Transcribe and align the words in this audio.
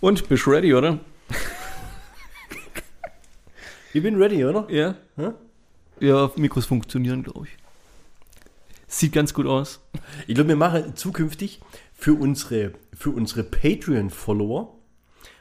Und, 0.00 0.28
bist 0.28 0.46
du 0.46 0.50
ready, 0.50 0.74
oder? 0.74 1.00
Ich 3.94 4.02
bin 4.02 4.16
ready, 4.16 4.44
oder? 4.44 4.70
Ja. 4.70 4.96
Hä? 5.16 5.30
Ja, 5.98 6.30
Mikros 6.36 6.66
funktionieren, 6.66 7.22
glaube 7.22 7.46
ich. 7.46 7.56
Sieht 8.86 9.12
ganz 9.12 9.32
gut 9.32 9.46
aus. 9.46 9.80
Ich 10.26 10.34
glaube, 10.34 10.50
wir 10.50 10.56
machen 10.56 10.94
zukünftig 10.94 11.60
für 11.94 12.12
unsere, 12.12 12.74
für 12.92 13.10
unsere 13.10 13.44
Patreon-Follower, 13.44 14.76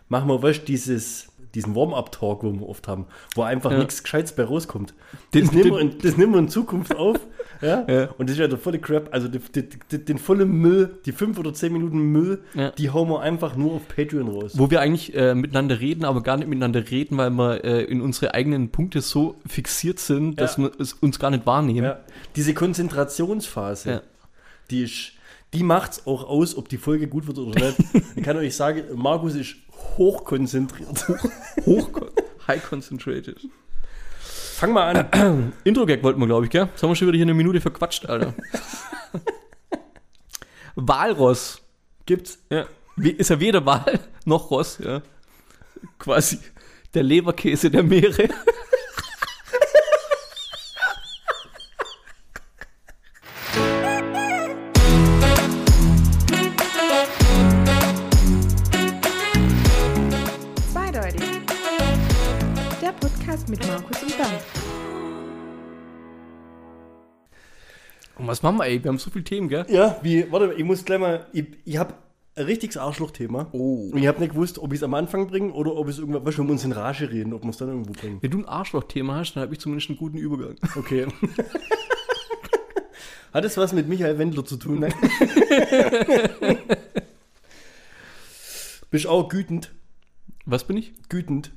machen 0.07 0.29
wir, 0.29 0.41
du, 0.41 0.65
dieses, 0.65 1.27
diesen 1.57 1.75
Warm-Up-Talk, 1.75 2.43
wo 2.43 2.53
wir 2.53 2.69
oft 2.69 2.87
haben, 2.87 3.05
wo 3.35 3.41
einfach 3.41 3.71
Ja. 3.71 3.79
nichts 3.79 4.01
Gescheites 4.03 4.31
bei 4.33 4.43
rauskommt. 4.45 4.93
Den- 5.33 5.45
das, 5.45 5.51
nehmen 5.53 5.63
den- 5.63 5.73
wir 5.73 5.79
in, 5.81 5.97
das 5.99 6.15
nehmen 6.17 6.31
wir 6.33 6.39
in 6.39 6.49
Zukunft 6.49 6.95
auf. 6.95 7.19
Ja? 7.59 7.85
Ja. 7.89 8.09
Und 8.19 8.29
das 8.29 8.35
ist 8.35 8.39
ja 8.39 8.47
der 8.47 8.59
volle 8.59 8.77
Crap, 8.77 9.09
also 9.11 9.27
die, 9.27 9.39
die, 9.89 10.05
den 10.05 10.19
vollen 10.19 10.47
Müll, 10.51 10.99
die 11.07 11.11
fünf 11.11 11.39
oder 11.39 11.55
zehn 11.55 11.73
Minuten 11.73 11.97
Müll, 11.97 12.43
Ja. 12.53 12.69
die 12.69 12.91
hauen 12.91 13.09
wir 13.09 13.21
einfach 13.21 13.55
nur 13.55 13.73
auf 13.73 13.87
Patreon 13.87 14.27
raus. 14.27 14.51
Wo 14.55 14.69
wir 14.69 14.79
eigentlich 14.79 15.15
äh, 15.15 15.33
miteinander 15.33 15.79
reden, 15.79 16.05
aber 16.05 16.21
gar 16.21 16.37
nicht 16.37 16.47
miteinander 16.49 16.87
reden, 16.91 17.17
weil 17.17 17.31
wir 17.31 17.63
äh, 17.63 17.83
in 17.85 18.01
unsere 18.01 18.35
eigenen 18.35 18.69
Punkte 18.69 19.01
so 19.01 19.37
fixiert 19.47 19.97
sind, 19.97 20.39
dass 20.39 20.59
wir 20.59 20.69
es 20.79 20.93
uns 20.93 21.17
gar 21.17 21.31
nicht 21.31 21.47
wahrnehmen. 21.47 21.93
Diese 22.35 22.53
Konzentrationsphase, 22.53 24.03
die 24.69 24.83
ist, 24.83 25.13
die 25.53 25.63
macht's 25.63 26.05
auch 26.05 26.25
aus, 26.29 26.55
ob 26.57 26.69
die 26.69 26.77
Folge 26.77 27.07
gut 27.07 27.25
wird 27.25 27.39
oder 27.39 27.59
nicht. 27.59 27.77
ich 28.15 28.23
kann 28.23 28.37
euch 28.37 28.55
sagen, 28.55 28.83
Markus 28.95 29.33
ist 29.33 29.55
hochkonzentriert. 29.97 31.07
Hoch, 31.65 31.89
high 32.47 32.63
concentrated. 32.63 33.39
Fang 34.19 34.73
mal 34.73 34.95
an. 35.11 35.53
Intro-Gag 35.63 36.03
wollten 36.03 36.19
wir, 36.19 36.25
glaube 36.25 36.45
ich, 36.45 36.51
gell? 36.51 36.67
Jetzt 36.71 36.81
haben 36.81 36.89
wir 36.89 36.95
schon 36.95 37.07
wieder 37.07 37.17
hier 37.17 37.25
eine 37.25 37.33
Minute 37.33 37.61
verquatscht, 37.61 38.05
Alter. 38.07 38.33
Walross. 40.75 41.61
Gibt's. 42.05 42.39
Ja. 42.49 42.65
Ist 42.97 43.29
ja 43.29 43.39
weder 43.39 43.65
Wal 43.65 43.99
noch 44.25 44.49
Ross, 44.49 44.79
ja. 44.79 45.01
Quasi 45.99 46.39
der 46.93 47.03
Leberkäse 47.03 47.69
der 47.69 47.83
Meere. 47.83 48.29
Mit 63.49 63.65
Markus 63.67 64.03
und 64.03 64.17
Bernd. 64.17 64.41
Und 68.17 68.27
was 68.27 68.41
machen 68.41 68.57
wir, 68.57 68.65
ey? 68.65 68.83
Wir 68.83 68.89
haben 68.89 68.97
so 68.97 69.09
viele 69.09 69.23
Themen, 69.23 69.47
gell? 69.47 69.65
Ja, 69.69 69.99
wie, 70.01 70.29
warte, 70.31 70.53
ich 70.53 70.63
muss 70.63 70.83
gleich 70.83 70.99
mal, 70.99 71.27
ich, 71.33 71.45
ich 71.65 71.77
habe 71.77 71.93
ein 72.35 72.45
richtiges 72.45 72.77
Arschloch-Thema. 72.77 73.47
Oh. 73.51 73.89
Und 73.91 73.97
ich 73.97 74.07
habe 74.07 74.19
nicht 74.19 74.31
gewusst, 74.31 74.59
ob 74.59 74.73
ich 74.73 74.79
es 74.79 74.83
am 74.83 74.93
Anfang 74.93 75.27
bringe 75.27 75.53
oder 75.53 75.75
ob 75.75 75.87
es 75.87 75.99
irgendwann, 75.99 76.25
weißt 76.25 76.37
du, 76.37 76.41
wenn 76.41 76.47
wir 76.47 76.53
uns 76.53 76.65
in 76.65 76.71
Rage 76.71 77.09
reden, 77.11 77.33
ob 77.33 77.43
wir 77.43 77.49
es 77.49 77.57
dann 77.57 77.69
irgendwo 77.69 77.93
bringen. 77.93 78.17
Wenn 78.21 78.31
du 78.31 78.39
ein 78.39 78.45
Arschloch-Thema 78.45 79.15
hast, 79.17 79.33
dann 79.33 79.43
habe 79.43 79.53
ich 79.53 79.59
zumindest 79.59 79.89
einen 79.89 79.99
guten 79.99 80.17
Übergang. 80.17 80.55
Okay. 80.75 81.07
Hat 83.33 83.45
es 83.45 83.57
was 83.57 83.73
mit 83.73 83.87
Michael 83.87 84.17
Wendler 84.17 84.45
zu 84.45 84.57
tun? 84.57 84.79
Nein. 84.79 84.93
Bist 88.89 89.05
auch 89.05 89.27
gütend. 89.29 89.73
Was 90.45 90.63
bin 90.63 90.77
ich? 90.77 90.93
Gütend. 91.09 91.51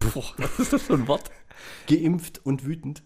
Boah, 0.00 0.24
was 0.38 0.58
ist 0.58 0.72
das 0.72 0.82
für 0.82 0.94
ein 0.94 1.06
Wort? 1.08 1.30
Geimpft 1.88 2.40
und 2.44 2.64
wütend. 2.66 3.02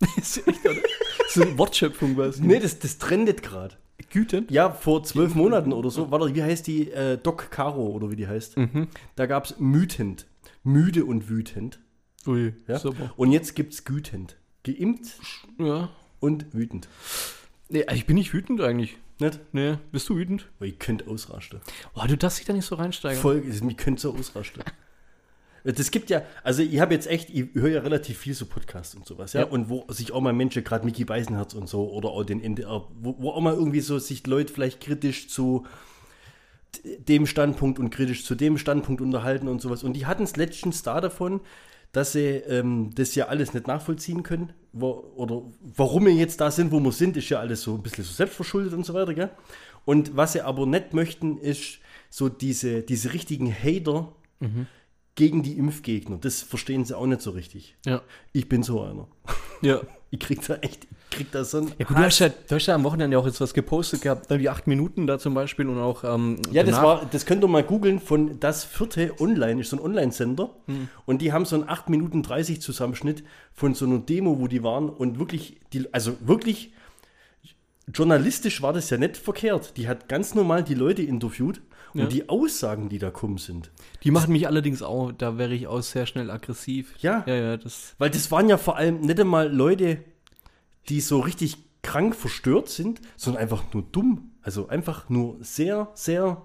ist 0.16 0.46
echt, 0.48 0.64
oder? 0.64 0.80
Das 1.18 1.36
ist 1.36 1.42
eine 1.42 1.58
Wortschöpfung, 1.58 2.16
was? 2.16 2.38
Nee, 2.40 2.58
das, 2.58 2.78
das 2.78 2.98
trendet 2.98 3.42
gerade. 3.42 3.76
Güten? 4.10 4.46
Ja, 4.50 4.70
vor 4.72 5.04
zwölf 5.04 5.34
Monaten 5.34 5.72
oder 5.72 5.90
so. 5.90 6.10
Warte, 6.10 6.34
wie 6.34 6.42
heißt 6.42 6.66
die? 6.66 6.90
Äh, 6.90 7.18
Doc 7.18 7.50
Caro 7.50 7.88
oder 7.88 8.10
wie 8.10 8.16
die 8.16 8.26
heißt. 8.26 8.56
Mhm. 8.56 8.88
Da 9.14 9.26
gab 9.26 9.44
es 9.44 9.60
mütend. 9.60 10.26
Müde 10.64 11.04
und 11.04 11.28
wütend. 11.28 11.78
Ui, 12.26 12.54
Ja? 12.66 12.78
super. 12.78 13.12
Und 13.16 13.30
jetzt 13.30 13.54
gibt 13.54 13.74
es 13.74 13.84
gütend. 13.84 14.36
Geimpft 14.64 15.20
Ja. 15.58 15.90
und 16.18 16.52
wütend. 16.54 16.88
Nee, 17.68 17.84
ich 17.92 18.06
bin 18.06 18.16
nicht 18.16 18.32
wütend 18.32 18.60
eigentlich. 18.62 18.96
Nicht? 19.20 19.38
Nee, 19.52 19.76
bist 19.92 20.08
du 20.08 20.16
wütend? 20.16 20.48
Weil 20.58 20.68
ich 20.70 20.78
könnte 20.78 21.06
ausrasten. 21.06 21.60
Oh, 21.94 22.02
du 22.08 22.16
darfst 22.16 22.38
dich 22.38 22.46
da 22.46 22.52
nicht 22.54 22.64
so 22.64 22.74
reinsteigen. 22.76 23.20
Voll, 23.20 23.44
ich 23.46 23.76
könnte 23.76 24.00
so 24.00 24.14
ausrasten. 24.14 24.62
Das 25.64 25.90
gibt 25.90 26.08
ja, 26.10 26.22
also 26.42 26.62
ich 26.62 26.80
habe 26.80 26.94
jetzt 26.94 27.06
echt, 27.06 27.28
ich 27.30 27.48
höre 27.54 27.68
ja 27.70 27.80
relativ 27.80 28.18
viel 28.18 28.34
so 28.34 28.46
Podcasts 28.46 28.94
und 28.94 29.06
sowas, 29.06 29.32
ja, 29.34 29.40
Ja. 29.42 29.46
und 29.46 29.68
wo 29.68 29.84
sich 29.88 30.12
auch 30.12 30.20
mal 30.20 30.32
Menschen, 30.32 30.64
gerade 30.64 30.84
Mickey 30.84 31.04
Beisenherz 31.04 31.54
und 31.54 31.68
so, 31.68 31.90
oder 31.90 32.10
auch 32.10 32.24
den 32.24 32.40
NDR, 32.42 32.86
wo, 33.00 33.16
wo 33.18 33.30
auch 33.30 33.40
mal 33.40 33.54
irgendwie 33.54 33.80
so 33.80 33.98
sich 33.98 34.26
Leute 34.26 34.52
vielleicht 34.52 34.80
kritisch 34.80 35.28
zu 35.28 35.66
dem 36.84 37.26
Standpunkt 37.26 37.78
und 37.78 37.90
kritisch 37.90 38.24
zu 38.24 38.34
dem 38.34 38.56
Standpunkt 38.56 39.00
unterhalten 39.02 39.48
und 39.48 39.60
sowas. 39.60 39.82
Und 39.82 39.94
die 39.94 40.06
hatten 40.06 40.22
es 40.22 40.36
letztens 40.36 40.82
da 40.82 41.00
davon, 41.00 41.40
dass 41.92 42.12
sie 42.12 42.20
ähm, 42.26 42.90
das 42.94 43.14
ja 43.16 43.26
alles 43.26 43.52
nicht 43.52 43.66
nachvollziehen 43.66 44.22
können. 44.22 44.52
Wo, 44.72 45.12
oder 45.16 45.42
warum 45.76 46.06
wir 46.06 46.14
jetzt 46.14 46.40
da 46.40 46.50
sind, 46.52 46.70
wo 46.70 46.78
wir 46.78 46.92
sind, 46.92 47.16
ist 47.16 47.28
ja 47.28 47.40
alles 47.40 47.62
so 47.62 47.74
ein 47.74 47.82
bisschen 47.82 48.04
so 48.04 48.12
selbstverschuldet 48.12 48.72
und 48.72 48.86
so 48.86 48.94
weiter, 48.94 49.12
gell? 49.14 49.30
Und 49.84 50.16
was 50.16 50.34
sie 50.34 50.42
aber 50.42 50.64
nicht 50.66 50.94
möchten, 50.94 51.38
ist 51.38 51.78
so 52.08 52.28
diese, 52.28 52.82
diese 52.82 53.12
richtigen 53.12 53.52
Hater 53.52 54.12
gegen 55.20 55.42
die 55.42 55.58
Impfgegner. 55.58 56.16
Das 56.18 56.40
verstehen 56.40 56.86
sie 56.86 56.96
auch 56.96 57.04
nicht 57.04 57.20
so 57.20 57.32
richtig. 57.32 57.76
Ja. 57.84 58.00
Ich 58.32 58.48
bin 58.48 58.62
so 58.62 58.80
einer. 58.82 59.06
Ja. 59.60 59.80
Ich 60.12 60.18
krieg 60.18 60.44
da 60.44 60.56
echt, 60.56 60.88
ich 61.08 61.16
krieg 61.18 61.30
da 61.30 61.44
so 61.44 61.58
ein 61.58 61.68
Ja, 61.78 61.86
gut, 61.86 61.96
du 61.96 62.02
hast 62.02 62.18
ja, 62.18 62.30
du 62.30 62.56
hast 62.56 62.66
ja 62.66 62.74
am 62.74 62.82
Wochenende 62.82 63.16
auch 63.16 63.26
jetzt 63.26 63.40
was 63.40 63.54
gepostet 63.54 64.02
gehabt, 64.02 64.28
ne, 64.28 64.38
die 64.38 64.48
acht 64.48 64.66
Minuten 64.66 65.06
da 65.06 65.20
zum 65.20 65.34
Beispiel 65.34 65.68
und 65.68 65.78
auch. 65.78 66.02
Ähm, 66.02 66.42
Ja, 66.50 66.64
das 66.64 66.74
danach. 66.74 67.02
war, 67.02 67.06
das 67.12 67.26
könnt 67.26 67.44
ihr 67.44 67.46
mal 67.46 67.62
googeln 67.62 68.00
von 68.00 68.40
das 68.40 68.64
vierte 68.64 69.20
Online, 69.20 69.60
ist 69.60 69.70
so 69.70 69.76
ein 69.76 69.82
Online-Sender. 69.84 70.50
Und 71.06 71.22
die 71.22 71.32
haben 71.32 71.44
so 71.44 71.54
einen 71.54 71.68
8 71.68 71.90
Minuten 71.90 72.24
30 72.24 72.60
Zusammenschnitt 72.60 73.22
von 73.52 73.74
so 73.74 73.84
einer 73.86 74.00
Demo, 74.00 74.40
wo 74.40 74.48
die 74.48 74.64
waren 74.64 74.88
und 74.88 75.20
wirklich, 75.20 75.60
die, 75.72 75.86
also 75.94 76.16
wirklich, 76.26 76.72
journalistisch 77.94 78.62
war 78.62 78.72
das 78.72 78.90
ja 78.90 78.98
nicht 78.98 79.16
verkehrt. 79.16 79.76
Die 79.76 79.86
hat 79.86 80.08
ganz 80.08 80.34
normal 80.34 80.64
die 80.64 80.74
Leute 80.74 81.02
interviewt 81.02 81.60
und 81.94 82.00
Ja. 82.00 82.06
die 82.06 82.28
Aussagen, 82.28 82.88
die 82.88 82.98
da 82.98 83.10
kommen 83.10 83.38
sind. 83.38 83.70
Die 84.04 84.10
machen 84.10 84.32
mich 84.32 84.46
allerdings 84.46 84.82
auch, 84.82 85.12
da 85.12 85.38
wäre 85.38 85.54
ich 85.54 85.66
auch 85.66 85.82
sehr 85.82 86.06
schnell 86.06 86.30
aggressiv. 86.30 86.94
Ja. 87.00 87.24
Ja, 87.26 87.34
ja, 87.34 87.56
das. 87.56 87.94
Weil 87.98 88.10
das 88.10 88.30
waren 88.30 88.48
ja 88.48 88.56
vor 88.58 88.76
allem 88.76 89.00
nicht 89.00 89.18
einmal 89.20 89.52
Leute, 89.52 89.98
die 90.88 91.00
so 91.00 91.20
richtig 91.20 91.56
krank 91.82 92.14
verstört 92.14 92.68
sind, 92.68 93.00
sondern 93.16 93.42
einfach 93.42 93.64
nur 93.72 93.82
dumm. 93.90 94.30
Also 94.42 94.68
einfach 94.68 95.08
nur 95.08 95.36
sehr, 95.40 95.88
sehr 95.94 96.42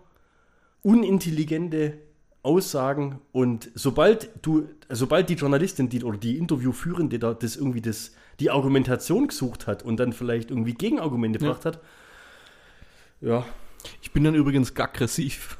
unintelligente 0.81 1.97
Aussagen. 2.43 3.19
Und 3.31 3.71
sobald 3.73 4.29
du, 4.45 4.69
sobald 4.89 5.29
die 5.29 5.33
Journalistin 5.33 5.89
die, 5.89 6.03
oder 6.03 6.17
die 6.17 6.37
Interviewführende 6.37 7.17
da 7.19 7.33
das 7.33 7.55
irgendwie 7.55 7.81
das, 7.81 8.11
die 8.39 8.51
Argumentation 8.51 9.27
gesucht 9.27 9.65
hat 9.67 9.83
und 9.83 9.97
dann 9.97 10.13
vielleicht 10.13 10.51
irgendwie 10.51 10.73
Gegenargumente 10.73 11.39
Ja. 11.39 11.47
gebracht 11.47 11.65
hat, 11.65 11.79
ja, 13.21 13.45
Ich 14.01 14.11
bin 14.11 14.23
dann 14.23 14.35
übrigens 14.35 14.75
aggressiv. 14.75 15.57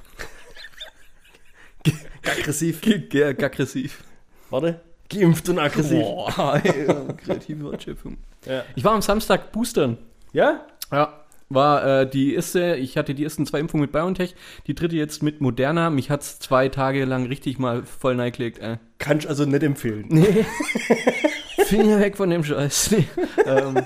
aggressiv. 2.26 2.82
Ja, 3.14 3.28
aggressiv. 3.30 4.04
Warte. 4.50 4.82
Geimpft 5.10 5.48
und 5.50 5.60
aggressiv. 5.60 6.02
Boah, 6.02 6.60
ey, 6.64 6.88
kreative 7.18 7.64
Wortschöpfung. 7.66 8.18
Ja. 8.46 8.64
Ich 8.76 8.84
war 8.84 8.94
am 8.94 9.02
Samstag 9.02 9.52
boostern. 9.52 9.98
ja? 10.34 10.66
Ja. 10.92 11.22
War 11.48 12.02
äh, 12.02 12.10
die 12.10 12.34
erste, 12.34 12.76
ich 12.76 12.98
hatte 12.98 13.14
die 13.14 13.24
ersten 13.24 13.46
zwei 13.46 13.60
Impfungen 13.60 13.84
mit 13.84 13.92
BioNTech, 13.92 14.34
die 14.66 14.74
dritte 14.74 14.96
jetzt 14.96 15.22
mit 15.22 15.42
Moderna. 15.42 15.92
Mich 15.92 16.10
hat's 16.10 16.40
zwei 16.40 16.70
Tage 16.70 17.06
lang 17.06 17.28
richtig 17.28 17.60
mal 17.60 17.84
voll 17.84 18.16
neigelegt, 18.16 18.58
ey. 18.60 18.78
Kannst 18.98 19.28
also 19.28 19.46
nicht 19.46 19.62
empfehlen. 19.62 20.06
Nee. 20.10 20.44
Finger 21.66 22.00
weg 22.00 22.18
von 22.18 22.32
dem 22.32 22.44
Scheiß. 22.44 22.92
Nee. 22.92 23.08
ähm, 23.46 23.78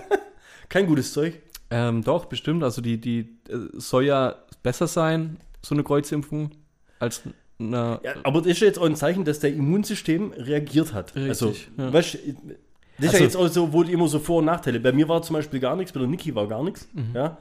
Kein 0.70 0.88
gutes 0.88 1.12
Zeug. 1.12 1.34
Ähm, 1.72 2.04
doch, 2.04 2.26
bestimmt. 2.26 2.64
Also 2.64 2.82
die, 2.82 3.00
die 3.00 3.20
äh, 3.50 3.58
soll 3.74 4.06
ja 4.06 4.36
besser 4.64 4.88
sein, 4.88 5.38
so 5.62 5.76
eine 5.76 5.84
Kreuzimpfung, 5.84 6.52
als 7.00 7.22
eine. 7.60 8.00
Ja, 8.04 8.14
aber 8.24 8.40
das 8.42 8.52
ist 8.52 8.62
ja 8.62 8.68
jetzt 8.68 8.80
auch 8.80 8.86
ein 8.86 8.96
Zeichen, 8.96 9.26
dass 9.26 9.40
der 9.40 9.54
Immunsystem 9.54 10.32
reagiert 10.32 10.94
hat. 10.94 11.16
Richtig, 11.16 11.30
also, 11.30 11.54
ja. 11.78 11.92
weißt, 11.94 12.14
das 12.16 12.22
ist 12.24 13.08
Also- 13.08 13.18
ja 13.18 13.24
jetzt 13.24 13.36
auch 13.38 13.48
so, 13.48 13.74
wo 13.74 13.84
immer 13.84 14.08
so 14.08 14.20
Vor- 14.20 14.40
und 14.40 14.46
Nachteile. 14.46 14.80
Bei 14.80 14.92
mir 14.92 15.08
war 15.08 15.22
zum 15.22 15.36
Beispiel 15.36 15.60
gar 15.60 15.76
nichts, 15.76 15.92
bei 15.92 16.00
der 16.00 16.08
Niki 16.10 16.34
war 16.36 16.48
gar 16.48 16.64
nichts. 16.64 16.88
Mhm. 16.94 17.12
Ja. 17.14 17.38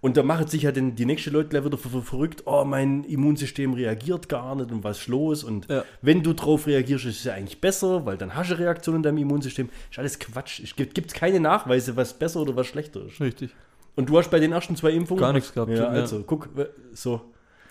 Und 0.00 0.16
da 0.16 0.22
machen 0.22 0.46
sich 0.46 0.62
ja 0.62 0.72
dann 0.72 0.94
die 0.94 1.06
nächsten 1.06 1.30
Leute 1.32 1.48
gleich 1.48 1.64
wieder 1.64 1.78
ver- 1.78 1.88
ver- 1.88 2.02
verrückt, 2.02 2.42
oh, 2.44 2.64
mein 2.64 3.02
Immunsystem 3.04 3.72
reagiert 3.72 4.28
gar 4.28 4.54
nicht 4.54 4.70
und 4.70 4.84
was 4.84 4.98
ist 5.00 5.06
los? 5.08 5.42
Und 5.42 5.68
Ja. 5.68 5.84
wenn 6.02 6.22
du 6.22 6.32
drauf 6.34 6.66
reagierst, 6.66 7.06
ist 7.06 7.18
es 7.18 7.24
ja 7.24 7.32
eigentlich 7.34 7.60
besser, 7.60 8.04
weil 8.06 8.16
dann 8.16 8.34
hast 8.34 8.50
du 8.50 8.54
eine 8.54 8.64
Reaktion 8.64 8.96
in 8.96 9.02
deinem 9.02 9.18
Immunsystem. 9.18 9.68
Ist 9.90 9.98
alles 9.98 10.18
Quatsch. 10.18 10.60
Es 10.62 10.76
gibt 10.76 10.94
gibt's 10.94 11.14
keine 11.14 11.40
Nachweise, 11.40 11.96
was 11.96 12.14
besser 12.14 12.40
oder 12.40 12.54
was 12.56 12.66
schlechter 12.66 13.06
ist. 13.06 13.20
Richtig. 13.20 13.50
Und 13.96 14.08
du 14.10 14.18
hast 14.18 14.30
bei 14.30 14.38
den 14.38 14.52
ersten 14.52 14.76
zwei 14.76 14.90
Impfungen 14.90 15.20
Gar 15.22 15.32
nichts 15.32 15.52
gehabt, 15.54 15.70
Ja, 15.70 15.76
ja. 15.76 15.88
also, 15.88 16.22
guck, 16.26 16.50
so. 16.92 17.22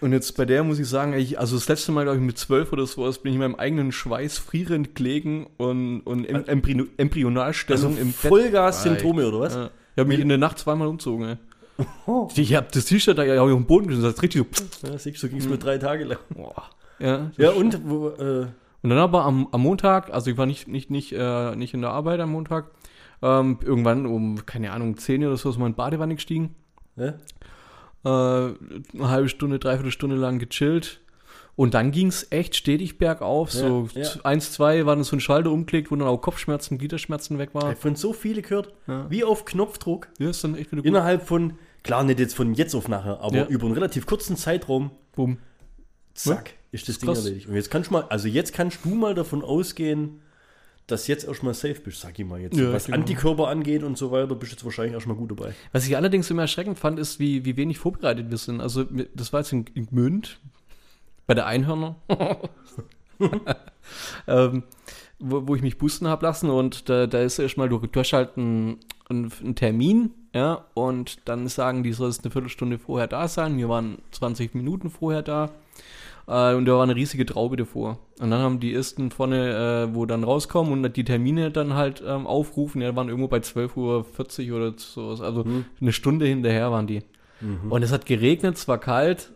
Und 0.02 0.12
jetzt 0.12 0.36
bei 0.36 0.44
der 0.46 0.64
muss 0.64 0.78
ich 0.80 0.88
sagen, 0.90 1.14
ich, 1.14 1.40
also 1.40 1.56
das 1.56 1.70
letzte 1.70 1.92
Mal, 1.94 2.04
glaube 2.04 2.18
ich, 2.18 2.24
mit 2.26 2.38
zwölf 2.38 2.74
oder 2.74 2.86
so, 2.86 3.04
bin 3.04 3.30
ich 3.32 3.34
in 3.36 3.40
meinem 3.40 3.56
eigenen 3.56 3.92
Schweiß 3.94 4.40
frierend 4.40 4.94
gelegen 4.96 5.48
und, 5.58 6.02
und 6.02 6.26
em, 6.26 6.44
Embry 6.48 6.86
Embryonalstellung 6.98 7.92
Also 7.92 8.02
im. 8.02 8.12
Vollgas-Symptome, 8.12 9.26
oder 9.28 9.40
was? 9.40 9.54
Ja. 9.56 9.70
Ich 9.96 10.00
habe 10.00 10.10
mich 10.10 10.20
in 10.20 10.28
der 10.28 10.38
Nacht 10.38 10.60
zweimal 10.60 10.88
umzogen, 10.90 11.26
ey. 11.30 11.36
Ich 12.36 12.56
habe 12.56 12.68
das 12.72 12.86
T-Shirt 12.86 13.18
da 13.18 13.24
ja 13.24 13.42
auch 13.42 13.46
auf 13.46 13.52
den 13.52 13.66
Boden 13.66 13.88
gesetzt, 13.88 14.06
das 14.06 14.14
ist 14.16 14.24
richtig 14.24 14.46
so. 14.82 14.88
Ja, 14.88 14.98
siehst 14.98 15.18
du, 15.24 15.28
so 15.28 15.30
ging 15.30 15.40
es 15.40 15.48
mir 15.48 15.58
drei 15.58 15.78
Tage 15.78 16.04
lang. 16.06 16.20
Boah. 16.30 16.64
Ja, 17.00 17.32
Ja, 17.38 17.52
und? 17.52 17.82
Wo, 17.90 18.10
äh, 18.10 18.48
Und 18.82 18.90
dann 18.90 19.00
aber 19.00 19.26
am, 19.26 19.48
am 19.52 19.62
Montag, 19.62 20.14
also 20.14 20.30
ich 20.32 20.38
war 20.38 20.46
nicht, 20.46 20.68
nicht, 20.68 20.90
nicht, 20.90 21.12
äh, 21.14 21.56
nicht 21.56 21.74
in 21.74 21.82
der 21.82 21.90
Arbeit 21.92 22.20
am 22.22 22.32
Montag, 22.32 22.72
ähm, 23.22 23.60
irgendwann 23.64 24.06
um, 24.06 24.46
keine 24.46 24.72
Ahnung, 24.72 24.98
10 24.98 25.22
Uhr 25.24 25.30
oder 25.30 25.38
so 25.38 25.50
ist 25.50 25.58
mal 25.58 25.66
in 25.68 25.74
die 25.74 25.78
Badewanne 25.78 26.16
gestiegen. 26.16 26.56
ja? 26.96 27.14
Äh, 28.06 28.54
eine 28.94 29.10
halbe 29.10 29.30
Stunde, 29.30 29.58
dreiviertel 29.60 29.92
Stunde 29.92 30.16
lang 30.16 30.40
gechillt. 30.40 31.02
Und 31.58 31.74
dann 31.74 31.92
ging 31.92 32.08
es 32.08 32.32
echt 32.32 32.56
stetig 32.58 32.98
bergauf. 32.98 33.54
Ja, 33.54 33.60
so 33.62 33.88
ja. 33.96 34.08
eins, 34.26 34.52
zwei 34.52 34.86
war 34.86 34.96
dann 34.96 35.06
so 35.06 35.16
ein 35.16 35.22
Schalter 35.22 35.52
umgelegt, 35.52 35.90
wo 35.90 35.96
dann 35.96 36.08
auch 36.08 36.18
Kopfschmerzen, 36.18 36.78
Gliederschmerzen 36.78 37.38
weg 37.40 37.50
Ich 37.50 37.56
war. 37.56 37.70
hab 37.70 37.78
von 37.82 37.96
so 37.96 38.12
viele 38.12 38.42
gehört, 38.42 38.74
Ja. 38.88 39.10
wie 39.10 39.24
auf 39.24 39.46
Knopfdruck, 39.46 40.10
Ja, 40.20 40.30
ist 40.30 40.44
dann 40.44 40.56
echt 40.56 40.72
wieder 40.74 40.82
gut. 40.82 40.88
innerhalb 40.90 41.26
von, 41.26 41.54
klar 41.86 42.04
nicht 42.04 42.20
jetzt 42.20 42.36
von 42.36 42.54
jetzt 42.54 42.76
auf 42.76 42.88
nachher, 42.90 43.20
aber 43.22 43.36
Ja. 43.38 43.46
über 43.48 43.66
einen 43.66 43.74
relativ 43.74 44.06
kurzen 44.06 44.36
Zeitraum, 44.36 44.92
Boom. 45.16 45.38
zack, 46.14 46.54
ist 46.72 46.84
das 46.88 46.96
Ist 46.96 47.02
Ding 47.04 47.08
krass. 47.10 47.24
erledigt. 47.24 47.48
Und 47.48 47.56
jetzt 47.56 47.72
kannst 47.72 47.90
du 47.90 47.94
mal, 47.94 48.04
also 48.10 48.28
jetzt 48.28 48.54
kannst 48.54 48.84
du 48.84 48.90
mal 48.90 49.16
davon 49.16 49.42
ausgehen, 49.44 50.22
dass 50.88 51.08
jetzt 51.08 51.26
erstmal 51.28 51.54
safe 51.56 51.80
bist, 51.82 52.02
sag 52.02 52.20
ich 52.20 52.26
mal 52.26 52.40
jetzt. 52.40 52.58
Ja, 52.58 52.72
Was 52.72 52.84
denke 52.86 53.00
Antikörper 53.00 53.48
angeht 53.48 53.82
und 53.82 53.98
so 53.98 54.12
weiter, 54.12 54.36
bist 54.36 54.52
du 54.52 54.56
jetzt 54.56 54.66
wahrscheinlich 54.66 54.94
erstmal 54.94 55.16
gut 55.18 55.32
dabei. 55.32 55.54
Was 55.72 55.88
ich 55.88 55.96
allerdings 55.96 56.30
immer 56.30 56.44
erschreckend 56.44 56.78
fand, 56.78 57.00
ist, 57.00 57.20
wie, 57.20 57.44
wie 57.46 57.58
wenig 57.58 57.80
vorbereitet 57.80 58.30
wir 58.30 58.38
sind. 58.38 58.62
Also, 58.62 58.84
das 59.16 59.34
war 59.34 59.40
jetzt 59.40 59.52
in, 59.52 59.66
in 59.74 59.88
Gmünd, 59.88 60.40
bei 61.26 61.34
der 61.34 61.48
Einhörner, 61.48 61.96
ähm, 64.28 64.64
wo, 65.20 65.48
wo 65.48 65.56
ich 65.56 65.62
mich 65.62 65.78
boosten 65.78 66.08
habe 66.08 66.26
lassen. 66.26 66.50
Und 66.50 66.90
da, 66.90 67.08
da 67.08 67.22
ist 67.22 67.40
erstmal, 67.40 67.70
du, 67.70 67.80
du 67.80 68.00
hast 68.00 68.14
halt 68.14 68.38
einen, 68.38 68.78
einen, 69.10 69.32
einen 69.42 69.56
Termin, 69.56 70.12
ja, 70.36 70.66
und 70.76 71.18
dann 71.28 71.48
sagen 71.48 71.82
die, 71.82 71.94
sollst 71.94 72.24
eine 72.24 72.32
Viertelstunde 72.32 72.78
vorher 72.78 73.08
da 73.08 73.28
sein. 73.28 73.58
Wir 73.58 73.70
waren 73.70 73.98
20 74.12 74.54
Minuten 74.54 74.90
vorher 74.92 75.22
da. 75.24 75.50
Äh, 76.28 76.54
und 76.56 76.66
da 76.66 76.74
war 76.74 76.84
eine 76.84 76.96
riesige 76.96 77.26
Traube 77.26 77.56
davor. 77.56 78.00
Und 78.20 78.32
dann 78.32 78.42
haben 78.42 78.60
die 78.60 78.74
ersten 78.74 79.12
vorne, 79.12 79.88
äh, 79.92 79.96
wo 79.96 80.06
dann 80.06 80.24
rauskommen 80.24 80.72
und 80.74 80.96
die 80.98 81.04
Termine 81.04 81.52
dann 81.52 81.74
halt 81.76 82.04
ähm, 82.06 82.28
aufrufen, 82.28 82.82
ja, 82.82 82.96
waren 82.96 83.10
irgendwo 83.10 83.28
bei 83.28 83.38
12.40 83.38 84.50
Uhr 84.52 84.58
oder 84.58 84.74
so. 84.78 85.10
Also 85.24 85.44
Hm. 85.46 85.66
eine 85.82 85.94
Stunde 85.94 86.26
hinterher 86.26 86.72
waren 86.72 86.88
die. 86.88 87.02
Und 87.70 87.84
es 87.84 87.92
hat 87.92 88.06
geregnet, 88.06 88.56
es 88.58 88.68
war 88.68 88.78
kalt. 88.80 89.32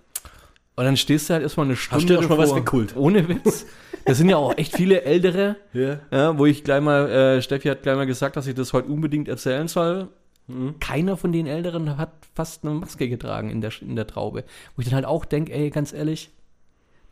Und 0.76 0.86
dann 0.86 0.98
stehst 0.98 1.30
du 1.30 1.34
halt 1.34 1.44
erstmal 1.44 1.66
eine 1.68 1.76
Stunde. 1.76 2.06
du 2.08 2.14
erst 2.16 2.30
mal 2.30 2.38
was 2.38 2.50
davor. 2.50 2.58
weggeholt? 2.62 2.96
Ohne 2.96 3.28
Witz. 3.28 3.66
Das 4.06 4.18
sind 4.18 4.30
ja 4.30 4.38
auch 4.38 4.58
echt 4.58 4.76
viele 4.76 5.02
Ältere, 5.04 5.58
Ja. 5.74 6.00
ja, 6.10 6.38
wo 6.38 6.46
ich 6.46 6.64
gleich 6.64 6.82
mal, 6.82 7.10
äh, 7.10 7.42
Steffi 7.42 7.68
hat 7.68 7.84
gleich 7.84 7.96
mal 7.98 8.08
gesagt, 8.08 8.36
dass 8.38 8.48
ich 8.48 8.56
das 8.56 8.72
heute 8.74 8.88
unbedingt 8.88 9.28
erzählen 9.28 9.68
soll. 9.68 10.08
Mhm. 10.50 10.80
Keiner 10.80 11.16
von 11.16 11.32
den 11.32 11.48
Älteren 11.48 11.98
hat 11.98 12.12
fast 12.36 12.64
eine 12.66 12.74
Maske 12.74 13.08
getragen 13.08 13.50
in 13.50 13.62
der, 13.62 13.72
in 13.82 13.96
der 13.96 14.08
Traube. 14.08 14.44
Wo 14.76 14.82
ich 14.82 14.88
dann 14.88 14.96
halt 14.96 15.06
auch 15.06 15.24
denke, 15.26 15.54
ey, 15.54 15.70
ganz 15.70 15.94
ehrlich, 15.94 16.32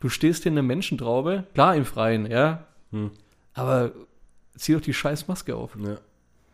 du 0.00 0.08
stehst 0.08 0.42
hier 0.42 0.52
in 0.52 0.58
einer 0.58 0.66
Menschentraube, 0.66 1.44
klar 1.54 1.74
im 1.76 1.84
Freien, 1.84 2.26
ja, 2.30 2.66
Hm. 2.90 3.10
aber 3.54 3.92
zieh 4.56 4.72
doch 4.74 4.80
die 4.80 4.94
scheiß 4.94 5.28
Maske 5.28 5.54
auf. 5.56 5.76
ja. 5.82 5.98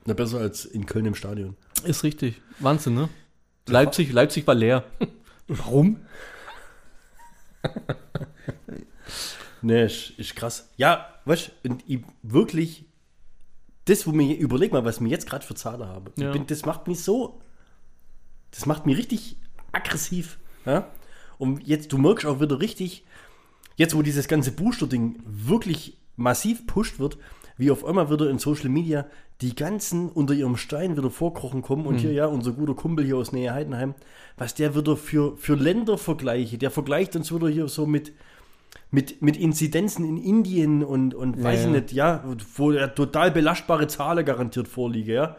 Na, 0.07 0.13
besser 0.15 0.39
als 0.39 0.67
in 0.67 0.85
Köln 0.85 1.07
im 1.07 1.15
Stadion. 1.15 1.57
Ist 1.85 2.05
richtig. 2.05 2.41
Wahnsinn, 2.59 2.95
ne? 2.95 3.09
Leipzig, 3.67 4.13
Leipzig 4.13 4.47
war 4.47 4.55
leer. 4.55 4.85
Warum? 5.49 5.97
Ne, 9.63 9.85
ist, 9.85 10.11
ist 10.19 10.37
krass. 10.37 10.69
Ja, 10.77 11.09
weißt 11.25 11.51
du, 11.63 11.79
wirklich, 12.23 12.85
das, 13.87 14.07
wo 14.07 14.13
mir, 14.13 14.37
überleg 14.37 14.73
mal, 14.73 14.85
was 14.85 15.01
mir 15.01 15.09
jetzt 15.09 15.29
gerade 15.29 15.45
für 15.45 15.55
Zahlen 15.55 15.87
habe. 15.87 16.13
Ja. 16.17 16.33
bin, 16.33 16.47
das 16.47 16.65
macht 16.65 16.87
mich 16.87 17.03
so, 17.03 17.41
das 18.51 18.67
macht 18.67 18.87
mich 18.87 18.97
richtig 18.97 19.37
aggressiv. 19.73 20.39
Ja? 20.65 20.89
Und 21.39 21.67
jetzt, 21.67 21.93
du 21.93 21.99
merkst 21.99 22.27
auch 22.27 22.41
wieder 22.41 22.61
richtig, 22.61 23.05
jetzt 23.77 23.95
wo 23.95 24.03
dieses 24.03 24.29
ganze 24.29 24.53
Booster-Ding 24.53 25.21
wirklich 25.27 25.99
massiv 26.17 26.67
pusht 26.67 26.99
wird, 26.99 27.19
wie 27.57 27.71
auf 27.71 27.85
einmal 27.85 28.11
wieder 28.11 28.31
in 28.31 28.39
Social 28.39 28.69
Media 28.69 29.07
die 29.41 29.55
ganzen 29.55 30.09
unter 30.09 30.35
ihrem 30.35 30.57
Stein 30.57 30.97
wieder 30.97 31.11
vorkrochen 31.11 31.63
kommen 31.63 31.87
und 31.87 31.99
hier 31.99 32.13
ja 32.13 32.27
unser 32.27 32.53
guter 32.53 32.75
Kumpel 32.75 33.05
hier 33.05 33.17
aus 33.17 33.33
Nähe 33.33 33.53
Heidenheim, 33.53 33.95
was 34.37 34.55
der 34.55 34.77
wieder 34.77 34.97
für, 34.97 35.37
für 35.37 35.55
Ländervergleiche, 35.55 36.57
der 36.57 36.71
vergleicht 36.71 37.17
uns 37.17 37.35
wieder 37.35 37.49
hier 37.49 37.69
so 37.69 37.87
mit, 37.87 38.13
mit, 38.95 39.21
mit 39.23 39.37
Inzidenzen 39.37 40.05
in 40.05 40.17
Indien 40.17 40.85
und, 40.85 41.15
und 41.15 41.43
weiß 41.43 41.63
Ja, 41.65 41.67
ich 41.67 41.73
nicht, 41.73 41.93
ja, 41.93 42.25
wo 42.57 42.71
ja 42.73 42.87
total 42.89 43.31
belastbare 43.33 43.87
Zahlen 43.89 44.25
garantiert 44.25 44.69
vorliege, 44.69 45.13
ja. 45.15 45.37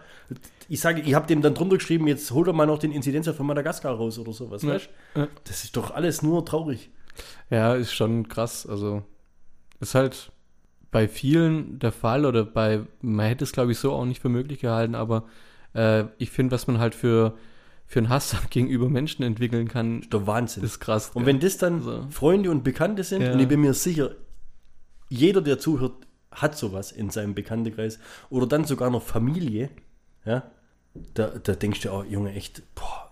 Ich 0.68 0.81
sage, 0.81 1.02
ich 1.02 1.13
habe 1.13 1.28
dem 1.28 1.42
dann 1.42 1.54
drunter 1.54 1.78
geschrieben, 1.78 2.07
jetzt 2.07 2.31
hol 2.31 2.44
doch 2.44 2.54
mal 2.54 2.66
noch 2.66 2.80
den 2.80 2.92
Inzidenzwert 2.92 3.36
von 3.38 3.46
Madagaskar 3.46 3.96
raus 3.96 4.19
oder 4.19 4.34
sowas, 4.34 4.63
Ja. 4.63 4.74
weißt. 4.74 4.90
Das 5.46 5.63
ist 5.63 5.78
doch 5.78 5.92
alles 5.92 6.22
nur 6.22 6.44
traurig. 6.46 6.90
Ja, 7.50 7.75
ist 7.75 7.94
schon 7.94 8.28
krass. 8.28 8.66
Also, 8.68 9.04
ist 9.80 9.96
halt 9.96 10.31
bei 10.92 11.07
vielen 11.07 11.80
der 11.80 11.92
Fall 11.92 12.25
oder 12.25 12.44
bei, 12.44 12.81
man 13.02 13.25
hätte 13.28 13.44
es 13.44 13.52
glaube 13.52 13.72
ich 13.72 13.80
so 13.80 13.92
auch 13.94 14.06
nicht 14.06 14.22
für 14.22 14.30
möglich 14.30 14.60
gehalten, 14.60 14.96
aber 14.96 15.25
äh, 15.74 16.06
ich 16.18 16.30
finde, 16.31 16.54
was 16.56 16.68
man 16.68 16.80
halt 16.80 16.96
für, 16.96 17.38
für 17.87 17.99
einen 17.99 18.09
Hass 18.09 18.35
gegenüber 18.49 18.89
Menschen 18.89 19.23
entwickeln 19.23 19.67
kann, 19.67 20.01
ist 20.01 20.13
doch 20.13 20.25
Wahnsinn. 20.27 20.63
ist 20.63 20.79
krass. 20.79 21.11
und 21.13 21.23
gell? 21.25 21.33
wenn 21.33 21.39
das 21.39 21.57
dann 21.57 21.81
So. 21.81 22.07
Freunde 22.09 22.51
und 22.51 22.63
Bekannte 22.63 23.03
sind, 23.03 23.21
Ja. 23.21 23.33
und 23.33 23.39
ich 23.39 23.47
bin 23.47 23.61
mir 23.61 23.73
sicher, 23.73 24.11
jeder, 25.09 25.41
der 25.41 25.59
zuhört, 25.59 25.93
hat 26.31 26.57
sowas 26.57 26.91
in 26.91 27.09
seinem 27.11 27.33
Bekanntenkreis 27.35 27.99
oder 28.29 28.47
dann 28.47 28.65
sogar 28.65 28.89
noch 28.89 29.03
Familie, 29.03 29.69
ja, 30.25 30.43
da, 31.13 31.27
da 31.27 31.53
denkst 31.53 31.81
du 31.81 31.91
auch, 31.91 32.03
Junge, 32.05 32.33
echt, 32.33 32.63
boah, 32.75 33.11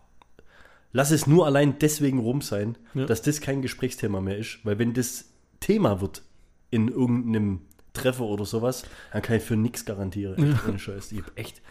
lass 0.91 1.11
es 1.11 1.27
nur 1.27 1.45
allein 1.45 1.77
deswegen 1.79 2.19
rum 2.19 2.41
sein, 2.41 2.77
Ja. 2.93 3.05
dass 3.05 3.21
das 3.21 3.39
kein 3.41 3.61
Gesprächsthema 3.61 4.19
mehr 4.21 4.37
ist, 4.37 4.59
weil 4.63 4.79
wenn 4.79 4.93
das 4.93 5.25
Thema 5.59 6.01
wird 6.01 6.23
in 6.71 6.87
irgendeinem 6.89 7.61
Treffer 7.93 8.23
oder 8.25 8.45
sowas, 8.45 8.83
dann 9.11 9.21
kann 9.21 9.37
ich 9.37 9.43
für 9.43 9.55
nichts 9.55 9.85
garantieren. 9.85 10.55
Echt, 10.67 10.81
Scheiß. 10.81 11.11
Ich 11.11 11.19
hab 11.19 11.37
echt, 11.37 11.61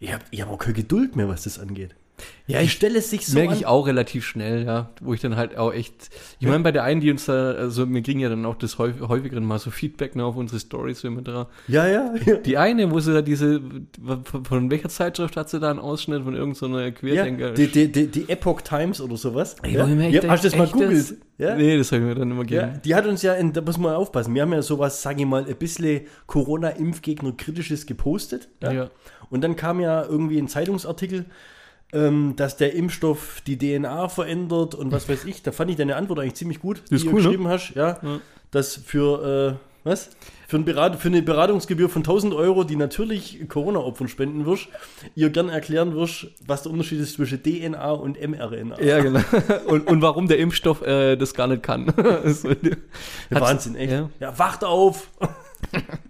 ich 0.00 0.12
habe 0.12 0.24
ich 0.30 0.40
hab 0.40 0.48
auch 0.50 0.58
keine 0.58 0.74
Geduld 0.74 1.14
mehr, 1.14 1.28
was 1.28 1.44
das 1.44 1.58
angeht. 1.58 1.94
Ja, 2.46 2.60
ich 2.62 2.72
stelle 2.72 2.98
es 2.98 3.10
sich 3.10 3.26
so 3.26 3.38
merke 3.38 3.54
ich 3.54 3.66
auch 3.66 3.86
relativ 3.86 4.24
schnell, 4.24 4.64
ja, 4.64 4.88
wo 5.02 5.12
ich 5.12 5.20
dann 5.20 5.36
halt 5.36 5.56
auch 5.58 5.72
echt, 5.72 6.08
ich 6.40 6.46
meine, 6.46 6.64
bei 6.64 6.72
der 6.72 6.82
einen, 6.82 7.00
die 7.02 7.10
uns 7.10 7.26
da, 7.26 7.52
also 7.52 7.88
wir 7.88 8.02
kriegen 8.02 8.20
ja 8.20 8.30
dann 8.30 8.46
auch 8.46 8.54
das 8.54 8.78
häufig, 8.78 9.06
häufigeren 9.06 9.44
mal 9.44 9.58
so 9.58 9.70
Feedback 9.70 10.16
ne, 10.16 10.24
auf 10.24 10.36
unsere 10.36 10.58
Stories 10.58 11.04
immer 11.04 11.20
da. 11.20 11.48
Ja, 11.68 11.86
ja, 11.86 12.14
ja. 12.24 12.36
Die 12.36 12.56
eine, 12.56 12.90
wo 12.90 13.00
sie 13.00 13.12
da 13.12 13.20
diese, 13.20 13.60
von, 14.02 14.44
von 14.44 14.70
welcher 14.70 14.88
Zeitschrift 14.88 15.36
hat 15.36 15.50
sie 15.50 15.60
da 15.60 15.70
einen 15.70 15.78
Ausschnitt 15.78 16.24
von 16.24 16.34
irgendeiner 16.34 16.84
Ja, 16.84 16.90
Querdenker? 16.90 17.52
die, 17.52 17.68
die, 17.68 17.92
die, 17.92 18.06
die 18.06 18.28
Epoch 18.30 18.62
Times 18.62 19.00
oder 19.02 19.16
sowas. 19.18 19.56
Ey, 19.62 19.74
ja. 19.74 19.86
mir 19.86 20.08
ja, 20.08 20.22
hast 20.28 20.44
du 20.44 20.48
das 20.48 20.56
mal 20.58 20.68
googelt? 20.68 21.16
Ja? 21.36 21.54
Nee, 21.54 21.76
das 21.76 21.92
habe 21.92 22.02
ich 22.02 22.08
mir 22.08 22.14
dann 22.14 22.30
immer 22.30 22.44
Ja, 22.48 22.62
gegeben. 22.66 22.80
die 22.84 22.94
hat 22.94 23.06
uns 23.06 23.22
ja, 23.22 23.34
in, 23.34 23.52
da 23.52 23.60
muss 23.60 23.76
man 23.78 23.94
aufpassen, 23.94 24.34
wir 24.34 24.42
haben 24.42 24.52
ja 24.52 24.62
sowas, 24.62 25.02
sage 25.02 25.20
ich 25.20 25.26
mal, 25.26 25.44
ein 25.46 25.56
bisschen 25.56 26.06
Corona-Impfgegner-kritisches 26.26 27.86
gepostet. 27.86 28.48
Ja? 28.62 28.72
Ja. 28.72 28.90
Und 29.30 29.42
dann 29.42 29.56
kam 29.56 29.80
ja 29.80 30.04
irgendwie 30.04 30.38
ein 30.38 30.48
Zeitungsartikel, 30.48 31.26
ähm, 31.92 32.34
dass 32.36 32.56
der 32.56 32.74
Impfstoff 32.74 33.40
die 33.46 33.56
DNA 33.58 34.08
verändert 34.08 34.74
und 34.74 34.92
was 34.92 35.08
weiß 35.08 35.24
ich. 35.24 35.42
Da 35.42 35.52
fand 35.52 35.70
ich 35.70 35.76
deine 35.76 35.96
Antwort 35.96 36.18
eigentlich 36.20 36.34
ziemlich 36.34 36.60
gut, 36.60 36.82
die 36.90 36.94
cool, 36.94 37.00
ne? 37.04 37.10
du 37.10 37.16
geschrieben 37.16 37.48
hast. 37.48 37.74
Ja, 37.74 37.98
Ja. 38.02 38.20
dass 38.50 38.76
für, 38.76 39.56
äh, 39.56 39.88
was? 39.88 40.10
Für, 40.48 40.56
ein 40.56 40.64
Berat 40.64 40.96
für 40.96 41.08
eine 41.08 41.22
Beratungsgebühr 41.22 41.88
von 41.88 42.00
1000 42.02 42.34
Euro, 42.34 42.64
die 42.64 42.76
natürlich 42.76 43.48
Corona-Opfern 43.48 44.08
spenden 44.08 44.44
wirst, 44.46 44.68
ihr 45.14 45.30
gern 45.30 45.48
erklären 45.48 45.94
wirst, 45.94 46.26
was 46.46 46.62
der 46.62 46.72
Unterschied 46.72 47.00
ist 47.00 47.14
zwischen 47.14 47.42
DNA 47.42 47.90
und 47.92 48.18
mRNA. 48.20 48.80
Ja, 48.80 49.00
genau. 49.00 49.20
Und, 49.66 49.86
und 49.86 50.02
warum 50.02 50.26
der 50.28 50.38
Impfstoff 50.38 50.82
äh, 50.82 51.16
das 51.16 51.34
gar 51.34 51.46
nicht 51.46 51.62
kann. 51.62 51.92
so, 52.24 52.50
Wahnsinn, 53.30 53.76
echt. 53.76 53.92
Ja. 53.92 54.10
Ja, 54.20 54.38
wacht 54.38 54.64
auf! 54.64 55.10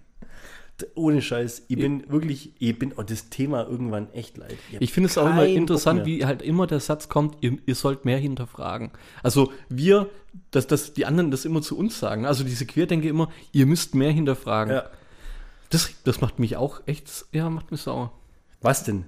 Ohne 0.95 1.23
Scheiß. 1.23 1.65
Ich 1.69 1.77
bin 1.77 2.09
wirklich, 2.09 2.53
ich 2.59 2.79
bin 2.79 2.93
oh, 2.97 3.03
das 3.03 3.31
Thema 3.31 3.67
irgendwann 3.67 4.13
echt 4.13 4.37
leid. 4.37 4.57
hab 4.73 4.81
Ich 4.81 4.93
finde 4.93 5.09
es 5.09 5.19
auch 5.19 5.29
immer 5.29 5.47
interessant, 5.47 6.07
wie 6.07 6.25
halt 6.25 6.43
immer 6.43 6.67
der 6.67 6.81
Satz 6.81 7.09
kommt, 7.09 7.39
ihr, 7.41 7.59
ihr 7.67 7.75
sollt 7.75 8.05
mehr 8.05 8.19
hinterfragen. 8.19 8.93
Also 9.23 9.53
wir, 9.69 10.09
dass, 10.53 10.67
dass 10.67 10.93
die 10.93 11.05
anderen 11.05 11.31
das 11.31 11.45
immer 11.45 11.63
zu 11.63 11.77
uns 11.77 11.99
sagen. 11.99 12.27
Also 12.27 12.45
diese 12.45 12.65
Querdenker 12.65 13.09
immer, 13.09 13.29
ihr 13.53 13.67
müsst 13.67 13.95
mehr 13.95 14.13
hinterfragen. 14.13 14.75
Ja. 14.75 14.85
Das, 15.71 15.91
das 16.05 16.21
macht 16.21 16.39
mich 16.39 16.57
auch 16.57 16.81
echt, 16.87 17.27
ja, 17.33 17.51
macht 17.51 17.71
mich 17.73 17.81
sauer. 17.81 18.13
Was 18.61 18.85
denn? 18.85 19.05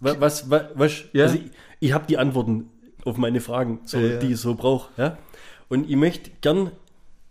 Was, 0.00 0.20
was, 0.20 0.50
was, 0.50 0.62
was 0.74 1.04
Ja. 1.12 1.24
also 1.24 1.36
ich, 1.36 1.50
ich 1.80 1.92
habe 1.92 2.06
die 2.06 2.18
Antworten 2.18 2.70
auf 3.04 3.16
meine 3.16 3.40
Fragen, 3.40 3.80
so, 3.84 3.98
Ja, 3.98 4.18
die 4.18 4.32
ich 4.32 4.40
so 4.40 4.54
brauche. 4.54 4.90
Ja? 5.00 5.18
Und 5.68 5.88
ich 5.88 5.96
möchte 5.96 6.30
gern, 6.40 6.72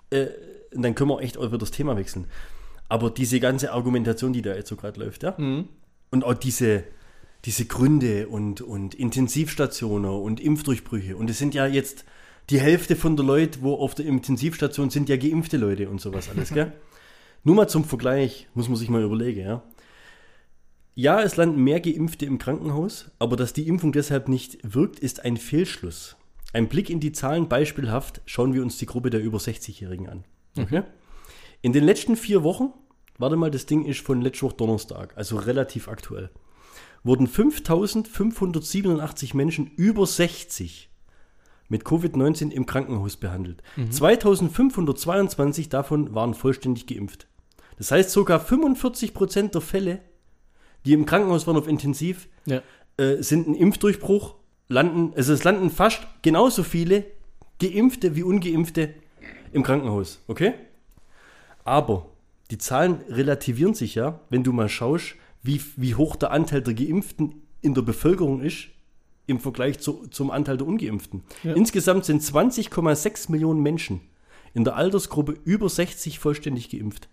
äh, 0.10 0.27
dann 0.72 0.96
können 0.96 1.10
wir 1.10 1.20
echt 1.22 1.36
über 1.36 1.58
das 1.58 1.72
Thema 1.72 1.96
wechseln. 1.98 2.27
Aber 2.88 3.10
diese 3.10 3.39
ganze 3.39 3.72
Argumentation, 3.72 4.34
die 4.34 4.42
da 4.42 4.56
jetzt 4.56 4.70
so 4.70 4.75
gerade 4.75 5.00
läuft, 5.00 5.24
ja? 5.24 5.36
Mhm. 5.38 5.70
Und 6.12 6.24
auch 6.24 6.36
diese, 6.36 6.84
diese 7.46 7.65
Gründe 7.65 8.27
und, 8.27 8.62
und 8.62 8.96
Intensivstationen 8.96 10.10
und 10.10 10.39
Impfdurchbrüche. 10.39 11.15
Und 11.15 11.30
es 11.30 11.39
sind 11.39 11.54
ja 11.54 11.65
jetzt 11.65 12.06
die 12.50 12.60
Hälfte 12.60 12.96
von 12.96 13.15
der 13.15 13.25
Leute, 13.25 13.62
wo 13.62 13.75
auf 13.75 13.96
der 13.96 14.06
Intensivstation 14.06 14.89
sind, 14.89 15.10
ja 15.10 15.18
geimpfte 15.18 15.58
Leute 15.58 15.89
und 15.89 16.00
sowas 16.00 16.30
alles, 16.30 16.54
gell? 16.54 16.72
Nur 17.44 17.56
mal 17.56 17.68
zum 17.68 17.86
Vergleich, 17.86 18.48
muss 18.56 18.70
man 18.70 18.77
sich 18.77 18.89
mal 18.89 19.04
überlegen, 19.04 19.42
ja? 19.42 19.63
Ja, 20.96 21.22
es 21.22 21.36
landen 21.36 21.62
mehr 21.62 21.82
Geimpfte 21.82 22.25
im 22.25 22.38
Krankenhaus, 22.38 23.12
aber 23.20 23.36
dass 23.36 23.51
die 23.51 23.68
Impfung 23.68 23.92
deshalb 23.92 24.30
nicht 24.30 24.58
wirkt, 24.63 25.00
ist 25.00 25.25
ein 25.25 25.36
Fehlschluss. 25.38 26.15
Ein 26.54 26.70
Blick 26.70 26.89
in 26.89 27.01
die 27.01 27.12
Zahlen 27.12 27.50
beispielhaft 27.50 28.22
schauen 28.25 28.54
wir 28.54 28.62
uns 28.62 28.77
die 28.77 28.86
Gruppe 28.86 29.10
der 29.10 29.22
über 29.22 29.39
60-Jährigen 29.39 30.08
an. 30.08 30.24
Okay? 30.58 30.84
In 31.66 31.74
den 31.74 31.84
letzten 31.84 32.16
vier 32.16 32.44
Wochen, 32.44 32.74
warte 33.18 33.36
mal, 33.38 33.50
das 33.50 33.66
Ding 33.66 33.86
ist 33.86 34.02
von 34.02 34.22
letzter 34.22 34.44
Woche 34.46 34.58
Donnerstag, 34.58 35.18
also 35.18 35.38
relativ 35.38 35.88
aktuell, 35.88 36.30
wurden 37.04 37.26
5587 37.26 39.34
Menschen 39.34 39.72
über 39.76 40.06
60 40.06 40.92
mit 41.68 41.84
Covid-19 41.84 42.52
im 42.52 42.68
Krankenhaus 42.68 43.18
behandelt. 43.18 43.64
2522 43.90 45.70
davon 45.70 46.14
waren 46.14 46.36
vollständig 46.36 46.86
geimpft. 46.86 47.26
Das 47.80 47.90
heißt, 47.90 48.12
sogar 48.12 48.40
45 48.40 49.16
Prozent 49.16 49.56
der 49.56 49.62
Fälle, 49.62 50.02
die 50.86 50.94
im 50.94 51.08
Krankenhaus 51.08 51.48
waren 51.48 51.58
auf 51.58 51.68
Intensiv, 51.68 52.30
Ja. 52.46 52.62
äh, 52.98 53.24
sind 53.24 53.48
ein 53.48 53.56
Impfdurchbruch, 53.56 54.36
landen, 54.68 55.14
also 55.16 55.34
es 55.34 55.44
landen 55.44 55.72
fast 55.72 56.06
genauso 56.22 56.62
viele 56.62 57.06
Geimpfte 57.60 58.16
wie 58.16 58.22
Ungeimpfte 58.22 58.94
im 59.52 59.64
Krankenhaus, 59.64 60.22
okay? 60.28 60.54
Aber 61.66 62.06
die 62.52 62.58
Zahlen 62.58 63.02
relativieren 63.10 63.74
sich 63.74 63.96
ja, 63.96 64.22
wenn 64.30 64.44
du 64.44 64.54
mal 64.54 64.70
schaust, 64.70 65.16
wie, 65.44 65.62
wie 65.76 65.96
hoch 65.96 66.16
der 66.16 66.32
Anteil 66.32 66.62
der 66.62 66.74
Geimpften 66.74 67.42
in 67.62 67.74
der 67.74 67.82
Bevölkerung 67.82 68.42
ist 68.42 68.70
im 69.28 69.40
Vergleich 69.40 69.80
zu, 69.80 70.08
zum 70.08 70.32
Anteil 70.32 70.58
der 70.58 70.68
Ungeimpften. 70.68 71.24
Insgesamt 71.44 72.06
sind 72.06 72.22
20,6 72.22 73.32
Millionen 73.32 73.62
Menschen 73.62 74.02
in 74.54 74.64
der 74.64 74.76
Altersgruppe 74.76 75.36
über 75.44 75.68
60 75.68 76.20
vollständig 76.20 76.70
geimpft. 76.70 77.10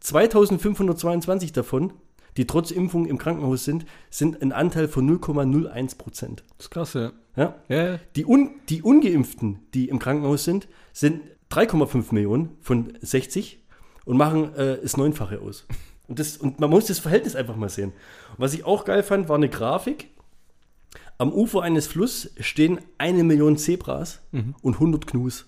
2522 0.00 1.52
davon, 1.52 1.92
die 2.36 2.46
trotz 2.46 2.70
Impfung 2.70 3.06
im 3.06 3.18
Krankenhaus 3.18 3.64
sind, 3.64 3.86
sind 4.10 4.40
ein 4.42 4.52
Anteil 4.52 4.88
von 4.88 5.08
0,01 5.08 5.98
Prozent. 5.98 6.44
Das 6.56 6.66
ist 6.66 6.70
krass, 6.70 6.94
ja. 6.94 7.12
Ja? 7.36 7.54
Ja, 7.68 7.86
ja. 7.92 8.00
Die, 8.16 8.24
Un 8.24 8.50
die 8.68 8.82
Ungeimpften, 8.82 9.60
die 9.74 9.88
im 9.88 9.98
Krankenhaus 9.98 10.44
sind, 10.44 10.68
sind 10.92 11.22
3,5 11.50 12.14
Millionen 12.14 12.56
von 12.60 12.94
60 13.00 13.65
und 14.06 14.16
machen 14.16 14.54
äh, 14.54 14.78
das 14.80 14.96
Neunfache 14.96 15.40
aus. 15.40 15.66
Und, 16.08 16.18
das, 16.18 16.38
und 16.38 16.58
man 16.60 16.70
muss 16.70 16.86
das 16.86 16.98
Verhältnis 17.00 17.36
einfach 17.36 17.56
mal 17.56 17.68
sehen. 17.68 17.90
Und 18.30 18.38
was 18.38 18.54
ich 18.54 18.64
auch 18.64 18.84
geil 18.86 19.02
fand, 19.02 19.28
war 19.28 19.36
eine 19.36 19.50
Grafik. 19.50 20.08
Am 21.18 21.32
Ufer 21.32 21.62
eines 21.62 21.86
Flusses 21.86 22.32
stehen 22.40 22.78
eine 22.98 23.24
Million 23.24 23.56
Zebras 23.58 24.20
und 24.62 24.74
100 24.74 25.06
Gnus. 25.06 25.46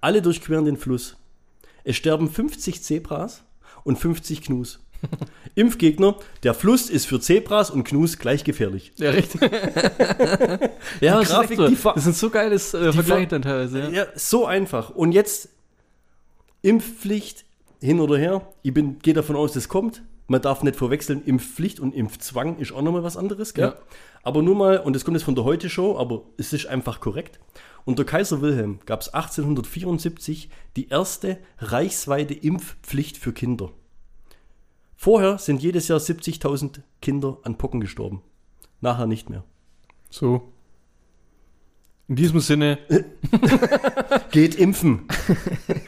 Alle 0.00 0.22
durchqueren 0.22 0.64
den 0.64 0.76
Fluss. 0.76 1.16
Es 1.84 1.96
sterben 1.96 2.30
50 2.30 2.82
Zebras 2.82 3.42
und 3.84 3.98
50 3.98 4.42
Gnus. 4.42 4.80
Impfgegner, 5.54 6.16
der 6.42 6.54
Fluss 6.54 6.88
ist 6.88 7.06
für 7.06 7.20
Zebras 7.20 7.70
und 7.70 7.86
Gnus 7.86 8.18
gleich 8.18 8.44
gefährlich. 8.44 8.92
Ja, 8.96 9.10
richtig. 9.10 9.40
ja, 11.00 11.18
das, 11.20 11.28
Grafik, 11.28 11.56
so. 11.58 11.92
das 11.92 12.04
sind 12.04 12.16
so 12.16 12.30
geiles 12.30 12.72
äh, 12.72 12.92
Vergleiche 12.92 13.22
ver- 13.22 13.26
dann 13.26 13.42
teilweise. 13.42 13.80
Ja. 13.80 13.88
Ja, 13.90 14.06
so 14.14 14.46
einfach. 14.46 14.90
Und 14.90 15.12
jetzt 15.12 15.48
Impfpflicht 16.62 17.44
hin 17.80 18.00
oder 18.00 18.16
her. 18.16 18.46
Ich 18.62 18.72
bin, 18.74 18.98
gehe 19.00 19.14
davon 19.14 19.36
aus, 19.36 19.52
das 19.52 19.68
kommt. 19.68 20.02
Man 20.28 20.42
darf 20.42 20.62
nicht 20.62 20.76
verwechseln, 20.76 21.22
Impfpflicht 21.24 21.78
und 21.78 21.94
Impfzwang 21.94 22.58
ist 22.58 22.72
auch 22.72 22.82
nochmal 22.82 23.04
was 23.04 23.16
anderes. 23.16 23.54
Gell? 23.54 23.66
Ja. 23.66 23.74
Aber 24.24 24.42
nur 24.42 24.56
mal, 24.56 24.78
und 24.78 24.96
das 24.96 25.04
kommt 25.04 25.16
jetzt 25.16 25.24
von 25.24 25.36
der 25.36 25.44
Heute-Show, 25.44 25.96
aber 25.96 26.22
es 26.36 26.52
ist 26.52 26.66
einfach 26.66 26.98
korrekt. 27.00 27.38
Unter 27.84 28.04
Kaiser 28.04 28.40
Wilhelm 28.40 28.80
gab 28.84 29.02
es 29.02 29.14
1874 29.14 30.50
die 30.74 30.88
erste 30.88 31.38
reichsweite 31.58 32.34
Impfpflicht 32.34 33.16
für 33.16 33.32
Kinder. 33.32 33.70
Vorher 34.96 35.38
sind 35.38 35.62
jedes 35.62 35.86
Jahr 35.86 36.00
70.000 36.00 36.80
Kinder 37.00 37.38
an 37.44 37.56
Pocken 37.58 37.80
gestorben. 37.80 38.22
Nachher 38.80 39.06
nicht 39.06 39.30
mehr. 39.30 39.44
So. 40.10 40.52
In 42.08 42.16
diesem 42.16 42.40
Sinne, 42.40 42.78
Geht 44.30 44.54
impfen. 44.56 45.06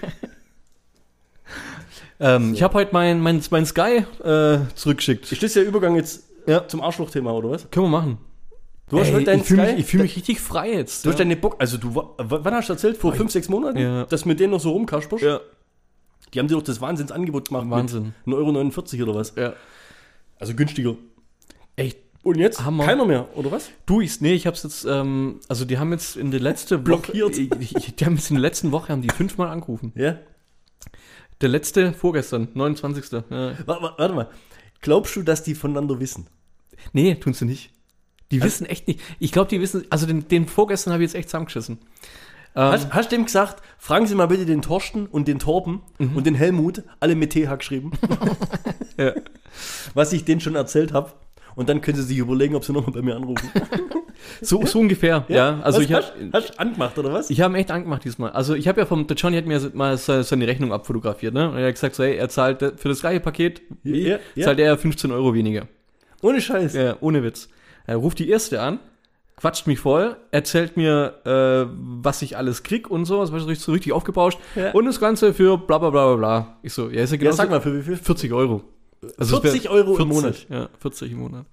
ähm, 2.20 2.54
ich 2.54 2.62
habe 2.62 2.74
heute 2.74 2.90
mein, 2.92 3.20
mein, 3.20 3.42
mein 3.50 3.66
Sky 3.66 4.04
äh, 4.24 4.58
zurückgeschickt. 4.74 5.30
Ist 5.32 5.42
das 5.42 5.52
der 5.54 5.64
Übergang 5.64 5.96
jetzt 5.96 6.24
Ja. 6.46 6.66
zum 6.66 6.80
Arschlochthema, 6.82 7.30
oder 7.32 7.50
was? 7.50 7.70
Können 7.70 7.86
wir 7.86 7.90
machen. 7.98 8.18
Du 8.88 8.98
hast 8.98 9.08
Ey, 9.08 9.12
heute 9.14 9.24
deinen 9.26 9.40
ich 9.42 9.46
fühle 9.46 9.62
mich, 9.66 9.78
ich 9.80 9.86
fühl 9.86 10.00
mich 10.00 10.16
richtig 10.16 10.40
frei 10.40 10.72
jetzt. 10.72 11.04
Du 11.04 11.10
hast 11.10 11.18
ja. 11.18 11.24
deine 11.24 11.36
Bock, 11.36 11.56
also 11.58 11.76
du, 11.76 11.94
wa- 11.94 12.14
wann 12.16 12.54
hast 12.54 12.68
du 12.70 12.72
erzählt? 12.72 12.96
Vor 12.96 13.12
fünf, 13.12 13.30
sechs 13.30 13.48
Monaten? 13.50 13.78
Ja. 13.78 14.04
Dass 14.06 14.22
du 14.22 14.28
mit 14.28 14.40
denen 14.40 14.52
noch 14.52 14.60
so 14.60 14.70
rumkasperst? 14.70 15.22
ja. 15.22 15.40
Die 16.34 16.38
haben 16.38 16.48
dir 16.48 16.56
doch 16.56 16.62
das 16.62 16.80
Wahnsinnsangebot 16.80 17.48
gemacht. 17.48 17.70
Wahnsinn. 17.70 18.12
Mit 18.26 18.36
1,49 18.36 18.98
Euro 19.00 19.10
oder 19.10 19.20
was? 19.20 19.34
ja. 19.36 19.54
Also 20.38 20.54
günstiger. 20.54 20.94
Echt. 21.76 21.98
Und 22.22 22.36
jetzt? 22.38 22.64
Hammer. 22.64 22.84
Keiner 22.84 23.04
mehr, 23.06 23.28
oder 23.34 23.50
was? 23.52 23.70
Du, 23.86 24.00
ich, 24.00 24.20
nee, 24.20 24.34
ich 24.34 24.46
hab's 24.46 24.62
jetzt, 24.62 24.84
ähm, 24.84 25.40
also 25.48 25.64
die 25.64 25.78
haben 25.78 25.90
jetzt 25.92 26.16
in 26.16 26.30
der 26.30 26.40
letzten 26.40 26.82
Blockiert. 26.84 27.36
Woche, 27.38 27.46
die 27.98 28.04
haben 28.04 28.16
jetzt 28.16 28.30
in 28.30 28.36
der 28.36 28.42
letzten 28.42 28.72
Woche, 28.72 28.92
haben 28.92 29.02
die 29.02 29.08
fünfmal 29.10 29.48
angerufen. 29.48 29.92
Ja. 29.94 30.16
Der 31.40 31.48
letzte 31.48 31.92
vorgestern, 31.92 32.48
29. 32.54 33.12
Ja. 33.12 33.52
Warte, 33.66 33.94
warte, 33.96 34.14
mal. 34.14 34.28
Glaubst 34.80 35.14
du, 35.16 35.22
dass 35.22 35.42
die 35.42 35.54
voneinander 35.54 36.00
wissen? 36.00 36.26
Nee, 36.92 37.14
tun 37.14 37.32
sie 37.32 37.44
nicht. 37.44 37.70
Die 38.30 38.42
wissen 38.42 38.66
echt 38.66 38.86
nicht. 38.88 39.00
Ich 39.18 39.32
glaube, 39.32 39.48
die 39.48 39.60
wissen, 39.60 39.84
also 39.90 40.06
den, 40.06 40.28
den 40.28 40.46
vorgestern 40.46 40.92
habe 40.92 41.02
ich 41.02 41.10
jetzt 41.10 41.18
echt 41.18 41.28
zusammengeschissen. 41.28 41.78
Ähm, 42.54 42.72
Hast, 42.72 42.92
hast 42.92 43.12
du 43.12 43.16
dem 43.16 43.24
gesagt, 43.24 43.62
fragen 43.78 44.06
Sie 44.06 44.14
mal 44.14 44.26
bitte 44.26 44.46
den 44.46 44.62
Torsten 44.62 45.06
und 45.06 45.28
den 45.28 45.38
Torben 45.38 45.82
und 45.98 46.26
den 46.26 46.34
Helmut, 46.34 46.82
alle 47.00 47.14
mit 47.14 47.32
TH 47.32 47.56
geschrieben, 47.58 47.92
ja. 48.96 49.12
was 49.94 50.12
ich 50.12 50.24
denen 50.24 50.40
schon 50.40 50.54
erzählt 50.54 50.92
habe. 50.92 51.12
Und 51.54 51.68
dann 51.68 51.80
können 51.80 51.96
Sie 51.96 52.02
sich 52.04 52.18
überlegen, 52.18 52.54
ob 52.54 52.64
Sie 52.64 52.72
nochmal 52.72 52.92
bei 52.92 53.02
mir 53.02 53.16
anrufen. 53.16 53.50
so, 54.42 54.64
so 54.64 54.78
ungefähr, 54.80 55.24
ja. 55.28 55.60
Also 55.62 55.78
was, 55.78 55.84
ich 55.86 55.92
habe 55.92 56.06
hast, 56.32 56.50
du 56.50 56.58
angemacht, 56.60 56.98
oder 56.98 57.12
was? 57.12 57.30
ich 57.30 57.40
hab 57.40 57.50
ihn 57.52 57.56
echt 57.56 57.70
angemacht 57.70 58.04
diesmal. 58.04 58.30
Also 58.30 58.54
ich 58.54 58.68
habe 58.68 58.80
ja 58.80 58.86
vom, 58.86 59.06
der 59.06 59.16
Johnny 59.16 59.36
hat 59.36 59.46
mir 59.46 59.60
mal 59.74 59.96
se- 59.98 60.22
seine 60.22 60.46
Rechnung 60.46 60.72
abfotografiert, 60.72 61.34
ne? 61.34 61.50
Und 61.50 61.56
er 61.56 61.66
hat 61.66 61.74
gesagt, 61.74 61.94
so, 61.96 62.04
hey, 62.04 62.16
er 62.16 62.28
zahlt 62.28 62.60
für 62.76 62.88
das 62.88 63.00
gleiche 63.00 63.20
Paket, 63.20 63.62
wie, 63.82 64.08
Ja, 64.08 64.18
ja. 64.34 64.44
zahlt 64.44 64.60
er 64.60 64.76
15 64.78 65.10
Euro 65.10 65.34
weniger. 65.34 65.66
Ohne 66.22 66.40
Scheiß. 66.40 66.74
Ja, 66.74 66.96
ohne 67.00 67.22
Witz. 67.22 67.48
Er 67.86 67.96
ruft 67.96 68.18
die 68.18 68.28
erste 68.28 68.60
an, 68.60 68.78
quatscht 69.36 69.66
mich 69.66 69.78
voll, 69.78 70.16
erzählt 70.30 70.76
mir, 70.76 71.14
äh, 71.24 71.72
was 72.02 72.22
ich 72.22 72.36
alles 72.36 72.62
krieg 72.64 72.90
und 72.90 73.04
so, 73.04 73.20
das 73.20 73.32
war 73.32 73.40
so 73.40 73.46
richtig, 73.46 73.64
so 73.64 73.72
richtig 73.72 73.92
aufgebauscht. 73.92 74.38
Ja. 74.56 74.72
Und 74.72 74.84
das 74.86 75.00
Ganze 75.00 75.32
für 75.32 75.56
bla 75.58 75.78
bla 75.78 75.90
bla 75.90 76.06
bla 76.08 76.16
bla. 76.16 76.56
Ich 76.62 76.72
so, 76.72 76.90
ja, 76.90 77.02
ist 77.02 77.10
ja 77.12 77.16
genau 77.16 77.30
Ja, 77.30 77.36
sag 77.36 77.50
mal, 77.50 77.60
für 77.60 77.76
wie 77.78 77.82
viel? 77.82 77.96
40 77.96 78.32
Euro. 78.32 78.62
Also 79.16 79.36
es 79.36 79.42
40 79.42 79.64
wär- 79.64 79.70
Euro 79.72 79.96
im 79.98 80.08
Monat. 80.08 80.46
Ja, 80.48 80.68
40 80.80 81.12
im 81.12 81.18
Monat. 81.18 81.46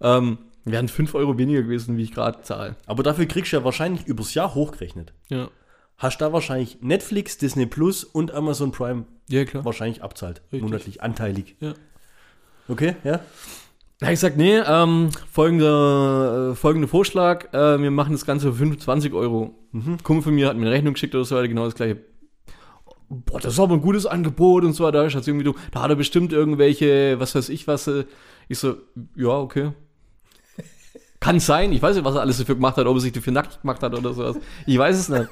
Ähm, 0.00 0.38
wären 0.64 0.88
5 0.88 1.14
Euro 1.14 1.38
weniger 1.38 1.62
gewesen, 1.62 1.96
wie 1.96 2.02
ich 2.02 2.12
gerade 2.12 2.42
zahle. 2.42 2.76
Aber 2.86 3.02
dafür 3.02 3.26
kriegst 3.26 3.52
du 3.52 3.56
ja 3.56 3.64
wahrscheinlich 3.64 4.06
übers 4.06 4.34
Jahr 4.34 4.54
hochgerechnet. 4.54 5.12
Ja. 5.28 5.48
Hast 5.98 6.18
da 6.20 6.32
wahrscheinlich 6.32 6.78
Netflix, 6.80 7.38
Disney 7.38 7.66
Plus 7.66 8.02
und 8.04 8.32
Amazon 8.32 8.72
Prime 8.72 9.04
Ja, 9.28 9.44
klar. 9.44 9.64
wahrscheinlich 9.64 10.02
abzahlt. 10.02 10.42
Richtig. 10.52 10.62
Monatlich, 10.62 11.02
anteilig. 11.02 11.56
Ja. 11.60 11.74
Okay, 12.68 12.96
ja? 13.04 13.20
Da 13.98 14.06
ich 14.08 14.12
gesagt, 14.14 14.36
nee, 14.36 14.56
ähm, 14.58 15.10
folgender, 15.30 16.50
äh, 16.52 16.54
folgender 16.56 16.88
Vorschlag, 16.88 17.52
äh, 17.52 17.80
wir 17.80 17.90
machen 17.92 18.12
das 18.12 18.24
Ganze 18.26 18.48
für 18.52 18.58
25 18.58 19.12
Euro. 19.12 19.54
Mhm. 19.70 19.98
Kumpel 20.02 20.22
von 20.24 20.34
mir 20.34 20.48
hat 20.48 20.56
mir 20.56 20.62
eine 20.62 20.72
Rechnung 20.72 20.94
geschickt 20.94 21.14
oder 21.14 21.24
so 21.24 21.36
weiter, 21.36 21.46
genau 21.48 21.64
das 21.66 21.74
gleiche. 21.76 21.98
Boah, 23.26 23.40
das 23.40 23.54
ist 23.54 23.60
aber 23.60 23.74
ein 23.74 23.82
gutes 23.82 24.06
Angebot 24.06 24.64
und 24.64 24.72
so 24.72 24.84
weiter. 24.84 25.06
Ich 25.06 25.14
hatte 25.14 25.30
irgendwie, 25.30 25.44
du, 25.44 25.54
da 25.70 25.82
hat 25.82 25.90
er 25.90 25.96
bestimmt 25.96 26.32
irgendwelche, 26.32 27.20
was 27.20 27.34
weiß 27.34 27.48
ich 27.50 27.66
was. 27.66 27.86
äh, 27.86 28.04
Ich 28.48 28.58
so, 28.58 28.76
ja, 29.16 29.28
okay. 29.28 29.72
Kann 31.20 31.38
sein, 31.38 31.72
ich 31.72 31.80
weiß 31.80 31.94
nicht, 31.94 32.04
was 32.04 32.16
er 32.16 32.22
alles 32.22 32.38
dafür 32.38 32.56
gemacht 32.56 32.76
hat, 32.76 32.86
ob 32.86 32.96
er 32.96 33.00
sich 33.00 33.12
dafür 33.12 33.32
nackt 33.32 33.60
gemacht 33.60 33.82
hat 33.82 33.96
oder 33.96 34.12
sowas. 34.12 34.36
Ich 34.66 34.76
weiß 34.76 34.98
es 34.98 35.08
nicht. 35.08 35.28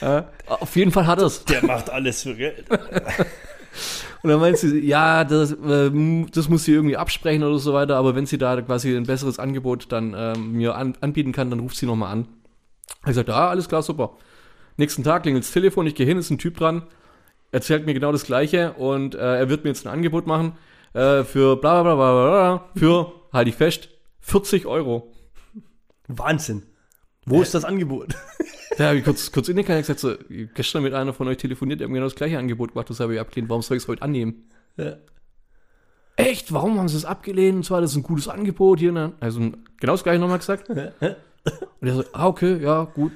äh, 0.00 0.22
auf 0.46 0.74
jeden 0.76 0.92
Fall 0.92 1.06
hat 1.06 1.18
er 1.18 1.26
es. 1.26 1.44
Der 1.44 1.64
macht 1.64 1.90
alles 1.90 2.22
für 2.22 2.34
Geld. 2.34 2.64
Und 4.22 4.30
dann 4.30 4.40
meint 4.40 4.56
sie, 4.56 4.78
ja, 4.80 5.24
das, 5.24 5.54
ähm, 5.64 6.28
das 6.32 6.48
muss 6.48 6.64
sie 6.64 6.72
irgendwie 6.72 6.96
absprechen 6.96 7.42
oder 7.44 7.58
so 7.58 7.74
weiter, 7.74 7.96
aber 7.96 8.14
wenn 8.16 8.24
sie 8.26 8.38
da 8.38 8.60
quasi 8.62 8.96
ein 8.96 9.04
besseres 9.04 9.38
Angebot 9.38 9.92
dann 9.92 10.14
ähm, 10.16 10.52
mir 10.52 10.74
an, 10.74 10.96
anbieten 11.00 11.32
kann, 11.32 11.50
dann 11.50 11.60
ruft 11.60 11.76
sie 11.76 11.86
nochmal 11.86 12.12
an. 12.12 12.28
Ich 13.06 13.14
sagte, 13.14 13.34
ah, 13.34 13.50
alles 13.50 13.68
klar, 13.68 13.82
super. 13.82 14.16
Nächsten 14.78 15.04
Tag 15.04 15.22
klingelt 15.22 15.44
das 15.44 15.52
Telefon, 15.52 15.86
ich 15.86 15.94
gehe 15.94 16.06
hin, 16.06 16.18
ist 16.18 16.30
ein 16.30 16.38
Typ 16.38 16.56
dran, 16.56 16.82
erzählt 17.56 17.86
mir 17.86 17.94
genau 17.94 18.12
das 18.12 18.24
Gleiche 18.24 18.74
und 18.74 19.14
äh, 19.14 19.38
er 19.38 19.48
wird 19.48 19.64
mir 19.64 19.70
jetzt 19.70 19.86
ein 19.86 19.92
Angebot 19.92 20.26
machen 20.26 20.52
äh, 20.92 21.24
für 21.24 21.56
bla 21.56 21.82
bla 21.82 21.94
bla 21.94 22.12
bla 22.12 22.70
für, 22.76 23.12
halte 23.32 23.48
ich 23.48 23.56
fest, 23.56 23.88
40 24.20 24.66
Euro. 24.66 25.10
Wahnsinn. 26.06 26.64
Wo 27.24 27.40
ist 27.40 27.54
das 27.54 27.64
Angebot? 27.64 28.14
Da 28.76 28.88
habe 28.88 28.98
ich 28.98 29.04
kurz, 29.04 29.32
kurz 29.32 29.48
in 29.48 29.56
den 29.56 29.64
gesagt, 29.64 30.00
so, 30.00 30.16
gestern 30.54 30.82
mit 30.82 30.92
einer 30.92 31.14
von 31.14 31.26
euch 31.28 31.38
telefoniert, 31.38 31.80
der 31.80 31.86
hat 31.86 31.90
mir 31.90 31.96
genau 31.96 32.06
das 32.06 32.14
gleiche 32.14 32.38
Angebot 32.38 32.74
gemacht, 32.74 32.90
das 32.90 33.00
habe 33.00 33.14
ich 33.14 33.20
abgelehnt, 33.20 33.48
warum 33.48 33.62
soll 33.62 33.78
ich 33.78 33.84
es 33.84 33.88
heute 33.88 34.02
annehmen? 34.02 34.50
Ja. 34.76 34.98
Echt? 36.16 36.52
Warum 36.52 36.78
haben 36.78 36.88
sie 36.88 36.98
es 36.98 37.06
abgelehnt? 37.06 37.56
Und 37.56 37.64
zwar, 37.64 37.80
das 37.80 37.92
ist 37.92 37.96
ein 37.96 38.02
gutes 38.02 38.28
Angebot 38.28 38.80
hier. 38.80 38.92
Ne? 38.92 39.14
Also 39.18 39.40
genau 39.40 39.92
das 39.94 40.04
gleiche 40.04 40.20
nochmal 40.20 40.38
gesagt. 40.38 40.68
Und 41.80 41.88
er 41.88 41.94
so, 41.94 42.04
ah, 42.12 42.26
okay, 42.26 42.62
ja, 42.62 42.84
gut. 42.84 43.12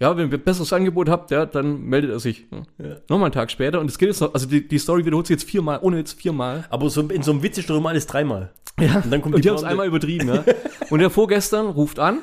Ja, 0.00 0.16
wenn 0.16 0.30
ihr 0.30 0.34
ein 0.38 0.42
besseres 0.42 0.72
Angebot 0.72 1.10
habt, 1.10 1.30
ja, 1.30 1.44
dann 1.44 1.82
meldet 1.82 2.10
er 2.10 2.20
sich. 2.20 2.50
Ne? 2.50 2.62
Ja. 2.78 2.96
Nochmal 3.08 3.26
einen 3.26 3.32
Tag 3.32 3.50
später. 3.50 3.80
Und 3.80 3.90
es 3.90 3.98
geht 3.98 4.08
jetzt 4.08 4.20
noch, 4.20 4.32
also 4.32 4.46
die, 4.46 4.66
die 4.66 4.78
Story 4.78 5.04
wiederholt 5.04 5.26
sich 5.26 5.34
jetzt 5.34 5.48
viermal, 5.48 5.78
ohne 5.82 5.98
jetzt 5.98 6.18
viermal. 6.18 6.64
Aber 6.70 6.88
so, 6.88 7.02
in 7.02 7.22
so 7.22 7.32
einem 7.32 7.42
Witz 7.42 7.58
ist 7.58 7.68
doch 7.68 7.76
immer 7.76 7.90
alles 7.90 8.06
dreimal. 8.06 8.50
Ja. 8.80 9.02
Und 9.04 9.10
dann 9.10 9.20
kommt 9.20 9.34
und 9.34 9.40
die 9.40 9.42
die 9.42 9.50
haben 9.50 9.56
es 9.56 9.62
einmal 9.62 9.86
übertrieben, 9.86 10.28
ja. 10.28 10.42
Und 10.90 11.00
der 11.00 11.10
vorgestern 11.10 11.66
ruft 11.66 11.98
an 11.98 12.18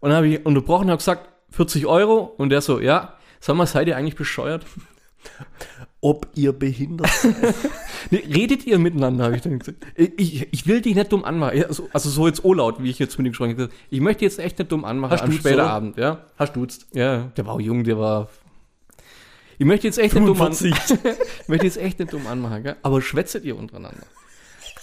und 0.00 0.10
dann 0.10 0.16
habe 0.16 0.28
ich 0.28 0.44
unterbrochen 0.44 0.84
und 0.84 0.90
habe 0.90 0.98
gesagt, 0.98 1.28
40 1.50 1.86
Euro. 1.86 2.34
Und 2.36 2.50
der 2.50 2.60
so, 2.60 2.80
ja, 2.80 3.14
sag 3.38 3.56
mal, 3.56 3.66
seid 3.66 3.86
ihr 3.86 3.96
eigentlich 3.96 4.16
bescheuert? 4.16 4.66
Ob 6.04 6.28
ihr 6.34 6.52
behindert 6.52 7.08
seid. 7.08 7.54
Redet 8.12 8.66
ihr 8.66 8.78
miteinander, 8.78 9.24
habe 9.24 9.36
ich 9.36 9.40
dann 9.40 9.58
gesagt. 9.58 9.78
Ich, 9.96 10.46
ich 10.52 10.66
will 10.66 10.82
dich 10.82 10.94
nicht 10.94 11.10
dumm 11.10 11.24
anmachen. 11.24 11.64
Also, 11.64 11.88
also 11.94 12.10
so 12.10 12.26
jetzt 12.26 12.44
O-Laut, 12.44 12.82
wie 12.82 12.90
ich 12.90 12.98
jetzt 12.98 13.16
mit 13.16 13.26
ihm 13.26 13.30
gesprochen 13.30 13.52
habe. 13.52 13.70
Ich 13.88 14.00
möchte 14.00 14.22
jetzt 14.22 14.38
echt 14.38 14.58
nicht 14.58 14.70
dumm 14.70 14.84
anmachen 14.84 15.12
Hast 15.12 15.22
am 15.22 15.32
späten? 15.32 15.60
Abend, 15.60 15.96
ja. 15.96 16.26
Hast 16.36 16.56
duzt. 16.56 16.88
Ja, 16.92 17.32
der 17.38 17.46
war 17.46 17.54
auch 17.54 17.60
jung, 17.60 17.84
der 17.84 17.98
war. 17.98 18.28
Ich 19.56 19.64
möchte 19.64 19.86
jetzt 19.86 19.96
echt 19.98 20.14
nicht 20.14 20.28
dumm 20.28 20.42
an, 20.42 20.52
45. 20.52 20.98
Ich 21.40 21.48
möchte 21.48 21.64
jetzt 21.64 21.78
echt 21.78 21.98
nicht 21.98 22.12
dumm 22.12 22.26
anmachen, 22.26 22.64
gell? 22.64 22.76
aber 22.82 23.00
schwätzet 23.00 23.46
ihr 23.46 23.56
untereinander? 23.56 24.04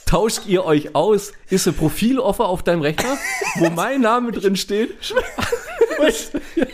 Tauscht 0.08 0.48
ihr 0.48 0.66
euch 0.66 0.96
aus? 0.96 1.34
Ist 1.52 1.68
ein 1.68 1.76
Profiloffer 1.76 2.48
auf 2.48 2.64
deinem 2.64 2.82
Rechner, 2.82 3.16
wo 3.60 3.70
mein 3.76 4.02
Name 4.02 4.32
drin 4.32 4.56
steht? 4.56 4.96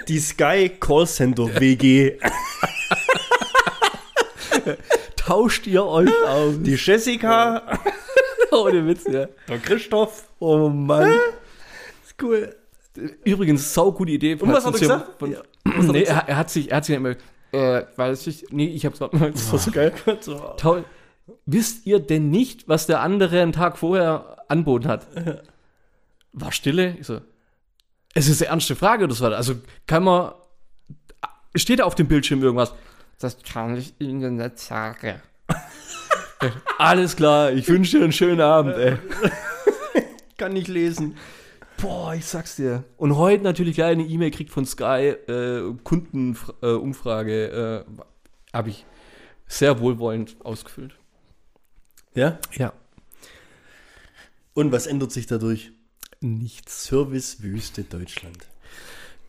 Die 0.07 0.19
Sky 0.19 0.71
Callcenter 0.79 1.59
WG. 1.59 2.17
Tauscht 5.15 5.67
ihr 5.67 5.85
euch 5.85 6.11
aus? 6.27 6.55
Die 6.59 6.75
Jessica. 6.75 7.79
Ohne 8.51 8.85
Witz, 8.87 9.05
ja. 9.05 9.27
Der 9.47 9.59
Christoph. 9.59 10.25
Oh 10.39 10.69
Mann. 10.69 11.09
Ist 12.05 12.21
cool. 12.21 12.55
Übrigens, 13.23 13.73
sau 13.73 13.91
gute 13.91 14.11
Idee. 14.11 14.35
Und 14.35 14.51
was 14.51 14.65
hat 14.65 14.73
er 14.73 14.79
gesagt? 14.79 15.19
Von, 15.19 15.31
Ja. 15.31 15.39
Er 15.65 15.83
nee, 15.83 16.03
er, 16.03 16.29
er 16.29 16.37
hat 16.37 16.49
sich, 16.49 16.71
er 16.71 16.77
hat 16.77 16.85
sich 16.85 16.95
immer, 16.95 17.15
äh, 17.51 17.83
weiß 17.95 18.25
ich, 18.27 18.45
nee, 18.51 18.67
ich 18.67 18.85
hab's 18.85 18.99
das 18.99 19.51
war 19.51 19.59
so 19.59 19.71
geil. 19.71 19.93
Toll. 20.57 20.85
Wisst 21.45 21.85
ihr 21.85 21.99
denn 21.99 22.29
nicht, 22.29 22.67
was 22.69 22.87
der 22.87 23.01
andere 23.01 23.41
einen 23.41 23.51
Tag 23.51 23.77
vorher 23.77 24.37
anboten 24.47 24.87
hat? 24.87 25.07
War 26.31 26.51
Stille? 26.51 26.95
Ich 26.99 27.07
so, 27.07 27.19
es 28.17 28.27
ist 28.27 28.41
eine 28.41 28.49
ernste 28.49 28.75
Frage, 28.75 29.07
das 29.07 29.21
war, 29.21 29.31
also 29.33 29.55
kann 29.85 30.03
man, 30.03 30.31
steht 31.55 31.79
da 31.79 31.83
auf 31.83 31.95
dem 31.95 32.07
Bildschirm 32.07 32.41
irgendwas? 32.41 32.73
Das 33.19 33.37
kann 33.41 33.75
ich 33.77 33.95
Ihnen 33.99 34.35
nicht 34.35 34.59
sagen. 34.59 35.21
Alles 36.77 37.15
klar, 37.15 37.51
ich 37.51 37.67
wünsche 37.67 37.97
dir 37.97 38.03
einen 38.03 38.13
schönen 38.13 38.41
Abend, 38.41 38.75
ey. 38.75 38.97
Kann 40.37 40.53
nicht 40.53 40.67
lesen. 40.67 41.17
Boah, 41.77 42.13
ich 42.13 42.25
sag's 42.25 42.55
dir. 42.57 42.83
Und 42.97 43.17
heute 43.17 43.43
natürlich 43.43 43.75
gleich 43.75 43.91
eine 43.91 44.05
E-Mail 44.05 44.31
kriegt 44.31 44.51
von 44.51 44.65
Sky, 44.65 45.15
äh, 45.27 45.73
Kundenumfrage, 45.83 47.47
äh, 47.47 47.75
äh, 47.77 48.03
habe 48.53 48.69
ich 48.69 48.85
sehr 49.47 49.79
wohlwollend 49.79 50.37
ausgefüllt. 50.43 50.95
Ja? 52.13 52.39
Ja. 52.53 52.73
Und 54.53 54.71
was 54.71 54.87
ändert 54.87 55.11
sich 55.11 55.27
dadurch? 55.27 55.71
Nichts. 56.19 56.85
Servicewüste 56.85 57.83
Deutschland. 57.83 58.47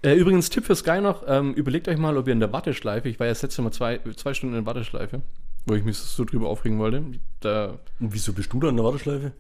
Äh, 0.03 0.15
übrigens, 0.15 0.49
Tipp 0.49 0.65
für 0.65 0.77
Sky 0.77 1.01
noch, 1.01 1.25
ähm, 1.27 1.55
überlegt 1.55 1.89
euch 1.89 1.99
mal, 1.99 2.17
ob 2.17 2.27
ihr 2.29 2.33
in 2.33 2.41
der 2.41 2.53
Warteschleife, 2.53 3.09
ich 3.09 3.19
war 3.19 3.27
ja 3.27 3.33
das 3.33 3.43
letzte 3.43 3.63
Mal 3.63 3.73
zwei, 3.73 4.01
zwei 4.17 4.33
Stunden 4.33 4.55
in 4.57 4.65
der 4.65 4.67
Warteschleife, 4.67 5.23
wo 5.67 5.75
ich 5.75 5.85
mich 5.85 5.99
so 5.99 6.25
drüber 6.25 6.49
aufregen 6.49 6.79
wollte. 6.79 7.03
Da, 7.41 7.79
Und 7.99 8.13
wieso 8.15 8.33
bist 8.33 8.53
du 8.53 8.61
da 8.61 8.69
in 8.69 8.77
der 8.77 8.85
Warteschleife? 8.85 9.33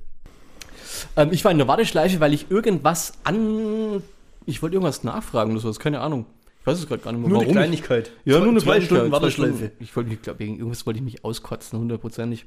ähm, 1.16 1.28
ich 1.32 1.44
war 1.44 1.52
in 1.52 1.58
der 1.58 1.68
Warteschleife, 1.68 2.18
weil 2.20 2.32
ich 2.34 2.50
irgendwas 2.50 3.12
an. 3.24 4.02
Ich 4.46 4.62
wollte 4.62 4.74
irgendwas 4.74 5.04
nachfragen 5.04 5.52
oder 5.52 5.60
sowas, 5.60 5.78
keine 5.78 6.00
Ahnung. 6.00 6.26
Ich 6.68 6.74
weiß 6.74 6.80
es 6.80 6.88
gerade 6.88 7.02
gar 7.02 7.12
nicht 7.12 7.20
mehr. 7.22 7.28
Nur 7.30 7.38
eine 7.38 7.46
warum 7.46 7.56
ich- 7.56 7.56
Kleinigkeit. 7.62 8.10
Ja, 8.26 8.34
Zwei- 8.34 8.40
nur 8.40 8.48
eine 8.50 8.60
zwei 8.60 8.80
Stunden 8.82 9.10
Warteschleife. 9.10 9.70
Ich 9.80 9.96
wollte, 9.96 10.12
ich 10.12 10.20
glaube, 10.20 10.38
wegen 10.40 10.56
irgendwas 10.58 10.84
wollte 10.84 10.98
ich 10.98 11.04
mich 11.04 11.24
auskotzen, 11.24 11.78
hundertprozentig. 11.78 12.44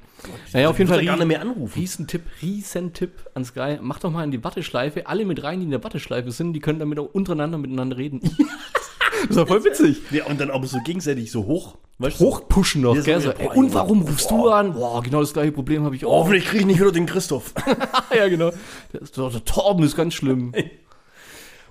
Naja, 0.52 0.68
auf 0.68 0.78
jeden 0.78 0.88
Fall. 0.88 1.04
er 1.04 1.16
nicht 1.16 1.26
mehr 1.26 1.40
anrufen. 1.40 1.72
Riesentipp, 1.74 2.22
Riesentipp 2.40 3.10
an 3.34 3.44
Sky. 3.44 3.78
Macht 3.80 4.04
doch 4.04 4.10
mal 4.12 4.22
in 4.22 4.30
die 4.30 4.44
Warteschleife, 4.44 5.08
alle 5.08 5.24
mit 5.24 5.42
rein, 5.42 5.58
die 5.58 5.64
in 5.64 5.70
der 5.72 5.82
Warteschleife 5.82 6.30
sind, 6.30 6.52
die 6.52 6.60
können 6.60 6.78
damit 6.78 6.98
auch 7.00 7.08
untereinander 7.12 7.58
miteinander 7.58 7.96
reden. 7.96 8.20
das 9.22 9.30
ist 9.30 9.36
doch 9.36 9.48
voll 9.48 9.64
witzig. 9.64 10.00
Ja, 10.12 10.26
und 10.26 10.40
dann 10.40 10.50
aber 10.50 10.66
so 10.68 10.78
gegenseitig 10.84 11.32
so 11.32 11.44
hoch. 11.46 11.76
Weißt 11.98 12.20
du? 12.20 12.24
Hochpushen 12.24 12.82
noch, 12.82 12.94
Ja, 12.96 13.02
gell? 13.02 13.20
So, 13.20 13.28
ja, 13.30 13.34
ey, 13.38 13.48
und 13.56 13.74
warum 13.74 14.02
rufst 14.02 14.30
du 14.30 14.36
Boah. 14.38 14.56
an? 14.56 14.72
Boah, 14.74 15.02
genau 15.02 15.20
das 15.20 15.32
gleiche 15.32 15.52
Problem 15.52 15.84
habe 15.84 15.94
ich 15.96 16.04
Oh, 16.06 16.10
auch. 16.10 16.20
hoffentlich 16.20 16.44
kriege 16.46 16.60
ich 16.60 16.66
nicht 16.66 16.80
wieder 16.80 16.90
den 16.92 17.06
Christoph. 17.06 17.54
ja, 18.16 18.28
genau. 18.28 18.50
Der, 18.92 19.02
ist, 19.02 19.16
der 19.16 19.44
Torben 19.44 19.84
ist 19.84 19.96
ganz 19.96 20.14
schlimm. 20.14 20.52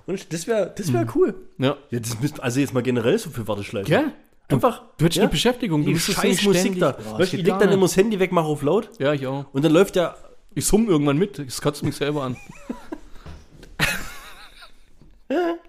Und 0.06 0.32
das 0.32 0.46
wäre 0.46 0.72
das 0.76 0.92
wär 0.92 1.06
cool. 1.14 1.34
Ja. 1.58 1.76
Ja, 1.90 2.00
das 2.00 2.20
müsst, 2.20 2.42
also 2.42 2.60
jetzt 2.60 2.74
mal 2.74 2.82
generell 2.82 3.18
so 3.18 3.30
für 3.30 3.46
Warteschleife. 3.46 3.88
Gell? 3.88 4.12
Einfach. 4.48 4.82
Du 4.98 5.04
hättest 5.04 5.16
ja, 5.16 5.22
eine 5.24 5.30
Beschäftigung. 5.30 5.82
Du 5.82 5.86
die 5.88 5.92
müsstest 5.94 6.18
scheiß 6.18 6.24
nicht 6.30 6.44
Musik 6.44 6.60
ständig- 6.60 6.80
da. 6.80 6.92
Boah, 6.92 7.18
weißt, 7.18 7.34
ich 7.34 7.42
leg 7.42 7.58
dann 7.58 7.70
immer 7.70 7.82
das 7.82 7.96
Handy 7.96 8.18
weg, 8.18 8.32
mach 8.32 8.44
auf 8.44 8.62
laut. 8.62 8.90
Ja, 8.98 9.12
ich 9.12 9.26
auch. 9.26 9.46
Und 9.52 9.64
dann 9.64 9.72
läuft 9.72 9.96
ja. 9.96 10.14
Ich 10.54 10.66
summe 10.66 10.88
irgendwann 10.88 11.16
mit. 11.16 11.38
Das 11.38 11.62
kotzt 11.62 11.82
mich 11.82 11.96
selber 11.96 12.24
an. 12.24 12.36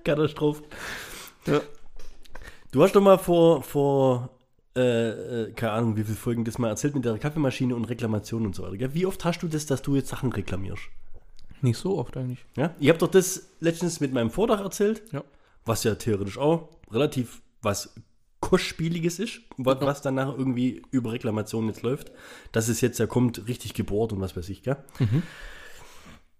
Katastrophe. 0.03 0.63
Ja. 1.45 1.61
Du 2.71 2.83
hast 2.83 2.95
doch 2.95 3.01
mal 3.01 3.17
vor, 3.17 3.63
vor 3.63 4.29
äh, 4.75 5.09
äh, 5.43 5.51
keine 5.53 5.73
Ahnung, 5.73 5.95
wie 5.95 6.03
viele 6.03 6.17
Folgen 6.17 6.43
das 6.43 6.57
mal 6.57 6.67
erzählt 6.69 6.95
mit 6.95 7.05
der 7.05 7.17
Kaffeemaschine 7.17 7.75
und 7.75 7.85
Reklamation 7.85 8.45
und 8.45 8.55
so 8.55 8.63
weiter. 8.63 8.77
Gell? 8.77 8.93
Wie 8.93 9.05
oft 9.05 9.23
hast 9.23 9.41
du 9.43 9.47
das, 9.47 9.65
dass 9.65 9.81
du 9.81 9.95
jetzt 9.95 10.09
Sachen 10.09 10.31
reklamierst? 10.33 10.83
Nicht 11.63 11.77
so 11.77 11.97
oft 11.97 12.15
eigentlich. 12.17 12.45
Ja? 12.57 12.75
Ich 12.79 12.89
habe 12.89 12.99
doch 12.99 13.07
das 13.07 13.47
letztens 13.61 13.99
mit 14.01 14.11
meinem 14.13 14.29
Vordach 14.29 14.59
erzählt, 14.59 15.01
Ja. 15.11 15.23
was 15.65 15.83
ja 15.85 15.95
theoretisch 15.95 16.37
auch 16.37 16.69
relativ 16.91 17.41
was 17.61 17.95
kostspieliges 18.41 19.19
ist, 19.19 19.39
was, 19.57 19.79
was 19.79 20.01
dann 20.01 20.15
nachher 20.15 20.37
irgendwie 20.37 20.81
über 20.91 21.13
Reklamation 21.13 21.67
jetzt 21.67 21.81
läuft. 21.81 22.11
Dass 22.51 22.67
es 22.67 22.81
jetzt 22.81 22.99
ja 22.99 23.07
kommt, 23.07 23.47
richtig 23.47 23.73
gebohrt 23.73 24.11
und 24.11 24.19
was 24.19 24.35
weiß 24.35 24.49
ich, 24.49 24.63
gell? 24.63 24.75
Mhm. 24.99 25.23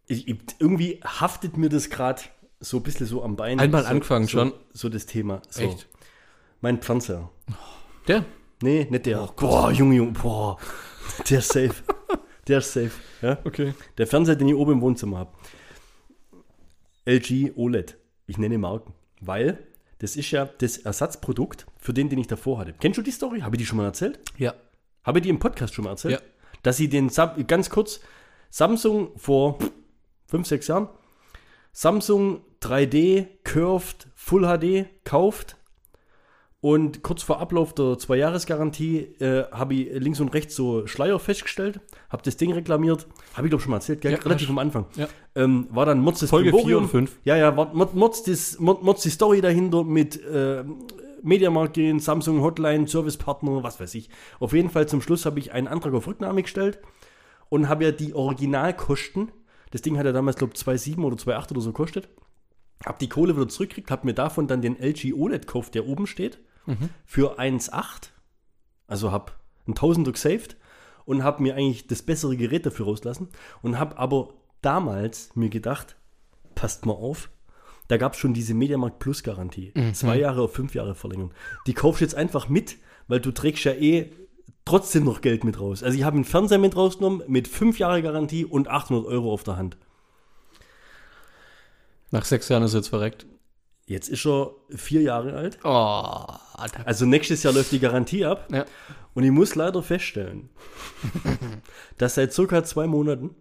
Ich, 0.07 0.27
ich, 0.27 0.37
irgendwie 0.59 0.99
haftet 1.01 1.55
mir 1.55 1.69
das 1.69 1.89
gerade 1.89 2.21
so 2.59 2.77
ein 2.77 2.83
bisschen 2.83 3.05
so 3.07 3.23
am 3.23 3.37
Bein. 3.37 3.59
Einmal 3.61 3.83
so, 3.83 3.89
angefangen 3.89 4.25
so, 4.25 4.31
schon. 4.31 4.53
So 4.73 4.89
das 4.89 5.05
Thema. 5.05 5.41
So. 5.49 5.61
Echt? 5.61 5.87
Mein 6.59 6.81
Fernseher. 6.81 7.29
Der? 8.09 8.25
Nee, 8.61 8.87
nicht 8.89 9.05
der. 9.05 9.25
boah, 9.37 9.71
Junge, 9.71 9.95
Junge, 9.95 10.11
boah. 10.11 10.57
Der 11.29 11.39
ist 11.39 11.53
safe. 11.53 11.75
der 12.47 12.57
ist 12.57 12.73
safe. 12.73 12.91
Ja? 13.23 13.39
Okay. 13.45 13.73
Der 13.97 14.05
Fernseher, 14.05 14.35
den 14.35 14.49
ich 14.49 14.55
oben 14.55 14.73
im 14.73 14.81
Wohnzimmer 14.81 15.17
habe. 15.17 15.31
LG 17.05 17.53
OLED. 17.55 17.97
Ich 18.27 18.37
nenne 18.37 18.57
Marken. 18.57 18.93
Weil 19.21 19.59
das 19.99 20.17
ist 20.17 20.29
ja 20.31 20.45
das 20.45 20.77
Ersatzprodukt 20.77 21.65
für 21.77 21.93
den, 21.93 22.09
den 22.09 22.19
ich 22.19 22.27
davor 22.27 22.59
hatte. 22.59 22.73
Kennst 22.79 22.97
du 22.97 23.01
die 23.01 23.11
Story? 23.11 23.39
Habe 23.39 23.55
ich 23.55 23.61
die 23.61 23.65
schon 23.65 23.77
mal 23.77 23.85
erzählt? 23.85 24.19
Ja. 24.37 24.53
Habe 25.03 25.19
ich 25.19 25.23
die 25.23 25.29
im 25.29 25.39
Podcast 25.39 25.73
schon 25.73 25.85
mal 25.85 25.91
erzählt? 25.91 26.15
Ja. 26.15 26.21
Dass 26.61 26.77
sie 26.77 26.89
den, 26.89 27.09
ganz 27.47 27.69
kurz, 27.69 28.01
Samsung 28.49 29.17
vor 29.17 29.57
fünf, 30.27 30.47
sechs 30.47 30.67
Jahren, 30.67 30.89
Samsung 31.71 32.41
3D 32.61 33.27
Curved 33.43 34.07
Full 34.15 34.43
HD 34.43 34.85
kauft 35.05 35.57
und 36.61 37.01
kurz 37.01 37.23
vor 37.23 37.39
Ablauf 37.39 37.73
der 37.73 37.97
Zwei-Jahres-Garantie 37.97 38.99
äh, 39.19 39.49
habe 39.51 39.73
ich 39.73 39.93
links 39.93 40.19
und 40.19 40.33
rechts 40.33 40.55
so 40.55 40.87
Schleier 40.87 41.19
festgestellt, 41.19 41.81
habe 42.13 42.21
das 42.23 42.37
Ding 42.37 42.53
reklamiert, 42.53 43.07
habe 43.33 43.47
ich 43.47 43.49
glaube 43.49 43.63
schon 43.63 43.71
mal 43.71 43.77
erzählt, 43.77 43.99
gell? 44.01 44.11
Ja, 44.13 44.19
relativ 44.19 44.47
am 44.49 44.59
Anfang. 44.59 44.85
Ja. 44.95 45.07
Ähm, 45.33 45.67
war 45.71 45.87
dann 45.87 45.99
Mods 45.99 46.19
das 46.19 46.29
Folge 46.29 46.51
Brimborium. 46.51 46.67
vier 46.69 46.77
oder 46.77 46.87
fünf. 46.87 47.19
Ja, 47.23 47.35
ja, 47.35 47.57
war 47.57 47.73
Mods, 47.73 48.23
das, 48.23 48.59
Mods 48.59 49.01
die 49.01 49.09
Story 49.09 49.41
dahinter 49.41 49.83
mit 49.83 50.23
äh, 50.23 50.63
Mediamarkt 51.23 51.73
gehen, 51.73 51.99
Samsung 51.99 52.41
Hotline, 52.41 52.87
Servicepartner, 52.87 53.63
was 53.63 53.79
weiß 53.79 53.95
ich. 53.95 54.09
Auf 54.39 54.53
jeden 54.53 54.69
Fall 54.69 54.87
zum 54.87 55.01
Schluss 55.01 55.25
habe 55.25 55.39
ich 55.39 55.53
einen 55.53 55.67
Antrag 55.67 55.93
auf 55.95 56.05
Rücknahme 56.05 56.43
gestellt 56.43 56.79
und 57.49 57.67
habe 57.67 57.83
ja 57.83 57.91
die 57.91 58.13
Originalkosten, 58.13 59.31
das 59.71 59.81
Ding 59.81 59.97
hat 59.97 60.05
ja 60.05 60.11
damals, 60.11 60.37
glaube 60.37 60.53
ich, 60.55 60.61
2,7 60.61 61.03
oder 61.03 61.15
2,8 61.15 61.51
oder 61.51 61.61
so 61.61 61.71
gekostet, 61.71 62.09
habe 62.85 62.99
die 63.01 63.09
Kohle 63.09 63.35
wieder 63.35 63.49
zurückgekriegt, 63.49 63.89
habe 63.89 64.05
mir 64.05 64.13
davon 64.13 64.45
dann 64.47 64.61
den 64.61 64.79
LG 64.79 65.13
OLED 65.15 65.47
gekauft, 65.47 65.73
der 65.73 65.87
oben 65.87 66.05
steht, 66.05 66.37
für 67.05 67.39
1,8. 67.39 68.09
Also 68.85 69.11
habe 69.11 69.31
einen 69.65 69.73
Tausender 69.73 70.11
gesaved 70.11 70.57
und 71.05 71.23
habe 71.23 71.41
mir 71.43 71.55
eigentlich 71.55 71.87
das 71.87 72.01
bessere 72.01 72.35
Gerät 72.37 72.65
dafür 72.65 72.85
rauslassen 72.87 73.29
und 73.61 73.79
habe 73.79 73.97
aber 73.97 74.29
damals 74.61 75.29
mir 75.35 75.49
gedacht, 75.49 75.95
passt 76.55 76.85
mal 76.85 76.93
auf, 76.93 77.29
da 77.87 77.97
gab 77.97 78.13
es 78.13 78.19
schon 78.19 78.33
diese 78.33 78.53
Mediamarkt 78.53 78.99
Plus 78.99 79.23
Garantie. 79.23 79.73
Zwei 79.93 80.17
Jahre 80.17 80.41
auf 80.43 80.53
fünf 80.53 80.73
Jahre 80.73 80.95
verlängern. 80.95 81.31
Die 81.67 81.73
kaufst 81.73 82.01
du 82.01 82.05
jetzt 82.05 82.15
einfach 82.15 82.47
mit, 82.47 82.77
weil 83.07 83.19
du 83.19 83.31
trägst 83.31 83.65
ja 83.65 83.73
eh 83.73 84.11
trotzdem 84.65 85.03
noch 85.03 85.19
Geld 85.21 85.43
mit 85.43 85.59
raus. 85.59 85.83
Also 85.83 85.97
ich 85.97 86.03
habe 86.05 86.15
einen 86.15 86.23
Fernseher 86.25 86.59
mit 86.59 86.75
rausgenommen 86.77 87.23
mit 87.27 87.47
fünf 87.49 87.79
Jahre 87.79 88.01
Garantie 88.01 88.45
und 88.45 88.69
800 88.69 89.05
Euro 89.05 89.33
auf 89.33 89.43
der 89.43 89.57
Hand. 89.57 89.77
Nach 92.11 92.23
sechs 92.25 92.47
Jahren 92.47 92.63
ist 92.63 92.73
er 92.73 92.77
jetzt 92.79 92.89
verreckt. 92.89 93.25
Jetzt 93.85 94.07
ist 94.07 94.25
er 94.25 94.51
vier 94.69 95.01
Jahre 95.01 95.33
alt. 95.33 95.59
Oh, 95.63 96.25
Also 96.85 97.05
nächstes 97.05 97.43
Jahr 97.43 97.53
läuft 97.53 97.71
die 97.73 97.79
Garantie 97.79 98.23
ab. 98.23 98.47
Ja. 98.51 98.65
Und 99.15 99.23
ich 99.23 99.31
muss 99.31 99.55
leider 99.55 99.83
feststellen, 99.83 100.49
dass 101.97 102.15
seit 102.15 102.33
circa 102.33 102.63
zwei 102.63 102.87
Monaten 102.87 103.31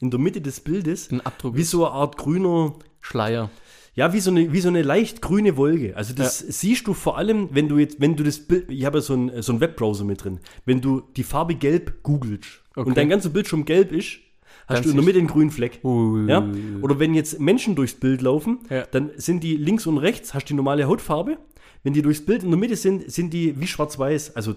in 0.00 0.10
der 0.10 0.18
Mitte 0.20 0.40
des 0.40 0.60
Bildes 0.60 1.10
Ein 1.10 1.20
Abdruck. 1.20 1.56
wie 1.56 1.62
so 1.62 1.84
eine 1.86 1.94
Art 1.94 2.16
grüner, 2.16 2.74
Schleier. 3.00 3.50
ja, 3.94 4.12
wie 4.12 4.20
so 4.20 4.30
eine, 4.30 4.52
wie 4.52 4.60
so 4.60 4.68
eine 4.68 4.82
leicht 4.82 5.22
grüne 5.22 5.56
Wolke. 5.56 5.96
Also 5.96 6.14
das 6.14 6.38
siehst 6.38 6.86
du 6.86 6.94
vor 6.94 7.16
allem, 7.18 7.48
wenn 7.52 7.68
du 7.68 7.78
jetzt, 7.78 8.00
wenn 8.00 8.16
du 8.16 8.24
das 8.24 8.40
Bild, 8.40 8.70
ich 8.70 8.84
habe 8.84 8.98
ja 8.98 9.02
so 9.02 9.12
einen, 9.14 9.42
so 9.42 9.52
einen 9.52 9.60
Webbrowser 9.60 10.04
mit 10.04 10.24
drin, 10.24 10.40
wenn 10.64 10.80
du 10.80 11.00
die 11.16 11.22
Farbe 11.24 11.54
gelb 11.54 12.02
googelst 12.02 12.60
Okay. 12.76 12.88
und 12.88 12.96
dein 12.96 13.08
ganzer 13.08 13.28
Bildschirm 13.30 13.64
gelb 13.66 13.92
ist, 13.92 14.18
hast 14.66 14.76
Ganz 14.78 14.84
du 14.86 14.90
in 14.90 14.96
der 14.96 15.04
Mitte 15.04 15.18
einen 15.20 15.28
grünen 15.28 15.52
Fleck. 15.52 15.78
Ui. 15.84 16.28
Ja? 16.28 16.44
Oder 16.82 16.98
wenn 16.98 17.14
jetzt 17.14 17.38
Menschen 17.38 17.76
durchs 17.76 17.94
Bild 17.94 18.20
laufen, 18.20 18.58
Ja. 18.68 18.84
dann 18.90 19.12
sind 19.16 19.44
die 19.44 19.56
links 19.56 19.86
und 19.86 19.98
rechts, 19.98 20.34
hast 20.34 20.46
die 20.46 20.54
normale 20.54 20.88
Hautfarbe. 20.88 21.38
Wenn 21.84 21.92
die 21.92 22.02
durchs 22.02 22.24
Bild 22.26 22.42
in 22.42 22.50
der 22.50 22.58
Mitte 22.58 22.74
sind, 22.74 23.08
sind 23.12 23.32
die 23.32 23.60
wie 23.60 23.68
schwarz-weiß. 23.68 24.34
Also 24.34 24.56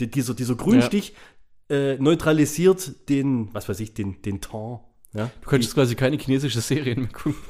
die, 0.00 0.10
dieser, 0.10 0.34
dieser 0.34 0.54
Grünstich 0.54 1.14
äh, 1.70 1.96
neutralisiert 1.96 3.08
den, 3.08 3.52
was 3.52 3.68
weiß 3.68 3.80
ich, 3.80 3.94
den, 3.94 4.22
den 4.22 4.40
Ton. 4.40 4.80
Ja? 5.12 5.30
Du 5.40 5.48
könntest 5.48 5.74
quasi 5.74 5.94
keine 5.94 6.18
chinesische 6.18 6.60
Serien 6.60 7.00
mehr 7.00 7.12
gucken. 7.12 7.34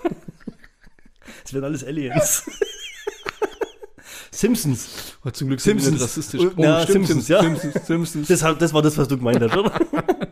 Das 1.42 1.52
werden 1.52 1.66
alles 1.66 1.84
Aliens. 1.84 2.50
Simpsons. 4.30 5.16
Oh, 5.24 5.30
zum 5.30 5.48
Glück 5.48 5.60
sind 5.60 5.80
Simpsons. 5.80 6.02
rassistisch. 6.02 6.40
Oh, 6.40 6.52
ja, 6.56 6.82
stimmt, 6.82 7.06
Simpsons, 7.06 7.28
ja. 7.28 7.42
Simpsons, 7.42 7.86
Simpsons. 7.86 8.28
Das, 8.28 8.58
das 8.58 8.72
war 8.72 8.82
das, 8.82 8.96
was 8.96 9.08
du 9.08 9.18
gemeint 9.18 9.40
hast, 9.40 9.56
oder? 9.56 9.78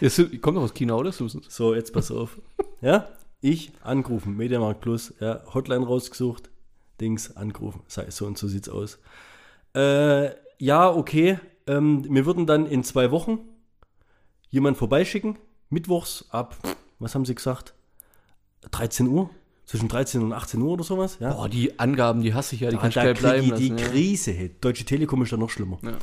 Ja, 0.00 0.08
kommt 0.40 0.56
doch 0.56 0.62
aus 0.62 0.74
China, 0.74 0.94
oder? 0.94 1.10
Simpsons. 1.10 1.46
So, 1.48 1.74
jetzt 1.74 1.92
pass 1.92 2.12
auf. 2.12 2.38
Ja, 2.80 3.08
ich 3.40 3.72
angerufen, 3.82 4.36
Mediamarkt 4.36 4.80
Plus, 4.80 5.12
ja, 5.18 5.42
Hotline 5.52 5.84
rausgesucht, 5.84 6.50
Dings 7.00 7.36
angerufen. 7.36 7.80
Sei 7.88 8.08
so 8.10 8.26
und 8.26 8.38
so 8.38 8.46
sieht's 8.46 8.68
aus. 8.68 8.98
Äh, 9.74 10.30
ja, 10.58 10.90
okay. 10.90 11.38
Ähm, 11.66 12.06
wir 12.08 12.26
würden 12.26 12.46
dann 12.46 12.66
in 12.66 12.84
zwei 12.84 13.10
Wochen 13.10 13.40
jemand 14.50 14.76
vorbeischicken, 14.76 15.38
mittwochs 15.70 16.26
ab, 16.30 16.56
was 16.98 17.14
haben 17.14 17.24
sie 17.24 17.34
gesagt? 17.34 17.74
13 18.70 19.06
Uhr? 19.08 19.30
Zwischen 19.66 19.88
13 19.88 20.22
und 20.22 20.32
18 20.32 20.62
Uhr 20.62 20.72
oder 20.72 20.84
sowas? 20.84 21.18
Ja. 21.20 21.34
Boah, 21.34 21.46
die 21.48 21.78
Angaben, 21.78 22.22
die 22.22 22.32
hasse 22.32 22.54
ich 22.54 22.62
ja, 22.62 22.70
die 22.70 22.78
kannst 22.78 22.96
du 22.96 23.00
da 23.00 23.12
krieg 23.12 23.18
bleiben 23.18 23.46
ich 23.48 23.52
die 23.52 23.68
lassen. 23.68 23.90
Krise. 23.90 24.32
Hey. 24.32 24.50
Deutsche 24.62 24.86
Telekom 24.86 25.22
ist 25.22 25.32
da 25.32 25.36
noch 25.36 25.50
schlimmer. 25.50 25.78
Ja. 25.82 25.98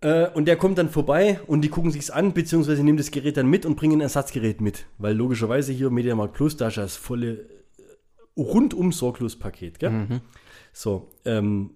Äh, 0.00 0.30
und 0.30 0.46
der 0.46 0.56
kommt 0.56 0.78
dann 0.78 0.88
vorbei 0.88 1.40
und 1.46 1.60
die 1.60 1.68
gucken 1.68 1.90
sich's 1.90 2.08
an, 2.08 2.32
beziehungsweise 2.32 2.82
nehmen 2.82 2.96
das 2.96 3.10
Gerät 3.10 3.36
dann 3.36 3.48
mit 3.48 3.66
und 3.66 3.76
bringen 3.76 3.98
ein 3.98 4.00
Ersatzgerät 4.00 4.62
mit. 4.62 4.86
Weil 4.96 5.14
logischerweise 5.14 5.72
hier 5.72 5.90
Mediamarkt 5.90 6.32
Plus, 6.32 6.56
da 6.56 6.68
ist 6.68 6.76
ja 6.76 6.84
das 6.84 6.96
volle 6.96 7.32
äh, 7.32 7.82
rundum 8.38 8.90
sorglos 8.90 9.36
Paket, 9.38 9.78
gell? 9.78 9.90
Mhm. 9.90 10.20
So, 10.72 11.10
ähm, 11.26 11.70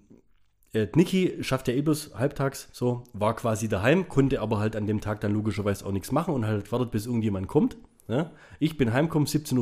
äh, 0.73 0.87
Niki 0.95 1.37
schafft 1.41 1.67
ja 1.67 1.73
eh 1.73 1.81
bloß 1.81 2.11
halbtags, 2.15 2.69
so, 2.71 3.03
war 3.13 3.35
quasi 3.35 3.67
daheim, 3.67 4.07
konnte 4.07 4.41
aber 4.41 4.59
halt 4.59 4.75
an 4.75 4.85
dem 4.85 5.01
Tag 5.01 5.21
dann 5.21 5.33
logischerweise 5.33 5.85
auch 5.85 5.91
nichts 5.91 6.11
machen 6.11 6.33
und 6.33 6.45
halt 6.45 6.71
wartet, 6.71 6.91
bis 6.91 7.05
irgendjemand 7.05 7.47
kommt. 7.47 7.77
Ja? 8.07 8.31
Ich 8.59 8.77
bin 8.77 8.93
heimgekommen, 8.93 9.27
17.45 9.27 9.57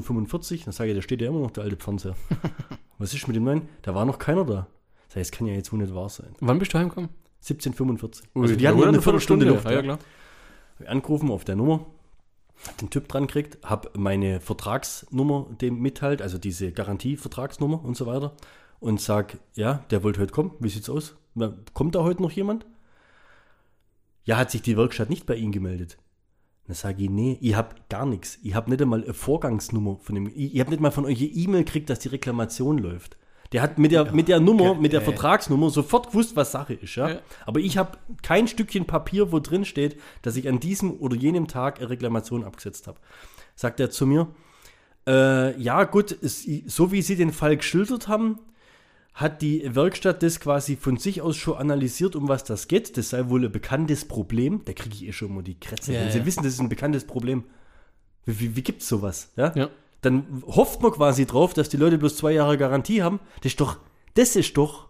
Uhr, 0.60 0.65
dann 0.65 0.74
sage 0.74 0.91
ich, 0.91 0.96
da 0.96 1.02
steht 1.02 1.22
ja 1.22 1.28
immer 1.28 1.39
noch 1.39 1.52
der 1.52 1.63
alte 1.63 1.78
Fernseher. 1.78 2.15
Was 2.98 3.13
ist 3.13 3.28
mit 3.28 3.36
dem 3.36 3.43
neuen? 3.43 3.70
Da 3.84 3.96
war 3.96 4.06
noch 4.06 4.20
keiner 4.20 4.43
da. 4.43 4.67
Das 5.08 5.17
heißt, 5.17 5.32
es 5.32 5.38
kann 5.38 5.48
ja 5.48 5.54
jetzt 5.54 5.72
wohl 5.72 5.80
nicht 5.80 5.93
wahr 5.93 6.10
sein. 6.10 6.36
Wann 6.39 6.60
bist 6.60 6.74
du 6.74 6.80
heimgekommen? 6.80 7.10
17.45 7.43 8.24
Ui, 8.36 8.41
Also 8.41 8.56
die 8.56 8.63
ja, 8.63 8.72
hatten 8.72 8.80
noch 8.80 8.88
eine 8.88 9.02
Viertelstunde 9.02 9.46
Luft. 9.46 9.65
Ja, 9.65 9.72
ja, 9.72 9.82
klar. 9.82 10.00
Hab 10.00 10.82
ich 10.82 10.89
angerufen 10.89 11.32
auf 11.32 11.46
der 11.46 11.56
Nummer, 11.56 11.86
hab 12.65 12.78
den 12.78 12.89
Typ 12.89 13.08
dran 13.08 13.28
gekriegt, 13.28 13.60
hab 13.63 13.96
meine 13.98 14.41
Vertragsnummer 14.41 15.48
dem 15.62 15.80
mitteilt, 15.80 16.22
also 16.22 16.38
diese 16.38 16.72
Garantievertragsnummer 16.72 17.84
und 17.84 17.96
so 17.96 18.08
weiter 18.08 18.34
und 18.80 19.02
sag, 19.02 19.38
ja, 19.56 19.86
der 19.90 20.04
wollte 20.04 20.22
heute 20.22 20.34
kommen, 20.34 20.52
wie 20.60 20.70
sieht's 20.70 20.90
aus? 20.90 21.16
Kommt 21.74 21.96
da 21.96 22.04
heute 22.04 22.22
noch 22.22 22.32
jemand? 22.32 22.66
Ja, 24.24 24.38
hat 24.38 24.52
sich 24.52 24.62
die 24.62 24.78
Werkstatt 24.78 25.10
nicht 25.10 25.26
bei 25.26 25.36
Ihnen 25.36 25.52
gemeldet. 25.52 25.98
Dann 26.66 26.76
sage 26.76 27.04
ich, 27.04 27.10
nee, 27.10 27.38
ich 27.40 27.56
hab 27.56 27.90
gar 27.90 28.06
nichts. 28.06 28.40
Ich 28.44 28.54
hab 28.54 28.68
nicht 28.68 28.82
einmal 28.82 29.04
eine 29.04 29.13
Vorgangsnummer 29.13 29.98
von 30.02 30.16
dem, 30.16 30.28
ich, 30.28 30.54
ich 30.54 30.60
hab 30.60 30.70
nicht 30.70 30.82
mal 30.82 30.92
von 30.92 31.06
euch 31.06 31.20
eine 31.20 31.30
E-Mail 31.30 31.63
gekriegt, 31.63 31.90
dass 31.90 32.00
die 32.00 32.10
Reklamation 32.10 32.78
läuft. 32.78 33.18
Der 33.54 33.62
hat 33.62 33.78
mit 33.78 33.94
der, 33.94 34.12
mit 34.12 34.28
der 34.28 34.42
Nummer, 34.42 34.76
mit 34.76 34.92
der 34.92 35.02
Vertragsnummer 35.02 35.70
sofort 35.70 36.08
gewusst, 36.08 36.36
was 36.36 36.52
Sache 36.52 36.74
ist, 36.74 36.96
ja. 36.96 37.10
Ja. 37.10 37.20
Aber 37.46 37.62
ich 37.62 37.78
habe 37.78 37.98
kein 38.22 38.48
Stückchen 38.48 38.86
Papier, 38.86 39.32
wo 39.32 39.40
drin 39.40 39.63
steht, 39.63 39.98
dass 40.22 40.36
ich 40.36 40.50
an 40.50 40.60
diesem 40.60 41.00
oder 41.00 41.16
jenem 41.16 41.48
Tag 41.48 41.80
eine 41.80 41.90
Reklamation 41.90 42.44
abgesetzt 42.44 42.88
habe. 42.88 43.00
Sagt 43.56 43.80
er 43.80 43.90
zu 43.90 44.06
mir, 44.06 44.28
äh, 45.08 45.58
ja 45.62 45.86
gut, 45.86 46.12
es, 46.22 46.46
so 46.66 46.92
wie 46.92 47.02
Sie 47.02 47.16
den 47.16 47.32
Fall 47.32 47.56
geschildert 47.56 48.10
haben, 48.10 48.40
hat 49.19 49.41
die 49.41 49.63
Werkstatt 49.75 50.21
das 50.21 50.39
quasi 50.39 50.75
von 50.75 50.97
sich 50.97 51.21
aus 51.23 51.36
schon 51.38 51.58
analysiert, 51.58 52.15
um 52.15 52.27
was 52.27 52.43
das 52.43 52.67
geht. 52.67 52.97
Das 52.97 53.10
sei 53.10 53.30
wohl 53.30 53.43
ein 53.45 53.51
bekanntes 53.51 54.06
Problem. 54.08 54.62
Da 54.65 54.73
kriege 54.73 54.93
ich 54.93 55.08
eh 55.08 55.12
schon 55.12 55.34
mal 55.34 55.41
die 55.41 55.60
Krätze. 55.60 55.91
Ja, 55.91 56.01
Wenn 56.01 56.12
Sie 56.12 56.19
ja. 56.19 56.25
wissen, 56.27 56.43
das 56.43 56.53
ist 56.53 56.60
ein 56.60 56.69
bekanntes 56.69 57.03
Problem. 57.06 57.43
Wie, 58.25 58.39
wie, 58.39 58.56
wie 58.56 58.62
gibt 58.62 58.84
es 58.84 58.88
sowas? 58.88 59.32
Ja? 59.36 59.51
Ja. 59.56 59.69
Dann 60.01 60.43
hofft 60.45 60.84
man 60.84 60.91
quasi 60.91 61.25
drauf, 61.25 61.56
dass 61.56 61.67
die 61.69 61.77
Leute 61.77 61.97
bloß 61.97 62.15
zwei 62.15 62.32
Jahre 62.32 62.60
Garantie 62.60 63.01
haben. 63.01 63.19
Das 63.41 63.53
ist 63.53 63.60
doch, 63.60 63.77
das 64.13 64.36
ist 64.36 64.56
doch 64.56 64.88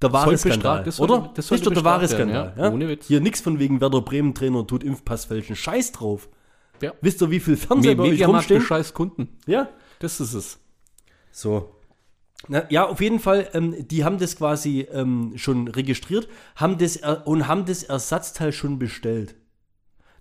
der 0.00 0.14
wahre 0.14 0.38
Skandal, 0.38 0.82
das 0.84 0.96
sollte- 0.96 1.12
oder? 1.12 1.22
das 1.34 1.48
Das, 1.48 1.58
ist 1.58 1.66
doch 1.66 1.74
der 1.74 1.84
wahre 1.84 2.08
Skandal. 2.08 2.54
ja. 2.56 2.72
Ohne 2.72 2.88
Witz. 2.88 3.06
Hier 3.08 3.20
nichts 3.20 3.42
von 3.42 3.58
wegen 3.58 3.82
Werder 3.82 4.00
Bremen 4.00 4.34
Trainer 4.34 4.66
tut 4.66 4.82
Impfpass 4.82 5.26
fälschen. 5.26 5.56
Scheiß 5.56 5.92
drauf. 5.92 6.30
Wisst 7.02 7.20
ihr, 7.20 7.30
wie 7.30 7.40
viel 7.40 7.58
Fernseher 7.58 7.90
Me 7.96 8.02
bei 8.02 8.08
euch 8.14 8.26
rumstehen? 8.26 8.60
bescheißt 8.60 8.94
Kunden. 8.94 9.36
Ja. 9.46 9.68
Das 9.98 10.20
ist 10.20 10.32
es. 10.32 10.58
So. 11.32 11.68
Na, 12.48 12.70
ja, 12.70 12.86
auf 12.86 13.00
jeden 13.00 13.20
Fall, 13.20 13.50
ähm, 13.52 13.86
die 13.88 14.04
haben 14.04 14.18
das 14.18 14.36
quasi 14.36 14.86
ähm, 14.90 15.32
schon 15.36 15.68
registriert 15.68 16.28
haben 16.56 16.78
das 16.78 16.96
und 17.24 17.46
haben 17.46 17.66
das 17.66 17.82
Ersatzteil 17.82 18.52
schon 18.52 18.78
bestellt. 18.78 19.34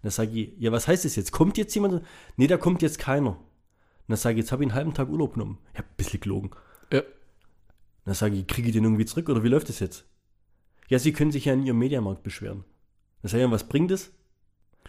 Dann 0.01 0.11
sage 0.11 0.31
ich, 0.31 0.53
ja, 0.57 0.71
was 0.71 0.87
heißt 0.87 1.05
das 1.05 1.15
jetzt? 1.15 1.31
Kommt 1.31 1.57
jetzt 1.57 1.73
jemand? 1.75 2.03
Nee, 2.37 2.47
da 2.47 2.57
kommt 2.57 2.81
jetzt 2.81 2.99
keiner. 2.99 3.37
Dann 4.07 4.17
sage 4.17 4.35
ich, 4.35 4.39
jetzt 4.43 4.51
habe 4.51 4.63
ich 4.63 4.69
einen 4.69 4.75
halben 4.75 4.93
Tag 4.93 5.09
Urlaub 5.09 5.33
genommen. 5.33 5.59
Ich 5.73 5.77
habe 5.77 5.87
ein 5.87 5.97
bisschen 5.97 6.19
gelogen. 6.19 6.51
Ja. 6.91 7.03
Dann 8.05 8.15
sage 8.15 8.35
ich, 8.35 8.47
kriege 8.47 8.69
ich 8.69 8.73
den 8.73 8.83
irgendwie 8.83 9.05
zurück 9.05 9.29
oder 9.29 9.43
wie 9.43 9.49
läuft 9.49 9.69
das 9.69 9.79
jetzt? 9.79 10.05
Ja, 10.87 10.97
Sie 10.97 11.13
können 11.13 11.31
sich 11.31 11.45
ja 11.45 11.53
in 11.53 11.63
Ihrem 11.63 11.77
Mediamarkt 11.77 12.23
beschweren. 12.23 12.63
Dann 13.21 13.29
sage 13.29 13.43
ich, 13.43 13.51
was 13.51 13.67
bringt 13.69 13.91
es? 13.91 14.11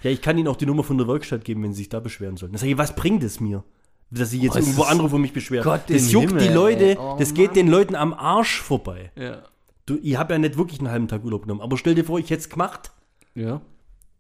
Ja, 0.03 0.11
ich 0.11 0.23
kann 0.23 0.39
Ihnen 0.39 0.49
auch 0.49 0.57
die 0.57 0.67
Nummer 0.67 0.85
von 0.85 0.97
der 0.97 1.07
Werkstatt 1.07 1.45
geben, 1.45 1.63
wenn 1.63 1.73
Sie 1.73 1.79
sich 1.79 1.89
da 1.91 2.01
beschweren 2.01 2.37
sollen. 2.37 2.53
Dann 2.53 2.59
sage 2.59 2.73
ich, 2.73 2.79
was 2.79 2.95
bringt 2.95 3.23
es 3.23 3.41
mir? 3.41 3.65
Dass 4.11 4.33
ich 4.33 4.43
jetzt 4.43 4.57
Oh, 4.57 4.59
irgendwo 4.59 4.83
anrufe 4.83 5.15
und 5.17 5.23
mich 5.23 5.33
beschwere. 5.33 5.63
Gott 5.63 5.83
das 5.89 6.11
juckt 6.11 6.33
die 6.33 6.45
Himmel, 6.45 6.55
Leute, 6.55 6.85
ey. 6.91 6.99
Oh, 6.99 7.17
das 7.19 7.33
geht 7.33 7.47
Mann. 7.49 7.55
den 7.55 7.69
Leuten 7.69 7.95
am 7.95 8.13
Arsch 8.13 8.61
vorbei. 8.61 9.13
Ja. 9.15 9.43
Du, 9.87 9.99
ich 10.03 10.17
habe 10.19 10.33
ja 10.35 10.39
nicht 10.39 10.57
wirklich 10.59 10.81
einen 10.81 10.91
halben 10.91 11.07
Tag 11.09 11.25
Urlaub 11.25 11.43
genommen, 11.43 11.61
aber 11.61 11.77
stell 11.77 11.95
dir 11.95 12.05
vor, 12.05 12.19
ich 12.19 12.29
hätte 12.31 12.41
es 12.41 12.49
gemacht 12.49 12.91
Ja. 13.35 13.61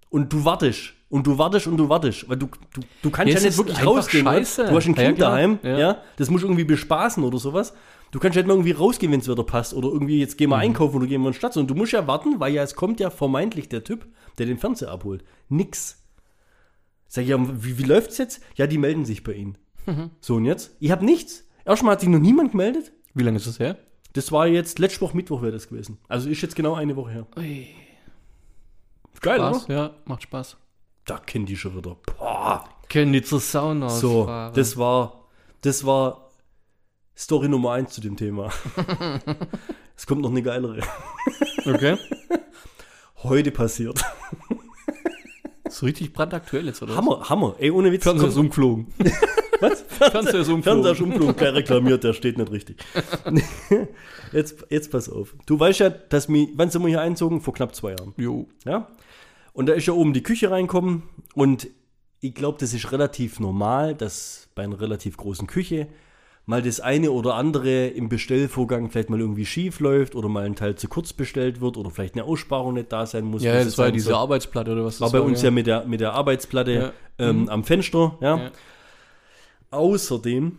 und 0.08 0.32
du 0.32 0.44
wartest 0.44 0.94
und 1.08 1.26
du 1.26 1.38
wartest 1.38 1.66
und 1.66 1.76
du 1.76 1.88
wartest, 1.88 2.28
weil 2.28 2.36
du, 2.36 2.46
du, 2.72 2.80
du 3.02 3.10
kannst 3.10 3.32
Ja, 3.34 3.40
ja, 3.40 3.46
nicht 3.46 3.58
wirklich 3.58 3.84
rausgehen. 3.84 4.24
scheiße. 4.26 4.66
Du 4.66 4.76
hast 4.76 4.86
ein 4.86 4.94
Ja, 4.94 5.02
ja, 5.02 5.06
Kind 5.08 5.18
klar. 5.18 5.30
daheim, 5.32 5.58
Ja. 5.64 5.78
ja. 5.78 6.02
das 6.16 6.30
musst 6.30 6.42
du 6.44 6.46
irgendwie 6.48 6.64
bespaßen 6.64 7.24
oder 7.24 7.38
sowas. 7.38 7.74
Du 8.12 8.18
kannst 8.20 8.36
nicht 8.36 8.46
mal 8.46 8.54
irgendwie 8.54 8.72
rausgehen, 8.72 9.10
wenn 9.12 9.20
es 9.20 9.28
wieder 9.28 9.42
passt 9.44 9.74
oder 9.74 9.88
irgendwie 9.88 10.18
jetzt 10.20 10.36
gehen 10.38 10.50
wir 10.50 10.56
Mhm. 10.56 10.62
einkaufen 10.62 10.96
oder 10.96 11.06
gehen 11.06 11.20
wir 11.22 11.28
in 11.28 11.32
die 11.32 11.38
Stadt, 11.38 11.52
sondern 11.52 11.74
du 11.74 11.80
musst 11.80 11.92
ja 11.92 12.06
warten, 12.06 12.38
weil 12.40 12.52
ja 12.52 12.62
es 12.62 12.74
kommt 12.76 12.98
ja 13.00 13.10
vermeintlich 13.10 13.68
der 13.68 13.82
Typ, 13.84 14.06
der 14.38 14.46
den 14.46 14.58
Fernseher 14.58 14.90
abholt. 14.90 15.24
Nix. 15.48 15.96
Sag 17.08 17.22
ich, 17.22 17.30
ja, 17.30 17.38
wie, 17.40 17.78
wie 17.78 17.82
läuft's 17.84 18.18
jetzt? 18.18 18.40
Ja, 18.54 18.66
die 18.68 18.78
melden 18.78 19.04
sich 19.04 19.24
bei 19.24 19.32
Ihnen. 19.32 19.58
Mhm. 19.86 20.10
So 20.20 20.36
und 20.36 20.44
jetzt? 20.44 20.76
Ich 20.80 20.90
habe 20.90 21.04
nichts. 21.04 21.44
Erstmal 21.64 21.92
hat 21.92 22.00
sich 22.00 22.08
noch 22.08 22.18
niemand 22.18 22.52
gemeldet. 22.52 22.92
Wie 23.14 23.22
lange 23.22 23.36
ist 23.36 23.46
das 23.46 23.58
her? 23.58 23.78
Das 24.12 24.32
war 24.32 24.46
jetzt 24.46 24.78
letzte 24.78 25.00
Woche 25.02 25.16
Mittwoch 25.16 25.42
wäre 25.42 25.52
das 25.52 25.68
gewesen. 25.68 25.98
Also 26.08 26.28
ist 26.28 26.42
jetzt 26.42 26.56
genau 26.56 26.74
eine 26.74 26.96
Woche 26.96 27.10
her. 27.10 27.26
Geil, 29.20 29.38
Spaß, 29.38 29.64
oder? 29.66 29.74
ja, 29.74 29.90
macht 30.04 30.22
Spaß. 30.22 30.56
Da 31.04 31.18
kennen 31.18 31.46
die 31.46 31.56
schon 31.56 31.76
wieder. 31.76 31.96
Boah. 32.18 32.64
Können 32.88 33.12
die 33.12 33.22
zur 33.22 33.40
Sauna 33.40 33.88
So, 33.88 34.26
das 34.26 34.76
war, 34.76 35.28
das 35.60 35.84
war 35.84 36.30
Story 37.16 37.48
Nummer 37.48 37.72
eins 37.72 37.92
zu 37.92 38.00
dem 38.00 38.16
Thema. 38.16 38.50
es 39.96 40.06
kommt 40.06 40.22
noch 40.22 40.30
eine 40.30 40.42
geilere. 40.42 40.80
Okay. 41.64 41.96
Heute 43.22 43.50
passiert. 43.50 44.02
So 45.68 45.86
richtig 45.86 46.12
brandaktuell 46.12 46.66
jetzt, 46.66 46.82
oder? 46.82 46.96
Hammer, 46.96 47.28
Hammer. 47.28 47.54
Ey, 47.58 47.70
ohne 47.70 47.92
Witz. 47.92 48.02
Fernseher 48.02 48.28
ist 48.28 48.36
umgeflogen. 48.36 48.92
Was? 49.60 49.82
Fernseher 49.88 50.40
ist 50.40 50.48
umgeflogen. 50.48 50.62
Fernseher 50.62 50.92
ist 50.92 51.00
umgeflogen, 51.00 51.36
gleich 51.36 51.54
reklamiert, 51.54 52.04
der 52.04 52.12
steht 52.12 52.38
nicht 52.38 52.50
richtig. 52.50 52.84
jetzt, 54.32 54.66
jetzt 54.70 54.90
pass 54.90 55.08
auf. 55.08 55.34
Du 55.46 55.58
weißt 55.58 55.80
ja, 55.80 55.90
dass 55.90 56.28
wir, 56.28 56.48
wann 56.54 56.70
sind 56.70 56.82
wir 56.82 56.88
hier 56.88 57.00
einzogen? 57.00 57.40
Vor 57.40 57.54
knapp 57.54 57.74
zwei 57.74 57.90
Jahren. 57.90 58.14
Jo. 58.16 58.48
Ja? 58.64 58.88
Und 59.52 59.66
da 59.66 59.74
ist 59.74 59.86
ja 59.86 59.92
oben 59.92 60.12
die 60.12 60.22
Küche 60.22 60.50
reinkommen 60.50 61.02
und 61.34 61.68
ich 62.20 62.34
glaube, 62.34 62.58
das 62.60 62.74
ist 62.74 62.92
relativ 62.92 63.40
normal, 63.40 63.94
dass 63.94 64.48
bei 64.54 64.62
einer 64.62 64.80
relativ 64.80 65.16
großen 65.16 65.46
Küche 65.46 65.88
mal 66.46 66.62
das 66.62 66.80
eine 66.80 67.12
oder 67.12 67.34
andere 67.34 67.86
im 67.88 68.08
Bestellvorgang 68.08 68.90
vielleicht 68.90 69.08
mal 69.08 69.20
irgendwie 69.20 69.46
schief 69.46 69.80
läuft 69.80 70.14
oder 70.14 70.28
mal 70.28 70.44
ein 70.44 70.56
Teil 70.56 70.74
zu 70.74 70.88
kurz 70.88 71.12
bestellt 71.12 71.60
wird 71.60 71.76
oder 71.76 71.90
vielleicht 71.90 72.14
eine 72.14 72.24
Aussparung 72.24 72.74
nicht 72.74 72.92
da 72.92 73.06
sein 73.06 73.24
muss. 73.24 73.42
Ja, 73.42 73.62
das 73.62 73.78
war 73.78 73.86
ja 73.86 73.92
diese 73.92 74.06
soll. 74.06 74.14
Arbeitsplatte 74.14 74.72
oder 74.72 74.84
was 74.84 75.00
War 75.00 75.06
das 75.06 75.12
bei 75.12 75.20
uns 75.20 75.42
ja, 75.42 75.50
mit, 75.50 75.66
der, 75.66 75.84
mit 75.86 76.00
der 76.00 76.12
Arbeitsplatte 76.12 76.72
Ja. 76.72 76.92
ähm, 77.18 77.48
am 77.48 77.64
Fenster. 77.64 78.18
Ja. 78.20 78.36
Ja. 78.36 78.50
Außerdem 79.70 80.58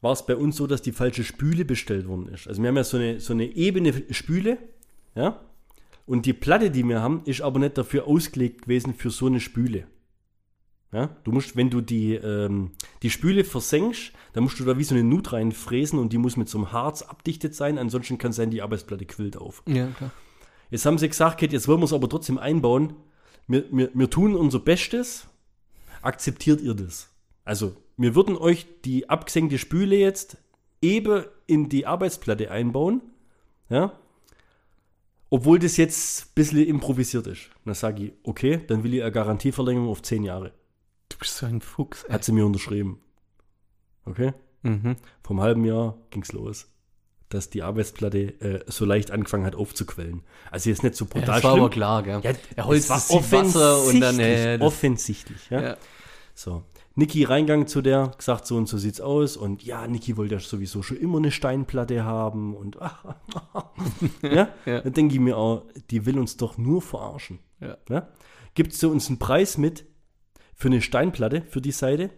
war 0.00 0.12
es 0.12 0.24
bei 0.24 0.36
uns 0.36 0.56
so, 0.56 0.66
dass 0.66 0.82
die 0.82 0.92
falsche 0.92 1.24
Spüle 1.24 1.64
bestellt 1.64 2.08
worden 2.08 2.28
ist. 2.28 2.46
Also 2.48 2.62
wir 2.62 2.68
haben 2.68 2.76
ja 2.76 2.84
so 2.84 2.96
eine, 2.96 3.20
so 3.20 3.32
eine 3.32 3.44
ebene 3.44 4.04
Spüle, 4.10 4.58
ja, 5.14 5.40
und 6.06 6.24
die 6.24 6.32
Platte, 6.32 6.70
die 6.70 6.84
wir 6.84 7.02
haben, 7.02 7.22
ist 7.24 7.40
aber 7.40 7.58
nicht 7.58 7.76
dafür 7.76 8.06
ausgelegt 8.06 8.62
gewesen 8.62 8.94
für 8.94 9.10
so 9.10 9.26
eine 9.26 9.40
Spüle. 9.40 9.86
Ja, 10.92 11.16
du 11.24 11.32
musst, 11.32 11.56
wenn 11.56 11.68
du 11.68 11.80
die, 11.80 12.14
ähm, 12.14 12.70
die 13.02 13.10
Spüle 13.10 13.42
versenkst, 13.42 14.12
dann 14.32 14.44
musst 14.44 14.60
du 14.60 14.64
da 14.64 14.78
wie 14.78 14.84
so 14.84 14.94
eine 14.94 15.02
Nut 15.02 15.32
reinfräsen 15.32 15.98
und 15.98 16.12
die 16.12 16.18
muss 16.18 16.36
mit 16.36 16.48
so 16.48 16.58
einem 16.58 16.70
Harz 16.70 17.02
abdichtet 17.02 17.54
sein, 17.56 17.76
ansonsten 17.76 18.18
kann 18.18 18.30
es 18.30 18.36
sein, 18.36 18.50
die 18.50 18.62
Arbeitsplatte 18.62 19.04
quillt 19.04 19.36
auf. 19.36 19.64
Ja, 19.66 19.88
klar. 19.88 20.12
Jetzt 20.70 20.86
haben 20.86 20.98
sie 20.98 21.08
gesagt, 21.08 21.40
Kate, 21.40 21.52
jetzt 21.52 21.66
wollen 21.66 21.80
wir 21.80 21.84
es 21.84 21.92
aber 21.92 22.08
trotzdem 22.08 22.38
einbauen. 22.38 22.94
wir, 23.48 23.64
wir, 23.70 23.90
wir 23.92 24.10
tun 24.10 24.36
unser 24.36 24.60
Bestes, 24.60 25.26
akzeptiert 26.02 26.60
ihr 26.60 26.74
das? 26.74 27.10
Also, 27.44 27.76
wir 27.96 28.14
würden 28.14 28.36
euch 28.36 28.66
die 28.84 29.08
abgesenkte 29.08 29.58
Spüle 29.58 29.96
jetzt 29.96 30.36
eben 30.82 31.24
in 31.46 31.68
die 31.68 31.86
Arbeitsplatte 31.86 32.50
einbauen, 32.50 33.00
ja, 33.68 33.92
obwohl 35.30 35.58
das 35.58 35.76
jetzt 35.76 36.26
ein 36.26 36.30
bisschen 36.34 36.66
improvisiert 36.66 37.26
ist. 37.26 37.50
Dann 37.64 37.74
sage 37.74 38.04
ich, 38.04 38.12
okay, 38.22 38.60
dann 38.66 38.84
will 38.84 38.94
ich 38.94 39.02
eine 39.02 39.12
Garantieverlängerung 39.12 39.88
auf 39.88 40.02
10 40.02 40.22
Jahre. 40.22 40.52
Du 41.08 41.18
bist 41.18 41.36
so 41.36 41.46
ein 41.46 41.60
Fuchs. 41.60 42.04
Ey. 42.04 42.12
Hat 42.12 42.24
sie 42.24 42.32
mir 42.32 42.46
unterschrieben. 42.46 43.00
Okay? 44.04 44.32
Mhm. 44.62 44.96
Vom 45.24 45.40
halben 45.40 45.64
Jahr 45.64 45.96
ging's 46.10 46.32
los, 46.32 46.68
dass 47.28 47.50
die 47.50 47.62
Arbeitsplatte 47.62 48.40
äh, 48.40 48.64
so 48.70 48.84
leicht 48.84 49.10
angefangen 49.10 49.44
hat 49.46 49.56
aufzuquellen. 49.56 50.22
Also 50.50 50.70
jetzt 50.70 50.82
nicht 50.84 50.94
so 50.94 51.06
Ja, 51.06 51.10
brutal 51.12 51.26
das 51.26 51.44
war 51.44 51.50
schlimm. 51.52 51.62
aber 51.64 51.70
klar, 51.70 52.02
gell? 52.04 52.20
Ja, 52.22 52.32
er 52.54 52.66
holzt 52.66 52.84
es 52.84 52.90
war 52.90 53.18
das 53.20 53.32
Wasser 53.32 53.82
und 53.84 54.00
dann, 54.00 54.14
offensichtlich, 54.14 54.46
äh, 54.46 54.58
das- 54.58 54.66
offensichtlich, 54.66 55.50
ja. 55.50 55.62
Ja. 55.62 55.76
So. 56.34 56.62
Niki 56.98 57.24
reingang 57.24 57.66
zu 57.66 57.82
der, 57.82 58.12
gesagt, 58.16 58.46
so 58.46 58.56
und 58.56 58.68
so 58.68 58.78
sieht's 58.78 59.00
aus. 59.02 59.36
Und 59.36 59.62
ja, 59.62 59.86
Niki 59.86 60.16
wollte 60.16 60.34
ja 60.36 60.40
sowieso 60.40 60.82
schon 60.82 60.96
immer 60.96 61.18
eine 61.18 61.30
Steinplatte 61.30 62.04
haben. 62.04 62.54
Und 62.56 62.76
ja, 64.22 64.48
Ja. 64.64 64.80
dann 64.80 64.92
denke 64.92 65.14
ich 65.14 65.20
mir 65.20 65.36
auch, 65.36 65.64
die 65.90 66.06
will 66.06 66.18
uns 66.18 66.36
doch 66.36 66.56
nur 66.58 66.82
verarschen. 66.82 67.38
Ja. 67.60 67.76
Ja? 67.88 68.08
Gibt 68.54 68.72
sie 68.72 68.88
uns 68.88 69.08
einen 69.08 69.18
Preis 69.18 69.58
mit 69.58 69.84
für 70.54 70.68
eine 70.68 70.80
Steinplatte, 70.80 71.42
für 71.48 71.60
die 71.60 71.72
Seite? 71.72 72.10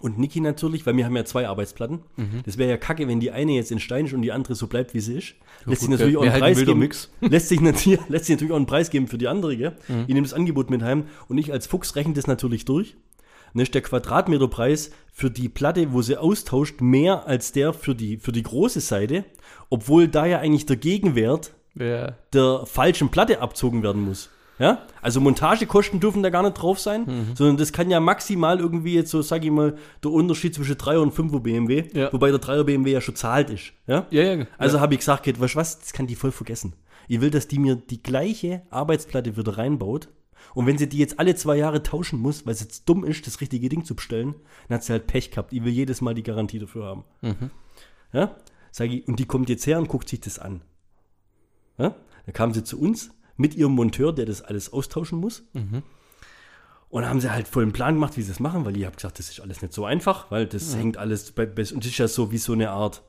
Und 0.00 0.16
Niki 0.16 0.40
natürlich, 0.40 0.86
weil 0.86 0.96
wir 0.96 1.04
haben 1.04 1.16
ja 1.16 1.24
zwei 1.24 1.48
Arbeitsplatten. 1.48 2.00
Mhm. 2.16 2.42
Das 2.44 2.56
wäre 2.56 2.70
ja 2.70 2.76
kacke, 2.76 3.08
wenn 3.08 3.18
die 3.18 3.32
eine 3.32 3.52
jetzt 3.52 3.72
in 3.72 3.80
Stein 3.80 4.06
ist 4.06 4.12
und 4.12 4.22
die 4.22 4.30
andere 4.30 4.54
so 4.54 4.68
bleibt, 4.68 4.94
wie 4.94 5.00
sie 5.00 5.18
ist. 5.18 5.34
lässt 5.66 5.80
sich 5.80 5.90
natürlich 5.90 6.16
auch 6.16 6.22
einen 6.22 6.30
halt 6.32 6.42
Preis 6.42 6.64
geben. 6.64 6.88
Lässt 7.20 7.48
sich, 7.48 7.60
natürlich, 7.60 7.98
lässt 8.08 8.26
sich 8.26 8.36
natürlich 8.36 8.52
auch 8.52 8.56
einen 8.56 8.66
Preis 8.66 8.90
geben 8.90 9.08
für 9.08 9.18
die 9.18 9.26
andere. 9.26 9.56
Gell? 9.56 9.72
Mhm. 9.88 10.02
Ich 10.06 10.14
nehme 10.14 10.22
das 10.22 10.34
Angebot 10.34 10.70
mit 10.70 10.82
heim 10.82 11.04
und 11.26 11.36
ich 11.36 11.52
als 11.52 11.66
Fuchs 11.66 11.96
rechne 11.96 12.14
das 12.14 12.28
natürlich 12.28 12.64
durch. 12.64 12.96
Dann 13.54 13.62
ist 13.62 13.74
der 13.74 13.82
Quadratmeterpreis 13.82 14.90
für 15.12 15.30
die 15.30 15.48
Platte, 15.48 15.92
wo 15.92 16.02
sie 16.02 16.16
austauscht, 16.16 16.80
mehr 16.80 17.26
als 17.26 17.52
der 17.52 17.72
für 17.72 17.94
die, 17.94 18.16
für 18.18 18.32
die 18.32 18.42
große 18.42 18.80
Seite, 18.80 19.24
obwohl 19.70 20.08
da 20.08 20.26
ja 20.26 20.38
eigentlich 20.38 20.66
der 20.66 20.76
Gegenwert 20.76 21.52
Ja. 21.74 22.12
der 22.32 22.62
falschen 22.66 23.08
Platte 23.10 23.40
abzogen 23.40 23.82
werden 23.82 24.02
muss. 24.04 24.30
Ja? 24.58 24.82
Also 25.02 25.20
Montagekosten 25.20 26.00
dürfen 26.00 26.22
da 26.24 26.30
gar 26.30 26.42
nicht 26.42 26.54
drauf 26.54 26.80
sein, 26.80 27.02
Mhm. 27.06 27.36
sondern 27.36 27.56
das 27.58 27.72
kann 27.72 27.90
ja 27.90 28.00
maximal 28.00 28.58
irgendwie 28.58 28.94
jetzt 28.94 29.10
so, 29.10 29.22
sag 29.22 29.44
ich 29.44 29.50
mal, 29.52 29.76
der 30.02 30.10
Unterschied 30.10 30.54
zwischen 30.54 30.76
3er 30.76 31.00
und 31.00 31.14
5er 31.14 31.40
BMW, 31.40 31.84
Ja. 31.92 32.12
wobei 32.12 32.30
der 32.30 32.40
3er 32.40 32.64
BMW 32.64 32.90
ja 32.92 33.00
schon 33.00 33.14
zahlt 33.14 33.50
ist. 33.50 33.72
Ja? 33.86 34.06
Ja, 34.10 34.22
ja. 34.34 34.46
Also 34.58 34.80
habe 34.80 34.94
ich 34.94 35.00
gesagt, 35.00 35.22
geht, 35.22 35.38
weißt 35.40 35.54
du 35.54 35.58
was, 35.58 35.78
das 35.78 35.92
kann 35.92 36.06
die 36.08 36.16
voll 36.16 36.32
vergessen. 36.32 36.72
Ich 37.06 37.20
will, 37.20 37.30
dass 37.30 37.46
die 37.48 37.58
mir 37.60 37.76
die 37.76 38.02
gleiche 38.02 38.62
Arbeitsplatte 38.70 39.36
wieder 39.36 39.56
reinbaut. 39.56 40.08
Und 40.58 40.66
wenn 40.66 40.76
sie 40.76 40.88
die 40.88 40.98
jetzt 40.98 41.20
alle 41.20 41.36
zwei 41.36 41.56
Jahre 41.56 41.84
tauschen 41.84 42.18
muss, 42.18 42.44
weil 42.44 42.52
es 42.52 42.58
jetzt 42.58 42.88
dumm 42.88 43.04
ist, 43.04 43.24
das 43.28 43.40
richtige 43.40 43.68
Ding 43.68 43.84
zu 43.84 43.94
bestellen, 43.94 44.34
dann 44.66 44.78
hat 44.78 44.82
sie 44.82 44.90
halt 44.90 45.06
Pech 45.06 45.30
gehabt. 45.30 45.52
Ich 45.52 45.62
will 45.62 45.70
jedes 45.70 46.00
Mal 46.00 46.14
die 46.14 46.24
Garantie 46.24 46.58
dafür 46.58 46.84
haben. 46.84 47.04
Ja? 48.12 48.34
Sag 48.72 48.90
ich, 48.90 49.06
und 49.06 49.20
die 49.20 49.26
kommt 49.26 49.48
jetzt 49.50 49.68
her 49.68 49.78
und 49.78 49.86
guckt 49.86 50.08
sich 50.08 50.18
das 50.18 50.40
an. 50.40 50.62
Ja? 51.78 51.94
Dann 52.26 52.32
kam 52.32 52.52
sie 52.52 52.64
zu 52.64 52.80
uns 52.80 53.10
mit 53.36 53.54
ihrem 53.54 53.70
Monteur, 53.70 54.12
der 54.12 54.26
das 54.26 54.42
alles 54.42 54.72
austauschen 54.72 55.20
muss. 55.20 55.44
Und 56.88 57.02
dann 57.02 57.08
haben 57.08 57.20
sie 57.20 57.30
halt 57.30 57.46
voll 57.46 57.62
einen 57.62 57.72
Plan 57.72 57.94
gemacht, 57.94 58.16
wie 58.16 58.22
sie 58.22 58.32
das 58.32 58.40
machen, 58.40 58.64
weil 58.64 58.76
ich 58.76 58.84
habe 58.84 58.96
gesagt, 58.96 59.20
das 59.20 59.30
ist 59.30 59.38
alles 59.38 59.62
nicht 59.62 59.72
so 59.72 59.84
einfach, 59.84 60.28
weil 60.32 60.48
das 60.48 60.74
hängt 60.74 60.96
alles 60.96 61.30
bei, 61.30 61.46
bei 61.46 61.62
und 61.72 61.84
das 61.84 61.92
ist 61.92 61.98
ja 61.98 62.08
so 62.08 62.32
wie 62.32 62.38
so 62.38 62.52
eine 62.52 62.70
Art, 62.70 63.04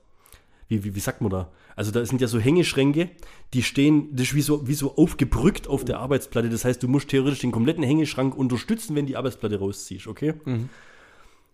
wie, 0.70 0.84
wie, 0.84 0.96
wie 0.96 1.00
sagt 1.00 1.20
man 1.20 1.32
da? 1.32 1.52
Also 1.76 1.92
da 1.92 2.06
sind 2.06 2.22
ja 2.22 2.28
so 2.28 2.40
Hängeschränke, 2.40 3.10
die 3.54 3.64
stehen, 3.64 4.16
das 4.16 4.28
ist 4.28 4.36
wie 4.36 4.42
so, 4.42 4.68
wie 4.68 4.74
so 4.74 4.96
aufgebrückt 4.96 5.68
auf 5.68 5.84
der 5.84 6.00
Arbeitsplatte. 6.00 6.50
Das 6.50 6.64
heißt, 6.64 6.82
du 6.82 6.88
musst 6.88 7.10
theoretisch 7.10 7.40
den 7.40 7.52
kompletten 7.52 7.84
Hängeschrank 7.84 8.36
unterstützen, 8.38 8.96
wenn 8.96 9.06
die 9.06 9.18
Arbeitsplatte 9.18 9.60
rausziehst, 9.60 10.08
okay? 10.08 10.36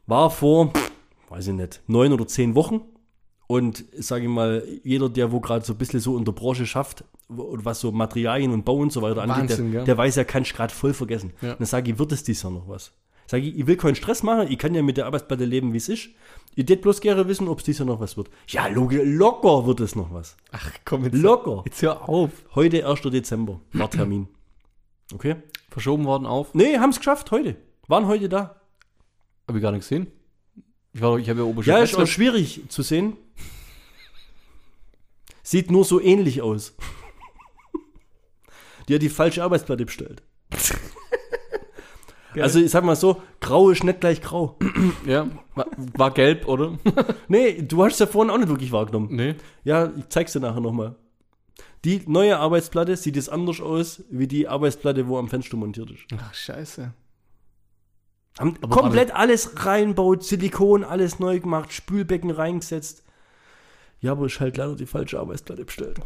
War 0.05 0.29
vor, 0.29 0.73
weiß 1.29 1.47
ich 1.47 1.53
nicht, 1.53 1.81
neun 1.87 2.11
oder 2.11 2.27
zehn 2.27 2.55
Wochen. 2.55 2.81
Und 3.47 3.85
sage 3.97 4.23
ich 4.23 4.29
mal, 4.29 4.63
jeder, 4.83 5.07
der 5.07 5.31
wo 5.31 5.39
gerade 5.39 5.63
so 5.63 5.73
ein 5.73 5.77
bisschen 5.77 5.99
so 5.99 6.17
in 6.17 6.25
der 6.25 6.31
Branche 6.31 6.65
schafft, 6.65 7.03
was 7.27 7.79
so 7.79 7.91
Materialien 7.91 8.51
und 8.51 8.65
Bau 8.65 8.77
und 8.77 8.91
so 8.91 9.03
weiter 9.03 9.21
angeht, 9.21 9.37
Wahnsinn, 9.37 9.71
der, 9.71 9.79
gell? 9.81 9.85
der 9.85 9.97
weiß 9.97 10.15
ja, 10.15 10.23
kann 10.23 10.41
ich 10.43 10.53
gerade 10.53 10.73
voll 10.73 10.93
vergessen. 10.93 11.31
Ja. 11.41 11.53
Dann 11.53 11.65
sage 11.65 11.91
ich, 11.91 11.99
wird 11.99 12.11
es 12.11 12.23
dieses 12.23 12.41
Jahr 12.41 12.51
noch 12.51 12.67
was? 12.67 12.91
Sage 13.27 13.47
ich, 13.47 13.57
ich 13.57 13.67
will 13.67 13.77
keinen 13.77 13.95
Stress 13.95 14.23
machen, 14.23 14.51
ich 14.51 14.57
kann 14.57 14.75
ja 14.75 14.81
mit 14.81 14.97
der 14.97 15.07
Arbeitsplatte 15.07 15.45
leben, 15.45 15.73
wie 15.73 15.77
es 15.77 15.89
ist. 15.89 16.09
Ich 16.55 16.65
tät 16.65 16.81
bloß 16.81 17.01
gerne 17.01 17.27
wissen, 17.27 17.47
ob 17.47 17.59
es 17.59 17.65
dieses 17.65 17.79
Jahr 17.79 17.87
noch 17.87 17.99
was 17.99 18.17
wird. 18.17 18.29
Ja, 18.47 18.67
locker 18.67 19.65
wird 19.65 19.79
es 19.81 19.95
noch 19.95 20.13
was. 20.13 20.37
Ach, 20.51 20.71
komm 20.85 21.03
jetzt. 21.03 21.15
Locker. 21.15 21.63
Jetzt 21.65 21.81
hör 21.81 22.07
auf. 22.07 22.31
Heute, 22.53 22.87
1. 22.87 23.01
Dezember, 23.01 23.59
war 23.73 23.89
Termin. 23.89 24.27
Okay? 25.13 25.35
Verschoben 25.69 26.05
worden 26.05 26.25
auf. 26.25 26.53
Nee, 26.53 26.77
haben 26.77 26.91
es 26.91 26.99
geschafft, 26.99 27.31
heute. 27.31 27.57
Waren 27.87 28.07
heute 28.07 28.29
da. 28.29 28.61
Hab 29.47 29.55
ich 29.55 29.61
gar 29.61 29.71
nicht 29.71 29.81
gesehen. 29.81 30.07
Ich, 30.93 31.01
war, 31.01 31.17
ich 31.17 31.29
habe 31.29 31.39
ja 31.39 31.45
oben 31.45 31.61
schon 31.61 31.73
Ja, 31.73 31.79
ist 31.79 31.97
auch 31.97 32.07
schwierig 32.07 32.61
zu 32.69 32.81
sehen. 32.81 33.17
Sieht 35.43 35.69
nur 35.69 35.83
so 35.83 35.99
ähnlich 35.99 36.41
aus. 36.41 36.73
Die 38.87 38.95
hat 38.95 39.01
die 39.01 39.09
falsche 39.09 39.43
Arbeitsplatte 39.43 39.85
bestellt. 39.85 40.23
Also 42.43 42.59
ich 42.59 42.71
sag 42.71 42.83
mal 42.83 42.95
so, 42.95 43.21
grau 43.39 43.69
ist 43.69 43.83
nicht 43.83 44.01
gleich 44.01 44.21
grau. 44.21 44.57
Ja, 45.05 45.27
war, 45.55 45.67
war 45.97 46.11
gelb, 46.11 46.47
oder? 46.47 46.77
Nee, 47.27 47.61
du 47.61 47.83
hast 47.83 47.93
es 47.93 47.99
ja 47.99 48.07
vorhin 48.07 48.31
auch 48.31 48.37
nicht 48.37 48.49
wirklich 48.49 48.71
wahrgenommen. 48.71 49.09
nee. 49.15 49.35
Ja, 49.63 49.91
ich 49.97 50.09
zeig's 50.09 50.33
dir 50.33 50.39
nachher 50.39 50.61
nochmal. 50.61 50.95
Die 51.83 52.01
neue 52.07 52.37
Arbeitsplatte 52.39 52.95
sieht 52.97 53.15
jetzt 53.15 53.29
anders 53.31 53.61
aus, 53.61 54.03
wie 54.09 54.27
die 54.27 54.47
Arbeitsplatte, 54.47 55.07
wo 55.07 55.17
am 55.19 55.27
Fenster 55.29 55.55
montiert 55.57 55.91
ist. 55.91 56.01
Ach, 56.17 56.33
scheiße. 56.33 56.91
Haben 58.39 58.55
Aber 58.61 58.75
komplett 58.75 59.13
alles 59.15 59.65
reinbaut, 59.65 60.23
Silikon, 60.23 60.83
alles 60.83 61.19
neu 61.19 61.39
gemacht, 61.39 61.71
Spülbecken 61.71 62.31
reingesetzt. 62.31 63.03
Ja, 64.01 64.11
aber 64.11 64.25
ist 64.25 64.39
halt 64.39 64.57
leider 64.57 64.75
die 64.75 64.85
falsche 64.85 65.19
Arbeitsplatte 65.19 65.63
bestellt. 65.63 65.99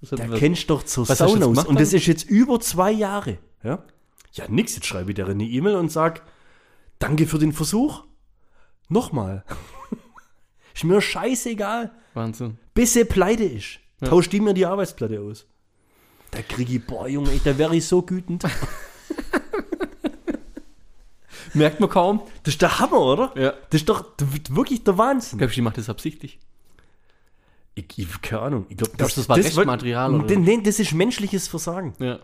Das 0.00 0.12
hat 0.12 0.18
Da 0.18 0.30
was- 0.30 0.38
kennst 0.38 0.64
du 0.64 0.74
doch 0.74 0.82
zur 0.82 1.06
Sauna 1.06 1.46
aus. 1.46 1.64
Und 1.66 1.78
das 1.78 1.92
ist 1.92 2.06
jetzt 2.06 2.28
über 2.28 2.58
zwei 2.60 2.90
Jahre. 2.90 3.38
Ja, 3.62 3.84
ja 4.36 4.44
nix, 4.48 4.74
jetzt 4.74 4.86
schreibe 4.86 5.10
ich 5.10 5.14
der 5.16 5.26
eine 5.26 5.44
E-Mail 5.44 5.76
und 5.76 5.90
sag, 5.90 6.22
danke 6.98 7.26
für 7.26 7.38
den 7.38 7.52
Versuch. 7.52 8.04
Nochmal. 8.88 9.44
ist 10.74 10.84
mir 10.84 11.00
scheißegal. 11.00 11.92
Wahnsinn. 12.14 12.58
Bis 12.74 12.92
sie 12.92 13.04
pleite 13.04 13.44
ist. 13.44 13.78
Ja. 14.00 14.08
Tausch 14.08 14.28
die 14.28 14.40
mir 14.40 14.54
die 14.54 14.66
Arbeitsplatte 14.66 15.20
aus. 15.20 15.46
Da 16.30 16.42
krieg 16.42 16.68
ich, 16.70 16.84
boah, 16.84 17.06
Junge, 17.08 17.30
da 17.44 17.56
wäre 17.58 17.76
ich 17.76 17.86
so 17.86 18.02
gütend. 18.02 18.44
Merkt 21.54 21.78
man 21.78 21.88
kaum. 21.88 22.22
Das 22.42 22.54
ist 22.54 22.62
der 22.62 22.80
Hammer, 22.80 23.00
oder? 23.00 23.32
Ja. 23.36 23.52
Das 23.70 23.80
ist 23.82 23.88
doch 23.88 24.04
wirklich 24.50 24.82
der 24.82 24.98
Wahnsinn. 24.98 25.38
Glaubst 25.38 25.54
du, 25.54 25.58
die 25.58 25.62
macht 25.62 25.78
das 25.78 25.88
absichtlich? 25.88 26.40
Ich, 27.76 27.86
ich, 27.96 28.22
keine 28.22 28.42
Ahnung. 28.42 28.66
Ich 28.68 28.76
glaub, 28.76 28.96
Glaubst 28.96 29.16
du, 29.16 29.20
das 29.20 29.28
war 29.28 29.36
Restmaterial, 29.36 30.12
wird- 30.12 30.24
oder? 30.24 30.36
Nee, 30.40 30.60
das 30.62 30.80
ist 30.80 30.92
menschliches 30.92 31.46
Versagen. 31.48 31.94
Ja. 31.98 32.18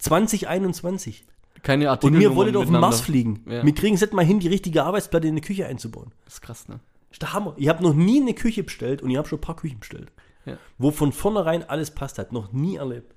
2021. 0.00 1.24
Keine 1.66 1.86
Und 1.86 1.90
Artikel. 1.90 2.20
wir 2.20 2.36
wollen 2.36 2.54
auf 2.54 2.66
den 2.66 2.78
Mars 2.78 3.00
fliegen. 3.00 3.42
Ja. 3.44 3.64
Wir 3.64 3.74
kriegen 3.74 3.96
es 3.96 4.00
nicht 4.00 4.12
mal 4.12 4.24
hin, 4.24 4.38
die 4.38 4.46
richtige 4.46 4.84
Arbeitsplatte 4.84 5.26
in 5.26 5.32
eine 5.32 5.40
Küche 5.40 5.66
einzubauen. 5.66 6.12
Das 6.24 6.34
ist 6.34 6.40
krass, 6.40 6.68
ne? 6.68 6.78
Das 7.08 7.16
ist 7.16 7.22
der 7.22 7.32
Hammer. 7.32 7.54
Ich 7.56 7.66
habe 7.66 7.82
noch 7.82 7.92
nie 7.92 8.20
eine 8.20 8.34
Küche 8.34 8.62
bestellt 8.62 9.02
und 9.02 9.10
ich 9.10 9.16
habe 9.16 9.26
schon 9.26 9.38
ein 9.38 9.42
paar 9.42 9.56
Küchen 9.56 9.80
bestellt. 9.80 10.12
Ja. 10.44 10.58
Wo 10.78 10.92
von 10.92 11.10
vornherein 11.10 11.68
alles 11.68 11.90
passt 11.90 12.20
hat. 12.20 12.30
Noch 12.30 12.52
nie 12.52 12.76
erlebt. 12.76 13.12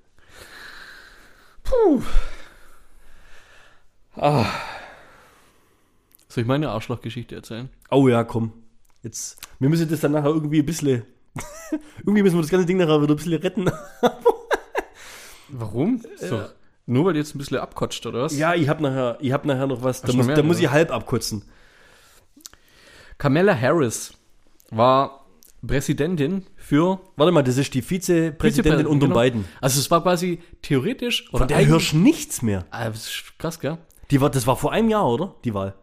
Soll 6.26 6.42
ich 6.42 6.46
meine 6.46 6.70
Arschlochgeschichte 6.70 7.36
erzählen? 7.36 7.70
Oh 7.88 8.08
ja, 8.08 8.24
komm. 8.24 8.52
Jetzt, 9.04 9.38
wir 9.60 9.68
müssen 9.68 9.88
das 9.88 10.00
dann 10.00 10.10
nachher 10.10 10.30
irgendwie 10.30 10.58
ein 10.58 10.66
bisschen. 10.66 11.04
irgendwie 11.98 12.24
müssen 12.24 12.34
wir 12.34 12.42
das 12.42 12.50
ganze 12.50 12.66
Ding 12.66 12.78
nachher 12.78 13.00
wieder 13.00 13.14
ein 13.14 13.16
bisschen 13.16 13.34
retten. 13.34 13.70
Warum? 15.50 16.02
So. 16.16 16.46
Nur 16.86 17.04
weil 17.04 17.12
du 17.12 17.18
jetzt 17.18 17.34
ein 17.34 17.38
bisschen 17.38 17.58
abkotscht, 17.58 18.04
oder 18.06 18.22
was? 18.22 18.36
Ja, 18.36 18.54
ich 18.54 18.68
habe 18.68 18.82
nachher, 18.82 19.18
ich 19.20 19.32
hab 19.32 19.44
nachher 19.44 19.66
noch 19.66 19.82
was. 19.82 20.00
Da 20.00 20.08
Hast 20.08 20.12
du 20.14 20.16
muss, 20.16 20.26
mehr, 20.26 20.36
da 20.36 20.42
muss 20.42 20.60
ich 20.60 20.70
halb 20.70 20.90
abkotzen. 20.90 21.44
Kamala 23.18 23.58
Harris 23.58 24.14
war 24.70 25.26
Präsidentin 25.66 26.46
für 26.56 27.00
Warte 27.16 27.32
mal, 27.32 27.42
das 27.42 27.58
ist 27.58 27.74
die 27.74 27.82
Vizepräsidentin 27.82 28.86
unter 28.86 29.06
genau. 29.06 29.14
beiden. 29.14 29.44
Also 29.60 29.78
es 29.78 29.90
war 29.90 30.02
quasi 30.02 30.40
theoretisch 30.62 31.28
oder 31.30 31.40
Von 31.40 31.48
der 31.48 31.66
hörst 31.66 31.92
du 31.92 31.98
nichts 31.98 32.42
mehr. 32.42 32.64
Ah, 32.70 32.88
das 32.88 33.08
ist 33.08 33.38
krass, 33.38 33.60
gell? 33.60 33.78
Die 34.10 34.20
war, 34.20 34.30
das 34.30 34.46
war 34.46 34.56
vor 34.56 34.72
einem 34.72 34.88
Jahr, 34.88 35.06
oder? 35.08 35.34
Die 35.44 35.54
Wahl. 35.54 35.74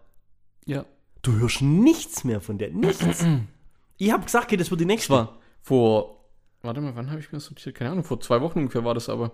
Ja. 0.65 0.85
Du 1.21 1.37
hörst 1.39 1.61
nichts 1.61 2.23
mehr 2.23 2.41
von 2.41 2.57
der. 2.57 2.71
Nichts. 2.71 3.23
ich 3.97 4.11
habe 4.11 4.23
gesagt, 4.25 4.45
okay, 4.45 4.57
das 4.57 4.71
wird 4.71 4.81
die 4.81 4.85
Das 4.85 4.91
nächste. 4.93 5.13
war 5.13 5.37
vor, 5.61 6.25
warte 6.61 6.81
mal, 6.81 6.95
wann 6.95 7.09
habe 7.09 7.19
ich 7.19 7.31
mir 7.31 7.37
das 7.37 7.49
notiert? 7.49 7.75
Keine 7.75 7.91
Ahnung, 7.91 8.03
vor 8.03 8.19
zwei 8.19 8.41
Wochen 8.41 8.59
ungefähr 8.59 8.83
war 8.83 8.93
das 8.93 9.09
aber. 9.09 9.31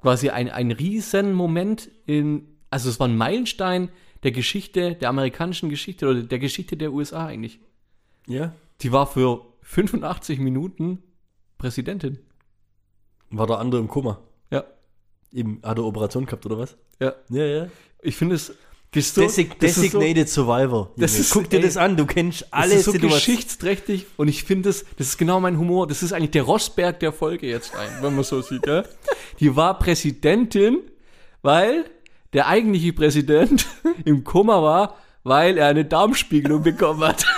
Quasi 0.00 0.30
ein, 0.30 0.50
ein 0.50 0.70
Riesenmoment 0.70 1.90
in, 2.06 2.56
also 2.70 2.88
es 2.88 3.00
war 3.00 3.08
ein 3.08 3.16
Meilenstein 3.16 3.90
der 4.22 4.32
Geschichte, 4.32 4.94
der 4.94 5.08
amerikanischen 5.08 5.68
Geschichte 5.68 6.08
oder 6.08 6.22
der 6.22 6.38
Geschichte 6.38 6.76
der 6.76 6.92
USA 6.92 7.26
eigentlich. 7.26 7.60
Ja. 8.26 8.54
Die 8.80 8.92
war 8.92 9.06
für 9.06 9.44
85 9.62 10.38
Minuten 10.38 11.02
Präsidentin. 11.56 12.18
War 13.30 13.46
der 13.46 13.58
andere 13.58 13.80
im 13.80 13.88
Koma. 13.88 14.20
Ja. 14.50 14.64
Im, 15.32 15.60
hat 15.62 15.78
er 15.78 15.84
Operation 15.84 16.26
gehabt 16.26 16.46
oder 16.46 16.58
was? 16.58 16.76
Ja. 17.00 17.14
Ja, 17.28 17.44
ja. 17.44 17.68
Ich 18.00 18.16
finde 18.16 18.36
es. 18.36 18.54
Das 18.92 19.04
ist 19.04 19.14
so, 19.16 19.20
Desig 19.20 19.58
das 19.60 19.76
ist 19.76 19.76
so, 19.76 19.82
Designated 20.00 20.28
Survivor. 20.30 20.90
Das 20.96 21.18
ist- 21.18 21.30
Guck 21.30 21.50
dir 21.50 21.58
ey, 21.58 21.62
das 21.62 21.76
an, 21.76 21.96
du 21.96 22.06
kennst 22.06 22.42
das 22.42 22.52
alle 22.52 22.74
ist 22.74 22.84
so 22.86 22.92
geschichtsträchtig 22.92 24.06
und 24.16 24.28
ich 24.28 24.44
finde 24.44 24.70
es, 24.70 24.86
das 24.96 25.08
ist 25.08 25.18
genau 25.18 25.40
mein 25.40 25.58
Humor. 25.58 25.86
Das 25.86 26.02
ist 26.02 26.12
eigentlich 26.14 26.30
der 26.30 26.44
Rossberg 26.44 26.98
der 27.00 27.12
Folge 27.12 27.46
jetzt 27.48 27.74
ein, 27.76 27.90
wenn 28.00 28.14
man 28.14 28.24
so 28.24 28.40
sieht. 28.40 28.66
Ja? 28.66 28.84
Die 29.40 29.54
war 29.54 29.78
Präsidentin, 29.78 30.78
weil 31.42 31.84
der 32.32 32.46
eigentliche 32.48 32.94
Präsident 32.94 33.66
im 34.06 34.24
Koma 34.24 34.62
war, 34.62 34.96
weil 35.22 35.58
er 35.58 35.66
eine 35.68 35.84
Darmspiegelung 35.84 36.62
bekommen 36.62 37.04
hat. 37.04 37.26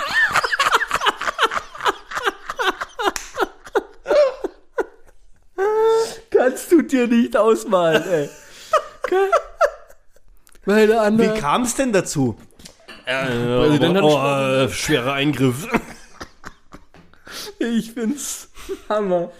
Kannst 6.29 6.71
du 6.71 6.81
dir 6.81 7.07
nicht 7.07 7.35
ausmalen, 7.37 8.03
ey. 8.09 8.29
Weil 10.65 10.87
der 10.87 11.17
Wie 11.17 11.39
kam 11.39 11.63
es 11.63 11.75
denn 11.75 11.91
dazu? 11.91 12.37
Hat 13.05 13.29
oh, 14.03 14.17
äh, 14.17 14.69
schwerer 14.69 15.13
Eingriff. 15.13 15.67
Ich 17.59 17.91
find's 17.91 18.49
Hammer. 18.89 19.31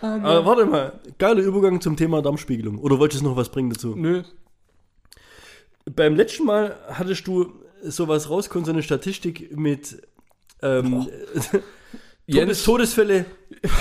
Aber 0.00 0.46
warte 0.46 0.64
mal, 0.64 1.00
geiler 1.18 1.42
Übergang 1.42 1.80
zum 1.80 1.96
Thema 1.96 2.22
Darmspiegelung. 2.22 2.78
Oder 2.78 2.98
wolltest 2.98 3.22
du 3.22 3.28
noch 3.28 3.36
was 3.36 3.50
bringen 3.50 3.70
dazu? 3.70 3.94
Nö. 3.96 4.22
Beim 5.84 6.14
letzten 6.14 6.44
Mal 6.44 6.78
hattest 6.88 7.26
du 7.26 7.52
sowas 7.82 8.30
rausgekommen, 8.30 8.64
so 8.64 8.72
eine 8.72 8.82
Statistik 8.82 9.56
mit 9.56 10.00
ähm, 10.62 11.08
Todes 12.30 12.62
Todesfälle, 12.64 13.26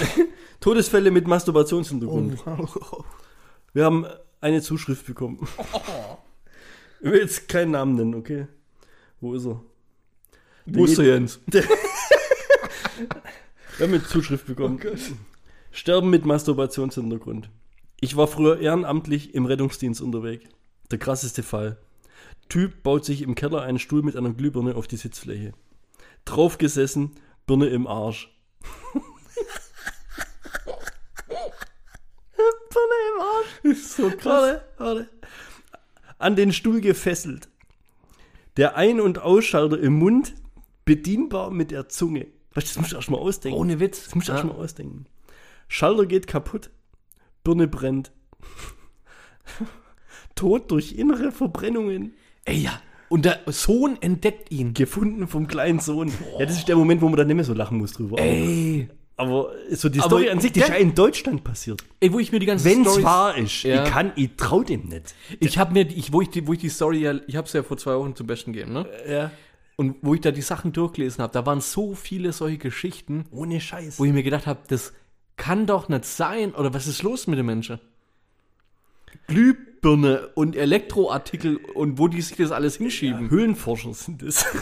Todesfälle 0.60 1.12
mit 1.12 1.28
Masturbationshintergrund. 1.28 2.40
Wir 3.74 3.86
haben 3.86 4.08
eine 4.42 4.62
Zuschrift 4.62 5.06
bekommen. 5.06 5.48
Ich 7.02 7.10
will 7.10 7.20
jetzt 7.20 7.50
keinen 7.50 7.72
Namen 7.72 7.96
nennen, 7.96 8.14
okay? 8.14 8.48
Wo 9.20 9.34
ist 9.34 9.46
er? 9.46 9.60
wo 10.68 10.86
ist 10.86 11.00
der 11.00 11.06
Jens? 11.06 11.40
Wir 11.48 11.64
haben 13.80 13.94
eine 13.96 14.04
Zuschrift 14.04 14.46
bekommen. 14.46 14.80
Sterben 15.72 16.12
mit 16.12 16.26
Masturbationshintergrund. 16.26 17.50
Ich 18.02 18.16
war 18.18 18.28
früher 18.28 18.60
ehrenamtlich 18.60 19.34
im 19.34 19.48
Rettungsdienst 19.48 20.00
unterwegs. 20.00 20.46
Der 20.92 21.00
krasseste 21.00 21.42
Fall. 21.42 21.78
Typ 22.50 22.84
baut 22.84 23.04
sich 23.04 23.24
im 23.24 23.34
Keller 23.34 23.64
einen 23.64 23.80
Stuhl 23.80 24.04
mit 24.04 24.16
einer 24.16 24.34
Glühbirne 24.34 24.76
auf 24.76 24.88
die 24.88 24.98
Sitzfläche. 24.98 25.54
Draufgesessen, 26.26 27.16
Birne 27.48 27.68
im 27.68 27.88
Arsch. 27.88 28.32
Birne 32.70 32.96
im 33.16 33.22
Arsch. 33.22 33.60
Ist 33.64 33.94
so 33.98 34.10
krass. 34.12 34.26
Warte, 34.26 34.62
warte. 34.78 35.10
An 36.22 36.36
den 36.36 36.54
Stuhl 36.54 36.82
gefesselt. 36.82 37.50
Der 38.58 38.76
Ein- 38.78 39.00
und 39.02 39.20
Ausschalter 39.20 39.80
im 39.80 39.94
Mund, 39.94 40.34
bedienbar 40.86 41.52
mit 41.52 41.72
der 41.72 41.90
Zunge. 41.90 42.28
Weißt 42.54 42.68
du, 42.68 42.70
das 42.74 42.78
musst 42.78 42.92
du 42.92 42.96
erst 42.98 43.10
mal 43.10 43.18
ausdenken. 43.18 43.58
Ohne 43.58 43.80
Witz. 43.80 44.06
Das 44.06 44.16
musst 44.16 44.28
du 44.28 44.34
Ja. 44.34 44.38
erst 44.40 44.48
mal 44.50 44.56
ausdenken. 44.56 45.06
Schalter 45.68 46.06
geht 46.06 46.28
kaputt, 46.28 46.70
Birne 47.44 47.68
brennt. 47.68 48.12
Tod 50.36 50.72
durch 50.72 50.94
innere 50.94 51.32
Verbrennungen. 51.32 52.14
Ey, 52.46 52.58
ja. 52.58 52.82
Und 53.10 53.26
der 53.26 53.40
Sohn 53.48 53.98
entdeckt 54.02 54.52
ihn. 54.52 54.74
Gefunden 54.74 55.28
vom 55.28 55.48
kleinen 55.48 55.80
Sohn. 55.80 56.12
Ja, 56.40 56.46
das 56.46 56.58
ist 56.58 56.68
der 56.68 56.78
Moment, 56.78 57.02
wo 57.02 57.10
man 57.10 57.18
dann 57.18 57.28
nicht 57.28 57.36
mehr 57.36 57.46
so 57.46 57.54
lachen 57.54 57.78
muss 57.78 57.94
drüber. 57.94 58.18
Ey. 58.20 58.90
Aber 59.22 59.52
so 59.72 59.90
die 59.90 60.00
Aber 60.00 60.10
Story 60.10 60.30
an 60.30 60.40
sich, 60.40 60.52
die 60.52 60.60
ist 60.62 60.70
ja 60.70 60.76
in 60.76 60.96
Deutschland 60.96 61.44
passiert. 61.44 61.84
Ey, 62.00 62.12
wo 62.12 62.20
ich 62.20 62.32
mir 62.32 62.40
die 62.40 62.46
ganze 62.46 62.66
Wenn 62.66 62.86
es 62.86 63.02
wahr 63.04 63.38
ist, 63.38 63.64
Ja. 63.64 63.84
ich 63.84 63.90
kann, 63.90 64.12
ich 64.16 64.32
trau 64.38 64.64
dem 64.64 64.90
nicht. 64.90 65.14
Ich 65.40 65.58
habe 65.58 65.74
mir, 65.74 65.88
ich, 65.88 66.12
wo 66.12 66.22
ich 66.22 66.30
die, 66.30 66.46
wo 66.48 66.54
ich 66.54 66.60
die 66.60 66.70
Story 66.70 67.00
ja, 67.02 67.14
ich 67.28 67.36
habe 67.36 67.48
es 67.48 67.54
ja 67.54 67.64
vor 67.64 67.78
zwei 67.78 67.96
Wochen 67.96 68.16
zum 68.16 68.28
Besten 68.28 68.54
gegeben, 68.54 68.74
ne? 68.74 68.86
Ja. 69.08 69.32
Und 69.78 69.96
wo 70.02 70.14
ich 70.14 70.22
da 70.22 70.32
die 70.32 70.42
Sachen 70.42 70.74
durchgelesen 70.74 71.22
habe, 71.24 71.34
da 71.34 71.46
waren 71.46 71.62
so 71.62 71.96
viele 71.96 72.34
solche 72.34 72.58
Geschichten, 72.58 73.26
Ohne 73.32 73.60
Scheiß. 73.62 74.00
wo 74.00 74.06
ich 74.06 74.14
mir 74.14 74.24
gedacht 74.24 74.46
habe, 74.48 74.60
das 74.68 74.94
kann 75.38 75.66
doch 75.66 75.90
nicht 75.90 76.06
sein. 76.06 76.54
Oder 76.54 76.74
was 76.74 76.86
ist 76.88 77.02
los 77.04 77.26
mit 77.28 77.40
den 77.40 77.46
Menschen? 77.48 77.80
Glühbirne 79.28 80.30
und 80.36 80.56
Elektroartikel 80.56 81.58
und 81.58 81.98
wo 82.00 82.08
die 82.08 82.22
sich 82.22 82.38
das 82.38 82.52
alles 82.52 82.78
hinschieben. 82.78 83.30
Höhlenforscher 83.30 83.94
sind 83.94 84.24
es. 84.24 84.46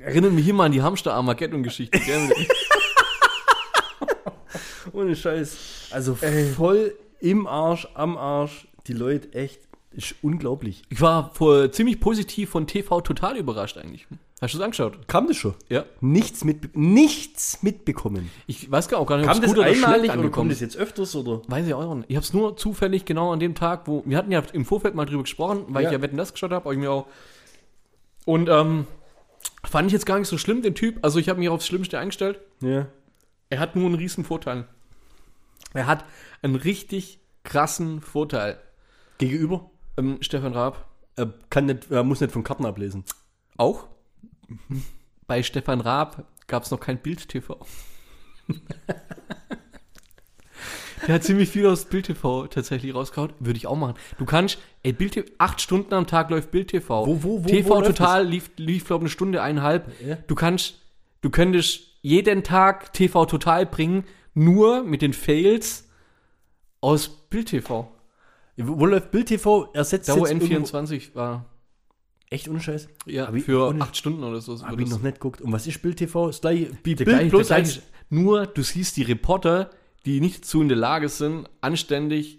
Erinnert 0.00 0.32
mich 0.32 0.48
immer 0.48 0.64
an 0.64 0.72
die 0.72 0.82
Hamster-Armageddon-Geschichte. 0.82 1.98
gell? 2.00 2.30
Ohne 4.92 5.14
Scheiß. 5.14 5.88
Also 5.92 6.16
voll 6.56 6.94
im 7.20 7.46
Arsch, 7.46 7.86
am 7.94 8.16
Arsch. 8.16 8.66
Die 8.86 8.92
Leute 8.94 9.32
echt, 9.34 9.60
ist 9.92 10.14
unglaublich. 10.22 10.82
ich 10.88 11.00
war 11.00 11.30
vor, 11.34 11.70
ziemlich 11.70 12.00
positiv 12.00 12.48
von 12.50 12.66
TV 12.66 13.00
total 13.02 13.36
überrascht 13.36 13.76
eigentlich. 13.76 14.06
Hast 14.40 14.54
du 14.54 14.58
es 14.58 14.64
angeschaut? 14.64 15.06
Kam 15.06 15.26
das 15.26 15.36
schon? 15.36 15.54
Ja. 15.68 15.84
Nichts, 16.00 16.44
mit, 16.44 16.74
nichts 16.74 17.62
mitbekommen. 17.62 18.30
Ich 18.46 18.70
weiß 18.70 18.88
gar 18.88 18.98
auch 19.00 19.06
gar 19.06 19.18
nicht, 19.18 19.28
ob's 19.28 19.38
das 19.38 19.50
gut 19.50 19.58
oder 19.58 19.66
einmalig 19.66 20.16
oder 20.16 20.30
kommt 20.30 20.50
ist. 20.50 20.62
das 20.62 20.74
jetzt 20.74 20.76
öfters 20.78 21.14
oder? 21.14 21.42
Weiß 21.46 21.66
ich 21.66 21.74
auch 21.74 21.94
nicht. 21.94 22.06
Ich 22.08 22.16
habe 22.16 22.24
es 22.24 22.32
nur 22.32 22.56
zufällig 22.56 23.04
genau 23.04 23.32
an 23.32 23.38
dem 23.38 23.54
Tag, 23.54 23.86
wo 23.86 24.02
wir 24.06 24.16
hatten 24.16 24.32
ja 24.32 24.42
im 24.54 24.64
Vorfeld 24.64 24.94
mal 24.94 25.04
drüber 25.04 25.24
gesprochen, 25.24 25.66
weil 25.68 25.82
Ja. 25.84 25.90
ich 25.90 25.92
ja 25.92 26.00
Wetten 26.00 26.16
das 26.16 26.32
geschaut 26.32 26.52
habe, 26.52 26.74
mir 26.74 26.90
auch 26.90 27.06
und 28.24 28.48
ähm, 28.48 28.86
fand 29.64 29.86
ich 29.86 29.92
jetzt 29.92 30.06
gar 30.06 30.18
nicht 30.18 30.28
so 30.28 30.38
schlimm 30.38 30.62
den 30.62 30.74
Typ. 30.74 30.98
Also 31.02 31.18
ich 31.18 31.28
habe 31.28 31.38
mich 31.38 31.48
aufs 31.48 31.66
Schlimmste 31.66 31.98
eingestellt. 31.98 32.40
Ja. 32.60 32.86
Er 33.48 33.58
hat 33.58 33.76
nur 33.76 33.86
einen 33.86 33.94
riesen 33.96 34.24
Vorteil. 34.24 34.66
Er 35.74 35.86
hat 35.86 36.04
einen 36.42 36.56
richtig 36.56 37.20
krassen 37.44 38.00
Vorteil. 38.00 38.60
Gegenüber? 39.18 39.70
Ähm, 39.96 40.18
Stefan 40.20 40.52
Raab 40.52 40.88
Er, 41.16 41.32
kann 41.50 41.66
nicht, 41.66 41.90
er 41.90 42.04
muss 42.04 42.20
nicht 42.20 42.32
von 42.32 42.44
Karten 42.44 42.64
ablesen. 42.66 43.04
auch. 43.56 43.86
Bei 45.26 45.42
Stefan 45.44 45.80
Raab 45.80 46.26
gab 46.48 46.64
es 46.64 46.70
noch 46.72 46.80
kein 46.80 46.98
Bild-TV. 46.98 47.64
Der 51.06 51.14
hat 51.16 51.24
ziemlich 51.24 51.48
viel 51.48 51.66
aus 51.66 51.84
Bild-TV 51.86 52.46
tatsächlich 52.48 52.94
rausgehauen. 52.94 53.32
Würde 53.40 53.56
ich 53.56 53.66
auch 53.66 53.76
machen. 53.76 53.94
Du 54.18 54.24
kannst, 54.24 54.58
ey, 54.82 54.92
Bild 54.92 55.32
acht 55.38 55.60
Stunden 55.60 55.94
am 55.94 56.06
Tag 56.06 56.30
läuft 56.30 56.50
Bild-TV. 56.50 57.06
Wo- 57.06 57.22
wo- 57.22 57.44
wo- 57.44 57.48
TV 57.48 57.68
wo 57.76 57.80
total 57.82 58.26
lief, 58.26 58.50
lief 58.56 58.86
glaube 58.86 59.02
eine 59.02 59.10
Stunde, 59.10 59.42
eineinhalb. 59.42 59.90
Ja. 60.06 60.16
Du 60.26 60.34
kannst, 60.34 60.74
du 61.22 61.30
könntest 61.30 61.82
jeden 62.02 62.42
Tag 62.42 62.92
TV 62.92 63.24
total 63.26 63.66
bringen, 63.66 64.04
nur 64.34 64.82
mit 64.84 65.02
den 65.02 65.12
Fails 65.12 65.88
aus 66.80 67.08
Bild-TV. 67.08 67.90
Wo, 68.56 68.78
wo 68.80 68.86
läuft 68.86 69.10
Bild 69.10 69.26
TV? 69.28 69.70
Ersetzt 69.72 70.08
Da 70.08 70.14
wo 70.16 70.26
jetzt 70.26 70.30
irgendwo- 70.32 70.54
N24 70.76 71.14
war. 71.14 71.46
Echt 72.28 72.48
ohne 72.48 72.60
Scheiß? 72.60 72.88
Ja, 73.06 73.26
Hab 73.26 73.36
für 73.40 73.74
acht 73.80 73.96
Stunden 73.96 74.22
oder 74.22 74.40
so. 74.40 74.60
Hab 74.62 74.78
ich 74.78 74.88
noch 74.88 75.02
nicht 75.02 75.14
geguckt. 75.14 75.40
Und 75.40 75.50
was 75.52 75.66
ist 75.66 75.82
Bild 75.82 75.96
TV? 75.96 76.28
Das 76.28 76.40
gleiche, 76.40 76.66
Bild 76.82 77.00
der 77.00 77.08
als 77.08 77.46
gleiche, 77.48 77.82
nur 78.08 78.46
du 78.46 78.62
siehst 78.62 78.96
die 78.96 79.02
Reporter, 79.02 79.70
die 80.06 80.20
nicht 80.20 80.44
zu 80.44 80.62
in 80.62 80.68
der 80.68 80.78
Lage 80.78 81.08
sind, 81.08 81.48
anständig 81.60 82.38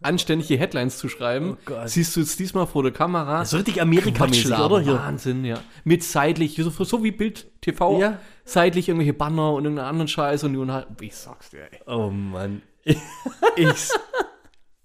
anständige 0.00 0.56
Headlines 0.56 0.96
zu 0.98 1.08
schreiben, 1.08 1.56
Oh 1.68 1.72
siehst 1.86 2.14
du 2.14 2.20
jetzt 2.20 2.38
diesmal 2.38 2.68
vor 2.68 2.84
der 2.84 2.92
Kamera. 2.92 3.44
so 3.44 3.56
richtig 3.56 3.82
Amerika-mäßig, 3.82 4.44
Quatschlaber, 4.46 4.76
oder? 4.76 4.84
Hier. 4.84 4.94
Wahnsinn, 4.94 5.44
ja. 5.44 5.58
Mit 5.82 6.04
seitlich, 6.04 6.54
so, 6.54 6.70
so 6.70 7.02
wie 7.02 7.10
Bild 7.10 7.50
TV, 7.60 8.00
Ja. 8.00 8.18
seitlich 8.44 8.88
irgendwelche 8.88 9.12
Banner 9.12 9.54
und 9.54 9.64
irgendeinen 9.64 9.88
anderen 9.88 10.06
Scheiß 10.06 10.44
und 10.44 10.52
die 10.52 10.58
unterhalten. 10.60 10.94
Wie 11.00 11.10
sagst 11.10 11.52
du, 11.52 11.56
ey? 11.56 11.80
Oh 11.86 12.10
Mann. 12.10 12.62
Ich. 13.56 13.88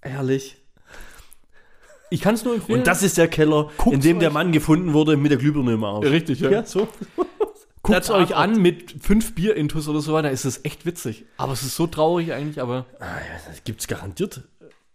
Ehrlich. 0.01 0.57
Ich 2.09 2.21
kann 2.21 2.33
es 2.35 2.43
nur 2.43 2.55
empfehlen. 2.55 2.79
Und 2.79 2.87
das 2.87 3.03
ist 3.03 3.17
der 3.17 3.27
Keller, 3.27 3.69
in 3.91 3.99
dem 4.01 4.17
der 4.19 4.29
euch- 4.29 4.33
Mann 4.33 4.51
gefunden 4.51 4.93
wurde 4.93 5.15
mit 5.15 5.29
der 5.31 5.37
Glühbirne 5.37 5.73
im 5.73 5.83
Arsch. 5.83 6.05
Richtig, 6.07 6.39
ja. 6.39 6.49
Ja, 6.49 6.65
so. 6.65 6.87
Guckt 7.83 8.09
euch 8.09 8.33
an 8.35 8.61
mit 8.61 8.95
fünf 9.03 9.35
Bier-Intus 9.35 9.87
oder 9.89 9.99
so 9.99 10.13
weiter, 10.13 10.31
ist 10.31 10.45
es 10.45 10.63
echt 10.63 10.85
witzig. 10.85 11.25
Aber 11.37 11.51
es 11.53 11.63
ist 11.63 11.75
so 11.75 11.85
traurig 11.85 12.31
eigentlich, 12.33 12.61
aber. 12.61 12.85
Ah, 12.99 13.05
ja, 13.17 13.39
das 13.47 13.63
gibt's 13.65 13.87
garantiert. 13.87 14.41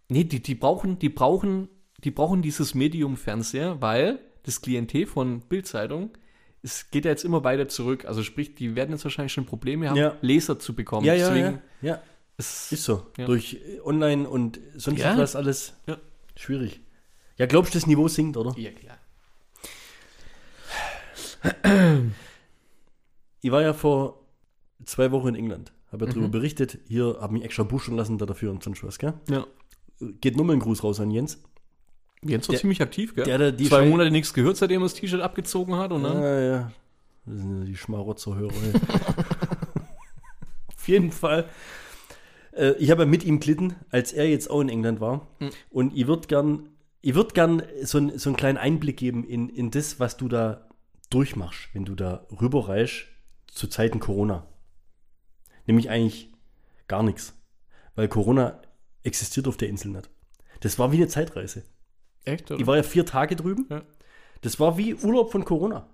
Nee, 0.07 0.23
die, 0.23 0.41
die 0.41 0.55
brauchen, 0.55 0.97
die 0.97 1.09
brauchen, 1.09 1.69
die 2.03 2.09
brauchen 2.11 2.41
dieses 2.41 2.73
Medium 2.73 3.15
Fernseher, 3.15 3.79
weil 3.79 4.19
das 4.43 4.61
Klientel 4.61 5.05
von 5.05 5.41
Bildzeitung, 5.41 6.09
es 6.63 6.89
geht 6.89 7.05
ja 7.05 7.11
jetzt 7.11 7.23
immer 7.23 7.43
weiter 7.43 7.67
zurück. 7.67 8.05
Also 8.05 8.23
sprich, 8.23 8.55
die 8.55 8.75
werden 8.75 8.89
jetzt 8.91 9.03
wahrscheinlich 9.03 9.33
schon 9.33 9.45
Probleme 9.45 9.87
haben, 9.89 9.95
Ja. 9.95 10.15
Leser 10.21 10.57
zu 10.57 10.73
bekommen. 10.73 11.05
Ja, 11.05 11.13
ja, 11.13 11.27
Deswegen 11.29 11.61
ja. 11.83 11.89
ja. 11.93 12.01
es- 12.37 12.71
Ist 12.71 12.83
so. 12.85 13.05
Ja. 13.17 13.27
Durch 13.27 13.57
Online 13.83 14.27
und 14.27 14.59
sonst 14.75 15.03
was 15.03 15.35
alles 15.35 15.73
Ja. 15.85 15.97
schwierig. 16.35 16.81
Ja, 17.37 17.45
glaubst 17.45 17.75
du, 17.75 17.77
das 17.77 17.85
Niveau 17.85 18.07
sinkt, 18.07 18.35
oder? 18.35 18.53
Ja, 18.57 18.71
klar. 18.71 18.97
Ich 23.41 23.51
war 23.51 23.61
ja 23.61 23.73
vor 23.73 24.19
zwei 24.85 25.11
Wochen 25.11 25.29
in 25.29 25.35
England. 25.35 25.71
Habe 25.91 26.05
ja 26.05 26.11
darüber 26.11 26.27
Mhm. 26.27 26.31
berichtet. 26.31 26.77
Hier 26.87 27.17
habe 27.19 27.33
mich 27.33 27.43
extra 27.43 27.63
buschen 27.63 27.95
lassen 27.95 28.17
da 28.17 28.25
dafür 28.25 28.51
und 28.51 28.63
sonst 28.63 28.83
was, 28.83 28.99
gell? 28.99 29.13
Ja. 29.29 29.45
Geht 30.21 30.37
nur 30.37 30.45
mal 30.45 30.53
ein 30.53 30.59
Gruß 30.59 30.83
raus 30.83 30.99
an 30.99 31.11
Jens. 31.11 31.41
Jens 32.21 32.47
war 32.47 32.53
Der- 32.53 32.59
ziemlich 32.61 32.81
aktiv, 32.81 33.15
gell? 33.15 33.25
der, 33.25 33.37
der 33.37 33.51
die 33.51 33.67
Zwei 33.69 33.83
Schei- 33.83 33.89
Monate 33.89 34.11
nichts 34.11 34.33
gehört, 34.33 34.57
seitdem 34.57 34.81
er 34.81 34.85
das 34.85 34.93
T-Shirt 34.93 35.21
abgezogen 35.21 35.75
hat 35.77 35.91
und 35.91 36.03
dann. 36.03 36.21
Ja, 36.21 36.39
ja. 36.39 36.71
Das 37.25 37.39
sind 37.39 37.59
ja 37.59 37.65
die 37.65 37.75
Schmarotzer-Hörer. 37.77 38.53
Auf 40.75 40.87
jeden 40.87 41.11
Fall. 41.11 41.45
äh, 42.53 42.71
ich 42.73 42.91
habe 42.91 43.03
ja 43.03 43.07
mit 43.07 43.23
ihm 43.23 43.39
glitten, 43.39 43.75
als 43.89 44.13
er 44.13 44.27
jetzt 44.29 44.49
auch 44.49 44.61
in 44.61 44.69
England 44.69 44.99
war. 44.99 45.27
Und 45.69 45.95
ich 45.95 46.07
würde 46.07 46.27
gern, 46.27 46.69
ich 47.01 47.15
würde 47.15 47.33
gern 47.33 47.63
so, 47.83 47.97
ein, 47.99 48.17
so 48.17 48.29
einen 48.29 48.37
kleinen 48.37 48.57
Einblick 48.57 48.97
geben 48.97 49.23
in, 49.23 49.49
in 49.49 49.71
das, 49.71 49.99
was 49.99 50.17
du 50.17 50.27
da 50.27 50.67
durchmachst, 51.09 51.69
wenn 51.73 51.85
du 51.85 51.95
da 51.95 52.25
rüberreichst 52.41 53.05
zu 53.51 53.67
Zeiten 53.67 53.99
Corona. 53.99 54.45
Nämlich 55.65 55.89
eigentlich 55.89 56.31
gar 56.87 57.03
nichts. 57.03 57.33
Weil 57.95 58.07
Corona 58.07 58.61
existiert 59.03 59.47
auf 59.47 59.57
der 59.57 59.69
Insel 59.69 59.91
nicht. 59.91 60.09
Das 60.61 60.79
war 60.79 60.91
wie 60.91 60.97
eine 60.97 61.07
Zeitreise. 61.07 61.63
Echt? 62.25 62.51
Ich 62.51 62.67
war 62.67 62.75
ja 62.75 62.83
vier 62.83 63.05
Tage 63.05 63.35
drüben. 63.35 63.67
Ja. 63.69 63.83
Das 64.41 64.59
war 64.59 64.77
wie 64.77 64.95
Urlaub 64.95 65.31
von 65.31 65.45
Corona. 65.45 65.89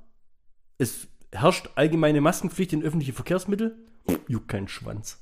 Es 0.77 1.07
herrscht 1.31 1.69
allgemeine 1.75 2.21
Maskenpflicht 2.21 2.73
in 2.73 2.83
öffentliche 2.83 3.13
Verkehrsmittel. 3.13 3.77
Juckt 4.27 4.47
kein 4.47 4.67
Schwanz. 4.67 5.21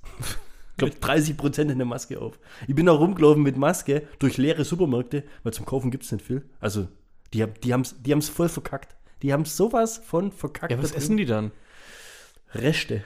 Ich 0.71 0.77
glaube, 0.77 0.95
30 0.95 1.37
Prozent 1.37 1.71
in 1.71 1.77
der 1.77 1.85
Maske 1.85 2.19
auf. 2.19 2.39
Ich 2.67 2.73
bin 2.73 2.87
da 2.87 2.93
rumgelaufen 2.93 3.43
mit 3.43 3.57
Maske 3.57 4.07
durch 4.17 4.37
leere 4.37 4.65
Supermärkte, 4.65 5.23
weil 5.43 5.53
zum 5.53 5.65
Kaufen 5.65 5.91
gibt 5.91 6.03
es 6.03 6.11
nicht 6.11 6.25
viel. 6.25 6.49
Also, 6.59 6.87
die, 7.33 7.45
die 7.63 7.73
haben 7.73 7.81
es 7.81 8.01
die 8.01 8.11
haben's 8.11 8.29
voll 8.29 8.49
verkackt. 8.49 8.95
Die 9.21 9.31
haben 9.31 9.45
sowas 9.45 9.99
von 9.99 10.31
verkackt. 10.31 10.71
Ja, 10.71 10.81
was 10.81 10.91
essen 10.91 11.15
die 11.15 11.25
dann? 11.25 11.51
Reste. 12.53 13.03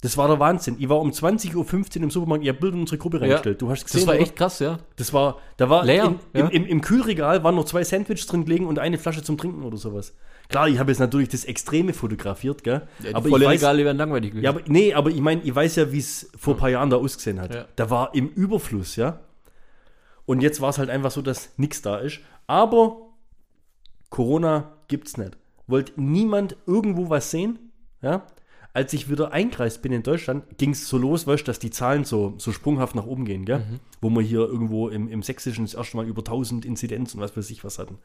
Das 0.00 0.16
war 0.16 0.28
der 0.28 0.38
Wahnsinn. 0.38 0.76
Ich 0.78 0.88
war 0.88 1.00
um 1.00 1.10
20.15 1.10 1.56
Uhr 1.56 2.02
im 2.04 2.10
Supermarkt, 2.10 2.44
ihr 2.44 2.52
habt 2.52 2.60
Bilder 2.60 2.76
in 2.76 2.82
unsere 2.82 2.98
Gruppe 2.98 3.20
reingestellt. 3.20 3.60
Du 3.60 3.68
hast 3.68 3.84
gesehen, 3.84 4.00
Das 4.00 4.06
war 4.06 4.14
oder? 4.14 4.22
echt 4.22 4.36
krass, 4.36 4.60
ja. 4.60 4.78
Das 4.94 5.12
war, 5.12 5.38
da 5.56 5.68
war 5.68 5.84
Leer, 5.84 6.04
in, 6.04 6.20
ja. 6.40 6.46
im, 6.46 6.50
im, 6.50 6.66
im 6.66 6.80
Kühlregal 6.80 7.42
waren 7.42 7.56
noch 7.56 7.64
zwei 7.64 7.82
Sandwiches 7.82 8.26
drin 8.26 8.44
gelegen 8.44 8.66
und 8.66 8.78
eine 8.78 8.96
Flasche 8.96 9.24
zum 9.24 9.36
Trinken 9.38 9.64
oder 9.64 9.76
sowas. 9.76 10.14
Klar, 10.48 10.68
ich 10.68 10.78
habe 10.78 10.92
jetzt 10.92 11.00
natürlich 11.00 11.28
das 11.30 11.44
Extreme 11.44 11.92
fotografiert, 11.94 12.62
gell? 12.62 12.86
ja 13.02 13.14
aber 13.14 13.28
volle 13.28 13.44
ich 13.44 13.50
weiß, 13.50 13.60
Regale 13.60 13.84
wären 13.84 13.96
langweilig 13.96 14.30
gewesen. 14.30 14.44
ja, 14.44 14.50
aber, 14.50 14.60
nee, 14.66 14.94
aber 14.94 15.10
ich 15.10 15.20
meine, 15.20 15.42
ich 15.42 15.54
weiß 15.54 15.76
ja, 15.76 15.90
wie 15.90 15.98
es 15.98 16.30
vor 16.38 16.54
ein 16.54 16.60
paar 16.60 16.70
Jahren 16.70 16.90
da 16.90 16.96
ausgesehen 16.96 17.40
hat. 17.40 17.54
Ja. 17.54 17.66
Da 17.74 17.90
war 17.90 18.14
im 18.14 18.28
Überfluss, 18.28 18.94
ja. 18.94 19.18
Und 20.26 20.42
jetzt 20.42 20.60
war 20.60 20.70
es 20.70 20.78
halt 20.78 20.90
einfach 20.90 21.10
so, 21.10 21.22
dass 21.22 21.50
nichts 21.56 21.82
da 21.82 21.98
ist. 21.98 22.20
Aber 22.46 22.98
Corona 24.10 24.76
gibt's 24.86 25.16
nicht. 25.16 25.36
Wollte 25.66 25.92
niemand 26.00 26.56
irgendwo 26.66 27.10
was 27.10 27.30
sehen, 27.32 27.72
ja? 28.00 28.22
Als 28.78 28.92
ich 28.92 29.10
wieder 29.10 29.32
eingereist 29.32 29.82
bin 29.82 29.90
in 29.90 30.04
Deutschland, 30.04 30.56
ging 30.56 30.70
es 30.70 30.88
so 30.88 30.98
los, 30.98 31.26
weißt 31.26 31.48
dass 31.48 31.58
die 31.58 31.70
Zahlen 31.70 32.04
so, 32.04 32.34
so 32.38 32.52
sprunghaft 32.52 32.94
nach 32.94 33.06
oben 33.06 33.24
gehen, 33.24 33.44
gell? 33.44 33.58
Wo 34.00 34.08
wir 34.08 34.22
hier 34.22 34.38
irgendwo 34.38 34.88
im, 34.88 35.08
im 35.08 35.20
Sächsischen 35.20 35.64
das 35.64 35.74
erste 35.74 35.96
Mal 35.96 36.06
über 36.06 36.20
1000 36.20 36.64
Inzidenz 36.64 37.12
und 37.12 37.20
was 37.20 37.36
weiß 37.36 37.50
ich 37.50 37.64
was 37.64 37.80
hatten. 37.80 37.98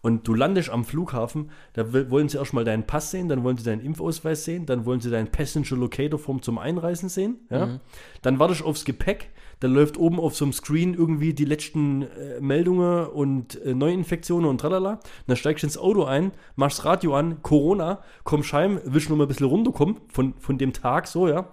Und 0.00 0.28
du 0.28 0.34
landest 0.34 0.70
am 0.70 0.84
Flughafen, 0.84 1.50
da 1.72 1.92
wollen 2.08 2.28
sie 2.28 2.38
erstmal 2.38 2.62
deinen 2.62 2.86
Pass 2.86 3.10
sehen, 3.10 3.28
dann 3.28 3.42
wollen 3.42 3.56
sie 3.56 3.64
deinen 3.64 3.80
Impfausweis 3.80 4.44
sehen, 4.44 4.64
dann 4.64 4.86
wollen 4.86 5.00
sie 5.00 5.10
deinen 5.10 5.26
Passenger 5.26 5.76
Locator 5.76 6.20
Form 6.20 6.40
zum 6.40 6.56
Einreisen 6.56 7.08
sehen. 7.08 7.40
Ja? 7.50 7.80
Dann 8.22 8.38
wartest 8.38 8.60
du 8.60 8.66
aufs 8.66 8.84
Gepäck, 8.84 9.28
dann 9.62 9.72
läuft 9.72 9.96
oben 9.96 10.18
auf 10.18 10.34
so 10.34 10.44
einem 10.44 10.52
Screen 10.52 10.92
irgendwie 10.92 11.34
die 11.34 11.44
letzten 11.44 12.02
äh, 12.02 12.40
Meldungen 12.40 13.06
und 13.06 13.62
äh, 13.62 13.74
Neuinfektionen 13.74 14.50
und 14.50 14.58
tralala. 14.58 14.98
Dann 15.28 15.36
steigst 15.36 15.62
du 15.62 15.68
ins 15.68 15.78
Auto 15.78 16.02
ein, 16.02 16.32
machst 16.56 16.78
das 16.78 16.84
Radio 16.84 17.14
an, 17.14 17.42
Corona, 17.42 18.02
kommst 18.24 18.52
heim, 18.52 18.80
willst 18.84 19.08
noch 19.08 19.16
mal 19.16 19.24
ein 19.24 19.28
bisschen 19.28 19.46
runterkommen 19.46 19.98
von, 20.08 20.34
von 20.40 20.58
dem 20.58 20.72
Tag, 20.72 21.06
so, 21.06 21.28
ja. 21.28 21.48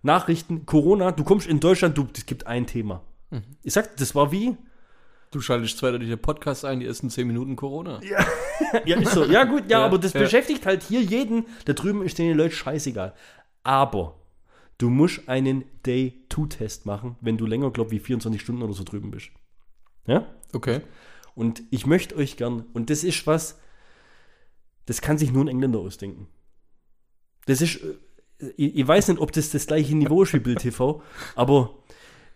Nachrichten, 0.00 0.64
Corona, 0.64 1.12
du 1.12 1.24
kommst 1.24 1.46
in 1.46 1.60
Deutschland, 1.60 1.98
du, 1.98 2.08
es 2.16 2.24
gibt 2.24 2.46
ein 2.46 2.66
Thema. 2.66 3.02
Ich 3.62 3.74
sag, 3.74 3.96
das 3.98 4.14
war 4.14 4.32
wie, 4.32 4.56
Du 5.30 5.40
schaltest 5.40 5.78
zweiter 5.78 5.98
der 5.98 6.16
Podcast 6.16 6.62
ein, 6.64 6.80
die 6.80 6.86
ersten 6.86 7.08
10 7.08 7.26
Minuten 7.26 7.56
Corona. 7.56 8.00
Ja, 8.86 8.96
ist 8.96 9.12
so. 9.12 9.24
Ja, 9.24 9.44
gut, 9.44 9.64
ja, 9.68 9.80
Ja, 9.80 9.86
aber 9.86 9.98
das 9.98 10.14
ja. 10.14 10.20
beschäftigt 10.20 10.64
halt 10.64 10.82
hier 10.82 11.02
jeden. 11.02 11.46
Da 11.66 11.74
drüben 11.74 12.02
ist 12.02 12.16
den 12.18 12.36
Leuten 12.36 12.54
scheißegal. 12.54 13.12
Aber 13.64 14.21
du 14.82 14.90
musst 14.90 15.28
einen 15.28 15.64
Day-2-Test 15.86 16.86
machen, 16.86 17.16
wenn 17.20 17.36
du 17.38 17.46
länger, 17.46 17.70
glaub 17.70 17.90
wie 17.92 17.98
24 18.00 18.40
Stunden 18.40 18.62
oder 18.62 18.72
so 18.72 18.82
drüben 18.84 19.10
bist. 19.10 19.30
Ja? 20.06 20.26
Okay. 20.52 20.80
Und 21.34 21.62
ich 21.70 21.86
möchte 21.86 22.16
euch 22.16 22.36
gern, 22.36 22.66
und 22.72 22.90
das 22.90 23.04
ist 23.04 23.26
was, 23.26 23.58
das 24.86 25.00
kann 25.00 25.18
sich 25.18 25.32
nur 25.32 25.44
ein 25.44 25.48
Engländer 25.48 25.78
ausdenken. 25.78 26.26
Das 27.46 27.60
ist, 27.60 27.76
äh, 27.76 28.48
ich, 28.56 28.76
ich 28.76 28.86
weiß 28.88 29.08
nicht, 29.08 29.20
ob 29.20 29.32
das 29.32 29.50
das 29.50 29.66
gleiche 29.66 29.94
Niveau 29.96 30.22
ist 30.24 30.32
wie 30.34 30.40
Bild 30.40 30.58
TV, 30.60 31.00
aber 31.36 31.78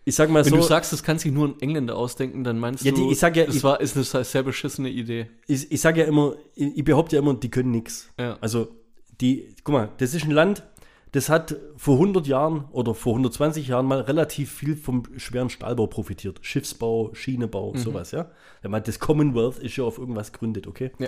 ich 0.05 0.15
sag 0.15 0.29
mal 0.29 0.43
Wenn 0.45 0.51
so. 0.51 0.55
du 0.57 0.63
sagst, 0.63 0.93
das 0.93 1.03
kann 1.03 1.19
sich 1.19 1.33
nur 1.33 1.49
ein 1.49 1.59
Engländer 1.59 1.97
ausdenken, 1.97 2.45
dann 2.45 2.59
meinst 2.59 2.85
Ja, 2.85 2.93
du, 2.93 3.11
ich 3.11 3.19
sag 3.19 3.35
ja, 3.35 3.43
es 3.43 3.55
ich- 3.57 3.63
war, 3.63 3.81
ist 3.81 3.95
eine 4.15 4.23
sehr 4.23 4.43
beschissene 4.43 4.89
Idee. 4.89 5.27
ich, 5.47 5.69
ich 5.69 5.81
sage 5.81 5.99
ja 6.01 6.07
immer, 6.07 6.35
ich, 6.55 6.77
ich 6.77 6.83
behaupte 6.85 7.17
ja 7.17 7.21
immer, 7.21 7.33
die 7.33 7.49
können 7.51 7.71
nichts. 7.71 8.09
Ja. 8.17 8.37
Also, 8.39 8.69
die, 9.19 9.53
guck 9.65 9.73
mal, 9.73 9.89
das 9.97 10.13
ist 10.13 10.23
ein 10.23 10.31
Land, 10.31 10.63
das 11.11 11.29
hat 11.29 11.55
vor 11.77 11.95
100 11.95 12.27
Jahren 12.27 12.65
oder 12.71 12.93
vor 12.93 13.13
120 13.13 13.69
Jahren 13.69 13.85
mal 13.85 14.01
relativ 14.01 14.51
viel 14.51 14.75
vom 14.75 15.03
schweren 15.17 15.49
Stahlbau 15.49 15.87
profitiert. 15.87 16.39
Schiffsbau, 16.41 17.13
Schienebau, 17.13 17.75
sowas, 17.77 18.11
ja. 18.11 18.29
Ich 18.61 18.69
meine, 18.69 18.83
das 18.83 18.99
Commonwealth 18.99 19.59
ist 19.59 19.77
ja 19.77 19.83
auf 19.83 19.97
irgendwas 19.97 20.33
gegründet, 20.33 20.67
okay? 20.67 20.91
Ja. 20.99 21.07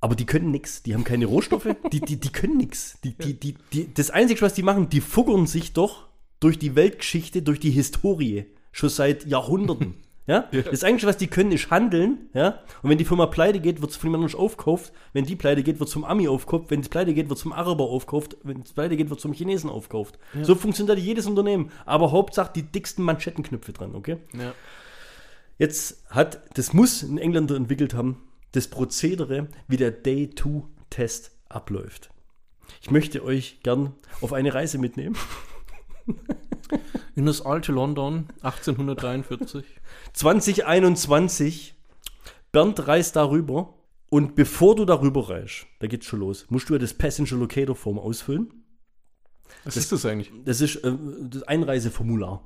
Aber 0.00 0.14
die 0.14 0.26
können 0.26 0.50
nichts, 0.50 0.82
die 0.82 0.94
haben 0.94 1.04
keine 1.04 1.26
Rohstoffe, 1.26 1.74
die, 1.92 2.00
die, 2.00 2.20
die 2.20 2.30
können 2.30 2.58
nichts. 2.58 2.98
Die, 3.02 3.16
die, 3.16 3.38
die, 3.38 3.56
die, 3.72 3.92
das 3.92 4.10
Einzige, 4.10 4.40
was 4.42 4.54
die 4.54 4.62
machen, 4.62 4.88
die 4.88 5.00
fuggern 5.00 5.46
sich 5.46 5.72
doch 5.72 6.06
durch 6.38 6.58
die 6.58 6.76
Weltgeschichte, 6.76 7.42
durch 7.42 7.58
die 7.58 7.70
Historie, 7.70 8.46
schon 8.72 8.90
seit 8.90 9.26
Jahrhunderten. 9.26 9.94
Ja? 10.26 10.48
Das 10.70 10.82
Einzige, 10.82 11.06
was 11.06 11.16
die 11.16 11.28
können, 11.28 11.52
ist 11.52 11.70
handeln. 11.70 12.28
Ja? 12.34 12.60
Und 12.82 12.90
wenn 12.90 12.98
die 12.98 13.04
Firma 13.04 13.26
pleite 13.26 13.60
geht, 13.60 13.80
wird 13.80 13.92
es 13.92 13.96
von 13.96 14.10
jemandem 14.10 14.38
aufgekauft. 14.38 14.92
Wenn 15.12 15.24
die 15.24 15.36
pleite 15.36 15.62
geht, 15.62 15.78
wird 15.78 15.88
zum 15.88 16.04
Ami 16.04 16.28
aufgekauft. 16.28 16.70
Wenn 16.70 16.80
es 16.80 16.88
pleite 16.88 17.14
geht, 17.14 17.28
wird 17.28 17.38
zum 17.38 17.52
Araber 17.52 17.84
aufgekauft. 17.84 18.36
Wenn 18.42 18.62
es 18.62 18.72
pleite 18.72 18.96
geht, 18.96 19.10
wird 19.10 19.20
zum 19.20 19.32
Chinesen 19.32 19.70
aufgekauft. 19.70 20.18
So 20.42 20.54
funktioniert 20.54 20.98
jedes 20.98 21.26
Unternehmen. 21.26 21.70
Aber 21.84 22.10
Hauptsache 22.10 22.52
die 22.54 22.62
dicksten 22.62 23.04
Manschettenknöpfe 23.04 23.72
dran, 23.72 23.94
okay? 23.94 24.16
Ja. 24.36 24.52
Jetzt 25.58 26.04
hat, 26.10 26.40
das 26.58 26.72
muss 26.72 27.02
ein 27.02 27.18
Engländer 27.18 27.56
entwickelt 27.56 27.94
haben, 27.94 28.22
das 28.52 28.68
Prozedere, 28.68 29.48
wie 29.68 29.76
der 29.76 29.90
Day-2-Test 29.90 31.32
abläuft. 31.48 32.10
Ich 32.82 32.90
möchte 32.90 33.24
euch 33.24 33.60
gern 33.62 33.94
auf 34.20 34.32
eine 34.32 34.52
Reise 34.52 34.78
mitnehmen. 34.78 35.16
In 37.16 37.24
das 37.24 37.40
alte 37.40 37.72
London, 37.72 38.28
1843. 38.42 39.64
2021, 40.12 41.74
Bernd 42.52 42.86
reist 42.86 43.16
darüber 43.16 43.74
und 44.10 44.34
bevor 44.34 44.76
du 44.76 44.84
darüber 44.84 45.30
reist, 45.30 45.66
da 45.78 45.86
geht's 45.86 46.04
schon 46.06 46.20
los, 46.20 46.46
musst 46.50 46.68
du 46.68 46.74
ja 46.74 46.78
das 46.78 46.92
Passenger 46.92 47.36
Locator 47.36 47.74
Form 47.74 47.98
ausfüllen. 47.98 48.52
Was 49.64 49.78
ist 49.78 49.92
das 49.92 50.04
eigentlich? 50.04 50.30
Das 50.44 50.60
ist 50.60 50.76
äh, 50.76 50.92
das 51.22 51.42
Einreiseformular. 51.44 52.42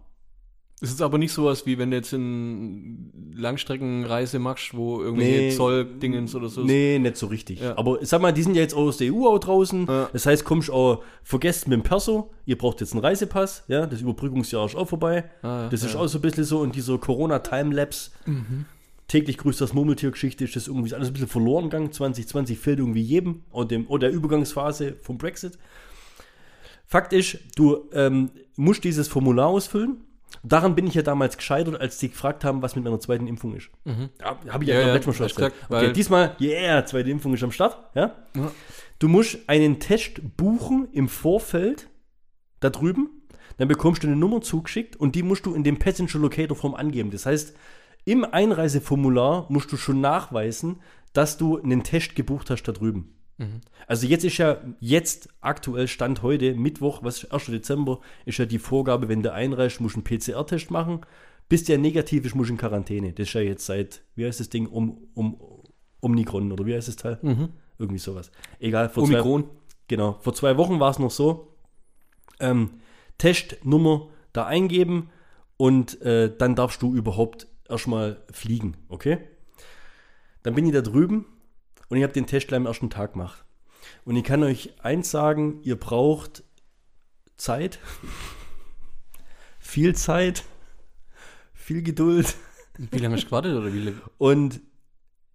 Es 0.82 0.90
ist 0.90 1.02
aber 1.02 1.18
nicht 1.18 1.32
sowas, 1.32 1.66
wie 1.66 1.76
wenn 1.76 1.90
du 1.90 1.98
jetzt 1.98 2.14
in 2.14 3.10
Langstreckenreise 3.34 4.38
machst, 4.38 4.74
wo 4.74 5.02
irgendwelche 5.02 5.40
Nee. 5.40 5.50
Zolldingens 5.50 6.34
oder 6.34 6.48
so. 6.48 6.62
Nee, 6.62 6.98
nicht 6.98 7.18
so 7.18 7.26
richtig. 7.26 7.60
Ja. 7.60 7.76
Aber 7.76 7.98
sag 8.00 8.22
mal, 8.22 8.32
die 8.32 8.42
sind 8.42 8.54
ja 8.54 8.62
jetzt 8.62 8.74
aus 8.74 8.96
der 8.96 9.12
EU 9.12 9.26
auch 9.26 9.38
draußen. 9.38 9.86
Ja. 9.86 10.08
Das 10.12 10.24
heißt, 10.24 10.44
kommst 10.44 10.70
auch, 10.70 11.02
vergesst 11.22 11.68
mit 11.68 11.78
dem 11.78 11.82
Perso, 11.82 12.30
ihr 12.46 12.56
braucht 12.56 12.80
jetzt 12.80 12.92
einen 12.92 13.04
Reisepass, 13.04 13.64
ja, 13.68 13.86
das 13.86 14.00
Überbrückungsjahr 14.00 14.64
ist 14.64 14.74
auch 14.74 14.88
vorbei. 14.88 15.24
Ah, 15.42 15.64
ja, 15.64 15.68
das 15.68 15.82
ist 15.82 15.96
auch 15.96 16.06
so 16.06 16.16
ein 16.18 16.22
bisschen 16.22 16.44
so 16.44 16.64
in 16.64 16.72
dieser 16.72 16.96
Corona-Timelapse. 16.96 18.10
Täglich 19.06 19.36
grüßt 19.36 19.60
das 19.60 19.74
Murmeltier-Geschichte, 19.74 20.44
ist 20.44 20.56
das 20.56 20.68
irgendwie 20.68 20.94
alles 20.94 21.08
ein 21.08 21.12
bisschen 21.12 21.28
verloren 21.28 21.64
gegangen. 21.64 21.92
2020 21.92 22.58
fehlt 22.58 22.78
irgendwie 22.78 23.02
jedem 23.02 23.42
und, 23.50 23.70
dem, 23.70 23.86
und 23.86 24.02
der 24.02 24.12
Übergangsphase 24.12 24.96
vom 25.02 25.18
Brexit. 25.18 25.58
Fakt 26.86 27.12
ist, 27.12 27.38
du 27.56 27.88
ähm, 27.92 28.30
musst 28.56 28.82
dieses 28.84 29.08
Formular 29.08 29.48
ausfüllen. 29.48 29.98
Daran 30.42 30.74
bin 30.74 30.86
ich 30.86 30.94
ja 30.94 31.02
damals 31.02 31.36
gescheitert, 31.36 31.80
als 31.80 31.98
die 31.98 32.10
gefragt 32.10 32.44
haben, 32.44 32.62
was 32.62 32.74
mit 32.74 32.84
meiner 32.84 33.00
zweiten 33.00 33.26
Impfung 33.26 33.54
ist. 33.54 33.70
Ja, 33.84 34.38
Habe 34.48 34.64
ich 34.64 34.70
ja, 34.70 34.80
Ja, 34.80 34.86
ja, 34.88 34.94
letzten 34.94 35.10
Mal 35.10 35.14
schon 35.14 35.28
gesagt, 35.28 35.54
Okay, 35.68 35.92
diesmal, 35.92 36.36
yeah, 36.40 36.84
zweite 36.86 37.10
Impfung 37.10 37.34
ist 37.34 37.42
am 37.42 37.52
Start. 37.52 37.78
Ja? 37.94 38.14
Ja. 38.34 38.50
Du 38.98 39.08
musst 39.08 39.38
einen 39.48 39.80
Test 39.80 40.36
buchen 40.36 40.88
im 40.92 41.08
Vorfeld 41.08 41.88
da 42.60 42.70
drüben. 42.70 43.10
Dann 43.58 43.68
bekommst 43.68 44.02
du 44.02 44.06
eine 44.06 44.16
Nummer 44.16 44.40
zugeschickt 44.40 44.96
und 44.96 45.14
die 45.14 45.22
musst 45.22 45.44
du 45.44 45.54
in 45.54 45.64
dem 45.64 45.78
Passenger 45.78 46.18
Locator 46.18 46.56
Form 46.56 46.74
angeben. 46.74 47.10
Das 47.10 47.26
heißt, 47.26 47.54
im 48.04 48.24
Einreiseformular 48.24 49.46
musst 49.50 49.70
du 49.72 49.76
schon 49.76 50.00
nachweisen, 50.00 50.80
dass 51.12 51.36
du 51.36 51.60
einen 51.60 51.82
Test 51.82 52.14
gebucht 52.14 52.50
hast 52.50 52.62
da 52.62 52.72
drüben. 52.72 53.19
Also 53.86 54.07
jetzt 54.07 54.24
ist 54.24 54.38
ja, 54.38 54.59
jetzt 54.80 55.28
aktuell 55.41 55.88
Stand 55.88 56.22
heute, 56.22 56.55
Mittwoch, 56.55 57.03
was 57.03 57.24
ist 57.24 57.32
1. 57.32 57.47
Dezember, 57.47 58.01
ist 58.26 58.38
ja 58.38 58.45
die 58.45 58.59
Vorgabe, 58.59 59.09
wenn 59.09 59.22
du 59.22 59.32
einreist, 59.32 59.80
musst 59.80 59.97
du 59.97 60.01
einen 60.01 60.05
PCR-Test 60.05 60.70
machen. 60.70 61.01
Bist 61.49 61.68
der 61.68 61.78
negativ 61.78 62.24
ist, 62.24 62.34
musst 62.34 62.51
du 62.51 62.55
in 62.55 62.59
Quarantäne. 62.59 63.12
Das 63.12 63.28
ist 63.28 63.34
ja 63.34 63.41
jetzt 63.41 63.66
seit, 63.66 64.03
wie 64.14 64.26
heißt 64.26 64.41
das 64.41 64.51
Ding, 64.51 64.66
um, 64.66 65.09
um, 65.14 65.41
Omikron 66.01 66.53
oder 66.53 66.64
wie 66.66 66.74
heißt 66.74 66.88
das 66.88 66.97
Teil? 66.97 67.18
Irgendwie 67.78 67.99
sowas. 67.99 68.30
Egal, 68.59 68.88
vor 68.88 69.05
zwei, 69.05 69.14
Omikron. 69.14 69.45
Genau. 69.88 70.18
Vor 70.20 70.34
zwei 70.34 70.57
Wochen 70.57 70.78
war 70.78 70.91
es 70.91 70.99
noch 70.99 71.11
so. 71.11 71.57
Ähm, 72.38 72.70
Testnummer 73.18 74.09
da 74.32 74.47
eingeben 74.47 75.11
und 75.57 76.01
äh, 76.03 76.34
dann 76.36 76.55
darfst 76.55 76.80
du 76.82 76.95
überhaupt 76.95 77.49
erstmal 77.68 78.22
fliegen, 78.30 78.76
okay? 78.88 79.18
Dann 80.43 80.55
bin 80.55 80.64
ich 80.66 80.72
da 80.72 80.80
drüben 80.80 81.26
und 81.91 81.99
ich 81.99 82.03
habe 82.03 82.14
den 82.14 82.26
Test 82.26 82.49
gleich 82.49 82.57
am 82.57 82.66
ersten 82.66 82.88
Tag 82.88 83.12
gemacht. 83.12 83.45
Und 84.05 84.16
ich 84.16 84.24
kann 84.24 84.43
euch 84.43 84.72
eins 84.82 85.11
sagen, 85.11 85.61
ihr 85.62 85.76
braucht 85.76 86.43
Zeit. 87.36 87.78
viel 89.59 89.95
Zeit, 89.95 90.45
viel 91.53 91.82
Geduld 91.82 92.34
Wie 92.76 92.99
lange 92.99 93.14
hast 93.14 93.24
du 93.24 93.26
gewartet 93.26 93.57
oder 93.57 93.72
wie 93.72 93.80
lange? 93.80 94.01
und 94.18 94.61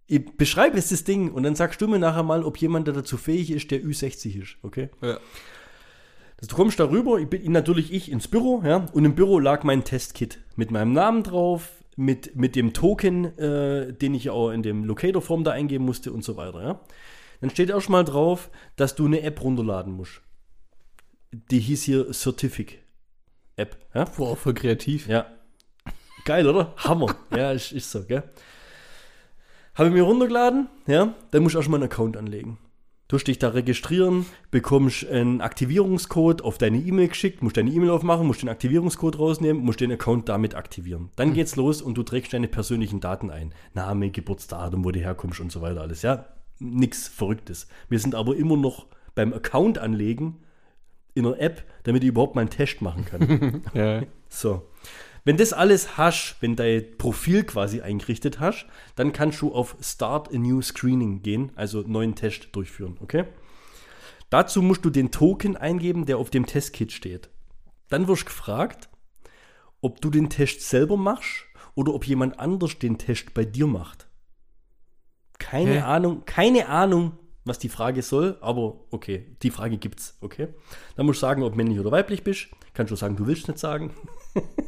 ich 0.08 0.24
beschreibe 0.36 0.76
jetzt 0.76 0.92
das 0.92 1.04
Ding 1.04 1.32
und 1.32 1.42
dann 1.42 1.56
sagst 1.56 1.80
du 1.80 1.88
mir 1.88 1.98
nachher 1.98 2.22
mal, 2.22 2.44
ob 2.44 2.58
jemand 2.58 2.86
da 2.86 2.92
dazu 2.92 3.16
fähig 3.16 3.50
ist, 3.50 3.70
der 3.70 3.82
Ü60 3.82 4.40
ist, 4.40 4.56
okay? 4.62 4.88
Ja. 5.02 5.18
Also, 6.36 6.48
du 6.48 6.54
kommst 6.54 6.78
da 6.78 6.88
rüber, 6.88 7.18
ich 7.18 7.28
bin 7.28 7.50
natürlich 7.50 7.92
ich 7.92 8.10
ins 8.10 8.28
Büro, 8.28 8.62
ja, 8.64 8.86
und 8.92 9.04
im 9.04 9.14
Büro 9.16 9.40
lag 9.40 9.64
mein 9.64 9.82
Testkit 9.82 10.38
mit 10.54 10.70
meinem 10.70 10.92
Namen 10.92 11.24
drauf, 11.24 11.70
mit, 11.96 12.36
mit 12.36 12.54
dem 12.54 12.72
Token, 12.72 13.36
äh, 13.38 13.92
den 13.92 14.14
ich 14.14 14.30
auch 14.30 14.50
in 14.50 14.62
dem 14.62 14.84
Locator-Form 14.84 15.44
da 15.44 15.52
eingeben 15.52 15.84
musste 15.84 16.12
und 16.12 16.22
so 16.22 16.36
weiter, 16.36 16.62
ja. 16.62 16.80
Dann 17.40 17.50
steht 17.50 17.72
auch 17.72 17.80
schon 17.80 17.92
mal 17.92 18.04
drauf, 18.04 18.50
dass 18.76 18.94
du 18.94 19.06
eine 19.06 19.22
App 19.22 19.42
runterladen 19.42 19.92
musst. 19.92 20.22
Die 21.32 21.58
hieß 21.58 21.82
hier 21.82 22.12
Certific 22.12 22.82
App, 23.56 23.78
ja. 23.94 24.04
Boah, 24.04 24.36
voll 24.36 24.54
kreativ. 24.54 25.08
Ja. 25.08 25.26
Geil, 26.24 26.46
oder? 26.46 26.74
Hammer. 26.76 27.14
ja, 27.34 27.52
ist, 27.52 27.72
ist 27.72 27.90
so, 27.90 28.04
gell? 28.04 28.22
Habe 29.74 29.88
ich 29.88 29.94
mir 29.94 30.02
runtergeladen, 30.02 30.68
ja, 30.86 31.14
dann 31.30 31.42
musst 31.42 31.54
du 31.54 31.58
erstmal 31.58 31.80
einen 31.80 31.90
Account 31.90 32.16
anlegen. 32.16 32.58
Du 33.08 33.16
dich 33.18 33.38
da 33.38 33.50
registrieren, 33.50 34.26
bekommst 34.50 35.06
einen 35.06 35.40
Aktivierungscode 35.40 36.42
auf 36.42 36.58
deine 36.58 36.78
E-Mail 36.78 37.06
geschickt, 37.06 37.40
musst 37.40 37.56
deine 37.56 37.70
E-Mail 37.70 37.90
aufmachen, 37.90 38.26
musst 38.26 38.42
den 38.42 38.48
Aktivierungscode 38.48 39.20
rausnehmen, 39.20 39.62
musst 39.62 39.80
den 39.80 39.92
Account 39.92 40.28
damit 40.28 40.56
aktivieren. 40.56 41.10
Dann 41.14 41.32
geht's 41.32 41.54
los 41.54 41.82
und 41.82 41.96
du 41.96 42.02
trägst 42.02 42.32
deine 42.32 42.48
persönlichen 42.48 42.98
Daten 42.98 43.30
ein. 43.30 43.54
Name, 43.74 44.10
Geburtsdatum, 44.10 44.84
wo 44.84 44.90
du 44.90 44.98
herkommst 44.98 45.38
und 45.38 45.52
so 45.52 45.62
weiter 45.62 45.82
alles, 45.82 46.02
ja. 46.02 46.26
Nix 46.58 47.06
Verrücktes. 47.06 47.68
Wir 47.88 48.00
sind 48.00 48.16
aber 48.16 48.34
immer 48.34 48.56
noch 48.56 48.86
beim 49.14 49.32
Account 49.32 49.78
anlegen 49.78 50.40
in 51.14 51.26
einer 51.26 51.38
App, 51.38 51.62
damit 51.84 52.02
ich 52.02 52.08
überhaupt 52.08 52.34
mal 52.34 52.40
einen 52.40 52.50
Test 52.50 52.82
machen 52.82 53.04
kann. 53.04 53.62
Ja. 53.74 54.02
So. 54.28 54.62
Wenn 55.26 55.36
das 55.36 55.52
alles 55.52 55.96
hast, 55.96 56.36
wenn 56.38 56.54
dein 56.54 56.98
Profil 56.98 57.42
quasi 57.42 57.80
eingerichtet 57.80 58.38
hast, 58.38 58.64
dann 58.94 59.12
kannst 59.12 59.42
du 59.42 59.52
auf 59.52 59.76
Start 59.80 60.32
a 60.32 60.38
New 60.38 60.62
Screening 60.62 61.20
gehen, 61.20 61.50
also 61.56 61.82
neuen 61.82 62.14
Test 62.14 62.50
durchführen, 62.52 62.96
okay? 63.00 63.24
Dazu 64.30 64.62
musst 64.62 64.84
du 64.84 64.90
den 64.90 65.10
Token 65.10 65.56
eingeben, 65.56 66.06
der 66.06 66.18
auf 66.18 66.30
dem 66.30 66.46
Testkit 66.46 66.92
steht. 66.92 67.28
Dann 67.88 68.06
wirst 68.06 68.22
du 68.22 68.26
gefragt, 68.26 68.88
ob 69.80 70.00
du 70.00 70.10
den 70.10 70.30
Test 70.30 70.60
selber 70.60 70.96
machst 70.96 71.42
oder 71.74 71.92
ob 71.92 72.06
jemand 72.06 72.38
anders 72.38 72.78
den 72.78 72.96
Test 72.96 73.34
bei 73.34 73.44
dir 73.44 73.66
macht. 73.66 74.06
Keine 75.40 75.72
Hä? 75.72 75.80
Ahnung, 75.80 76.24
keine 76.24 76.68
Ahnung, 76.68 77.18
was 77.44 77.58
die 77.58 77.68
Frage 77.68 78.02
soll, 78.02 78.38
aber 78.40 78.78
okay, 78.92 79.36
die 79.42 79.50
Frage 79.50 79.76
gibt's, 79.76 80.18
okay? 80.20 80.54
Dann 80.94 81.04
musst 81.04 81.20
du 81.20 81.26
sagen, 81.26 81.42
ob 81.42 81.56
männlich 81.56 81.80
oder 81.80 81.90
weiblich 81.90 82.22
bist. 82.22 82.46
Kannst 82.74 82.92
du 82.92 82.96
sagen, 82.96 83.16
du 83.16 83.26
willst 83.26 83.48
nicht 83.48 83.58
sagen. 83.58 83.92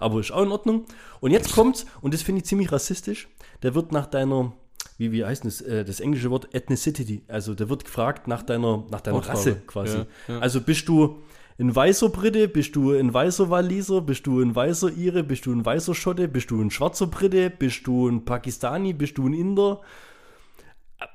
aber 0.00 0.20
ist 0.20 0.32
auch 0.32 0.42
in 0.42 0.52
Ordnung. 0.52 0.84
Und 1.20 1.30
jetzt 1.30 1.52
kommt's, 1.54 1.86
und 2.00 2.14
das 2.14 2.22
finde 2.22 2.40
ich 2.40 2.46
ziemlich 2.46 2.70
rassistisch, 2.72 3.28
der 3.62 3.74
wird 3.74 3.92
nach 3.92 4.06
deiner, 4.06 4.52
wie, 4.98 5.12
wie 5.12 5.24
heißt 5.24 5.44
das, 5.44 5.60
äh, 5.60 5.84
das 5.84 6.00
englische 6.00 6.30
Wort 6.30 6.54
Ethnicity, 6.54 7.22
also 7.28 7.54
der 7.54 7.68
wird 7.68 7.84
gefragt 7.84 8.28
nach 8.28 8.42
deiner, 8.42 8.84
nach 8.90 9.00
deiner 9.00 9.16
Hautfarbe. 9.18 9.38
Rasse 9.38 9.54
quasi. 9.66 9.96
Ja, 9.98 10.06
ja. 10.28 10.38
Also 10.40 10.60
bist 10.60 10.88
du 10.88 11.22
ein 11.58 11.74
weißer 11.74 12.08
Brite, 12.08 12.48
bist 12.48 12.74
du 12.74 12.92
ein 12.92 13.14
weißer 13.14 13.48
Waliser, 13.48 14.00
bist 14.00 14.26
du 14.26 14.40
ein 14.40 14.54
weißer 14.56 14.90
Ire, 14.96 15.22
bist 15.22 15.46
du 15.46 15.52
ein 15.52 15.64
weißer 15.64 15.94
Schotte, 15.94 16.26
bist 16.26 16.50
du 16.50 16.60
ein 16.60 16.70
schwarzer 16.70 17.06
Brite, 17.06 17.48
bist 17.50 17.86
du 17.86 18.08
ein 18.08 18.24
Pakistani, 18.24 18.92
bist 18.92 19.16
du 19.18 19.26
ein 19.28 19.34
Inder. 19.34 19.80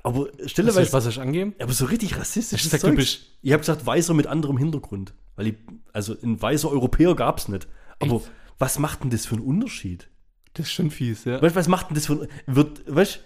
Aber 0.02 0.28
stelleweise, 0.46 0.92
was 0.92 1.06
hast 1.06 1.16
du 1.16 1.20
angeben? 1.20 1.54
aber 1.60 1.72
so 1.72 1.84
richtig 1.86 2.16
rassistisch. 2.18 2.64
Ich 2.72 2.80
du 2.80 2.94
bist- 2.94 3.22
Ich 3.42 3.52
habe 3.52 3.60
gesagt, 3.60 3.84
weißer 3.84 4.14
mit 4.14 4.26
anderem 4.26 4.56
Hintergrund. 4.56 5.14
Weil 5.36 5.48
ich, 5.48 5.54
also 5.92 6.14
ein 6.22 6.40
weißer 6.40 6.70
Europäer 6.70 7.14
gab 7.14 7.38
es 7.38 7.48
nicht. 7.48 7.66
Aber 7.98 8.16
Echt? 8.16 8.30
Was 8.60 8.78
macht 8.78 9.02
denn 9.02 9.10
das 9.10 9.26
für 9.26 9.34
einen 9.34 9.44
Unterschied? 9.44 10.08
Das 10.54 10.66
ist 10.66 10.72
schon 10.72 10.90
fies, 10.90 11.24
ja. 11.24 11.42
Weißt 11.42 11.56
was 11.56 11.66
macht 11.66 11.90
denn 11.90 11.96
das 11.96 12.06
für 12.06 12.22
ein, 12.22 12.28
wird, 12.46 12.82
weißt 12.86 13.24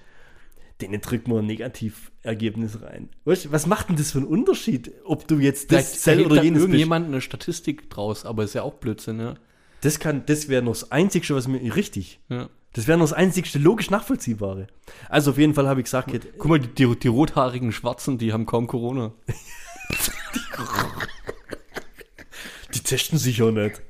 denen 0.81 1.01
drückt 1.01 1.29
man 1.29 1.39
ein 1.39 1.47
Negativergebnis 1.47 2.83
rein. 2.83 3.11
Weißt 3.25 3.53
was 3.53 3.67
macht 3.67 3.91
denn 3.91 3.97
das 3.97 4.13
für 4.13 4.19
einen 4.19 4.27
Unterschied, 4.27 4.93
ob 5.05 5.29
du 5.29 5.39
jetzt 5.39 5.73
das 5.73 5.89
Vielleicht 5.89 6.01
Zell 6.01 6.27
oder 6.27 6.43
jenes 6.43 6.63
bist? 6.63 6.69
irgendjemand 6.69 7.09
eine 7.09 7.21
Statistik 7.21 7.91
draus, 7.91 8.25
aber 8.25 8.45
ist 8.45 8.55
ja 8.55 8.63
auch 8.63 8.75
Blödsinn, 8.75 9.21
ja. 9.21 9.35
Das 9.83 9.99
kann, 9.99 10.25
das 10.25 10.49
wäre 10.49 10.63
noch 10.63 10.73
das 10.73 10.91
Einzige, 10.91 11.35
was 11.35 11.47
mir 11.47 11.77
richtig. 11.77 12.21
ja. 12.31 12.49
Das 12.75 12.87
wäre 12.89 12.99
noch 12.99 13.05
das 13.05 13.13
einzigste 13.13 13.61
logisch 13.61 13.91
nachvollziehbare. 13.91 14.67
Also 15.09 15.31
auf 15.31 15.39
jeden 15.39 15.55
Fall 15.55 15.69
habe 15.69 15.79
ich 15.81 15.85
gesagt, 15.85 16.11
jetzt, 16.11 16.27
Guck 16.39 16.49
mal, 16.49 16.59
die, 16.59 16.67
die, 16.67 16.99
die 16.99 17.07
rothaarigen 17.07 17.71
Schwarzen, 17.71 18.19
die 18.19 18.33
haben 18.33 18.47
kaum 18.47 18.67
Corona. 18.67 19.13
die 22.75 22.81
testen 22.81 23.17
sich 23.17 23.39
ja 23.39 23.53
nicht. 23.53 23.81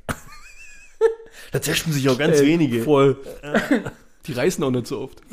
Da 1.55 1.61
testen 1.61 1.93
sich 1.93 2.03
ja 2.03 2.15
ganz 2.15 2.41
wenige. 2.41 2.83
Voll. 2.83 3.17
Die 4.27 4.33
reisen 4.33 4.65
auch 4.65 4.71
nicht 4.73 4.89
so 4.89 5.01
oft. 5.03 5.23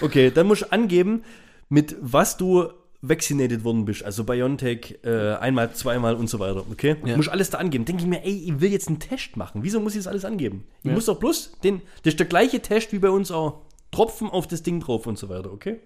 Okay, 0.00 0.30
dann 0.30 0.46
musst 0.46 0.62
du 0.62 0.72
angeben, 0.72 1.24
mit 1.68 1.94
was 2.00 2.36
du 2.36 2.68
vaccinated 3.02 3.64
worden 3.64 3.84
bist. 3.84 4.02
Also 4.02 4.24
BioNTech, 4.24 4.98
äh, 5.04 5.34
einmal, 5.34 5.74
zweimal 5.74 6.14
und 6.14 6.28
so 6.30 6.38
weiter. 6.38 6.64
Okay? 6.70 6.96
Ja. 7.04 7.16
Musst 7.16 7.28
alles 7.28 7.50
da 7.50 7.58
angeben. 7.58 7.84
Denke 7.84 8.02
ich 8.02 8.08
mir, 8.08 8.24
ey, 8.24 8.44
ich 8.46 8.60
will 8.60 8.72
jetzt 8.72 8.88
einen 8.88 8.98
Test 8.98 9.36
machen. 9.36 9.62
Wieso 9.62 9.80
muss 9.80 9.92
ich 9.94 9.98
das 10.00 10.06
alles 10.06 10.24
angeben? 10.24 10.64
Ich 10.82 10.86
Ja. 10.88 10.92
muss 10.94 11.04
doch 11.04 11.18
bloß 11.18 11.58
den, 11.62 11.82
das 12.02 12.14
ist 12.14 12.18
der 12.18 12.26
gleiche 12.26 12.60
Test 12.60 12.92
wie 12.92 12.98
bei 12.98 13.10
uns 13.10 13.30
auch. 13.30 13.60
Tropfen 13.90 14.28
auf 14.30 14.48
das 14.48 14.62
Ding 14.62 14.80
drauf 14.80 15.06
und 15.06 15.18
so 15.18 15.28
weiter, 15.28 15.52
okay? 15.52 15.80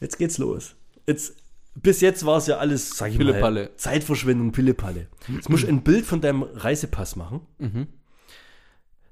Jetzt 0.00 0.16
geht's 0.18 0.38
los. 0.38 0.76
Jetzt, 1.06 1.34
bis 1.74 2.00
jetzt 2.00 2.26
war 2.26 2.38
es 2.38 2.46
ja 2.46 2.58
alles, 2.58 2.96
sag 2.96 3.10
ich 3.10 3.18
Pillepalle. 3.18 3.64
mal, 3.64 3.76
Zeitverschwendung, 3.76 4.52
Pillepalle. 4.52 5.08
Jetzt 5.28 5.48
musst 5.48 5.64
du 5.64 5.68
ein 5.68 5.82
Bild 5.82 6.04
von 6.04 6.20
deinem 6.20 6.42
Reisepass 6.42 7.16
machen. 7.16 7.40
Mhm. 7.58 7.86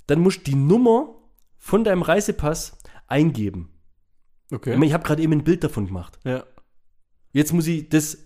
Dann 0.07 0.21
musst 0.21 0.41
du 0.41 0.51
die 0.51 0.57
Nummer 0.57 1.15
von 1.57 1.85
deinem 1.85 2.03
Reisepass 2.03 2.79
eingeben. 3.07 3.71
Okay. 4.53 4.73
Ich, 4.73 4.77
meine, 4.77 4.87
ich 4.87 4.93
habe 4.93 5.05
gerade 5.05 5.23
eben 5.23 5.33
ein 5.33 5.45
Bild 5.45 5.65
davon 5.65 5.87
gemacht. 5.87 6.19
Ja. 6.25 6.45
Jetzt 7.33 7.53
muss 7.53 7.67
ich 7.67 7.89
das 7.89 8.19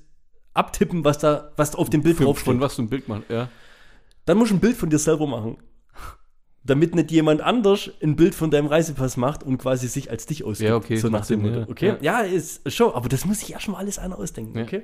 abtippen, 0.55 1.05
was 1.05 1.19
da, 1.19 1.53
was 1.57 1.75
auf 1.75 1.91
dem 1.91 2.03
Bild 2.03 2.19
draufsteht. 2.21 2.45
von 2.47 2.61
was 2.61 2.77
du 2.77 2.83
ein 2.83 2.89
Bild 2.89 3.09
machst, 3.09 3.29
ja. 3.29 3.49
Dann 4.25 4.39
musst 4.39 4.51
du 4.51 4.57
ein 4.57 4.61
Bild 4.61 4.77
von 4.77 4.89
dir 4.89 4.99
selber 4.99 5.27
machen. 5.27 5.59
Damit 6.67 6.95
nicht 6.95 7.11
jemand 7.11 7.43
anders 7.43 7.91
ein 8.03 8.17
Bild 8.17 8.35
von 8.35 8.51
deinem 8.51 8.67
Reisepass 8.67 9.17
macht 9.19 9.43
und 9.43 9.59
quasi 9.59 9.87
sich 9.87 10.11
als 10.11 10.25
dich 10.25 10.45
ausgibt. 10.45 10.71
Ja, 10.71 10.77
okay, 10.77 10.97
So 10.97 11.09
nach 11.11 11.27
dem 11.27 11.43
Motto. 11.43 11.59
ja. 11.61 11.69
Okay? 11.69 11.97
Ja. 12.01 12.21
ist 12.21 12.71
schon, 12.73 12.93
aber 12.95 13.09
das 13.11 13.27
muss 13.27 13.41
sich 13.41 13.53
erstmal 13.53 13.81
alles 13.81 13.99
einer 13.99 14.19
ausdenken, 14.19 14.57
Ja. 14.59 14.65
okay? 14.65 14.83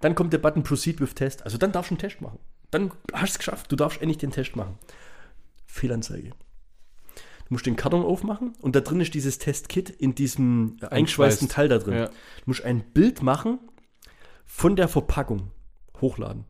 Dann 0.00 0.14
kommt 0.14 0.32
der 0.32 0.38
Button 0.38 0.62
Proceed 0.62 1.00
with 1.00 1.14
Test. 1.14 1.42
Also 1.44 1.56
dann 1.58 1.72
darfst 1.72 1.90
du 1.90 1.94
einen 1.94 2.00
Test 2.00 2.20
machen. 2.20 2.38
Dann 2.70 2.90
hast 3.12 3.30
du 3.30 3.32
es 3.34 3.38
geschafft. 3.38 3.72
Du 3.72 3.76
darfst 3.76 4.00
endlich 4.02 4.18
den 4.18 4.30
Test 4.30 4.56
machen. 4.56 4.78
Fehlanzeige. 5.66 6.30
Du 6.30 7.54
musst 7.54 7.66
den 7.66 7.76
Karton 7.76 8.04
aufmachen 8.04 8.52
und 8.60 8.76
da 8.76 8.80
drin 8.80 9.00
ist 9.00 9.14
dieses 9.14 9.38
Testkit 9.38 9.90
in 9.90 10.14
diesem 10.14 10.76
äh, 10.82 10.86
eingeschweißten 10.86 11.46
Eingeschweißt. 11.48 11.50
Teil 11.52 11.68
da 11.68 11.78
drin. 11.78 11.94
Ja. 11.94 12.06
Du 12.06 12.12
musst 12.46 12.62
ein 12.64 12.80
Bild 12.92 13.22
machen 13.22 13.58
von 14.46 14.76
der 14.76 14.88
Verpackung. 14.88 15.50
Hochladen. 16.00 16.44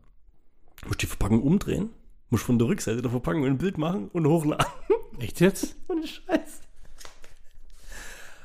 Du 0.81 0.87
musst 0.89 1.01
die 1.01 1.07
Verpackung 1.07 1.41
umdrehen, 1.41 1.89
musst 2.31 2.43
von 2.45 2.57
der 2.57 2.67
Rückseite 2.67 3.01
der 3.01 3.11
Verpackung 3.11 3.45
ein 3.45 3.57
Bild 3.59 3.77
machen 3.77 4.09
und 4.13 4.25
hochladen. 4.25 4.65
Echt 5.19 5.39
jetzt? 5.39 5.75
Ohne 5.87 6.07
Scheiß. 6.07 6.61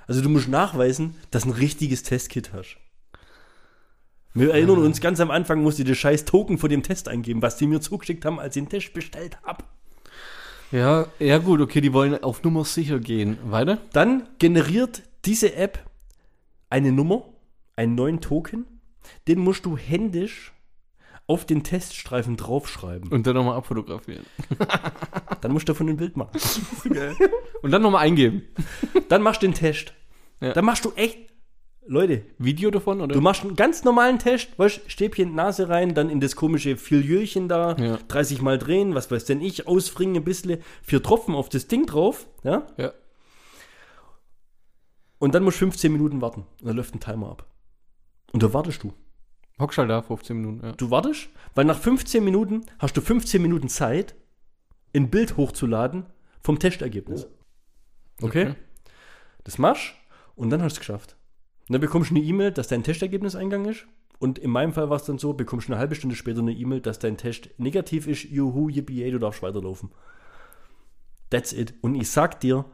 Also 0.06 0.20
du 0.20 0.28
musst 0.28 0.48
nachweisen, 0.48 1.14
dass 1.30 1.44
du 1.44 1.50
ein 1.50 1.52
richtiges 1.52 2.02
Testkit 2.02 2.52
hast. 2.52 2.76
Wir 4.34 4.52
erinnern 4.52 4.78
uns, 4.78 5.00
ganz 5.00 5.18
am 5.20 5.30
Anfang 5.30 5.62
musste 5.62 5.82
ich 5.82 5.88
das 5.88 5.96
scheiß 5.96 6.26
Token 6.26 6.58
von 6.58 6.68
dem 6.68 6.82
Test 6.82 7.08
eingeben, 7.08 7.40
was 7.40 7.56
die 7.56 7.66
mir 7.66 7.80
zugeschickt 7.80 8.24
haben, 8.26 8.38
als 8.38 8.54
ich 8.54 8.64
den 8.64 8.68
Test 8.68 8.92
bestellt 8.92 9.38
habe. 9.42 9.64
Ja, 10.72 11.06
ja 11.18 11.38
gut, 11.38 11.60
okay, 11.60 11.80
die 11.80 11.92
wollen 11.92 12.22
auf 12.22 12.42
Nummer 12.42 12.64
sicher 12.64 12.98
gehen. 12.98 13.38
Weiter? 13.44 13.78
Dann 13.92 14.28
generiert 14.38 15.02
diese 15.24 15.54
App 15.54 15.78
eine 16.68 16.92
Nummer, 16.92 17.24
einen 17.76 17.94
neuen 17.94 18.20
Token. 18.20 18.66
Den 19.26 19.38
musst 19.38 19.64
du 19.64 19.78
händisch 19.78 20.52
auf 21.28 21.44
den 21.44 21.64
Teststreifen 21.64 22.36
draufschreiben. 22.36 23.10
Und 23.10 23.26
dann 23.26 23.34
nochmal 23.34 23.56
abfotografieren. 23.56 24.24
Dann 25.40 25.52
musst 25.52 25.68
du 25.68 25.72
davon 25.72 25.88
ein 25.88 25.96
Bild 25.96 26.16
machen. 26.16 26.30
Und 27.62 27.70
dann 27.70 27.82
nochmal 27.82 28.04
eingeben. 28.04 28.42
Dann 29.08 29.22
machst 29.22 29.42
du 29.42 29.46
den 29.46 29.54
Test. 29.54 29.92
Ja. 30.40 30.52
Dann 30.52 30.64
machst 30.64 30.84
du 30.84 30.92
echt, 30.94 31.18
Leute, 31.86 32.22
Video 32.38 32.70
davon, 32.70 33.00
oder? 33.00 33.14
du 33.14 33.20
machst 33.20 33.42
einen 33.42 33.56
ganz 33.56 33.84
normalen 33.84 34.18
Test, 34.18 34.58
weißt, 34.58 34.82
Stäbchen, 34.90 35.34
Nase 35.34 35.68
rein, 35.68 35.94
dann 35.94 36.10
in 36.10 36.20
das 36.20 36.36
komische 36.36 36.76
Filiölchen 36.76 37.48
da, 37.48 37.76
Ja. 37.76 37.98
30 38.08 38.42
Mal 38.42 38.58
drehen, 38.58 38.94
was 38.94 39.10
weiß 39.10 39.24
denn 39.24 39.40
ich, 39.40 39.66
ausfringen 39.66 40.16
ein 40.16 40.24
bisschen, 40.24 40.60
vier 40.82 41.02
Tropfen 41.02 41.34
auf 41.34 41.48
das 41.48 41.68
Ding 41.68 41.86
drauf, 41.86 42.26
ja, 42.42 42.66
ja. 42.76 42.92
und 45.18 45.34
dann 45.34 45.44
musst 45.44 45.56
du 45.56 45.66
15 45.66 45.92
Minuten 45.92 46.20
warten. 46.20 46.44
Und 46.60 46.68
dann 46.68 46.76
läuft 46.76 46.94
ein 46.94 47.00
Timer 47.00 47.30
ab. 47.30 47.46
Und 48.32 48.42
da 48.42 48.52
wartest 48.52 48.82
du. 48.82 48.92
Hockst 49.58 49.78
halt 49.78 49.88
da, 49.88 50.02
15 50.02 50.36
Minuten, 50.36 50.66
ja. 50.66 50.72
Du 50.72 50.90
wartest, 50.90 51.28
weil 51.54 51.64
nach 51.64 51.78
15 51.78 52.22
Minuten 52.22 52.66
hast 52.78 52.96
du 52.96 53.00
15 53.00 53.40
Minuten 53.40 53.68
Zeit, 53.68 54.14
ein 54.94 55.10
Bild 55.10 55.36
hochzuladen 55.36 56.06
vom 56.42 56.58
Testergebnis. 56.58 57.26
Okay? 58.20 58.54
Das 59.44 59.58
machst 59.58 59.94
und 60.34 60.50
dann 60.50 60.62
hast 60.62 60.74
du 60.74 60.80
es 60.80 60.80
geschafft. 60.80 61.16
Und 61.68 61.72
dann 61.72 61.80
bekommst 61.80 62.10
du 62.10 62.14
eine 62.14 62.24
E-Mail, 62.24 62.52
dass 62.52 62.68
dein 62.68 62.82
Testergebnis 62.82 63.34
eingegangen 63.34 63.70
ist 63.70 63.86
Und 64.18 64.38
in 64.38 64.50
meinem 64.50 64.72
Fall 64.72 64.88
war 64.88 64.96
es 64.96 65.04
dann 65.04 65.18
so, 65.18 65.32
bekommst 65.32 65.68
du 65.68 65.72
eine 65.72 65.80
halbe 65.80 65.94
Stunde 65.94 66.16
später 66.16 66.40
eine 66.40 66.52
E-Mail, 66.52 66.80
dass 66.80 66.98
dein 66.98 67.16
Test 67.16 67.50
negativ 67.58 68.06
ist, 68.06 68.24
juhu, 68.24 68.68
yippie, 68.68 69.10
du 69.10 69.18
darfst 69.18 69.42
weiterlaufen. 69.42 69.90
That's 71.30 71.52
it. 71.52 71.74
Und 71.80 71.94
ich 71.94 72.10
sag 72.10 72.40
dir, 72.40 72.64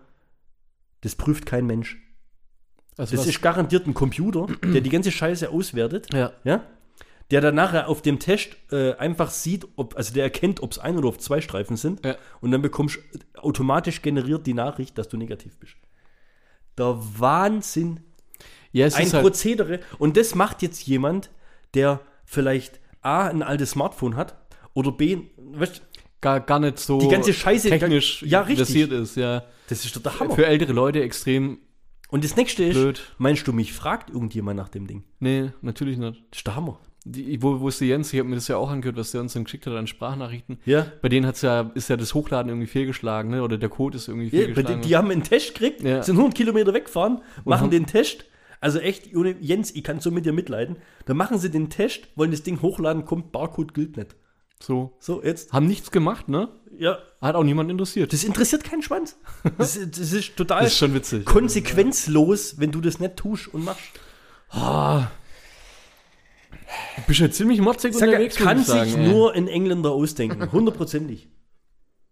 das 1.01 1.17
prüft 1.17 1.47
kein 1.47 1.67
Mensch. 1.67 1.99
Also 2.99 3.13
Das 3.17 3.21
was- 3.23 3.29
ist 3.29 3.43
garantiert 3.43 3.87
ein 3.87 3.95
Computer, 3.95 4.47
der 4.63 4.81
die 4.81 4.91
ganze 4.91 5.11
Scheiße 5.11 5.49
auswertet, 5.51 6.13
ja. 6.13 6.33
ja? 6.45 6.65
Der 7.31 7.41
dann 7.41 7.55
nachher 7.55 7.89
auf 7.89 8.03
dem 8.03 8.19
Test 8.19 8.57
äh, 8.71 8.93
einfach 8.97 9.31
sieht, 9.31 9.67
ob, 9.77 9.97
also 9.97 10.13
der 10.13 10.25
erkennt, 10.25 10.63
ob 10.63 10.73
es 10.73 10.79
ein 10.79 10.99
oder 10.99 11.09
auf 11.09 11.17
zwei 11.19 11.41
Streifen 11.41 11.77
sind. 11.79 12.05
Ja. 12.05 12.17
Und 12.43 12.51
dann 12.51 12.61
bekommst 12.61 12.99
du 13.13 13.41
automatisch 13.41 14.03
generiert 14.03 14.47
die 14.47 14.53
Nachricht, 14.53 14.99
dass 14.99 15.09
du 15.09 15.17
negativ 15.17 15.57
bist. 15.59 15.75
Der 16.77 16.99
Wahnsinn. 17.19 18.01
ja, 18.73 18.85
es 18.87 18.95
Ein 18.95 19.07
ist 19.07 19.15
halt, 19.15 19.23
Prozedere. 19.25 19.81
Und 19.99 20.17
das 20.19 20.35
macht 20.35 20.61
jetzt 20.61 20.87
jemand, 20.87 21.31
der 21.75 22.01
vielleicht 22.27 22.81
A, 23.01 23.29
ein 23.29 23.43
altes 23.43 23.71
Smartphone 23.71 24.17
hat 24.17 24.37
oder 24.75 24.93
B, 24.93 25.19
weißt, 25.39 25.81
gar, 26.21 26.41
gar 26.41 26.61
nicht 26.61 26.79
so 26.79 26.99
Die 26.99 27.09
ganze 27.09 27.33
Scheiße- 27.33 27.69
technisch 27.71 28.23
Ja, 28.23 28.41
richtig. 28.43 28.67
versiert 28.67 28.93
ist. 28.93 29.17
Ja. 29.17 29.45
das 29.71 29.85
ist 29.87 29.97
doch 29.97 30.03
der 30.03 30.21
Hammer. 30.21 30.35
Für 30.35 30.47
ältere 30.47 30.73
Leute 30.75 31.03
extrem. 31.03 31.59
Und 32.13 32.23
das 32.25 32.37
nächste 32.37 32.63
ist, 32.63 32.75
Blöd. 32.75 33.03
meinst 33.19 33.47
du, 33.49 33.53
mich 33.53 33.73
fragt 33.73 34.11
irgendjemand 34.11 34.57
nach 34.59 34.69
dem 34.69 34.87
Ding? 34.87 35.03
Nee, 35.19 35.51
natürlich 35.63 35.99
nicht. 35.99 36.23
Das 36.31 36.39
ist 36.39 36.47
der 36.47 36.55
Hammer. 36.55 36.79
Die, 37.05 37.43
wo, 37.43 37.59
wo 37.59 37.67
ist 37.67 37.81
der 37.81 37.89
Jens? 37.89 38.13
Ich 38.13 38.19
habe 38.21 38.29
mir 38.29 38.37
das 38.37 38.47
ja 38.47 38.57
auch 38.57 38.71
angehört, 38.71 38.97
was 38.97 39.11
der 39.11 39.21
uns 39.23 39.33
dann 39.33 39.43
geschickt 39.43 39.67
hat 39.67 39.73
an 39.75 39.89
Sprachnachrichten. 39.89 40.59
Ja. 40.65 40.87
Bei 41.01 41.09
denen 41.09 41.27
hat's 41.27 41.43
ja, 41.43 41.73
ist 41.75 41.89
ja 41.89 41.97
das 41.97 42.15
Hochladen 42.15 42.49
irgendwie 42.51 42.69
fehlgeschlagen, 42.69 43.31
ne? 43.33 43.43
Oder 43.43 43.59
der 43.59 43.69
Code 43.71 43.97
ist 43.97 44.07
irgendwie 44.07 44.27
Ja, 44.27 44.45
fehlgeschlagen. 44.45 44.83
die, 44.83 44.89
die 44.89 44.97
haben 44.97 45.11
einen 45.11 45.25
Test 45.25 45.55
gekriegt, 45.55 45.83
Ja. 45.83 46.03
sind 46.05 46.17
100 46.17 46.37
Kilometer 46.37 46.73
weggefahren, 46.75 47.23
machen 47.45 47.63
haben- 47.63 47.71
den 47.71 47.87
Test. 47.87 48.27
Also 48.61 48.79
echt, 48.79 49.17
ohne 49.17 49.35
Jens, 49.41 49.75
ich 49.75 49.83
kann 49.83 49.99
so 49.99 50.13
mit 50.13 50.25
dir 50.25 50.33
mitleiden. 50.33 50.77
Dann 51.07 51.17
machen 51.17 51.39
sie 51.41 51.51
den 51.51 51.71
Test, 51.71 52.07
wollen 52.15 52.31
das 52.31 52.45
Ding 52.45 52.63
hochladen, 52.63 53.05
kommt, 53.05 53.33
Barcode 53.33 53.75
gilt 53.75 53.97
nicht. 53.97 54.15
so. 54.61 54.93
So, 55.01 55.21
jetzt. 55.25 55.53
Haben 55.53 55.67
nichts 55.67 55.91
gemacht, 55.91 56.29
ne? 56.29 56.49
Ja, 56.83 56.99
Hat 57.21 57.35
auch 57.37 57.45
niemand 57.45 57.71
interessiert. 57.71 58.13
das 58.13 58.25
interessiert 58.25 58.65
keinen 58.65 58.83
Schwanz. 58.83 59.17
Das, 59.59 59.77
ist- 59.77 59.99
das 60.01 60.13
ist 60.13 60.37
total 60.37 60.63
Das 60.65 60.73
ist 60.73 60.79
schon 60.79 60.95
witzig. 60.95 61.25
konsequenzlos, 61.25 62.59
wenn 62.59 62.73
du 62.73 62.81
das 62.81 62.99
nicht 62.99 63.17
tust 63.17 63.53
und 63.55 63.65
machst. 63.65 63.85
Ah. 64.51 65.07
Du 66.97 67.03
bist 67.07 67.21
ja 67.21 67.31
ziemlich 67.31 67.61
motzig 67.61 67.95
Sag, 67.95 68.09
unterwegs, 68.09 68.37
kann 68.37 68.61
ich 68.61 68.67
sagen, 68.67 68.91
sich 68.91 68.99
ey. 68.99 69.09
nur 69.09 69.33
ein 69.35 69.47
Engländer 69.49 69.91
ausdenken, 69.91 70.51
hundertprozentig. 70.53 71.29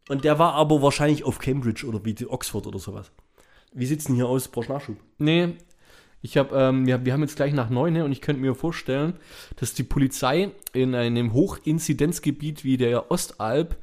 Und 0.09 0.25
der 0.25 0.39
war 0.39 0.55
aber 0.55 0.83
wahrscheinlich 0.83 1.25
auf 1.25 1.39
Cambridge 1.39 1.87
oder 1.87 2.05
wie 2.05 2.15
Oxford 2.27 2.67
oder 2.67 2.79
sowas. 2.79 3.11
Wie 3.73 3.87
sieht's 3.87 4.05
denn 4.05 4.17
hier 4.17 4.27
aus? 4.27 4.49
Brauchst 4.49 4.69
Nachschub? 4.69 4.97
Nee, 5.19 5.55
ich 6.23 6.37
habe, 6.37 6.55
ähm, 6.57 6.87
wir, 6.87 7.05
wir 7.05 7.13
haben 7.13 7.23
jetzt 7.23 7.37
gleich 7.37 7.53
nach 7.55 7.71
neun 7.71 7.93
ne, 7.95 8.05
und 8.05 8.13
ich 8.13 8.21
könnte 8.21 8.43
mir 8.43 8.55
vorstellen, 8.55 9.15
dass 9.57 9.73
die 9.75 9.85
Polizei 9.85 10.51
in 10.73 10.95
einem 10.95 11.33
Hochinzidenzgebiet 11.33 12.65
wie 12.65 12.77
der 12.77 13.11
Ostalb 13.11 13.77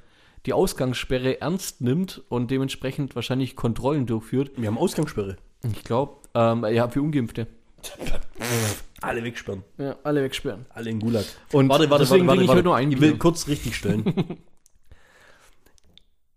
die 0.48 0.54
Ausgangssperre 0.54 1.42
ernst 1.42 1.82
nimmt 1.82 2.24
und 2.30 2.50
dementsprechend 2.50 3.16
wahrscheinlich 3.16 3.58
Kontrollen 3.58 4.06
durchführt. 4.06 4.52
Wir 4.56 4.68
haben 4.68 4.78
Ausgangssperre. 4.78 5.36
Ich 5.64 5.84
glaube, 5.84 6.22
ähm, 6.34 6.66
ja, 6.66 6.88
für 6.88 7.02
Ungeimpfte. 7.02 7.48
Alle 9.02 9.24
wegsperren. 9.24 9.64
Ja, 9.78 9.96
alle 10.04 10.24
wegsperren. 10.24 10.66
Alle 10.70 10.90
in 10.90 11.00
Gulag. 11.00 11.26
Und 11.54 11.70
deswegen 11.70 12.26
bringe 12.26 12.44
ich 12.44 12.50
heute 12.50 12.64
nur 12.64 12.76
ein 12.76 12.92
Ich 12.92 13.00
will 13.00 13.18
kurz 13.18 13.48
richtig 13.48 13.76
stellen. 13.76 14.04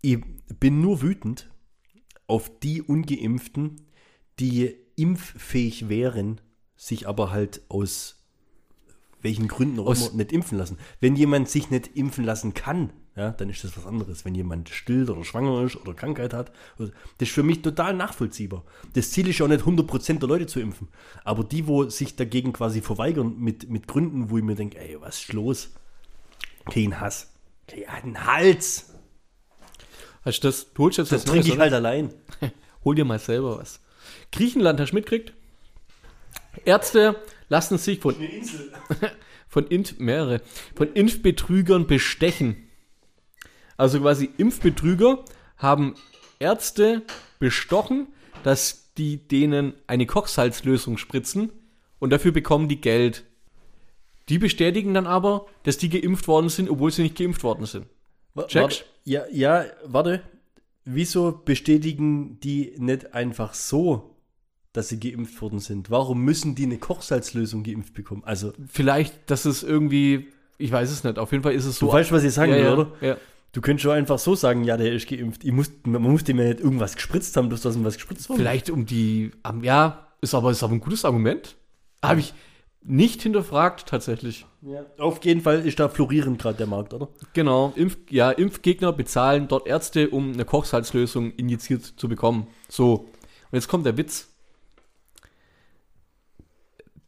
ich 0.01 0.19
bin 0.59 0.79
nur 0.79 1.01
wütend 1.01 1.49
auf 2.27 2.51
die 2.59 2.83
Ungeimpften, 2.83 3.87
die 4.39 4.75
impffähig 4.95 5.89
wären, 5.89 6.39
sich 6.75 7.07
aber 7.07 7.31
halt 7.31 7.61
aus 7.69 8.23
welchen 9.21 9.47
Gründen 9.47 9.79
auch 9.79 9.87
Aus- 9.87 10.09
immer 10.09 10.17
nicht 10.17 10.31
impfen 10.31 10.59
lassen. 10.59 10.77
Wenn 10.99 11.15
jemand 11.15 11.49
sich 11.49 11.71
nicht 11.71 11.95
impfen 11.95 12.23
lassen 12.25 12.53
kann, 12.53 12.93
ja, 13.15 13.31
dann 13.31 13.49
ist 13.49 13.63
das 13.63 13.75
was 13.75 13.85
anderes. 13.85 14.23
Wenn 14.23 14.35
jemand 14.35 14.69
stillt 14.69 15.09
oder 15.09 15.23
schwanger 15.25 15.63
ist 15.63 15.75
oder 15.75 15.93
Krankheit 15.93 16.33
hat, 16.33 16.51
das 16.77 16.91
ist 17.19 17.31
für 17.31 17.43
mich 17.43 17.61
total 17.61 17.93
nachvollziehbar. 17.93 18.63
Das 18.93 19.11
Ziel 19.11 19.27
ist 19.27 19.39
ja 19.39 19.45
auch 19.45 19.49
nicht 19.49 19.65
100% 19.65 20.19
der 20.19 20.29
Leute 20.29 20.47
zu 20.47 20.61
impfen. 20.61 20.87
Aber 21.25 21.43
die, 21.43 21.67
wo 21.67 21.89
sich 21.89 22.15
dagegen 22.15 22.53
quasi 22.53 22.81
verweigern 22.81 23.35
mit, 23.37 23.69
mit 23.69 23.87
Gründen, 23.87 24.29
wo 24.29 24.37
ich 24.37 24.43
mir 24.43 24.55
denke, 24.55 24.79
ey, 24.79 24.99
was 25.01 25.19
ist 25.19 25.33
los? 25.33 25.71
Kein 26.71 26.99
Hass. 27.01 27.33
Kein 27.67 28.25
Hals. 28.25 28.93
Hast 30.23 30.43
du 30.43 30.47
das? 30.47 30.71
Du 30.73 30.83
holst 30.83 30.97
jetzt 30.97 31.11
Das 31.11 31.23
was 31.23 31.31
trinke 31.31 31.47
ich 31.47 31.53
oder? 31.53 31.63
halt 31.63 31.73
allein. 31.73 32.13
Hol 32.85 32.95
dir 32.95 33.05
mal 33.05 33.19
selber 33.19 33.59
was. 33.59 33.81
Griechenland 34.31 34.79
hast 34.79 34.91
du 34.91 34.95
mitgekriegt? 34.95 35.33
Ärzte 36.65 37.15
lassen 37.49 37.77
sich 37.77 37.99
von, 37.99 38.15
von 39.47 39.67
Impf, 39.67 39.99
mehrere, 39.99 40.41
von 40.75 40.93
Impfbetrügern 40.93 41.87
bestechen. 41.87 42.67
Also 43.81 43.99
quasi 43.99 44.29
Impfbetrüger 44.37 45.25
haben 45.57 45.95
Ärzte 46.37 47.01
bestochen, 47.39 48.05
dass 48.43 48.93
die 48.95 49.27
denen 49.27 49.73
eine 49.87 50.05
Kochsalzlösung 50.05 50.99
spritzen 50.99 51.51
und 51.97 52.11
dafür 52.11 52.31
bekommen 52.31 52.69
die 52.69 52.79
Geld. 52.79 53.23
Die 54.29 54.37
bestätigen 54.37 54.93
dann 54.93 55.07
aber, 55.07 55.47
dass 55.63 55.79
die 55.79 55.89
geimpft 55.89 56.27
worden 56.27 56.49
sind, 56.49 56.69
obwohl 56.69 56.91
sie 56.91 57.01
nicht 57.01 57.17
geimpft 57.17 57.43
worden 57.43 57.65
sind. 57.65 57.87
Checkst? 58.45 58.85
Ja, 59.03 59.23
ja, 59.31 59.65
warte. 59.83 60.21
Wieso 60.85 61.41
bestätigen 61.43 62.39
die 62.39 62.75
nicht 62.77 63.15
einfach 63.15 63.55
so, 63.55 64.15
dass 64.73 64.89
sie 64.89 64.99
geimpft 64.99 65.41
worden 65.41 65.57
sind? 65.57 65.89
Warum 65.89 66.21
müssen 66.23 66.53
die 66.53 66.65
eine 66.65 66.77
Kochsalzlösung 66.77 67.63
geimpft 67.63 67.95
bekommen? 67.95 68.21
Also, 68.25 68.53
Vielleicht, 68.67 69.31
dass 69.31 69.45
es 69.45 69.63
irgendwie, 69.63 70.27
ich 70.59 70.71
weiß 70.71 70.91
es 70.91 71.03
nicht, 71.03 71.17
auf 71.17 71.31
jeden 71.31 71.43
Fall 71.43 71.55
ist 71.55 71.65
es 71.65 71.79
so. 71.79 71.87
du 71.87 71.93
weißt, 71.93 72.11
was 72.11 72.23
ich 72.23 72.31
sagen 72.31 72.51
ja, 72.51 72.57
will, 72.57 72.65
ja, 72.65 72.73
oder? 72.73 72.91
Ja. 73.01 73.17
Du 73.53 73.59
könntest 73.59 73.83
schon 73.83 73.91
einfach 73.91 74.17
so 74.17 74.35
sagen, 74.35 74.63
ja, 74.63 74.77
der 74.77 74.93
ist 74.93 75.09
geimpft. 75.09 75.43
Ich 75.43 75.51
muss, 75.51 75.71
man 75.83 76.01
muss 76.01 76.23
dem 76.23 76.39
ja 76.39 76.45
nicht 76.45 76.61
irgendwas 76.61 76.95
gespritzt 76.95 77.35
haben, 77.35 77.49
dass 77.49 77.61
das 77.61 77.81
was 77.83 77.95
gespritzt 77.95 78.29
wurde. 78.29 78.39
Vielleicht 78.39 78.69
um 78.69 78.85
die, 78.85 79.31
ja, 79.61 80.07
ist 80.21 80.33
aber, 80.33 80.51
ist 80.51 80.63
aber 80.63 80.73
ein 80.73 80.79
gutes 80.79 81.03
Argument. 81.03 81.57
Habe 82.01 82.21
ich 82.21 82.33
nicht 82.83 83.21
hinterfragt, 83.21 83.87
tatsächlich. 83.87 84.45
Ja. 84.61 84.85
Auf 84.97 85.23
jeden 85.23 85.41
Fall 85.41 85.65
ist 85.65 85.79
da 85.79 85.89
florierend 85.89 86.41
gerade 86.41 86.57
der 86.57 86.67
Markt, 86.67 86.93
oder? 86.93 87.09
Genau, 87.33 87.73
Impf, 87.75 87.97
ja, 88.09 88.31
Impfgegner 88.31 88.93
bezahlen 88.93 89.47
dort 89.47 89.67
Ärzte, 89.67 90.09
um 90.09 90.33
eine 90.33 90.45
Kochsalzlösung 90.45 91.31
injiziert 91.31 91.83
zu 91.83 92.07
bekommen. 92.07 92.47
So, 92.69 92.93
und 93.51 93.53
jetzt 93.53 93.67
kommt 93.67 93.85
der 93.85 93.97
Witz. 93.97 94.29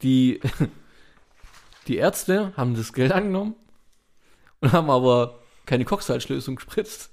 Die, 0.02 0.42
die 1.88 1.98
Ärzte 1.98 2.52
haben 2.58 2.76
das 2.76 2.92
Geld 2.92 3.12
angenommen 3.12 3.56
und 4.60 4.74
haben 4.74 4.90
aber 4.90 5.43
keine 5.66 5.86
Kochsalzlösung 5.86 6.56
gespritzt. 6.56 7.12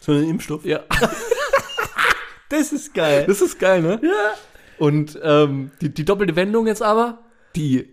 So 0.00 0.12
ein 0.12 0.28
Impfstoff. 0.28 0.64
Ja, 0.64 0.80
Das 2.48 2.72
ist 2.72 2.92
geil. 2.92 3.24
das 3.26 3.40
ist 3.40 3.58
geil, 3.58 3.80
ne? 3.82 3.98
ja. 4.02 4.34
Und 4.78 5.18
ähm, 5.22 5.70
die, 5.80 5.88
die 5.88 6.04
doppelte 6.04 6.36
Wendung 6.36 6.66
jetzt 6.66 6.82
aber, 6.82 7.20
die 7.56 7.88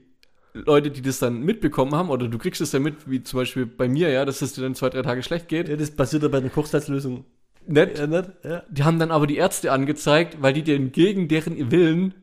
Leute, 0.54 0.90
die 0.92 1.02
das 1.02 1.20
dann 1.20 1.42
mitbekommen 1.42 1.94
haben, 1.96 2.10
oder 2.10 2.28
du 2.28 2.38
kriegst 2.38 2.60
es 2.62 2.72
ja 2.72 2.80
mit, 2.80 3.10
wie 3.10 3.24
zum 3.24 3.40
Beispiel 3.40 3.66
bei 3.66 3.88
mir, 3.88 4.10
ja, 4.10 4.26
dass 4.26 4.42
es 4.42 4.54
dir 4.54 4.62
dann 4.62 4.76
zwei, 4.76 4.90
drei 4.90 5.04
Tage 5.04 5.24
schlecht 5.24 5.48
geht, 5.48 5.70
ja. 5.70 5.76
Das 5.78 5.92
passiert 5.92 6.24
ja 6.24 6.30
bei 6.30 6.40
einer 6.40 6.50
Kochsalzlösung. 6.50 7.26
nett. 7.68 8.00
Ja, 8.00 8.08
nicht? 8.08 8.30
Ja. 8.44 8.64
Die 8.70 8.84
haben 8.84 9.00
dann 9.00 9.12
aber 9.12 9.28
die 9.28 9.38
Ärzte 9.38 9.72
angezeigt, 9.72 10.38
weil 10.42 10.54
die 10.54 10.64
denen 10.64 10.92
gegen 10.92 11.28
deren 11.28 11.72
Willen 11.72 12.16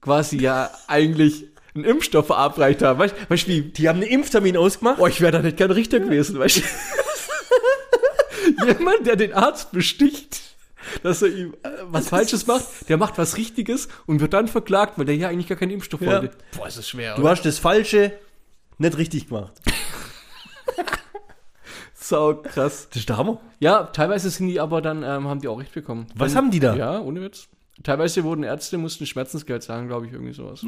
quasi 0.00 0.38
ja 0.38 0.70
eigentlich 0.88 1.46
einen 1.76 1.84
Impfstoff 1.84 2.26
verabreicht 2.26 2.82
haben. 2.82 2.98
Weißt 2.98 3.14
du, 3.14 3.30
weißt, 3.30 3.48
wie, 3.48 3.62
Die 3.62 3.88
haben 3.88 4.00
einen 4.00 4.10
Impftermin 4.10 4.56
ausgemacht. 4.56 4.98
boah, 4.98 5.08
ich 5.08 5.20
wäre 5.20 5.32
da 5.32 5.38
nicht 5.40 5.56
gern 5.56 5.70
Richter 5.70 6.00
gewesen, 6.00 6.38
weißt 6.38 6.58
du? 6.58 6.62
Jemand, 8.66 9.06
der 9.06 9.16
den 9.16 9.32
Arzt 9.32 9.72
besticht, 9.72 10.40
dass 11.02 11.22
er 11.22 11.28
ihm 11.28 11.54
äh, 11.62 11.68
was 11.84 12.08
Falsches 12.08 12.46
macht, 12.46 12.64
der 12.88 12.96
macht 12.96 13.18
was 13.18 13.36
Richtiges 13.36 13.88
und 14.06 14.20
wird 14.20 14.32
dann 14.32 14.48
verklagt, 14.48 14.98
weil 14.98 15.04
der 15.04 15.16
ja 15.16 15.28
eigentlich 15.28 15.48
gar 15.48 15.58
keinen 15.58 15.72
Impfstoff 15.72 16.00
Ja. 16.00 16.22
wollte. 16.22 16.36
Boah, 16.56 16.66
ist 16.68 16.78
das 16.78 16.88
schwer, 16.88 17.16
Du 17.16 17.28
hast 17.28 17.42
das 17.44 17.58
Falsche 17.58 18.12
nicht 18.78 18.96
richtig 18.96 19.28
gemacht. 19.28 19.52
Sau 21.94 22.34
krass. 22.36 22.86
Das 22.90 22.98
ist 22.98 23.08
der 23.08 23.16
Hammer. 23.16 23.40
Ja, 23.58 23.84
teilweise 23.84 24.30
sind 24.30 24.46
die 24.48 24.60
aber 24.60 24.80
dann, 24.80 25.02
ähm, 25.02 25.26
haben 25.26 25.40
die 25.40 25.48
auch 25.48 25.58
recht 25.58 25.72
bekommen. 25.72 26.06
Was 26.14 26.32
Wenn- 26.32 26.36
haben 26.36 26.50
die 26.52 26.60
da? 26.60 26.76
Ja, 26.76 27.00
ohne 27.00 27.20
Witz. 27.22 27.48
Teilweise 27.82 28.22
wurden 28.24 28.42
Ärzte, 28.44 28.78
mussten 28.78 29.06
Schmerzensgeld 29.06 29.62
zahlen, 29.62 29.88
glaube 29.88 30.06
ich, 30.06 30.12
irgendwie 30.12 30.32
sowas. 30.32 30.62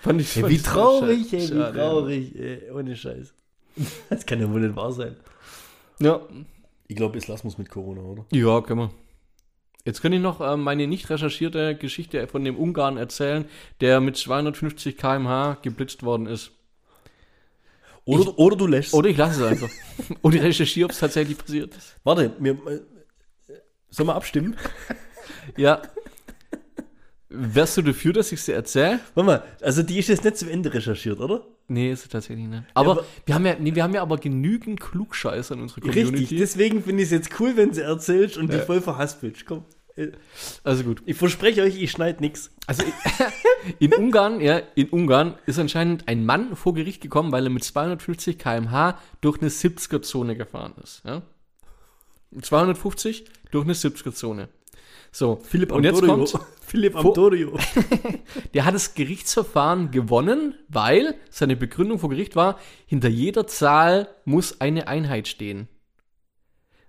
Fand 0.00 0.20
ich, 0.20 0.36
Ey, 0.36 0.48
wie 0.48 0.54
ich 0.56 0.62
traurig, 0.62 1.32
ey, 1.32 1.40
wie 1.40 1.46
schade. 1.46 1.78
traurig, 1.78 2.34
ey, 2.38 2.70
ohne 2.70 2.96
Scheiß. 2.96 3.34
Das 4.10 4.26
kann 4.26 4.40
ja 4.40 4.50
wohl 4.50 4.60
nicht 4.60 4.76
wahr 4.76 4.92
sein. 4.92 5.16
Ja. 6.00 6.20
Ich 6.88 6.96
glaube, 6.96 7.18
es 7.18 7.28
lassen 7.28 7.44
wir 7.44 7.50
es 7.50 7.58
mit 7.58 7.68
Corona, 7.68 8.00
oder? 8.00 8.24
ja, 8.32 8.60
können 8.60 8.80
wir. 8.80 8.90
Jetzt 9.84 10.02
kann 10.02 10.12
ich 10.12 10.20
noch 10.20 10.40
ähm, 10.40 10.62
meine 10.62 10.86
nicht 10.86 11.08
recherchierte 11.08 11.74
Geschichte 11.76 12.26
von 12.26 12.44
dem 12.44 12.56
Ungarn 12.56 12.96
erzählen, 12.96 13.46
der 13.80 14.00
mit 14.00 14.16
250 14.16 14.96
km/h 14.96 15.58
geblitzt 15.62 16.02
worden 16.02 16.26
ist. 16.26 16.50
Oder, 18.04 18.38
oder 18.38 18.56
du 18.56 18.66
lässt. 18.66 18.94
Oder 18.94 19.08
ich 19.10 19.16
lasse 19.16 19.44
es 19.44 19.50
einfach. 19.50 19.68
Oder 20.22 20.36
ich 20.36 20.42
recherchiere, 20.42 20.86
ob 20.86 20.92
es 20.92 20.98
tatsächlich 20.98 21.36
passiert 21.38 21.74
ist. 21.76 21.96
Warte, 22.04 22.32
wir, 22.38 22.52
äh, 22.52 22.80
sollen 23.90 24.08
wir 24.08 24.14
abstimmen? 24.14 24.56
Ja. 25.56 25.82
Wärst 27.30 27.76
du 27.76 27.82
dafür, 27.82 28.14
dass 28.14 28.32
ich 28.32 28.40
sie 28.40 28.52
erzähle? 28.52 29.00
Warte 29.14 29.26
mal, 29.26 29.44
also 29.60 29.82
die 29.82 29.98
ist 29.98 30.08
jetzt 30.08 30.24
nicht 30.24 30.38
zum 30.38 30.48
Ende 30.48 30.72
recherchiert, 30.72 31.20
oder? 31.20 31.46
Nee, 31.68 31.92
ist 31.92 32.04
sie 32.04 32.08
tatsächlich 32.08 32.46
nicht. 32.46 32.62
Aber, 32.72 32.92
aber- 32.92 33.04
wir 33.26 33.34
haben 33.34 33.44
ja, 33.44 33.56
nee, 33.58 33.74
wir 33.74 33.82
haben 33.82 33.92
ja 33.94 34.00
aber 34.00 34.16
genügend 34.16 34.80
Klugscheißer 34.80 35.54
in 35.54 35.60
unserer 35.60 35.82
Community. 35.82 36.16
Richtig, 36.20 36.38
deswegen 36.38 36.82
finde 36.82 37.02
ich 37.02 37.08
es 37.08 37.12
jetzt 37.12 37.38
cool, 37.40 37.56
wenn 37.56 37.74
sie 37.74 37.82
erzählst 37.82 38.38
und 38.38 38.50
die 38.52 38.58
voll 38.60 38.80
verhaspelst. 38.80 39.44
Komm. 39.44 39.64
äh, 39.96 40.08
Also 40.64 40.84
gut. 40.84 41.02
Ich 41.04 41.18
verspreche 41.18 41.60
euch, 41.62 41.78
ich 41.82 41.90
schneide 41.90 42.20
nichts. 42.22 42.50
Also 42.66 42.82
in 43.78 43.92
Ungarn, 43.92 44.40
ja, 44.40 44.62
in 44.74 44.88
Ungarn 44.88 45.34
ist 45.44 45.58
anscheinend 45.58 46.08
ein 46.08 46.24
Mann 46.24 46.56
vor 46.56 46.72
Gericht 46.72 47.02
gekommen, 47.02 47.30
weil 47.30 47.44
er 47.44 47.50
mit 47.50 47.62
250 47.62 48.38
km/h 48.38 48.98
durch 49.20 49.42
eine 49.42 49.50
70er-Zone 49.50 50.34
gefahren 50.34 50.72
ist. 50.82 51.02
Ja? 51.04 51.20
250 52.40 53.24
durch 53.50 53.64
eine 53.64 53.74
70er-Zone. 53.74 54.48
So, 55.10 55.40
Philipp 55.42 55.72
und 55.72 55.84
jetzt 55.84 56.02
kommt, 56.02 56.32
Philipp 56.60 56.96
Amtorio. 56.96 57.58
der 58.54 58.64
hat 58.64 58.74
das 58.74 58.94
Gerichtsverfahren 58.94 59.90
gewonnen, 59.90 60.54
weil 60.68 61.14
seine 61.30 61.56
Begründung 61.56 61.98
vor 61.98 62.10
Gericht 62.10 62.36
war, 62.36 62.58
hinter 62.86 63.08
jeder 63.08 63.46
Zahl 63.46 64.08
muss 64.24 64.60
eine 64.60 64.86
Einheit 64.88 65.28
stehen. 65.28 65.68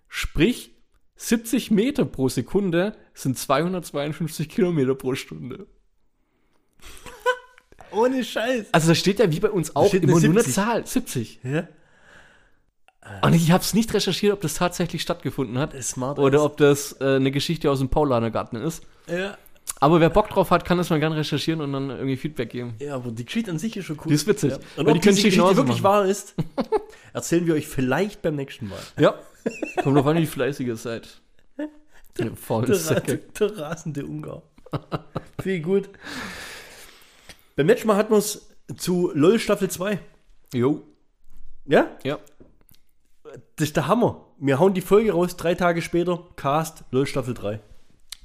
Sprich, 0.08 0.72
70 1.16 1.72
Meter 1.72 2.06
pro 2.06 2.30
Sekunde 2.30 2.96
sind 3.14 3.38
252 3.38 4.50
Kilometer 4.50 4.96
pro 4.96 5.16
Stunde. 5.16 5.68
Ohne 7.92 8.24
Scheiß. 8.24 8.68
Also 8.72 8.90
da 8.90 8.96
steht 8.96 9.20
ja 9.20 9.32
wie 9.32 9.40
bei 9.40 9.50
uns 9.50 9.76
auch 9.76 9.94
immer 9.94 10.04
eine 10.04 10.12
nur 10.12 10.20
eine 10.20 10.44
70. 10.44 10.54
Zahl, 10.54 10.86
70. 10.86 11.40
Ja, 11.44 11.68
Und 13.24 13.34
ich 13.34 13.52
habe 13.52 13.64
es 13.64 13.74
nicht 13.74 13.94
recherchiert, 13.94 14.34
ob 14.34 14.42
das 14.42 14.56
tatsächlich 14.56 15.02
stattgefunden 15.02 15.58
hat 15.58 15.74
ist 15.74 15.92
smart. 15.92 16.20
oder 16.20 16.44
ob 16.44 16.58
das 16.58 16.94
äh, 17.02 17.16
eine 17.16 17.32
Geschichte 17.32 17.72
aus 17.72 17.80
dem 17.80 17.90
Paulanergarten 17.90 18.62
ist. 18.62 18.84
Ja. 19.08 19.38
Aber 19.80 20.00
wer 20.02 20.10
Bock 20.10 20.30
drauf 20.30 20.52
hat, 20.52 20.66
kann 20.66 20.78
das 20.78 20.90
mal 20.90 21.00
gerne 21.00 21.16
recherchieren 21.16 21.62
und 21.62 21.72
dann 21.72 21.90
irgendwie 21.90 22.18
Feedback 22.18 22.50
geben. 22.50 22.76
ja, 22.80 22.96
aber 22.96 23.12
die 23.12 23.24
Geschichte 23.26 23.50
an 23.52 23.58
sich 23.60 23.78
ist 23.78 23.86
schon 23.86 23.98
cool. 24.00 24.10
Die 24.10 24.14
ist 24.16 24.28
witzig. 24.28 24.52
Ja. 24.52 24.58
Weil 24.76 24.88
Und 24.88 24.94
die 24.96 24.98
ob 25.00 25.04
können 25.04 25.16
diese 25.16 25.28
Geschichte 25.30 25.56
wirklich 25.58 25.82
machen. 25.82 25.84
wahr 25.84 26.06
ist, 26.06 26.36
erzählen 27.14 27.46
wir 27.48 27.54
euch 27.56 27.68
vielleicht 27.68 28.22
beim 28.22 28.36
nächsten 28.36 28.68
Mal. 28.68 28.80
Ja. 29.00 29.16
Kommt 29.82 29.96
drauf 29.98 30.06
an, 30.08 30.18
wie 30.18 30.26
fleißig 30.26 30.68
ihr 30.68 30.76
seid. 30.76 31.22
Faulen 32.36 32.66
Der, 32.66 32.76
Säcke. 32.76 33.18
der 33.40 33.58
rasende 33.58 34.06
Ungar. 34.06 34.42
Viel 35.42 35.62
gut. 35.62 35.90
Beim 37.56 37.68
letzten 37.68 37.88
Mal 37.88 37.96
hatten 37.96 38.12
wir 38.12 38.18
es 38.18 38.50
zu 38.76 39.12
LOL 39.14 39.40
Staffel 39.40 39.70
2. 39.70 40.00
Jo. 40.54 40.84
Ja? 41.66 41.88
Ja. 42.04 42.20
Das 43.56 43.68
ist 43.68 43.76
der 43.76 43.88
Hammer. 43.88 44.26
Wir 44.40 44.60
hauen 44.60 44.74
die 44.74 44.82
Folge 44.82 45.12
raus, 45.12 45.36
drei 45.38 45.56
Tage 45.56 45.82
später, 45.82 46.24
Cast, 46.36 46.84
LOL 46.92 47.06
Staffel 47.06 47.34
3. 47.34 47.60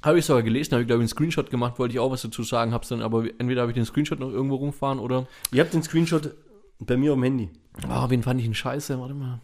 Habe 0.03 0.19
ich 0.19 0.25
sogar 0.25 0.43
gelesen, 0.43 0.73
habe 0.73 0.81
ich 0.83 0.87
glaube 0.87 1.01
ich 1.01 1.05
einen 1.05 1.09
Screenshot 1.09 1.49
gemacht, 1.49 1.79
wollte 1.79 1.93
ich 1.93 1.99
auch 1.99 2.11
was 2.11 2.21
dazu 2.21 2.43
sagen, 2.43 2.73
hab's 2.73 2.89
dann 2.89 3.01
aber 3.01 3.25
entweder 3.39 3.61
habe 3.61 3.71
ich 3.71 3.75
den 3.75 3.85
Screenshot 3.85 4.19
noch 4.19 4.29
irgendwo 4.29 4.55
rumfahren 4.55 4.99
oder. 4.99 5.27
Ihr 5.51 5.63
habt 5.63 5.73
den 5.73 5.81
Screenshot 5.83 6.35
bei 6.79 6.95
mir 6.95 7.13
am 7.13 7.23
Handy. 7.23 7.49
Ah, 7.89 8.09
wen 8.09 8.21
fand 8.23 8.39
ich 8.39 8.45
denn 8.45 8.53
scheiße? 8.53 8.99
Warte 8.99 9.13
mal. 9.13 9.41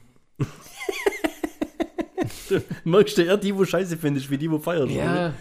Merkst 2.83 3.17
du 3.17 3.23
eher 3.23 3.37
die, 3.37 3.55
wo 3.55 3.65
scheiße 3.65 3.97
findest, 3.97 4.29
wie 4.29 4.37
die, 4.37 4.51
wo 4.51 4.59
feiert. 4.59 4.89
oder? 4.89 5.33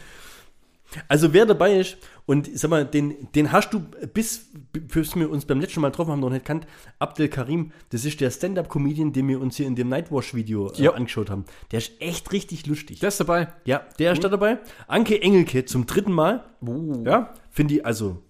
Also 1.09 1.32
wer 1.32 1.47
dabei 1.47 1.76
ist, 1.78 1.99
und 2.26 2.49
sag 2.59 2.70
mal, 2.70 2.84
den, 2.84 3.30
den 3.32 3.53
hast 3.53 3.72
du 3.72 3.80
bis, 4.12 4.51
bis 4.72 5.14
wir 5.16 5.30
uns 5.30 5.45
beim 5.45 5.61
letzten 5.61 5.80
Mal 5.80 5.91
getroffen 5.91 6.12
haben, 6.12 6.20
noch 6.20 6.30
nicht 6.30 6.45
kannt, 6.45 6.66
Abdel 6.99 7.28
Karim, 7.28 7.72
das 7.91 8.05
ist 8.05 8.20
der 8.20 8.30
Stand-Up-Comedian, 8.30 9.12
den 9.12 9.28
wir 9.28 9.41
uns 9.41 9.57
hier 9.57 9.66
in 9.66 9.76
dem 9.76 9.88
Nightwash-Video 9.88 10.70
äh, 10.72 10.82
Ja. 10.82 10.93
angeschaut 10.93 11.30
haben. 11.30 11.45
Der 11.70 11.78
ist 11.78 11.93
echt 12.01 12.32
richtig 12.32 12.66
lustig. 12.66 13.01
Der 13.01 13.09
ist 13.09 13.20
dabei. 13.20 13.49
ja, 13.64 13.84
der 13.99 14.12
ist 14.12 14.22
da 14.24 14.28
dabei. 14.28 14.59
Anke 14.88 15.20
Engelke 15.22 15.64
zum 15.64 15.86
dritten 15.86 16.12
Mal. 16.12 16.45
Uh. 16.61 17.03
Ja, 17.05 17.34
finde 17.51 17.74
ich, 17.74 17.86
also, 17.86 18.22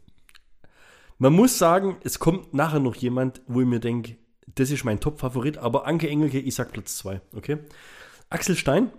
man 1.19 1.33
muss 1.33 1.59
sagen, 1.59 1.97
es 2.05 2.19
kommt 2.19 2.55
nachher 2.55 2.81
noch 2.81 2.95
jemand, 2.97 3.43
wo 3.47 3.61
ich 3.61 3.67
mir 3.67 3.81
denke, 3.81 4.17
das 4.55 4.71
ist 4.71 4.85
mein 4.85 5.01
Top-Favorit, 5.01 5.59
aber 5.59 5.87
Anke 5.87 6.09
Engelke, 6.09 6.39
ich 6.41 6.55
sag 6.55 6.73
Platz 6.73 6.97
2, 6.99 7.21
okay? 7.37 7.59
Axel 8.31 8.57
Stein, 8.57 8.91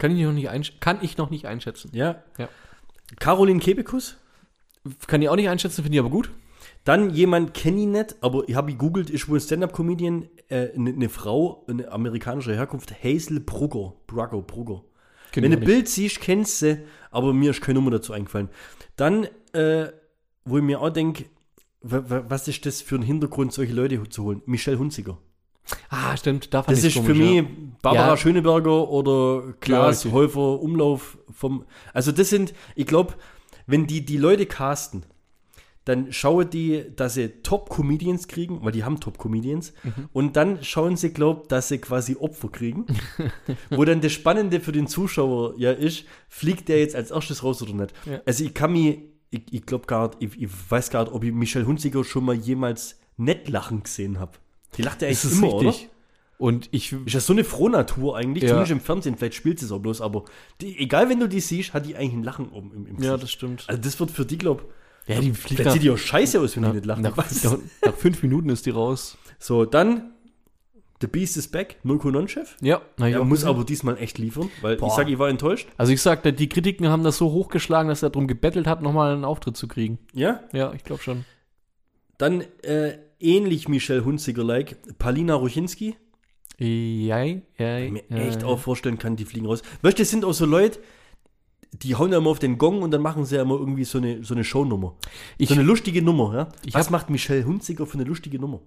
Kann 0.00 0.16
ich 0.16 0.24
noch 0.24 0.32
nicht, 0.32 0.48
einsch 0.48 0.72
kann 0.80 0.98
ich 1.02 1.16
noch 1.16 1.30
nicht 1.30 1.46
einschätzen. 1.46 1.90
ja. 1.92 2.22
Ja. 2.38 2.48
Caroline 3.18 3.60
Kebekus, 3.60 4.16
Kann 5.06 5.20
ich 5.20 5.28
auch 5.28 5.36
nicht 5.36 5.48
einschätzen, 5.48 5.82
finde 5.82 5.96
ich 5.96 6.00
aber 6.00 6.10
gut. 6.10 6.30
Dann 6.84 7.10
jemand 7.10 7.54
kenne 7.54 7.80
ich 7.80 7.86
nicht, 7.86 8.16
aber 8.22 8.48
ich 8.48 8.54
habe 8.54 8.70
gegoogelt, 8.72 9.10
ist 9.10 9.28
wohl 9.28 9.38
ein 9.38 9.40
Stand-Up-Comedian, 9.42 10.28
eine 10.48 10.58
äh, 10.72 10.78
ne- 10.78 10.92
ne 10.92 11.08
Frau, 11.08 11.64
eine 11.68 11.90
amerikanische 11.92 12.54
Herkunft, 12.54 12.94
Hazel 13.04 13.40
Brugger. 13.40 13.94
Brugger, 14.06 14.40
Brugger. 14.42 14.84
Kenn 15.32 15.44
Wenn 15.44 15.50
du 15.52 15.58
ein 15.58 15.64
Bild 15.64 15.88
siehst, 15.88 16.20
kennst 16.20 16.62
du, 16.62 16.82
aber 17.10 17.32
mir 17.32 17.50
ist 17.50 17.60
keine 17.60 17.78
Nummer 17.78 17.90
dazu 17.90 18.12
eingefallen. 18.12 18.48
Dann, 18.96 19.26
äh, 19.52 19.88
wo 20.44 20.58
ich 20.58 20.64
mir 20.64 20.80
auch 20.80 20.90
denke, 20.90 21.26
was 21.82 22.46
ist 22.48 22.64
das 22.66 22.80
für 22.82 22.96
ein 22.96 23.02
Hintergrund, 23.02 23.52
solche 23.52 23.72
Leute 23.72 24.02
zu 24.08 24.24
holen? 24.24 24.42
Michelle 24.46 24.78
Hunziger. 24.78 25.18
Ah, 25.88 26.16
stimmt. 26.16 26.52
Da 26.52 26.62
fand 26.62 26.76
Das 26.76 26.84
ich's 26.84 26.96
ist 26.96 27.04
für 27.06 27.12
komisch, 27.12 27.18
mich 27.28 27.36
ja. 27.36 27.44
Barbara 27.82 28.08
Ja. 28.08 28.16
Schöneberger 28.16 28.88
oder 28.88 29.54
Klaas 29.60 30.04
Ja. 30.04 30.12
Häufer 30.12 30.60
Umlauf 30.60 31.18
vom. 31.30 31.64
Also 31.92 32.12
das 32.12 32.30
sind, 32.30 32.54
ich 32.74 32.86
glaube, 32.86 33.14
wenn 33.66 33.86
die 33.86 34.04
die 34.04 34.16
Leute 34.16 34.46
casten, 34.46 35.04
dann 35.84 36.12
schauen 36.12 36.50
die, 36.50 36.84
dass 36.94 37.14
sie 37.14 37.28
Top-Comedians 37.42 38.28
kriegen, 38.28 38.62
weil 38.62 38.72
die 38.72 38.84
haben 38.84 39.00
Top-Comedians. 39.00 39.72
Mhm. 39.82 40.08
Und 40.12 40.36
dann 40.36 40.62
schauen 40.62 40.96
sie, 40.96 41.12
glaub, 41.12 41.48
dass 41.48 41.68
sie 41.68 41.78
quasi 41.78 42.16
Opfer 42.16 42.48
kriegen. 42.48 42.86
wo 43.70 43.84
dann 43.84 44.00
das 44.00 44.12
Spannende 44.12 44.60
für 44.60 44.72
den 44.72 44.86
Zuschauer 44.86 45.54
ja 45.56 45.72
ist, 45.72 46.04
fliegt 46.28 46.68
der 46.68 46.80
jetzt 46.80 46.94
als 46.94 47.10
erstes 47.10 47.42
raus 47.42 47.62
oder 47.62 47.72
nicht. 47.74 47.94
Ja. 48.04 48.20
Also 48.26 48.44
ich 48.44 48.52
kann 48.54 48.72
mich, 48.72 48.98
ich, 49.30 49.42
ich 49.52 49.66
glaube 49.66 49.86
gar 49.86 50.08
nicht, 50.20 50.34
ich, 50.36 50.42
ich 50.42 50.70
weiß 50.70 50.90
gar 50.90 51.04
nicht, 51.04 51.12
ob 51.14 51.24
ich 51.24 51.32
Michelle 51.32 51.66
Hunziger 51.66 52.04
schon 52.04 52.24
mal 52.24 52.34
jemals 52.34 52.98
nicht 53.16 53.48
lachen 53.48 53.82
gesehen 53.82 54.18
habe. 54.20 54.32
Die 54.76 54.82
lacht 54.82 55.02
ja 55.02 55.08
Ist 55.08 55.24
eigentlich 55.24 55.32
es 55.32 55.38
immer, 55.38 55.54
richtig? 55.54 55.82
oder? 55.84 55.90
Und 56.38 56.68
ich, 56.72 56.92
Ist 56.92 57.14
das 57.14 57.26
so 57.26 57.34
eine 57.34 57.44
Frohnatur 57.44 58.16
eigentlich? 58.16 58.44
Ja. 58.44 58.50
Zumindest 58.50 58.72
im 58.72 58.80
Fernsehen, 58.80 59.16
vielleicht 59.16 59.34
spielt 59.34 59.58
sie 59.58 59.66
es 59.66 59.72
auch 59.72 59.78
bloß, 59.80 60.00
aber 60.00 60.24
die, 60.62 60.78
egal, 60.78 61.10
wenn 61.10 61.20
du 61.20 61.28
die 61.28 61.40
siehst, 61.40 61.74
hat 61.74 61.84
die 61.84 61.96
eigentlich 61.96 62.14
ein 62.14 62.22
Lachen 62.22 62.48
um, 62.48 62.72
im, 62.72 62.86
im 62.86 63.02
ja, 63.02 63.16
das 63.18 63.30
stimmt. 63.30 63.64
Also 63.68 63.80
das 63.82 64.00
wird 64.00 64.10
für 64.10 64.24
die, 64.24 64.38
glaub 64.38 64.64
Ja, 65.06 65.20
die 65.20 65.32
fliegt 65.32 65.60
vielleicht 65.60 65.72
sieht 65.72 65.82
die 65.82 65.90
auch 65.90 65.98
scheiße 65.98 66.40
aus, 66.40 66.56
wenn 66.56 66.62
die 66.62 66.70
nicht 66.72 66.86
lachen. 66.86 67.02
nach, 67.02 67.14
nach, 67.16 67.58
nach 67.84 67.94
fünf 67.94 68.22
Minuten 68.22 68.48
ist 68.48 68.64
die 68.64 68.70
raus. 68.70 69.18
So, 69.38 69.66
dann 69.66 70.12
The 71.02 71.06
Beast 71.08 71.36
is 71.38 71.48
back, 71.48 71.78
Mirko 71.82 72.10
Nonchef. 72.10 72.56
Ja, 72.60 72.80
Er 72.98 73.24
muss 73.24 73.44
aber 73.44 73.64
diesmal 73.64 73.96
echt 73.98 74.16
liefern, 74.18 74.50
weil 74.62 74.76
Boah. 74.76 74.88
ich 74.88 74.92
sage, 74.94 75.10
ich 75.10 75.18
war 75.18 75.28
enttäuscht. 75.30 75.66
Also 75.78 75.92
ich 75.92 76.00
sag, 76.02 76.22
die 76.22 76.48
Kritiken 76.48 76.88
haben 76.88 77.04
das 77.04 77.16
so 77.18 77.32
hochgeschlagen, 77.32 77.88
dass 77.88 78.02
er 78.02 78.10
darum 78.10 78.26
gebettelt 78.28 78.66
hat, 78.66 78.80
nochmal 78.82 79.12
einen 79.12 79.24
Auftritt 79.26 79.56
zu 79.58 79.66
kriegen. 79.68 79.98
Ja, 80.14 80.40
Ja, 80.52 80.72
ich 80.74 80.84
glaube 80.84 81.02
schon. 81.02 81.24
dann 82.18 82.42
äh, 82.62 82.98
ähnlich 83.20 83.68
Michelle 83.68 84.04
Hunziger-like, 84.04 84.98
Palina 84.98 85.34
Ruchinski. 85.34 85.96
Ja, 86.58 87.22
ja, 87.22 87.78
Ich 87.78 87.90
mir 87.92 88.02
ja, 88.10 88.16
echt 88.18 88.42
ja. 88.42 88.48
auch 88.48 88.58
vorstellen 88.58 88.98
kann, 88.98 89.16
die 89.16 89.24
fliegen 89.24 89.46
raus. 89.46 89.62
Weißt 89.82 89.98
du, 89.98 90.02
das 90.02 90.10
sind 90.10 90.24
auch 90.24 90.32
so 90.34 90.44
Leute, 90.44 90.78
die 91.72 91.94
hauen 91.94 92.12
ja 92.12 92.18
immer 92.18 92.30
auf 92.30 92.38
den 92.38 92.58
Gong 92.58 92.82
und 92.82 92.90
dann 92.90 93.00
machen 93.00 93.24
sie 93.24 93.36
ja 93.36 93.42
immer 93.42 93.54
irgendwie 93.58 93.84
so 93.84 93.98
eine, 93.98 94.22
so 94.24 94.34
eine 94.34 94.44
Shownummer. 94.44 94.94
Ich- 95.38 95.48
so 95.48 95.54
eine 95.54 95.62
lustige 95.62 96.02
Nummer, 96.02 96.34
ja. 96.34 96.48
Ich 96.66 96.74
Was 96.74 96.86
hab- 96.86 96.92
macht 96.92 97.10
Michelle 97.10 97.44
Hunziger 97.44 97.86
für 97.86 97.94
eine 97.94 98.04
lustige 98.04 98.38
Nummer? 98.38 98.60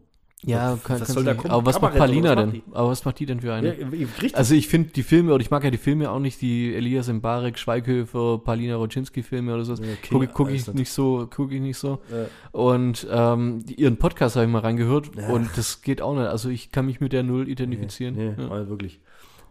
Ja, 0.46 0.74
Was 0.74 0.84
kann, 0.84 0.98
soll 1.06 1.24
kannst 1.24 1.28
da 1.28 1.34
kommen? 1.34 1.52
Aber 1.52 1.66
was 1.66 1.82
macht 1.82 1.94
Kabarett 1.94 2.12
oder 2.12 2.22
Palina 2.26 2.30
was 2.30 2.46
macht 2.46 2.54
denn? 2.68 2.74
Aber 2.74 2.90
was 2.90 3.06
macht 3.06 3.20
die 3.20 3.26
denn 3.26 3.40
für 3.42 3.54
eine? 3.54 3.80
Ja. 3.80 3.88
Also 4.34 4.56
ich 4.56 4.68
finde 4.68 4.90
die 4.90 5.04
Filme, 5.04 5.34
oder 5.34 5.42
ich 5.42 5.52
mag 5.52 5.64
ja 5.64 5.72
die 5.72 5.78
Filme 5.78 6.12
auch 6.12 6.20
nicht, 6.20 6.42
die 6.42 6.74
Elias 6.76 7.08
Mbarek, 7.08 7.58
Schweighöfer, 7.58 8.40
Palina 8.40 8.76
Roczynski-Filme 8.76 9.54
oder 9.54 9.66
so. 9.66 9.74
Ja, 9.76 9.80
Gucke 10.10 10.28
guck 10.28 10.50
ich 10.52 10.68
nicht. 10.74 10.92
so, 10.92 11.28
gucke 11.34 11.56
ich 11.56 11.62
nicht 11.62 11.78
so. 11.78 12.00
Ja. 12.12 12.26
Und 12.52 13.08
ähm, 13.10 13.64
ihren 13.76 13.98
Podcast 13.98 14.36
habe 14.36 14.46
ich 14.46 14.52
mal 14.52 14.60
reingehört 14.60 15.12
Ja. 15.18 15.30
und 15.30 15.50
das 15.56 15.82
geht 15.82 16.02
auch 16.02 16.16
nicht. 16.16 16.28
Also 16.28 16.50
ich 16.50 16.72
kann 16.72 16.86
mich 16.86 17.00
mit 17.00 17.14
der 17.14 17.24
Null 17.24 17.48
identifizieren. 17.48 18.16
Nee, 18.16 18.34
ja. 18.38 18.48
mal 18.50 18.68
wirklich. 18.70 19.00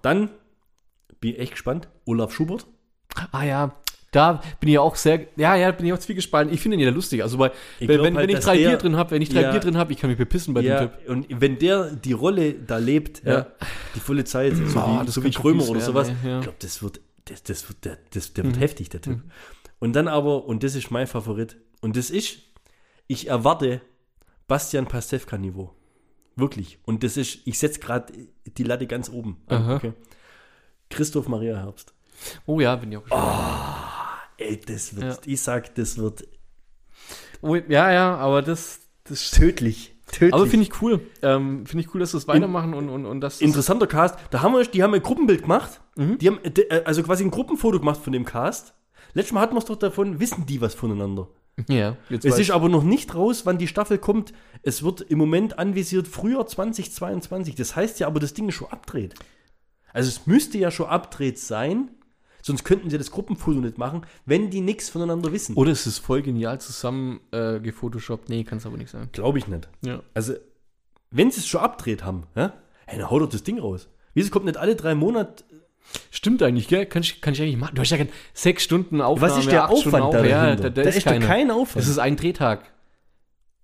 Dann 0.03 0.31
bin 1.21 1.33
ich 1.33 1.39
echt 1.39 1.53
gespannt. 1.53 1.89
Olaf 2.05 2.33
Schubert. 2.33 2.67
Ah 3.31 3.45
ja, 3.45 3.73
da 4.13 4.41
bin 4.61 4.69
ich 4.69 4.79
auch 4.79 4.95
sehr, 4.95 5.27
ja, 5.37 5.57
ja, 5.57 5.73
bin 5.73 5.87
ich 5.87 5.93
auch 5.93 5.99
zwiegespalten. 5.99 6.53
Ich 6.55 6.61
finde 6.61 6.77
ihn 6.77 6.81
ja 6.85 6.91
lustig. 6.91 7.23
Also 7.23 7.39
bei, 7.39 7.51
Ich 7.81 7.89
wenn, 7.89 8.01
wenn, 8.03 8.17
halt, 8.17 8.29
wenn 8.29 8.37
ich 8.37 8.45
drei 8.45 8.57
der- 8.59 8.69
Bier 8.69 8.79
drin 8.79 8.97
habe, 8.97 9.11
wenn 9.11 9.23
ich 9.23 9.31
drei 9.31 9.41
Ja. 9.43 9.51
Bier 9.51 9.61
drin 9.61 9.77
habe, 9.77 9.93
ich 9.93 9.99
kann 9.99 10.11
mich 10.11 10.19
bepissen 10.19 10.55
bei 10.55 10.61
ja, 10.61 10.85
dem 10.85 10.91
Typ. 10.91 11.09
und 11.09 11.27
wenn 11.41 11.59
der 11.59 11.91
die 11.97 12.13
Rolle 12.13 12.55
da 12.55 12.77
lebt, 12.77 13.25
ja. 13.25 13.47
Die 13.97 14.01
volle 14.01 14.25
Zeit, 14.25 14.55
so 14.55 14.79
Ah, 14.79 15.03
wie, 15.05 15.11
so 15.11 15.25
wie 15.25 15.31
Krömer 15.31 15.69
oder 15.69 15.81
sowas, 15.81 16.09
ich 16.11 16.15
glaube, 16.23 16.55
das 16.61 16.83
wird, 16.83 17.01
das, 17.25 17.43
das 17.43 17.69
wird, 17.69 17.85
der, 17.85 17.99
das, 18.13 18.33
der 18.35 18.45
wird 18.45 18.57
Mhm. 18.57 18.61
heftig, 18.61 18.91
der 18.91 19.01
Typ. 19.01 19.21
Und 19.81 19.95
dann 19.95 20.07
aber, 20.09 20.45
und 20.45 20.63
das 20.63 20.75
ist 20.77 20.91
mein 20.93 21.07
Favorit, 21.09 21.57
und 21.81 21.97
das 21.97 22.11
ist, 22.11 22.39
ich 23.09 23.29
erwarte 23.29 23.81
Bastian 24.47 24.87
Pastewka-Niveau. 24.87 25.71
Wirklich. 26.37 26.79
Und 26.85 27.03
das 27.03 27.17
ist, 27.17 27.41
ich 27.47 27.59
setze 27.59 27.81
gerade 27.81 28.13
die 28.47 28.63
Latte 28.63 28.87
ganz 28.87 29.09
oben. 29.11 29.39
Okay. 29.49 29.93
Christoph 30.91 31.29
Maria 31.29 31.57
Herbst. 31.57 31.93
Oh 32.47 32.61
ja, 32.61 32.77
bin 32.77 32.93
ich 32.93 32.99
auch 32.99 33.03
gespannt. 33.05 33.92
Ey, 34.43 34.61
das 34.61 34.95
wird, 34.97 35.05
Ja. 35.05 35.33
ich 35.33 35.41
sag, 35.41 35.75
das 35.75 35.99
wird 35.99 36.25
Oh, 37.43 37.57
ja, 37.57 37.91
ja, 37.93 38.17
aber 38.17 38.41
das, 38.41 38.81
das 39.05 39.31
tödlich. 39.33 39.95
Tödlich. 40.13 40.35
Aber 40.35 40.47
finde 40.47 40.67
ich 40.67 40.83
cool. 40.83 41.01
Ähm, 41.23 41.67
finde 41.67 41.85
ich 41.85 41.93
cool, 41.95 42.01
dass 42.01 42.13
sie 42.13 42.19
das 42.19 42.29
weitermachen 42.29 42.75
und, 42.75 42.89
und, 42.89 43.05
und 43.07 43.21
das. 43.21 43.41
Interessanter 43.41 43.87
Cast. 43.87 44.17
Da 44.31 44.43
haben 44.43 44.53
wir, 44.55 44.65
die 44.65 44.83
haben 44.83 44.95
ein 44.95 45.03
Gruppenbild 45.03 45.43
gemacht. 45.43 45.81
Mhm. 45.97 46.19
Die 46.19 46.29
haben 46.29 46.39
äh, 46.45 46.83
also 46.85 47.03
quasi 47.03 47.25
ein 47.25 47.31
Gruppenfoto 47.31 47.79
gemacht 47.81 48.01
von 48.01 48.13
dem 48.13 48.25
Cast. 48.25 48.75
Letztes 49.15 49.33
Mal 49.33 49.41
hatten 49.41 49.55
wir 49.55 49.59
es 49.59 49.65
doch 49.65 49.77
davon, 49.77 50.21
wissen 50.21 50.47
die 50.47 50.61
was 50.61 50.75
voneinander. 50.75 51.29
Ja, 51.69 51.97
jetzt 52.09 52.25
Es 52.25 52.39
ist 52.39 52.51
aber 52.51 52.69
noch 52.69 52.83
nicht 52.83 53.15
raus, 53.15 53.45
wann 53.45 53.59
die 53.59 53.69
Staffel 53.69 53.99
kommt. 53.99 54.33
Es 54.63 54.83
wird 54.83 55.01
im 55.03 55.19
Moment 55.19 55.59
anvisiert 55.59 56.09
Frühjahr 56.09 56.47
2022. 56.47 57.55
Das 57.57 57.75
heißt 57.77 58.01
ja 58.01 58.07
aber, 58.07 58.21
das 58.21 58.35
Ding 58.35 58.49
ist 58.49 58.55
schon 58.55 58.71
abdreht. 58.71 59.15
Also 59.93 60.09
es 60.09 60.27
müsste 60.27 60.57
ja 60.59 60.71
schon 60.71 60.87
abdreht 60.87 61.39
sein, 61.39 61.91
sonst 62.43 62.65
könnten 62.65 62.91
sie 62.91 62.99
das 62.99 63.11
Gruppenfoto 63.11 63.59
nicht 63.61 63.79
machen, 63.79 64.03
wenn 64.27 64.51
die 64.51 64.61
nichts 64.61 64.91
voneinander 64.91 65.33
wissen. 65.33 65.55
Oder 65.57 65.71
es 65.73 65.87
ist 65.87 65.99
voll 65.99 66.21
genial 66.23 66.61
zusammen 66.61 67.21
äh, 67.31 67.59
gefotoshoppt. 67.61 68.29
Nee, 68.29 68.45
kann 68.45 68.59
es 68.59 68.67
aber 68.67 68.77
nicht 68.77 68.91
sein. 68.91 69.09
Glaube 69.13 69.39
ich 69.39 69.47
nicht. 69.49 69.69
Ja. 69.85 70.01
Also, 70.13 70.35
wenn 71.11 71.31
sie 71.31 71.41
es 71.41 71.47
schon 71.47 71.61
abdreht 71.61 72.05
haben, 72.05 72.25
ja, 72.37 72.53
hey, 72.87 72.99
dann 72.99 73.11
hau 73.11 73.19
doch 73.19 73.29
das 73.29 73.43
Ding 73.43 73.59
raus. 73.59 73.89
Wieso 74.15 74.31
kommt 74.31 74.45
nicht 74.45 74.59
alle 74.59 74.77
drei 74.77 74.95
Monate? 74.95 75.45
Stimmt 76.11 76.43
eigentlich, 76.43 76.69
gell? 76.69 76.87
Kann 76.87 77.03
ich, 77.03 77.21
kann 77.21 77.33
ich 77.35 77.43
eigentlich 77.43 77.57
machen. 77.57 77.75
Du 77.75 77.81
hast 77.83 77.91
ja 77.91 77.99
sechs 78.35 78.63
Stunden 78.63 79.01
Aufnahme, 79.01 79.33
Was 79.33 79.39
ist 79.41 79.51
der 79.51 79.69
Aufwand 79.71 80.15
da 80.15 80.21
Auf- 80.21 80.27
Ja, 80.27 80.45
dahinter? 80.45 80.63
da, 80.65 80.71
da, 80.71 80.83
Da 80.83 80.89
ist, 80.89 80.97
ist 80.97 81.07
doch 81.07 81.13
keiner. 81.13 81.27
kein 81.27 81.51
Aufwand. 81.51 81.83
Es 81.85 81.89
ist 81.91 81.99
ein 81.99 82.17
Drehtag. 82.17 82.71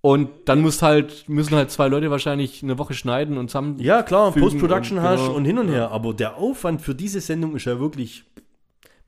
Und 0.01 0.29
dann 0.45 0.61
muss 0.61 0.81
halt, 0.81 1.27
müssen 1.27 1.55
halt 1.55 1.71
zwei 1.71 1.87
Leute 1.89 2.09
wahrscheinlich 2.09 2.63
eine 2.63 2.77
Woche 2.77 2.93
schneiden 2.93 3.37
und 3.37 3.49
zusammen. 3.49 3.77
Ja, 3.79 4.01
klar, 4.03 4.31
Post-Production 4.31 5.01
hast 5.01 5.19
genau. 5.21 5.33
und 5.33 5.43
hin 5.45 5.57
und 5.59 5.67
her, 5.69 5.91
aber 5.91 6.13
der 6.13 6.37
Aufwand 6.37 6.81
für 6.81 6.95
diese 6.95 7.19
Sendung 7.19 7.55
ist 7.55 7.65
ja 7.65 7.79
wirklich 7.79 8.23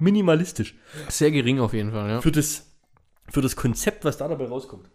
minimalistisch. 0.02 0.76
Sehr 1.08 1.32
gering 1.32 1.60
auf 1.60 1.74
jeden 1.74 1.92
Fall, 1.92 2.10
ja. 2.10 2.22
Für 2.22 2.32
das, 2.32 2.66
für 3.30 3.42
das 3.42 3.56
Konzept, 3.56 4.04
was 4.04 4.18
da 4.18 4.28
dabei 4.28 4.46
rauskommt. 4.46 4.90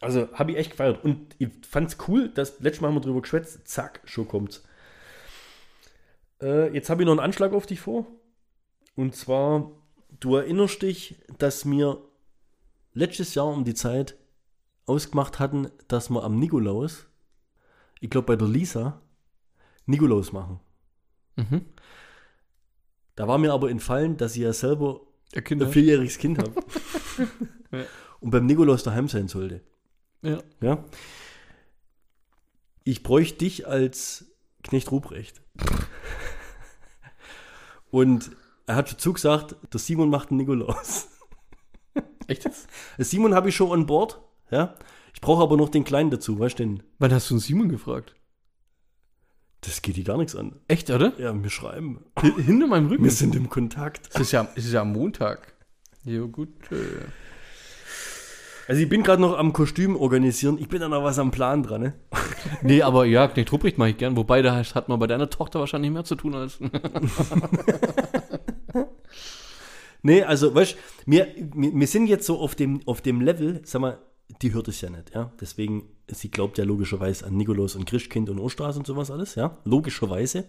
Also, 0.00 0.28
habe 0.32 0.52
ich 0.52 0.56
echt 0.56 0.70
gefeiert. 0.72 1.04
Und 1.04 1.36
ich 1.38 1.50
fand's 1.68 1.98
cool, 2.08 2.30
dass 2.30 2.58
letztes 2.60 2.80
Mal 2.80 2.88
haben 2.88 2.96
wir 2.96 3.02
drüber 3.02 3.20
geschwätzt, 3.20 3.68
zack, 3.68 4.00
schon 4.04 4.26
kommt's. 4.26 4.64
Äh, 6.40 6.72
jetzt 6.72 6.88
habe 6.88 7.02
ich 7.02 7.06
noch 7.06 7.12
einen 7.12 7.20
Anschlag 7.20 7.52
auf 7.52 7.66
dich 7.66 7.80
vor. 7.80 8.06
Und 8.96 9.14
zwar, 9.14 9.70
du 10.18 10.36
erinnerst 10.36 10.82
dich, 10.82 11.16
dass 11.38 11.68
wir 11.68 11.98
letztes 12.94 13.34
Jahr 13.34 13.46
um 13.46 13.64
die 13.64 13.74
Zeit 13.74 14.16
ausgemacht 14.86 15.38
hatten, 15.38 15.70
dass 15.88 16.10
wir 16.10 16.24
am 16.24 16.38
Nikolaus, 16.38 17.06
ich 18.00 18.10
glaube 18.10 18.26
bei 18.26 18.36
der 18.36 18.48
Lisa, 18.48 19.00
Nikolaus 19.86 20.32
machen. 20.32 20.60
Mhm. 21.36 21.66
Da 23.20 23.28
war 23.28 23.36
mir 23.36 23.52
aber 23.52 23.68
entfallen, 23.68 24.16
dass 24.16 24.34
ich 24.34 24.40
ja 24.40 24.54
selber 24.54 25.02
ein 25.34 25.70
vierjähriges 25.70 26.16
Kind 26.16 26.38
habe. 26.38 26.54
Ja. 27.70 27.84
Und 28.18 28.30
beim 28.30 28.46
Nikolaus 28.46 28.82
daheim 28.82 29.06
sein 29.06 29.28
sollte. 29.28 29.60
Ja. 30.22 30.38
Ja. 30.60 30.84
Ich 32.82 33.04
bräuchte 33.04 33.38
dich 33.38 33.68
als 33.68 34.24
Knecht 34.64 34.90
Ruprecht. 34.90 35.40
Und 37.90 38.30
er 38.66 38.74
hat 38.74 38.88
schon 38.88 38.98
zugesagt, 38.98 39.54
der 39.70 39.78
Simon 39.78 40.08
macht 40.08 40.30
einen 40.30 40.38
Nikolaus. 40.38 41.08
Echt 42.26 42.46
jetzt? 42.46 42.68
Simon 42.98 43.34
habe 43.34 43.50
ich 43.50 43.54
schon 43.54 43.70
an 43.70 43.86
Bord. 43.86 44.20
Ja. 44.50 44.74
Ich 45.14 45.20
brauche 45.20 45.42
aber 45.42 45.58
noch 45.58 45.68
den 45.68 45.84
Kleinen 45.84 46.10
dazu, 46.10 46.38
weißt 46.38 46.58
du 46.58 46.64
denn? 46.64 46.82
Wann 46.98 47.12
hast 47.12 47.28
du 47.28 47.34
einen 47.34 47.40
Simon 47.40 47.68
gefragt? 47.68 48.16
Das 49.62 49.82
geht 49.82 49.96
dir 49.96 50.04
gar 50.04 50.16
nichts 50.16 50.34
an. 50.34 50.56
Echt, 50.68 50.90
oder? 50.90 51.12
Ja, 51.18 51.34
wir 51.40 51.50
schreiben. 51.50 52.04
Hinter 52.20 52.66
meinem 52.66 52.88
Rücken. 52.88 53.04
Wir 53.04 53.10
sind 53.10 53.34
im 53.36 53.50
Kontakt. 53.50 54.08
Es 54.14 54.20
ist 54.20 54.32
ja, 54.32 54.48
es 54.54 54.64
ist 54.64 54.72
ja 54.72 54.82
am 54.82 54.92
Montag. 54.92 55.52
Jo, 56.04 56.28
gut. 56.28 56.48
Äh. 56.70 56.76
Also 58.66 58.82
ich 58.82 58.88
bin 58.88 59.02
gerade 59.02 59.20
noch 59.20 59.36
am 59.36 59.52
Kostüm 59.52 59.96
organisieren. 59.96 60.56
Ich 60.58 60.68
bin 60.68 60.80
da 60.80 60.88
noch 60.88 61.02
was 61.04 61.18
am 61.18 61.30
Plan 61.30 61.62
dran, 61.62 61.80
ne? 61.82 61.94
Nee, 62.62 62.82
aber 62.82 63.04
ja, 63.04 63.28
Knecht 63.28 63.52
Ruprecht 63.52 63.76
mache 63.78 63.90
ich 63.90 63.98
gern. 63.98 64.16
Wobei, 64.16 64.42
da 64.42 64.54
hat 64.56 64.88
man 64.88 64.98
bei 64.98 65.06
deiner 65.06 65.28
Tochter 65.28 65.60
wahrscheinlich 65.60 65.90
mehr 65.90 66.04
zu 66.04 66.14
tun 66.14 66.34
als. 66.34 66.58
Nee, 70.02 70.22
also, 70.22 70.54
weißt 70.54 70.72
du, 70.72 70.76
wir, 71.04 71.28
wir, 71.36 71.74
wir 71.74 71.86
sind 71.86 72.06
jetzt 72.06 72.26
so 72.26 72.38
auf 72.38 72.54
dem, 72.54 72.80
auf 72.86 73.02
dem 73.02 73.20
Level, 73.20 73.60
sag 73.64 73.82
mal, 73.82 73.98
die 74.42 74.52
hört 74.54 74.68
es 74.68 74.80
ja 74.80 74.90
nicht, 74.90 75.14
ja. 75.14 75.32
Deswegen, 75.40 75.84
sie 76.10 76.30
glaubt 76.30 76.58
ja 76.58 76.64
logischerweise 76.64 77.26
an 77.26 77.36
Nikolaus 77.36 77.74
und 77.76 77.84
Christkind 77.86 78.30
und 78.30 78.38
Osterhase 78.38 78.78
und 78.78 78.86
sowas 78.86 79.10
alles, 79.10 79.34
ja. 79.34 79.56
Logischerweise. 79.64 80.44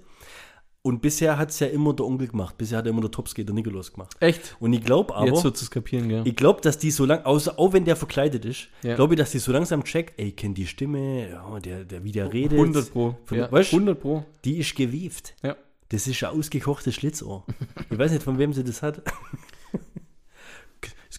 Und 0.84 1.04
bisher 1.04 1.38
hat 1.38 1.52
es 1.52 1.60
ja 1.60 1.68
immer 1.68 1.94
der 1.94 2.08
Onkel 2.08 2.28
gemacht. 2.30 2.58
Bisher 2.58 2.80
hat 2.80 2.88
immer 2.88 3.02
der 3.02 3.12
Topski 3.12 3.46
der 3.46 3.54
Nikolaus 3.54 3.94
gemacht. 3.94 4.16
Echt? 4.20 4.56
Und 4.60 4.74
ich 4.74 4.84
glaube 4.84 5.14
aber, 5.16 5.28
Jetzt 5.28 5.44
wird 5.44 5.56
es 5.62 5.70
kapieren, 5.70 6.10
gell? 6.10 6.24
ich 6.26 6.36
glaube, 6.36 6.60
dass 6.62 6.80
die 6.80 6.90
so 6.90 7.06
lang, 7.06 7.24
außer, 7.24 7.60
auch 7.60 7.74
wenn 7.74 7.86
der 7.86 7.96
verkleidet 7.96 8.46
ist, 8.46 8.68
Ja. 8.82 8.96
glaube 8.96 9.14
ich, 9.14 9.20
dass 9.20 9.30
die 9.30 9.38
so 9.38 9.52
langsam 9.52 9.84
checkt, 9.84 10.20
ey, 10.20 10.32
kennt 10.32 10.58
die 10.58 10.66
Stimme, 10.66 11.30
ja, 11.30 11.60
der, 11.60 11.84
der 11.84 12.04
wie 12.04 12.12
der 12.12 12.34
redet. 12.34 12.54
100 12.58 12.92
Pro. 12.92 13.16
Von, 13.26 13.38
Ja, 13.38 13.52
weißt, 13.52 13.74
100 13.74 14.00
Pro. 14.02 14.26
die 14.44 14.58
ist 14.58 14.74
gewieft. 14.76 15.36
Ja. 15.44 15.56
Das 15.90 16.08
ist 16.08 16.24
ein 16.24 16.32
ausgekochtes 16.32 16.96
Schlitzohr. 16.96 17.46
Ich 17.92 17.98
weiß 18.00 18.12
nicht, 18.12 18.24
von 18.24 18.40
wem 18.40 18.52
sie 18.54 18.64
das 18.64 18.82
hat. 18.82 19.04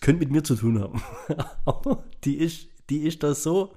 Könnte 0.03 0.21
mit 0.21 0.31
mir 0.31 0.43
zu 0.45 0.55
tun 0.57 0.79
haben. 0.81 1.01
Aber 1.65 2.05
die 2.25 2.37
ist, 2.37 2.69
die 2.91 2.99
ist 3.07 3.23
da 3.23 3.35
so, 3.35 3.73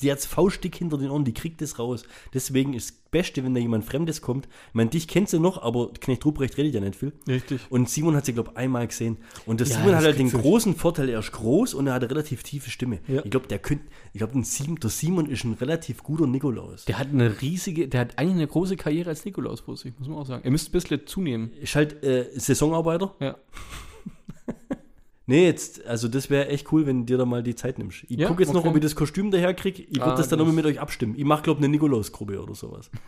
die 0.00 0.12
hat 0.12 0.20
faustdick 0.20 0.76
hinter 0.76 0.96
den 0.98 1.10
Ohren, 1.10 1.24
die 1.24 1.34
kriegt 1.34 1.60
das 1.60 1.78
raus. 1.78 2.04
Deswegen 2.34 2.72
ist 2.74 2.90
das 2.90 2.98
Beste, 3.10 3.42
wenn 3.44 3.52
da 3.54 3.60
jemand 3.60 3.84
Fremdes 3.84 4.20
kommt. 4.22 4.46
Ich 4.46 4.74
meine, 4.74 4.90
dich 4.90 5.06
kennt 5.08 5.28
sie 5.28 5.38
noch, 5.40 5.60
aber 5.62 5.92
Knecht 5.92 6.24
Ruprecht 6.24 6.56
redet 6.56 6.74
ja 6.74 6.80
nicht 6.80 6.96
viel. 6.96 7.12
Richtig. 7.28 7.60
Und 7.68 7.88
Simon 7.90 8.14
hat 8.16 8.24
sie, 8.24 8.32
glaube 8.32 8.50
ich, 8.52 8.56
einmal 8.56 8.86
gesehen. 8.86 9.18
Und 9.44 9.60
der 9.60 9.66
Ja, 9.66 9.76
Simon 9.78 9.94
hat 9.96 10.04
halt 10.04 10.18
den 10.18 10.30
du- 10.30 10.38
großen 10.40 10.74
Vorteil, 10.76 11.08
er 11.08 11.18
ist 11.18 11.32
groß 11.32 11.74
und 11.74 11.86
er 11.88 11.94
hat 11.94 12.02
eine 12.02 12.10
relativ 12.10 12.42
tiefe 12.42 12.70
Stimme. 12.70 13.00
Ja. 13.08 13.24
Ich 13.24 13.30
glaube, 13.30 13.48
der 13.48 13.58
könnte, 13.58 13.84
ich 14.12 14.18
glaube, 14.18 14.32
der 14.34 14.90
Simon 14.90 15.26
ist 15.26 15.44
ein 15.44 15.54
relativ 15.54 16.02
guter 16.02 16.26
Nikolaus. 16.26 16.84
Der 16.86 16.98
hat 16.98 17.08
eine 17.08 17.40
riesige, 17.42 17.86
der 17.88 18.00
hat 18.02 18.18
eigentlich 18.18 18.36
eine 18.36 18.46
große 18.46 18.76
Karriere 18.76 19.10
als 19.10 19.24
Nikolaus 19.24 19.60
vor 19.60 19.76
sich, 19.76 19.92
muss 19.98 20.08
man 20.08 20.18
auch 20.18 20.26
sagen. 20.26 20.44
Er 20.44 20.50
müsste 20.50 20.70
ein 20.70 20.72
bisschen 20.72 21.06
zunehmen. 21.06 21.52
Ist 21.60 21.74
halt 21.74 22.02
äh, 22.02 22.28
Saisonarbeiter. 22.34 23.14
Ja. 23.20 23.36
Nee, 25.32 25.46
jetzt, 25.46 25.86
also 25.86 26.08
das 26.08 26.28
wäre 26.28 26.48
echt 26.48 26.70
cool, 26.72 26.84
wenn 26.84 27.06
dir 27.06 27.16
da 27.16 27.24
mal 27.24 27.42
die 27.42 27.54
Zeit 27.54 27.78
nimmst. 27.78 28.04
Ich 28.08 28.18
Ja, 28.18 28.28
gucke 28.28 28.42
jetzt 28.42 28.52
noch, 28.52 28.60
okay. 28.60 28.68
ob 28.68 28.76
ich 28.76 28.82
das 28.82 28.94
Kostüm 28.94 29.30
daher 29.30 29.54
kriege. 29.54 29.82
Ich 29.82 29.96
würde 29.96 30.12
Ah, 30.12 30.14
das 30.16 30.28
dann 30.28 30.38
nochmal 30.38 30.54
mit 30.54 30.66
euch 30.66 30.78
abstimmen. 30.78 31.14
Ich 31.16 31.24
mache, 31.24 31.42
glaube 31.42 31.60
ich, 31.60 31.64
eine 31.64 31.70
Nikolaus-Gruppe 31.72 32.42
oder 32.42 32.54
sowas. 32.54 32.90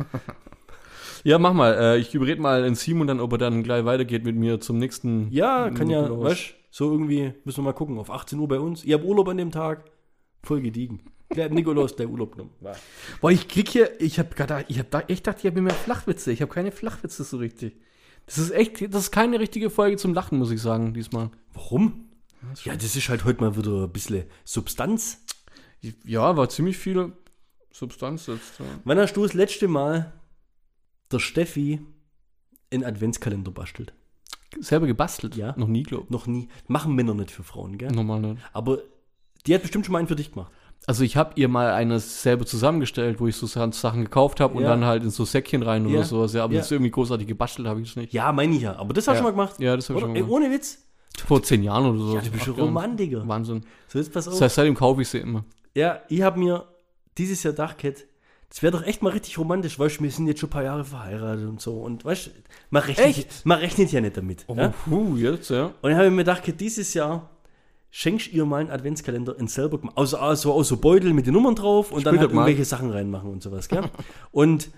Ja, 1.23 1.39
mach 1.39 1.55
mal. 1.55 1.73
Äh, 1.75 1.99
ich 1.99 2.15
überrede 2.15 2.41
mal 2.41 2.63
den 2.63 2.75
Simon 2.75 3.07
dann, 3.07 3.19
ob 3.21 3.33
er 3.33 3.39
dann 3.39 3.63
gleich 3.63 3.85
weitergeht 3.87 4.25
mit 4.25 4.37
mir 4.37 4.61
zum 4.61 4.79
nächsten. 4.79 5.29
Ja, 5.31 5.71
kann 5.71 5.89
ja, 5.89 6.03
Nikolaus. 6.03 6.25
weißt 6.33 6.55
so 6.71 6.91
irgendwie, 6.93 7.33
müssen 7.45 7.59
wir 7.59 7.63
mal 7.65 7.73
gucken, 7.73 7.99
auf 7.99 8.11
18 8.11 8.39
Uhr 8.39 8.49
bei 8.49 8.59
uns. 8.59 8.85
Ich 8.85 8.93
habe 8.93 9.05
Urlaub 9.05 9.29
an 9.29 9.39
dem 9.39 9.51
Tag. 9.51 9.85
Voll 10.43 10.61
gediegen. 10.61 11.01
Der 11.35 11.47
hat 11.47 11.53
Nikolaus 11.53 11.97
der 11.97 12.09
Urlaub 12.11 12.33
genommen. 12.33 12.51
Boah, 13.23 13.31
ich 13.31 13.49
klick 13.49 13.71
hier, 13.71 13.99
ich 14.01 14.19
habe 14.19 14.35
gerade, 14.35 14.65
ich 14.69 14.79
habe 14.79 14.89
da 14.91 15.01
echt 15.01 15.25
gedacht, 15.25 15.39
ich 15.43 15.47
habe 15.51 15.63
mehr 15.63 15.73
Flachwitze. 15.73 16.31
Ich 16.31 16.43
habe 16.43 16.53
keine 16.53 16.73
Flachwitze 16.73 17.25
so 17.25 17.39
richtig. 17.39 17.77
Das 18.27 18.37
ist 18.39 18.51
echt, 18.51 18.83
das 18.93 19.05
ist 19.05 19.11
keine 19.11 19.41
richtige 19.41 19.71
Folge 19.71 19.97
zum 19.97 20.13
Lachen, 20.15 20.39
muss 20.39 20.51
ich 20.51 20.61
sagen, 20.61 20.93
diesmal. 20.95 21.31
Warum? 21.55 22.05
Ja, 22.65 22.75
das 22.77 22.97
ist 22.97 23.09
halt 23.09 23.25
heute 23.25 23.43
mal 23.43 23.57
wieder 23.57 23.85
ein 23.85 23.93
bisschen 23.93 24.25
Substanz. 24.45 25.25
Ja, 26.05 26.37
war 26.37 26.49
ziemlich 26.49 26.79
viel 26.79 27.13
Substanz 27.71 28.27
jetzt. 28.27 28.59
Ja. 28.59 28.65
Wann 28.85 28.99
hast 28.99 29.15
du 29.15 29.23
das 29.23 29.35
letzte 29.35 29.69
Mal 29.69 30.13
der 31.13 31.19
Steffi 31.19 31.81
einen 32.73 32.85
Adventskalender 32.85 33.51
bastelt? 33.51 33.93
Selber 34.61 34.87
gebastelt? 34.87 35.37
Ja. 35.37 35.55
Noch 35.59 35.69
nie, 35.69 35.83
glaub 35.83 36.11
Noch 36.11 36.27
nie. 36.27 36.49
Machen 36.69 36.95
Männer 36.95 37.15
nicht 37.15 37.31
für 37.33 37.43
Frauen, 37.43 37.77
gell? 37.77 37.91
Normal 37.91 38.21
nicht. 38.21 38.43
Aber 38.53 38.79
die 39.47 39.55
hat 39.55 39.63
bestimmt 39.63 39.85
schon 39.85 39.93
mal 39.93 39.99
einen 39.99 40.09
für 40.09 40.17
dich 40.17 40.33
gemacht. 40.33 40.53
Also 40.87 41.03
ich 41.03 41.17
habe 41.17 41.33
ihr 41.37 41.49
mal 41.49 41.73
eine 41.73 41.99
selber 41.99 42.45
zusammengestellt, 42.47 43.19
wo 43.19 43.27
ich 43.27 43.37
so 43.37 43.47
Sachen 43.47 44.05
gekauft 44.05 44.39
habe 44.41 44.55
und 44.55 44.63
Ja. 44.63 44.69
dann 44.69 44.85
halt 44.85 45.03
in 45.03 45.11
so 45.11 45.25
Säckchen 45.25 45.63
rein 45.63 45.89
Ja. 45.89 45.97
oder 45.99 46.05
sowas. 46.05 46.33
Ja, 46.35 46.45
aber 46.45 46.53
Ja. 46.55 46.59
das 46.59 46.67
ist 46.67 46.73
irgendwie 46.73 46.91
großartig 46.91 47.27
gebastelt 47.27 47.67
habe 47.67 47.81
ich 47.81 47.91
es 47.91 47.97
nicht. 47.97 48.13
Ja, 48.13 48.31
meine 48.33 48.55
ich 48.55 48.63
ja. 48.63 48.77
Aber 48.77 48.93
das 48.95 49.09
hast 49.09 49.15
du 49.15 49.17
Ja. 49.17 49.17
schon 49.17 49.25
mal 49.25 49.31
gemacht. 49.47 49.61
Ja, 49.61 49.77
das 49.77 49.89
habe 49.89 49.99
ich 49.99 50.03
schon 50.05 50.11
Ey, 50.15 50.23
gemacht. 50.23 50.33
ohne 50.33 50.51
Witz. 50.51 50.84
Vor 51.27 51.43
zehn 51.43 51.63
Jahren 51.63 51.87
oder 51.87 51.99
so. 51.99 52.15
Ja, 52.17 52.21
du 52.21 52.31
bist 52.31 52.47
ein. 52.47 52.55
Romantiker. 52.55 53.27
Wahnsinn. 53.27 53.63
So, 53.89 53.99
jetzt 53.99 54.13
pass 54.13 54.27
auf. 54.27 54.35
Das 54.35 54.43
heißt, 54.43 54.55
seitdem 54.57 54.75
kaufe 54.75 55.03
ich 55.03 55.09
sie 55.09 55.19
immer. 55.19 55.45
Ja, 55.75 56.01
ich 56.09 56.23
habe 56.23 56.39
mir 56.39 56.67
dieses 57.17 57.43
Jahr 57.43 57.53
gedacht, 57.53 57.77
das 57.83 58.63
wäre 58.63 58.73
doch 58.73 58.85
echt 58.85 59.03
mal 59.03 59.11
richtig 59.11 59.37
romantisch, 59.39 59.79
weißt 59.79 59.99
du, 59.99 60.05
wir 60.05 60.11
sind 60.11 60.29
jetzt 60.29 60.41
schon 60.41 60.49
ein 60.49 60.53
paar 60.53 60.63
Jahre 60.63 60.85
verheiratet 60.85 61.49
und 61.49 61.61
so. 61.61 61.73
Und 61.81 62.05
weißt 62.05 62.27
du, 62.27 62.31
man 62.71 62.83
rechnet, 62.83 63.07
Echt? 63.07 63.47
man 63.47 63.59
rechnet 63.59 63.91
ja 63.91 64.01
nicht 64.01 64.17
damit. 64.17 64.45
Oh, 64.47 64.55
Ja? 64.55 64.69
puh, 64.69 65.17
jetzt, 65.17 65.51
ja. 65.51 65.67
Und 65.67 65.75
dann 65.83 65.97
habe 65.97 66.07
ich 66.07 66.13
mir 66.13 66.19
gedacht, 66.19 66.43
dieses 66.61 66.95
Jahr 66.95 67.31
schenkst 67.91 68.33
ihr 68.33 68.45
mal 68.45 68.61
einen 68.61 68.71
Adventskalender 68.71 69.39
in 69.39 69.49
selber 69.49 69.79
gemacht. 69.79 69.97
Also, 69.97 70.19
also 70.19 70.53
aus 70.53 70.69
so 70.69 70.77
Beutel 70.77 71.13
mit 71.15 71.27
den 71.27 71.33
Nummern 71.35 71.55
drauf 71.55 71.91
und 71.91 72.07
dann 72.07 72.15
Spielt 72.15 72.29
halt 72.29 72.33
irgendwelche 72.33 72.65
Sachen 72.65 72.91
reinmachen 72.91 73.31
und 73.31 73.43
sowas, 73.43 73.69
gell? 73.69 73.83
und 74.33 74.69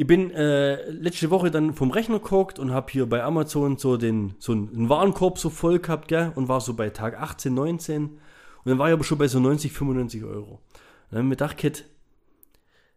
ich 0.00 0.06
bin 0.06 0.30
äh, 0.30 0.90
letzte 0.90 1.28
Woche 1.28 1.50
dann 1.50 1.74
vom 1.74 1.90
Rechner 1.90 2.20
geguckt 2.20 2.58
und 2.58 2.70
habe 2.70 2.90
hier 2.90 3.04
bei 3.04 3.22
Amazon 3.22 3.76
so 3.76 3.98
den 3.98 4.34
so 4.38 4.52
einen 4.52 4.88
Warenkorb 4.88 5.38
so 5.38 5.50
voll 5.50 5.78
gehabt, 5.78 6.08
gell? 6.08 6.32
Und 6.34 6.48
war 6.48 6.62
so 6.62 6.72
bei 6.72 6.88
Tag 6.88 7.20
18, 7.20 7.52
19. 7.52 8.04
Und 8.04 8.18
dann 8.64 8.78
war 8.78 8.88
ich 8.88 8.94
aber 8.94 9.04
schon 9.04 9.18
bei 9.18 9.28
so 9.28 9.40
90, 9.40 9.72
95 9.72 10.24
Euro. 10.24 10.52
Und 10.52 10.62
dann 11.10 11.18
habe 11.18 11.20
ich 11.20 11.24
mir 11.24 11.36
gedacht, 11.36 11.58
Kit, 11.58 11.84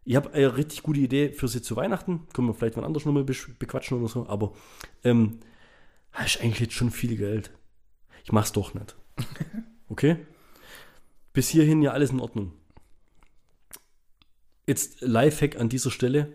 ich 0.05 0.15
habe 0.15 0.31
eine 0.31 0.55
richtig 0.55 0.81
gute 0.81 1.01
Idee 1.01 1.33
für 1.33 1.49
sie 1.49 1.61
zu 1.61 1.75
Weihnachten. 1.75 2.25
Können 2.31 2.47
wir 2.47 2.53
vielleicht 2.53 2.77
mal 2.77 2.85
anders 2.85 3.03
nochmal 3.03 3.25
bequatschen 3.25 3.99
oder 3.99 4.07
so. 4.07 4.25
Aber 4.29 4.53
ähm, 5.03 5.41
das 6.13 6.35
ist 6.35 6.41
eigentlich 6.41 6.61
jetzt 6.61 6.73
schon 6.73 6.89
viel 6.89 7.17
Geld. 7.17 7.51
Ich 8.23 8.31
mach's 8.31 8.53
doch 8.53 8.73
nicht. 8.73 8.95
Okay? 9.89 10.25
Bis 11.33 11.49
hierhin 11.49 11.81
ja 11.81 11.91
alles 11.91 12.11
in 12.11 12.21
Ordnung. 12.21 12.53
Jetzt 14.65 15.01
Lifehack 15.01 15.59
an 15.59 15.67
dieser 15.67 15.91
Stelle. 15.91 16.31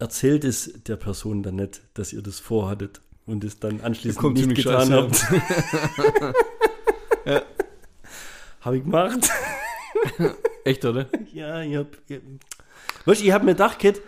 Erzählt 0.00 0.44
es 0.44 0.72
der 0.86 0.96
Person 0.96 1.42
dann 1.44 1.56
nicht, 1.56 1.82
dass 1.94 2.12
ihr 2.12 2.22
das 2.22 2.40
vorhattet. 2.40 3.00
und 3.26 3.44
es 3.44 3.60
dann 3.60 3.80
anschließend 3.82 4.18
Kommt 4.20 4.38
nicht 4.44 4.56
getan 4.56 4.92
habt. 4.92 5.24
Habe 8.60 8.76
ich 8.78 8.82
gemacht. 8.84 9.30
Echt, 10.64 10.84
oder? 10.84 11.06
Ja, 11.32 11.62
ich 11.62 11.76
hab. 11.76 11.86
Ich, 12.08 12.20
weißt 13.04 13.22
ich 13.22 13.30
hab 13.32 13.42
mir 13.44 13.52
gedacht, 13.52 13.78
Kid, 13.78 14.00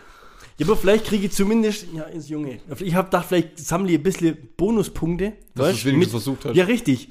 ja, 0.58 0.66
aber 0.66 0.76
vielleicht 0.76 1.06
kriege 1.06 1.26
ich 1.26 1.32
zumindest, 1.32 1.86
ja, 1.94 2.02
ist 2.04 2.28
Junge, 2.28 2.60
ich 2.80 2.94
hab 2.94 3.06
gedacht, 3.10 3.26
vielleicht 3.28 3.58
sammle 3.58 3.92
ich 3.92 3.98
ein 3.98 4.02
bisschen 4.02 4.36
Bonuspunkte. 4.56 5.32
Dass 5.54 5.68
du, 5.68 5.84
wenigstens 5.86 5.96
mit- 5.96 6.10
versucht 6.10 6.44
hast. 6.44 6.56
Ja, 6.56 6.64
richtig. 6.64 7.08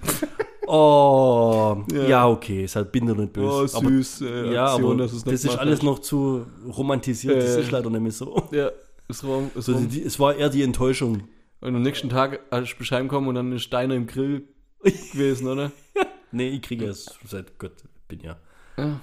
Oh, 0.74 1.84
Ja. 1.91 2.03
ja, 2.07 2.28
okay, 2.30 2.63
ist 2.63 2.78
halt 2.78 2.93
bin 2.93 3.05
doch 3.05 3.15
nicht 3.17 3.34
böse. 3.34 3.47
Oh, 3.47 3.65
süß, 3.65 4.22
aber, 4.22 4.32
äh, 4.32 4.53
ja, 4.53 4.65
Aktion, 4.67 4.91
aber 4.93 5.03
das, 5.03 5.26
nicht 5.26 5.34
ist 5.34 5.57
alles 5.57 5.80
hast. 5.80 5.84
noch 5.84 5.99
zu 5.99 6.45
romantisiert, 6.65 7.36
das 7.43 7.57
ist 7.57 7.72
leider 7.72 7.89
nicht 7.89 8.01
mehr 8.01 8.11
so. 8.11 8.41
Ja, 8.51 8.72
ist 9.09 9.24
rum. 9.26 9.51
Ist 9.53 9.65
so 9.65 9.74
rum. 9.74 9.89
die, 9.89 10.01
es 10.01 10.17
war 10.17 10.34
eher 10.36 10.49
die 10.49 10.63
Enttäuschung. 10.63 11.24
Und 11.59 11.76
am 11.76 11.82
nächsten 11.82 12.07
Tag 12.07 12.39
hast 12.51 12.72
du 12.74 12.78
Bescheid 12.78 13.03
bekommen 13.03 13.28
und 13.28 13.36
dann 13.36 13.51
ist 13.51 13.63
Steiner 13.63 13.95
im 13.95 14.07
Grill 14.07 14.47
gewesen, 14.82 15.47
oder? 15.47 15.72
Nee, 16.34 16.47
ich 16.47 16.61
kriege 16.61 16.86
es 16.86 17.07
seit 17.26 17.59
Gott, 17.59 17.74
bin 18.07 18.22
ja. 18.22 18.38
Ja. 18.78 19.01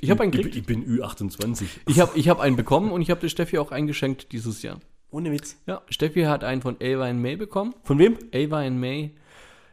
Ich 0.00 0.10
habe 0.10 0.22
einen 0.22 0.32
ich, 0.32 0.36
gekriegt. 0.36 0.54
ich 0.56 0.64
bin 0.64 0.86
Ü28. 0.86 1.64
Ich 1.88 1.98
habe 1.98 2.16
ich 2.16 2.28
hab 2.28 2.38
einen 2.38 2.54
bekommen 2.54 2.92
und 2.92 3.02
ich 3.02 3.10
habe 3.10 3.20
der 3.20 3.28
Steffi 3.28 3.58
auch 3.58 3.72
eingeschenkt 3.72 4.30
dieses 4.30 4.62
Jahr. 4.62 4.78
Ohne 5.10 5.32
Witz. 5.32 5.56
Ja, 5.66 5.82
Steffi 5.88 6.22
hat 6.22 6.44
einen 6.44 6.62
von 6.62 6.76
Ava 6.80 7.12
May 7.12 7.34
bekommen. 7.34 7.74
Von 7.82 7.98
wem? 7.98 8.16
Ava 8.32 8.62
in 8.62 8.78
May 8.78 9.10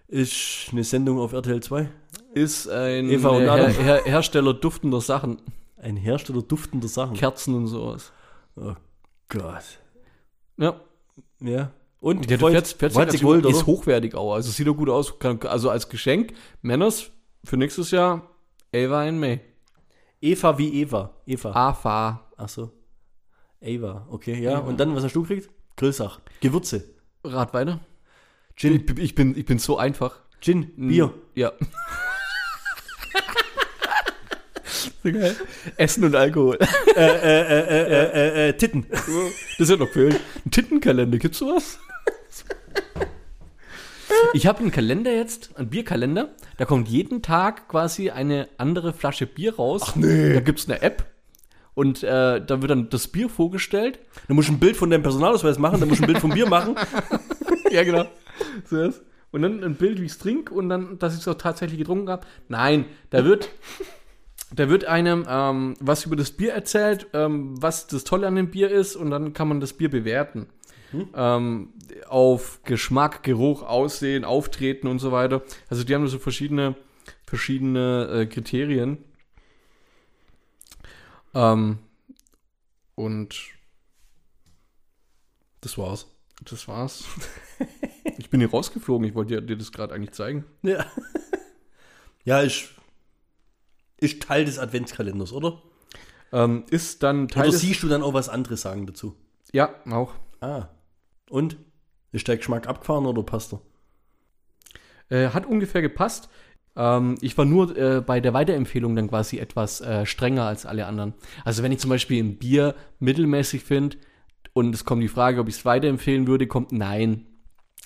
Ist 0.07 0.67
eine 0.71 0.83
Sendung 0.83 1.19
auf 1.19 1.33
RTL 1.33 1.61
2. 1.61 1.89
ist 2.33 2.67
ein 2.69 3.09
Eva 3.09 3.39
äh. 3.39 3.45
Her 3.45 3.69
Her 3.69 4.01
Hersteller 4.05 4.53
duftender 4.53 5.01
Sachen, 5.01 5.37
Ein 5.77 5.97
Hersteller 5.97 6.41
duftender 6.41 6.87
Sachen. 6.87 7.15
Kerzen 7.15 7.55
und 7.55 7.67
sowas. 7.67 8.11
Oh 8.55 8.75
Gott. 9.29 9.79
Ja, 10.57 10.79
Ja. 11.39 11.71
Und 11.99 12.27
fährt 12.27 12.39
freut 12.39 13.11
sich 13.11 13.21
sich 13.21 13.23
wohl, 13.23 13.43
ist 13.47 13.65
hochwertig 13.65 14.13
auch. 14.13 14.35
Also 14.35 14.51
sieht 14.51 14.69
auch 14.69 14.77
gut 14.77 14.89
aus. 14.89 15.15
Also 15.45 15.71
als 15.71 15.89
Geschenk, 15.89 16.33
Männers 16.61 17.09
für 17.43 17.57
nächstes 17.57 17.89
Jahr 17.89 18.29
Ava 18.75 19.05
in 19.05 19.19
May. 19.19 19.41
Eva 20.21 20.57
wie 20.57 20.81
Eva. 20.81 21.13
Eva. 21.25 21.51
AFA. 21.51 22.21
Ach 22.37 22.49
so. 22.49 22.71
Eva, 23.61 24.05
okay, 24.09 24.39
ja. 24.39 24.59
Eva. 24.59 24.67
Und 24.67 24.79
dann, 24.79 24.95
was 24.95 25.03
hast 25.03 25.15
du 25.15 25.23
gekriegt? 25.23 25.49
Grillsach. 25.77 26.19
Gewürze. 26.41 26.83
Rat 27.23 27.53
weiter. 27.53 27.79
Gin. 28.55 28.73
Ich, 28.75 28.97
ich, 28.97 29.15
bin, 29.15 29.37
ich 29.37 29.45
bin 29.45 29.59
so 29.59 29.77
einfach. 29.77 30.19
Gin. 30.39 30.71
Bier. 30.77 31.13
Ja. 31.33 31.51
so 34.65 34.89
geil. 35.11 35.35
Essen 35.77 36.05
und 36.05 36.15
Alkohol. 36.15 36.57
äh, 36.95 36.99
äh, 36.99 37.41
äh, 37.41 37.59
äh, 37.59 38.47
äh, 38.47 38.49
äh, 38.49 38.53
Titten. 38.53 38.85
Das 39.57 39.67
wird 39.67 39.79
noch 39.79 39.89
fehlen. 39.89 40.15
Ein 40.45 40.51
Tittenkalender, 40.51 41.17
gibt's 41.17 41.39
sowas? 41.39 41.79
Ich 44.33 44.47
habe 44.47 44.59
einen 44.59 44.71
Kalender 44.71 45.13
jetzt, 45.13 45.57
einen 45.57 45.69
Bierkalender. 45.69 46.29
Da 46.57 46.65
kommt 46.65 46.87
jeden 46.87 47.21
Tag 47.21 47.67
quasi 47.67 48.09
eine 48.09 48.47
andere 48.57 48.93
Flasche 48.93 49.25
Bier 49.25 49.55
raus. 49.55 49.81
Ach 49.85 49.95
nee. 49.95 50.33
Da 50.33 50.39
gibt's 50.39 50.69
eine 50.69 50.81
App. 50.81 51.05
Und 51.73 52.03
äh, 52.03 52.41
da 52.45 52.61
wird 52.61 52.71
dann 52.71 52.89
das 52.89 53.09
Bier 53.09 53.27
vorgestellt. 53.27 53.99
Du 54.29 54.33
musst 54.33 54.47
ein 54.49 54.59
Bild 54.59 54.77
von 54.77 54.89
deinem 54.89 55.03
Personalausweis 55.03 55.59
machen, 55.59 55.81
dann 55.81 55.89
musst 55.89 55.99
du 55.99 56.05
ein 56.05 56.07
Bild 56.07 56.19
vom 56.19 56.31
Bier 56.31 56.47
machen. 56.47 56.75
ja, 57.71 57.83
genau. 57.83 58.05
So 58.65 58.81
ist. 58.81 59.01
Und 59.31 59.41
dann 59.41 59.63
ein 59.63 59.75
Bild, 59.75 59.99
wie 59.99 60.05
ich 60.05 60.13
es 60.13 60.17
trinke 60.17 60.53
und 60.53 60.69
dann, 60.69 60.97
dass 60.97 61.13
ich 61.13 61.19
es 61.19 61.27
auch 61.27 61.35
tatsächlich 61.35 61.77
getrunken 61.77 62.09
habe. 62.09 62.25
Nein, 62.47 62.85
da 63.09 63.25
wird, 63.25 63.49
da 64.55 64.69
wird 64.69 64.85
einem 64.85 65.25
ähm, 65.27 65.73
was 65.81 66.05
über 66.05 66.15
das 66.15 66.31
Bier 66.31 66.53
erzählt, 66.53 67.07
ähm, 67.13 67.61
was 67.61 67.87
das 67.87 68.05
Tolle 68.05 68.27
an 68.27 68.35
dem 68.35 68.51
Bier 68.51 68.69
ist 68.71 68.95
und 68.95 69.11
dann 69.11 69.33
kann 69.33 69.49
man 69.49 69.59
das 69.59 69.73
Bier 69.73 69.89
bewerten. 69.89 70.47
Ähm, 71.13 71.73
auf 72.07 72.61
Geschmack, 72.63 73.23
Geruch, 73.23 73.63
Aussehen, 73.63 74.23
Auftreten 74.23 74.87
und 74.87 74.99
so 74.99 75.11
weiter. 75.11 75.43
Also 75.69 75.83
die 75.83 75.93
haben 75.93 76.07
so 76.07 76.19
verschiedene, 76.19 76.75
verschiedene 77.25 78.07
äh, 78.21 78.25
Kriterien. 78.27 79.03
Ähm, 81.33 81.79
und 82.95 83.35
Das 85.59 85.77
war's. 85.77 86.07
das 86.45 86.67
war's. 86.67 87.03
ich 88.17 88.29
bin 88.29 88.39
hier 88.39 88.49
rausgeflogen. 88.49 89.07
Ich 89.07 89.15
wollte 89.15 89.35
dir, 89.35 89.41
dir 89.41 89.57
das 89.57 89.71
gerade 89.71 89.93
eigentlich 89.93 90.11
zeigen. 90.11 90.45
Ja. 90.61 90.85
Ja, 92.25 92.39
ist, 92.39 92.69
ist 93.97 94.23
Teil 94.23 94.45
des 94.45 94.57
Adventskalenders, 94.57 95.31
oder? 95.31 95.61
Ähm, 96.33 96.63
ist 96.71 97.03
dann 97.03 97.27
Teil 97.27 97.43
Oder 97.43 97.51
des, 97.51 97.61
siehst 97.61 97.83
du 97.83 97.87
dann 97.87 98.01
auch 98.01 98.15
was 98.15 98.29
anderes 98.29 98.61
sagen 98.61 98.87
dazu? 98.87 99.15
Ja, 99.53 99.75
auch. 99.89 100.15
Ah. 100.41 100.69
Und? 101.29 101.57
Ist 102.11 102.27
der 102.27 102.37
Geschmack 102.37 102.67
abgefahren 102.67 103.05
oder 103.05 103.21
passt 103.21 103.53
er? 103.53 103.61
Äh, 105.09 105.29
hat 105.29 105.45
ungefähr 105.45 105.83
gepasst. 105.83 106.29
Ähm, 106.75 107.15
ich 107.21 107.37
war 107.37 107.45
nur 107.45 107.77
äh, 107.77 108.01
bei 108.01 108.19
der 108.19 108.33
Weiterempfehlung 108.33 108.95
dann 108.95 109.09
quasi 109.09 109.37
etwas 109.37 109.81
äh, 109.81 110.05
strenger 110.05 110.45
als 110.45 110.65
alle 110.65 110.87
anderen. 110.87 111.13
Also 111.43 111.61
wenn 111.61 111.71
ich 111.71 111.79
zum 111.79 111.89
Beispiel 111.91 112.23
ein 112.23 112.37
Bier 112.37 112.73
mittelmäßig 112.99 113.63
finde 113.63 113.97
und 114.53 114.73
es 114.73 114.83
kommt 114.83 115.03
die 115.03 115.09
Frage, 115.09 115.39
ob 115.41 115.47
ich 115.47 115.55
es 115.55 115.65
weiterempfehlen 115.65 116.25
würde, 116.25 116.47
kommt 116.47 116.71
nein. 116.71 117.27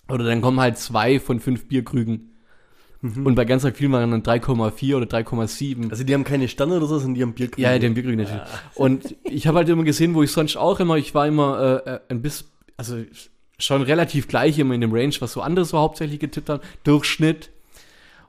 Oder 0.09 0.25
dann 0.25 0.41
kommen 0.41 0.59
halt 0.59 0.77
zwei 0.77 1.19
von 1.19 1.39
fünf 1.39 1.67
Bierkrügen. 1.67 2.29
Und 3.01 3.35
bei 3.35 3.45
ganz 3.45 3.65
viel 3.75 3.91
waren 3.93 4.11
dann 4.11 4.23
3,4 4.23 4.97
oder 4.97 5.05
3,7. 5.05 5.89
Also 5.89 6.03
die 6.03 6.13
haben 6.13 6.25
keine 6.25 6.49
Sterne 6.49 6.75
oder 6.75 6.85
so, 6.85 6.99
sondern 6.99 7.15
die 7.15 7.21
haben 7.21 7.33
Bier 7.33 7.49
Ja, 7.55 7.79
den 7.79 7.93
Bierkrügen 7.93 8.19
natürlich. 8.19 8.41
Und 8.75 9.15
ich 9.23 9.47
habe 9.47 9.59
halt 9.59 9.69
immer 9.69 9.85
gesehen, 9.85 10.15
wo 10.15 10.23
ich 10.23 10.31
sonst 10.31 10.57
auch 10.57 10.81
immer, 10.81 10.97
ich 10.97 11.15
war 11.15 11.25
immer 11.25 11.81
äh, 11.85 11.91
äh, 11.91 11.99
ein 12.09 12.21
bisschen, 12.21 12.47
also 12.75 12.97
schon 13.57 13.83
relativ 13.83 14.27
gleich 14.27 14.59
immer 14.59 14.73
in 14.73 14.81
dem 14.81 14.91
Range, 14.91 15.13
was 15.19 15.31
so 15.31 15.41
andere 15.41 15.63
so 15.63 15.77
hauptsächlich 15.77 16.19
getippt 16.19 16.49
haben, 16.49 16.61
Durchschnitt. 16.83 17.51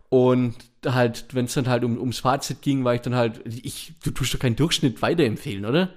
Und 0.09 0.55
halt, 0.87 1.27
wenn 1.33 1.47
es 1.47 1.55
dann 1.55 1.69
halt 1.69 1.83
um, 1.83 1.99
ums 1.99 2.21
Fazit 2.21 2.63
ging, 2.63 2.85
war 2.85 2.95
ich 2.95 3.01
dann 3.01 3.17
halt, 3.17 3.41
ich, 3.45 3.95
du 4.05 4.13
tust 4.13 4.35
doch 4.35 4.39
keinen 4.39 4.57
Durchschnitt 4.57 5.03
weiterempfehlen, 5.03 5.65
oder? 5.65 5.91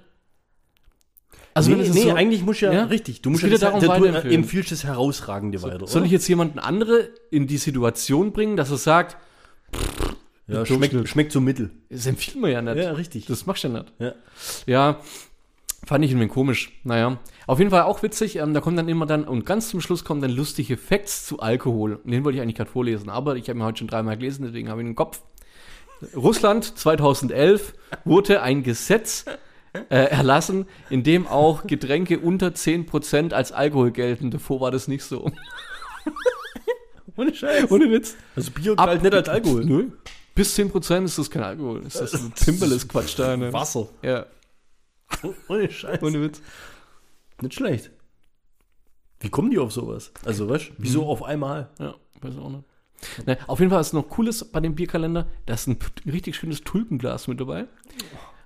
Also 1.55 1.69
nee, 1.71 1.77
nee 1.77 2.01
so- 2.03 2.13
eigentlich 2.13 2.43
musst 2.43 2.61
du 2.61 2.65
ja, 2.67 2.73
Ja? 2.73 2.83
richtig. 2.85 3.21
Du 3.21 3.29
musst 3.29 3.43
ja 3.43 3.49
das, 3.49 3.59
darum, 3.59 3.79
du 3.79 3.87
weiterempfehlen. 3.87 4.33
empfiehlst 4.43 4.71
das 4.71 4.83
Herausragende 4.85 5.61
weiter, 5.61 5.85
Soll 5.87 5.97
oder? 6.01 6.05
ich 6.07 6.11
jetzt 6.11 6.27
jemanden 6.27 6.57
andere 6.59 7.09
in 7.29 7.45
die 7.47 7.57
Situation 7.57 8.31
bringen, 8.33 8.57
dass 8.57 8.71
er 8.71 8.77
sagt, 8.77 9.17
ja, 10.47 10.65
schmeckt, 10.65 11.07
schmeckt 11.07 11.31
so 11.31 11.39
mittel. 11.39 11.69
das 11.89 12.05
empfiehlt 12.05 12.37
man 12.37 12.51
ja 12.51 12.61
nicht. 12.61 12.77
Ja, 12.77 12.91
richtig. 12.93 13.25
Das 13.27 13.45
machst 13.45 13.63
du 13.63 13.69
ja 13.69 13.73
nicht. 13.79 13.93
Ja. 13.99 14.13
Ja, 14.65 14.99
fand 15.85 16.03
ich 16.03 16.11
irgendwie 16.11 16.27
komisch. 16.27 16.71
Naja, 16.83 17.19
auf 17.47 17.59
jeden 17.59 17.71
Fall 17.71 17.83
auch 17.83 18.01
witzig. 18.03 18.37
Ähm, 18.37 18.53
da 18.53 18.59
kommen 18.59 18.75
dann 18.75 18.89
immer 18.89 19.05
dann, 19.05 19.23
und 19.23 19.45
ganz 19.45 19.69
zum 19.69 19.79
Schluss 19.79 20.03
kommen 20.03 20.21
dann 20.21 20.31
lustige 20.31 20.75
Facts 20.75 21.25
zu 21.25 21.39
Alkohol. 21.39 21.95
Und 22.03 22.11
den 22.11 22.23
wollte 22.25 22.37
ich 22.37 22.41
eigentlich 22.41 22.55
gerade 22.55 22.69
vorlesen, 22.71 23.09
aber 23.09 23.35
ich 23.35 23.47
habe 23.47 23.59
ihn 23.59 23.63
heute 23.63 23.79
schon 23.79 23.87
dreimal 23.87 24.17
gelesen, 24.17 24.43
deswegen 24.45 24.69
habe 24.69 24.81
ich 24.81 24.85
ihn 24.85 24.89
im 24.91 24.95
Kopf. 24.95 25.21
Russland 26.15 26.65
2011 26.77 27.73
wurde 28.03 28.41
ein 28.41 28.63
Gesetz 28.63 29.25
äh, 29.89 30.05
erlassen, 30.05 30.65
in 30.89 31.03
dem 31.03 31.27
auch 31.27 31.65
Getränke 31.65 32.19
unter 32.19 32.47
10% 32.49 33.33
als 33.33 33.51
Alkohol 33.51 33.91
gelten. 33.91 34.31
Davor 34.31 34.61
war 34.61 34.71
das 34.71 34.87
nicht 34.87 35.03
so. 35.03 35.31
Ohne 37.15 37.33
Scheiß. 37.33 37.69
Ohne 37.71 37.91
Witz. 37.91 38.15
Also 38.35 38.51
Bier 38.51 38.75
galt 38.75 39.03
nicht 39.03 39.13
als 39.13 39.29
Alkohol. 39.29 39.65
Nö. 39.65 39.91
Bis 40.35 40.57
10% 40.57 41.05
ist 41.05 41.17
das 41.17 41.29
kein 41.29 41.43
Alkohol. 41.43 41.85
Ist 41.85 41.99
das 42.01 42.13
ein 42.15 42.31
Pimpeles 42.31 42.87
Quatsch 42.87 43.17
da? 43.19 43.37
Ne? 43.37 43.53
Wasser. 43.53 43.87
Ja, 44.01 44.25
Ohne 45.47 45.69
Scheiß. 45.69 46.01
ohne 46.01 46.21
Witz. 46.21 46.41
Nicht 47.41 47.53
schlecht. 47.53 47.91
Wie 49.19 49.29
kommen 49.29 49.51
die 49.51 49.59
auf 49.59 49.71
sowas? 49.71 50.11
Also, 50.25 50.49
weißt 50.49 50.69
du, 50.69 50.73
wieso 50.77 51.05
auf 51.05 51.23
einmal? 51.23 51.69
Ja, 51.79 51.95
weiß 52.21 52.37
auch 52.37 52.49
nicht. 52.49 52.63
Ne, 53.25 53.37
auf 53.47 53.59
jeden 53.59 53.69
Fall 53.69 53.81
ist 53.81 53.93
noch 53.93 54.09
Cooles 54.09 54.45
bei 54.45 54.59
dem 54.59 54.75
Bierkalender, 54.75 55.27
da 55.45 55.53
ist 55.55 55.67
ein, 55.67 55.77
ein 56.05 56.09
richtig 56.09 56.35
schönes 56.37 56.61
Tulpenglas 56.61 57.27
mit 57.27 57.39
dabei. 57.39 57.65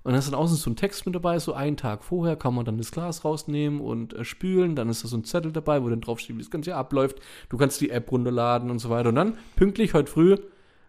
Und 0.07 0.13
da 0.13 0.19
ist 0.19 0.29
dann 0.29 0.35
außen 0.35 0.55
so 0.55 0.69
ein 0.69 0.77
Text 0.77 1.05
mit 1.05 1.15
dabei, 1.15 1.37
so 1.37 1.51
einen 1.51 1.75
Tag 1.75 2.01
vorher 2.01 2.37
kann 2.37 2.55
man 2.55 2.63
dann 2.63 2.77
das 2.77 2.91
Glas 2.91 3.25
rausnehmen 3.25 3.81
und 3.81 4.13
äh, 4.13 4.23
spülen. 4.23 4.73
Dann 4.73 4.87
ist 4.87 5.03
da 5.03 5.09
so 5.09 5.17
ein 5.17 5.25
Zettel 5.25 5.51
dabei, 5.51 5.83
wo 5.83 5.89
dann 5.89 5.99
draufsteht, 5.99 6.37
wie 6.37 6.41
das 6.41 6.49
ganze 6.49 6.73
abläuft. 6.77 7.17
Du 7.49 7.57
kannst 7.57 7.81
die 7.81 7.89
App 7.89 8.09
runterladen 8.09 8.71
und 8.71 8.79
so 8.79 8.89
weiter. 8.89 9.09
Und 9.09 9.15
dann, 9.15 9.37
pünktlich 9.57 9.93
heute 9.93 10.09
früh, 10.09 10.37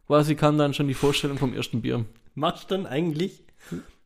quasi 0.06 0.36
kam 0.36 0.56
dann 0.56 0.72
schon 0.72 0.86
die 0.86 0.94
Vorstellung 0.94 1.36
vom 1.36 1.52
ersten 1.52 1.82
Bier. 1.82 2.04
Machst 2.36 2.70
dann 2.70 2.86
eigentlich 2.86 3.42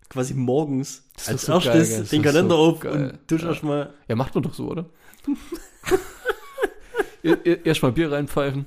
quasi 0.09 0.33
morgens 0.33 1.07
als 1.27 1.43
so 1.45 1.59
geil, 1.59 1.77
erstes? 1.77 1.99
Das 1.99 2.09
den 2.09 2.23
Kalender 2.23 2.55
so 2.57 2.63
auf 2.63 2.81
geil. 2.81 3.11
und 3.13 3.29
tust 3.29 3.43
Ja. 3.45 3.51
erstmal 3.51 3.93
Ja, 4.09 4.17
macht 4.17 4.35
man 4.35 4.45
doch 4.45 4.55
so, 4.55 4.69
oder? 4.69 4.87
Erstmal 7.65 7.93
Bier 7.93 8.11
reinpfeifen. 8.13 8.65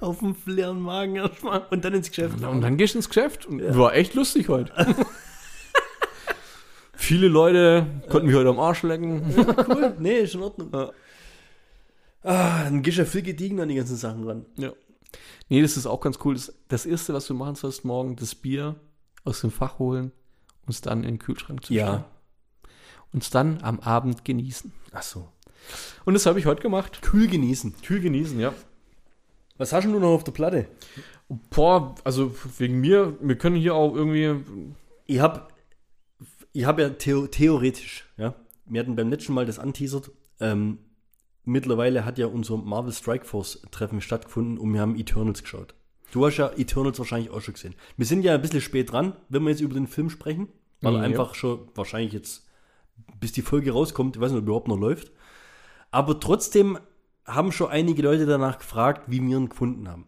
auf 0.00 0.20
dem 0.20 0.34
leeren 0.46 0.80
Magen 0.80 1.16
erstmal 1.16 1.66
und 1.70 1.84
dann 1.84 1.92
ins 1.92 2.08
Geschäft. 2.08 2.42
Und 2.42 2.62
dann 2.62 2.78
gehst 2.78 2.94
du 2.94 2.98
ins 2.98 3.08
Geschäft. 3.10 3.44
Und 3.44 3.60
War 3.76 3.94
echt 3.94 4.14
lustig 4.14 4.48
heute. 4.48 4.72
Viele 6.96 7.28
Leute 7.28 7.86
konnten 8.08 8.26
mich 8.26 8.36
heute 8.36 8.48
am 8.48 8.58
Arsch 8.58 8.82
lecken. 8.82 9.22
cool. 9.68 9.94
Nee, 9.98 10.20
ist 10.20 10.34
in 10.34 10.42
Ordnung. 10.42 10.70
Ja. 10.72 10.90
Ah, 12.22 12.64
dann 12.64 12.82
gehst 12.82 12.96
du 12.98 13.02
ja 13.02 13.06
viel 13.06 13.22
gediegen 13.22 13.60
an 13.60 13.68
die 13.68 13.76
ganzen 13.76 13.96
Sachen 13.96 14.24
ran. 14.24 14.46
Ja. 14.56 14.72
Nee, 15.48 15.62
das 15.62 15.76
ist 15.76 15.86
auch 15.86 16.00
ganz 16.00 16.18
cool. 16.24 16.34
Das, 16.34 16.52
das 16.68 16.86
Erste, 16.86 17.14
was 17.14 17.26
du 17.26 17.34
machen 17.34 17.54
sollst 17.54 17.84
morgen, 17.84 18.16
das 18.16 18.34
Bier 18.34 18.74
aus 19.24 19.42
dem 19.42 19.50
Fach 19.50 19.78
holen 19.78 20.10
und 20.66 20.70
es 20.70 20.80
dann 20.80 21.04
in 21.04 21.12
den 21.14 21.18
Kühlschrank 21.18 21.64
zu 21.64 21.72
stellen. 21.72 22.04
Und 23.12 23.22
es 23.22 23.30
dann 23.30 23.62
am 23.62 23.78
Abend 23.80 24.24
genießen. 24.24 24.72
Ach 24.92 25.02
so. 25.02 25.28
Und 26.04 26.14
das 26.14 26.26
habe 26.26 26.38
ich 26.38 26.46
heute 26.46 26.62
gemacht. 26.62 27.02
Kühl 27.02 27.28
genießen. 27.28 27.74
Kühl 27.82 28.00
genießen, 28.00 28.40
ja. 28.40 28.52
Was 29.58 29.72
hast 29.72 29.84
du 29.84 29.98
noch 29.98 30.14
auf 30.14 30.24
der 30.24 30.32
Platte? 30.32 30.66
Boah, 31.28 31.94
also 32.04 32.34
wegen 32.58 32.80
mir, 32.80 33.16
wir 33.20 33.36
können 33.38 33.56
hier 33.56 33.74
auch 33.74 33.94
irgendwie. 33.94 34.44
Ich 35.06 35.20
habe 35.20 35.46
ich 36.56 36.64
hab 36.64 36.78
ja 36.78 36.88
theo 36.88 37.26
theoretisch, 37.26 38.08
ja, 38.16 38.34
wir 38.64 38.80
hatten 38.80 38.96
beim 38.96 39.10
letzten 39.10 39.34
Mal 39.34 39.44
das 39.44 39.58
anteasert, 39.58 40.10
ähm, 40.40 40.78
mittlerweile 41.44 42.04
hat 42.06 42.16
ja 42.16 42.26
unser 42.26 42.56
Marvel 42.56 42.92
Strike 42.92 43.26
Force 43.26 43.60
Treffen 43.70 44.00
stattgefunden 44.00 44.56
und 44.56 44.72
wir 44.72 44.80
haben 44.80 44.96
Eternals 44.96 45.42
geschaut. 45.42 45.74
Du 46.12 46.24
hast 46.24 46.38
ja 46.38 46.50
Eternals 46.56 46.98
wahrscheinlich 46.98 47.30
auch 47.30 47.42
schon 47.42 47.54
gesehen. 47.54 47.74
Wir 47.98 48.06
sind 48.06 48.22
ja 48.22 48.34
ein 48.34 48.40
bisschen 48.40 48.62
spät 48.62 48.90
dran, 48.90 49.14
wenn 49.28 49.42
wir 49.42 49.50
jetzt 49.50 49.60
über 49.60 49.74
den 49.74 49.86
Film 49.86 50.08
sprechen, 50.08 50.48
weil 50.80 50.94
er 50.94 51.00
Ja. 51.00 51.06
einfach 51.06 51.34
schon 51.34 51.68
wahrscheinlich 51.74 52.14
jetzt, 52.14 52.48
bis 53.20 53.32
die 53.32 53.42
Folge 53.42 53.72
rauskommt, 53.72 54.16
ich 54.16 54.22
weiß 54.22 54.30
nicht, 54.32 54.38
ob 54.38 54.44
er 54.44 54.48
überhaupt 54.48 54.68
noch 54.68 54.78
läuft. 54.78 55.12
Aber 55.90 56.18
trotzdem 56.20 56.78
haben 57.26 57.52
schon 57.52 57.68
einige 57.68 58.00
Leute 58.02 58.24
danach 58.24 58.58
gefragt, 58.58 59.02
wie 59.08 59.20
wir 59.20 59.36
ihn 59.36 59.50
gefunden 59.50 59.88
haben. 59.88 60.06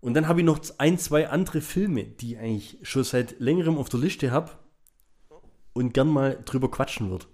Und 0.00 0.14
dann 0.14 0.26
habe 0.26 0.40
ich 0.40 0.46
noch 0.46 0.58
ein, 0.78 0.98
zwei 0.98 1.28
andere 1.28 1.60
Filme, 1.60 2.04
die 2.04 2.32
ich 2.32 2.38
eigentlich 2.38 2.78
schon 2.82 3.04
seit 3.04 3.38
längerem 3.38 3.78
auf 3.78 3.88
der 3.88 4.00
Liste 4.00 4.30
habe 4.32 4.50
und 5.78 5.94
gern 5.94 6.08
mal 6.08 6.40
drüber 6.44 6.70
quatschen 6.70 7.10
wird. 7.10 7.28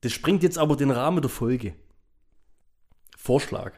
Das 0.00 0.12
sprengt 0.12 0.42
jetzt 0.42 0.58
aber 0.58 0.76
den 0.76 0.90
Rahmen 0.90 1.20
der 1.20 1.30
Folge. 1.30 1.74
Vorschlag. 3.16 3.72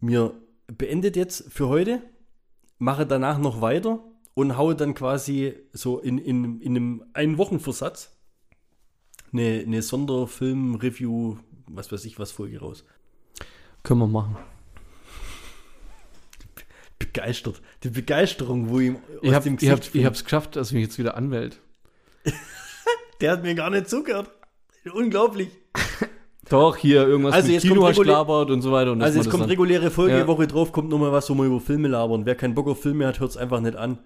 Mir 0.00 0.34
beendet 0.66 1.16
jetzt 1.16 1.52
für 1.52 1.68
heute, 1.68 2.02
mache 2.78 3.06
danach 3.06 3.38
noch 3.38 3.60
weiter 3.60 4.00
und 4.34 4.56
haue 4.56 4.74
dann 4.74 4.94
quasi 4.94 5.54
so 5.72 5.98
in, 5.98 6.18
in, 6.18 6.60
in 6.60 6.76
einem 6.76 7.04
einen 7.12 7.38
Wochenversatz 7.38 8.16
eine, 9.32 9.62
eine 9.66 9.82
Sonderfilm-Review, 9.82 11.38
was 11.66 11.90
weiß 11.90 12.04
ich 12.04 12.18
was, 12.18 12.32
Folge 12.32 12.60
raus. 12.60 12.84
Können 13.82 14.00
wir 14.00 14.06
machen. 14.06 14.36
Begeistert. 16.98 17.60
Die 17.82 17.90
Begeisterung, 17.90 18.68
wo 18.68 18.80
ihm 18.80 18.96
aus 18.96 19.02
Ich 19.22 19.34
habe 19.34 19.44
dem 19.44 19.58
ich 19.60 19.70
hab, 19.70 19.78
Gesicht 19.78 19.94
ich 19.94 20.04
hab's 20.04 20.24
geschafft, 20.24 20.56
dass 20.56 20.72
mich 20.72 20.82
jetzt 20.82 20.98
wieder 20.98 21.16
anwählt. 21.16 21.60
Der 23.22 23.32
hat 23.32 23.42
mir 23.42 23.54
gar 23.54 23.70
nicht 23.70 23.88
zugehört. 23.88 24.30
Unglaublich. 24.92 25.48
Doch, 26.50 26.76
hier 26.76 27.06
irgendwas 27.06 27.34
Also 27.34 27.46
mit 27.46 27.54
jetzt 27.54 27.62
Kino 27.62 27.90
gelabert 27.92 28.50
und 28.50 28.60
so 28.62 28.72
weiter. 28.72 28.92
Und 28.92 29.00
Also 29.00 29.16
jetzt 29.18 29.26
das 29.28 29.32
kommt 29.34 29.48
reguläre 29.48 29.90
Folge, 29.90 30.18
Ja. 30.18 30.26
Woche 30.26 30.46
drauf 30.46 30.72
kommt 30.72 30.90
nochmal 30.90 31.12
was, 31.12 31.30
wo 31.30 31.34
wir 31.34 31.44
über 31.44 31.60
Filme 31.60 31.88
labern. 31.88 32.26
Wer 32.26 32.34
keinen 32.34 32.54
Bock 32.54 32.68
auf 32.68 32.82
Filme 32.82 33.06
hat, 33.06 33.20
hört 33.20 33.30
es 33.30 33.36
einfach 33.36 33.60
nicht 33.60 33.76
an. 33.76 33.98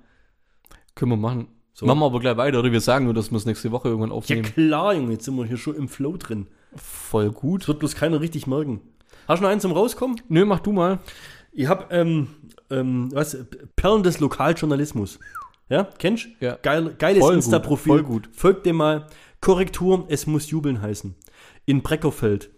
Können 0.94 1.12
wir 1.12 1.16
machen. 1.16 1.48
So. 1.72 1.86
Machen 1.86 1.98
wir 1.98 2.06
aber 2.06 2.20
gleich 2.20 2.36
weiter, 2.36 2.58
oder? 2.60 2.70
Wir 2.72 2.80
sagen 2.80 3.06
nur, 3.06 3.14
dass 3.14 3.30
wir 3.30 3.36
es 3.38 3.46
nächste 3.46 3.72
Woche 3.72 3.88
irgendwann 3.88 4.10
Ja 4.10 4.16
aufnehmen. 4.16 4.42
klar, 4.42 4.94
Junge, 4.94 5.12
jetzt 5.12 5.24
sind 5.24 5.34
wir 5.36 5.44
hier 5.44 5.56
schon 5.56 5.74
im 5.76 5.88
Flow 5.88 6.16
drin. 6.16 6.46
Voll 6.76 7.30
gut. 7.32 7.62
Das 7.62 7.68
wird 7.68 7.78
bloß 7.80 7.94
keiner 7.94 8.20
richtig 8.20 8.46
merken. 8.46 8.80
Hast 9.26 9.40
du 9.40 9.42
noch 9.44 9.50
einen 9.50 9.60
zum 9.60 9.72
Rauskommen? 9.72 10.20
Nö, 10.28 10.44
mach 10.44 10.60
du 10.60 10.72
mal. 10.72 10.98
Ich 11.52 11.68
hab, 11.68 11.92
ähm, 11.92 12.28
ähm, 12.70 13.08
was, 13.12 13.36
Perlen 13.76 14.02
des 14.02 14.20
Lokaljournalismus. 14.20 15.18
Ja, 15.68 15.88
kennst 15.98 16.26
du? 16.26 16.44
Ja. 16.44 16.58
Geil, 16.62 16.94
geiles 16.98 17.28
Insta-Profil. 17.28 17.92
voll 17.92 18.02
gut. 18.02 18.28
Folgt 18.32 18.66
dem 18.66 18.76
mal. 18.76 19.06
Korrektur, 19.40 20.06
es 20.08 20.26
muss 20.26 20.50
jubeln 20.50 20.80
heißen. 20.80 21.14
In 21.66 21.82
Breckerfeld 21.82 22.50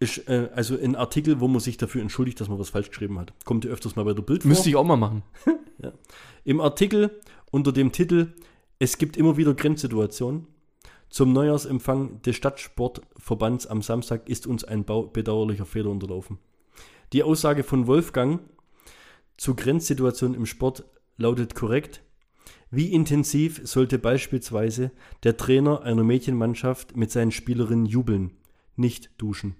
ist 0.00 0.28
äh, 0.28 0.48
also 0.54 0.78
ein 0.78 0.96
Artikel, 0.96 1.40
wo 1.40 1.48
man 1.48 1.60
sich 1.60 1.76
dafür 1.76 2.00
entschuldigt, 2.00 2.40
dass 2.40 2.48
man 2.48 2.58
was 2.58 2.70
falsch 2.70 2.88
geschrieben 2.88 3.18
hat. 3.18 3.32
Kommt 3.44 3.64
ja 3.64 3.70
öfters 3.70 3.96
mal 3.96 4.04
bei 4.04 4.14
der 4.14 4.22
Bild 4.22 4.42
vor. 4.42 4.48
Müsste 4.48 4.68
ich 4.68 4.76
auch 4.76 4.84
mal 4.84 4.96
machen. 4.96 5.22
Im 6.44 6.60
Artikel 6.60 7.20
unter 7.50 7.72
dem 7.72 7.92
Titel 7.92 8.32
Es 8.78 8.98
gibt 8.98 9.16
immer 9.16 9.36
wieder 9.36 9.54
Grenzsituationen. 9.54 10.46
Zum 11.10 11.32
Neujahrsempfang 11.32 12.22
des 12.22 12.36
Stadtsportverbands 12.36 13.66
am 13.66 13.82
Samstag 13.82 14.28
ist 14.28 14.46
uns 14.46 14.64
ein 14.64 14.84
bedauerlicher 14.84 15.66
Fehler 15.66 15.90
unterlaufen. 15.90 16.38
Die 17.12 17.24
Aussage 17.24 17.64
von 17.64 17.86
Wolfgang 17.86 18.40
zu 19.36 19.56
Grenzsituationen 19.56 20.36
im 20.36 20.46
Sport 20.46 20.84
lautet 21.20 21.54
korrekt. 21.54 22.02
Wie 22.70 22.92
intensiv 22.92 23.60
sollte 23.64 23.98
beispielsweise 23.98 24.90
der 25.22 25.36
Trainer 25.36 25.82
einer 25.82 26.02
Mädchenmannschaft 26.04 26.96
mit 26.96 27.10
seinen 27.10 27.30
Spielerinnen 27.30 27.86
jubeln, 27.86 28.32
nicht 28.76 29.10
duschen? 29.18 29.56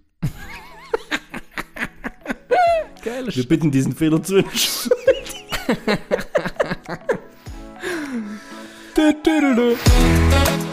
Geil. 3.05 3.29
Wir 3.29 3.49
bitten 3.49 3.71
diesen 3.71 3.95
Fehler 3.95 4.23
zu 4.23 4.37
entschuldigen. 4.37 5.01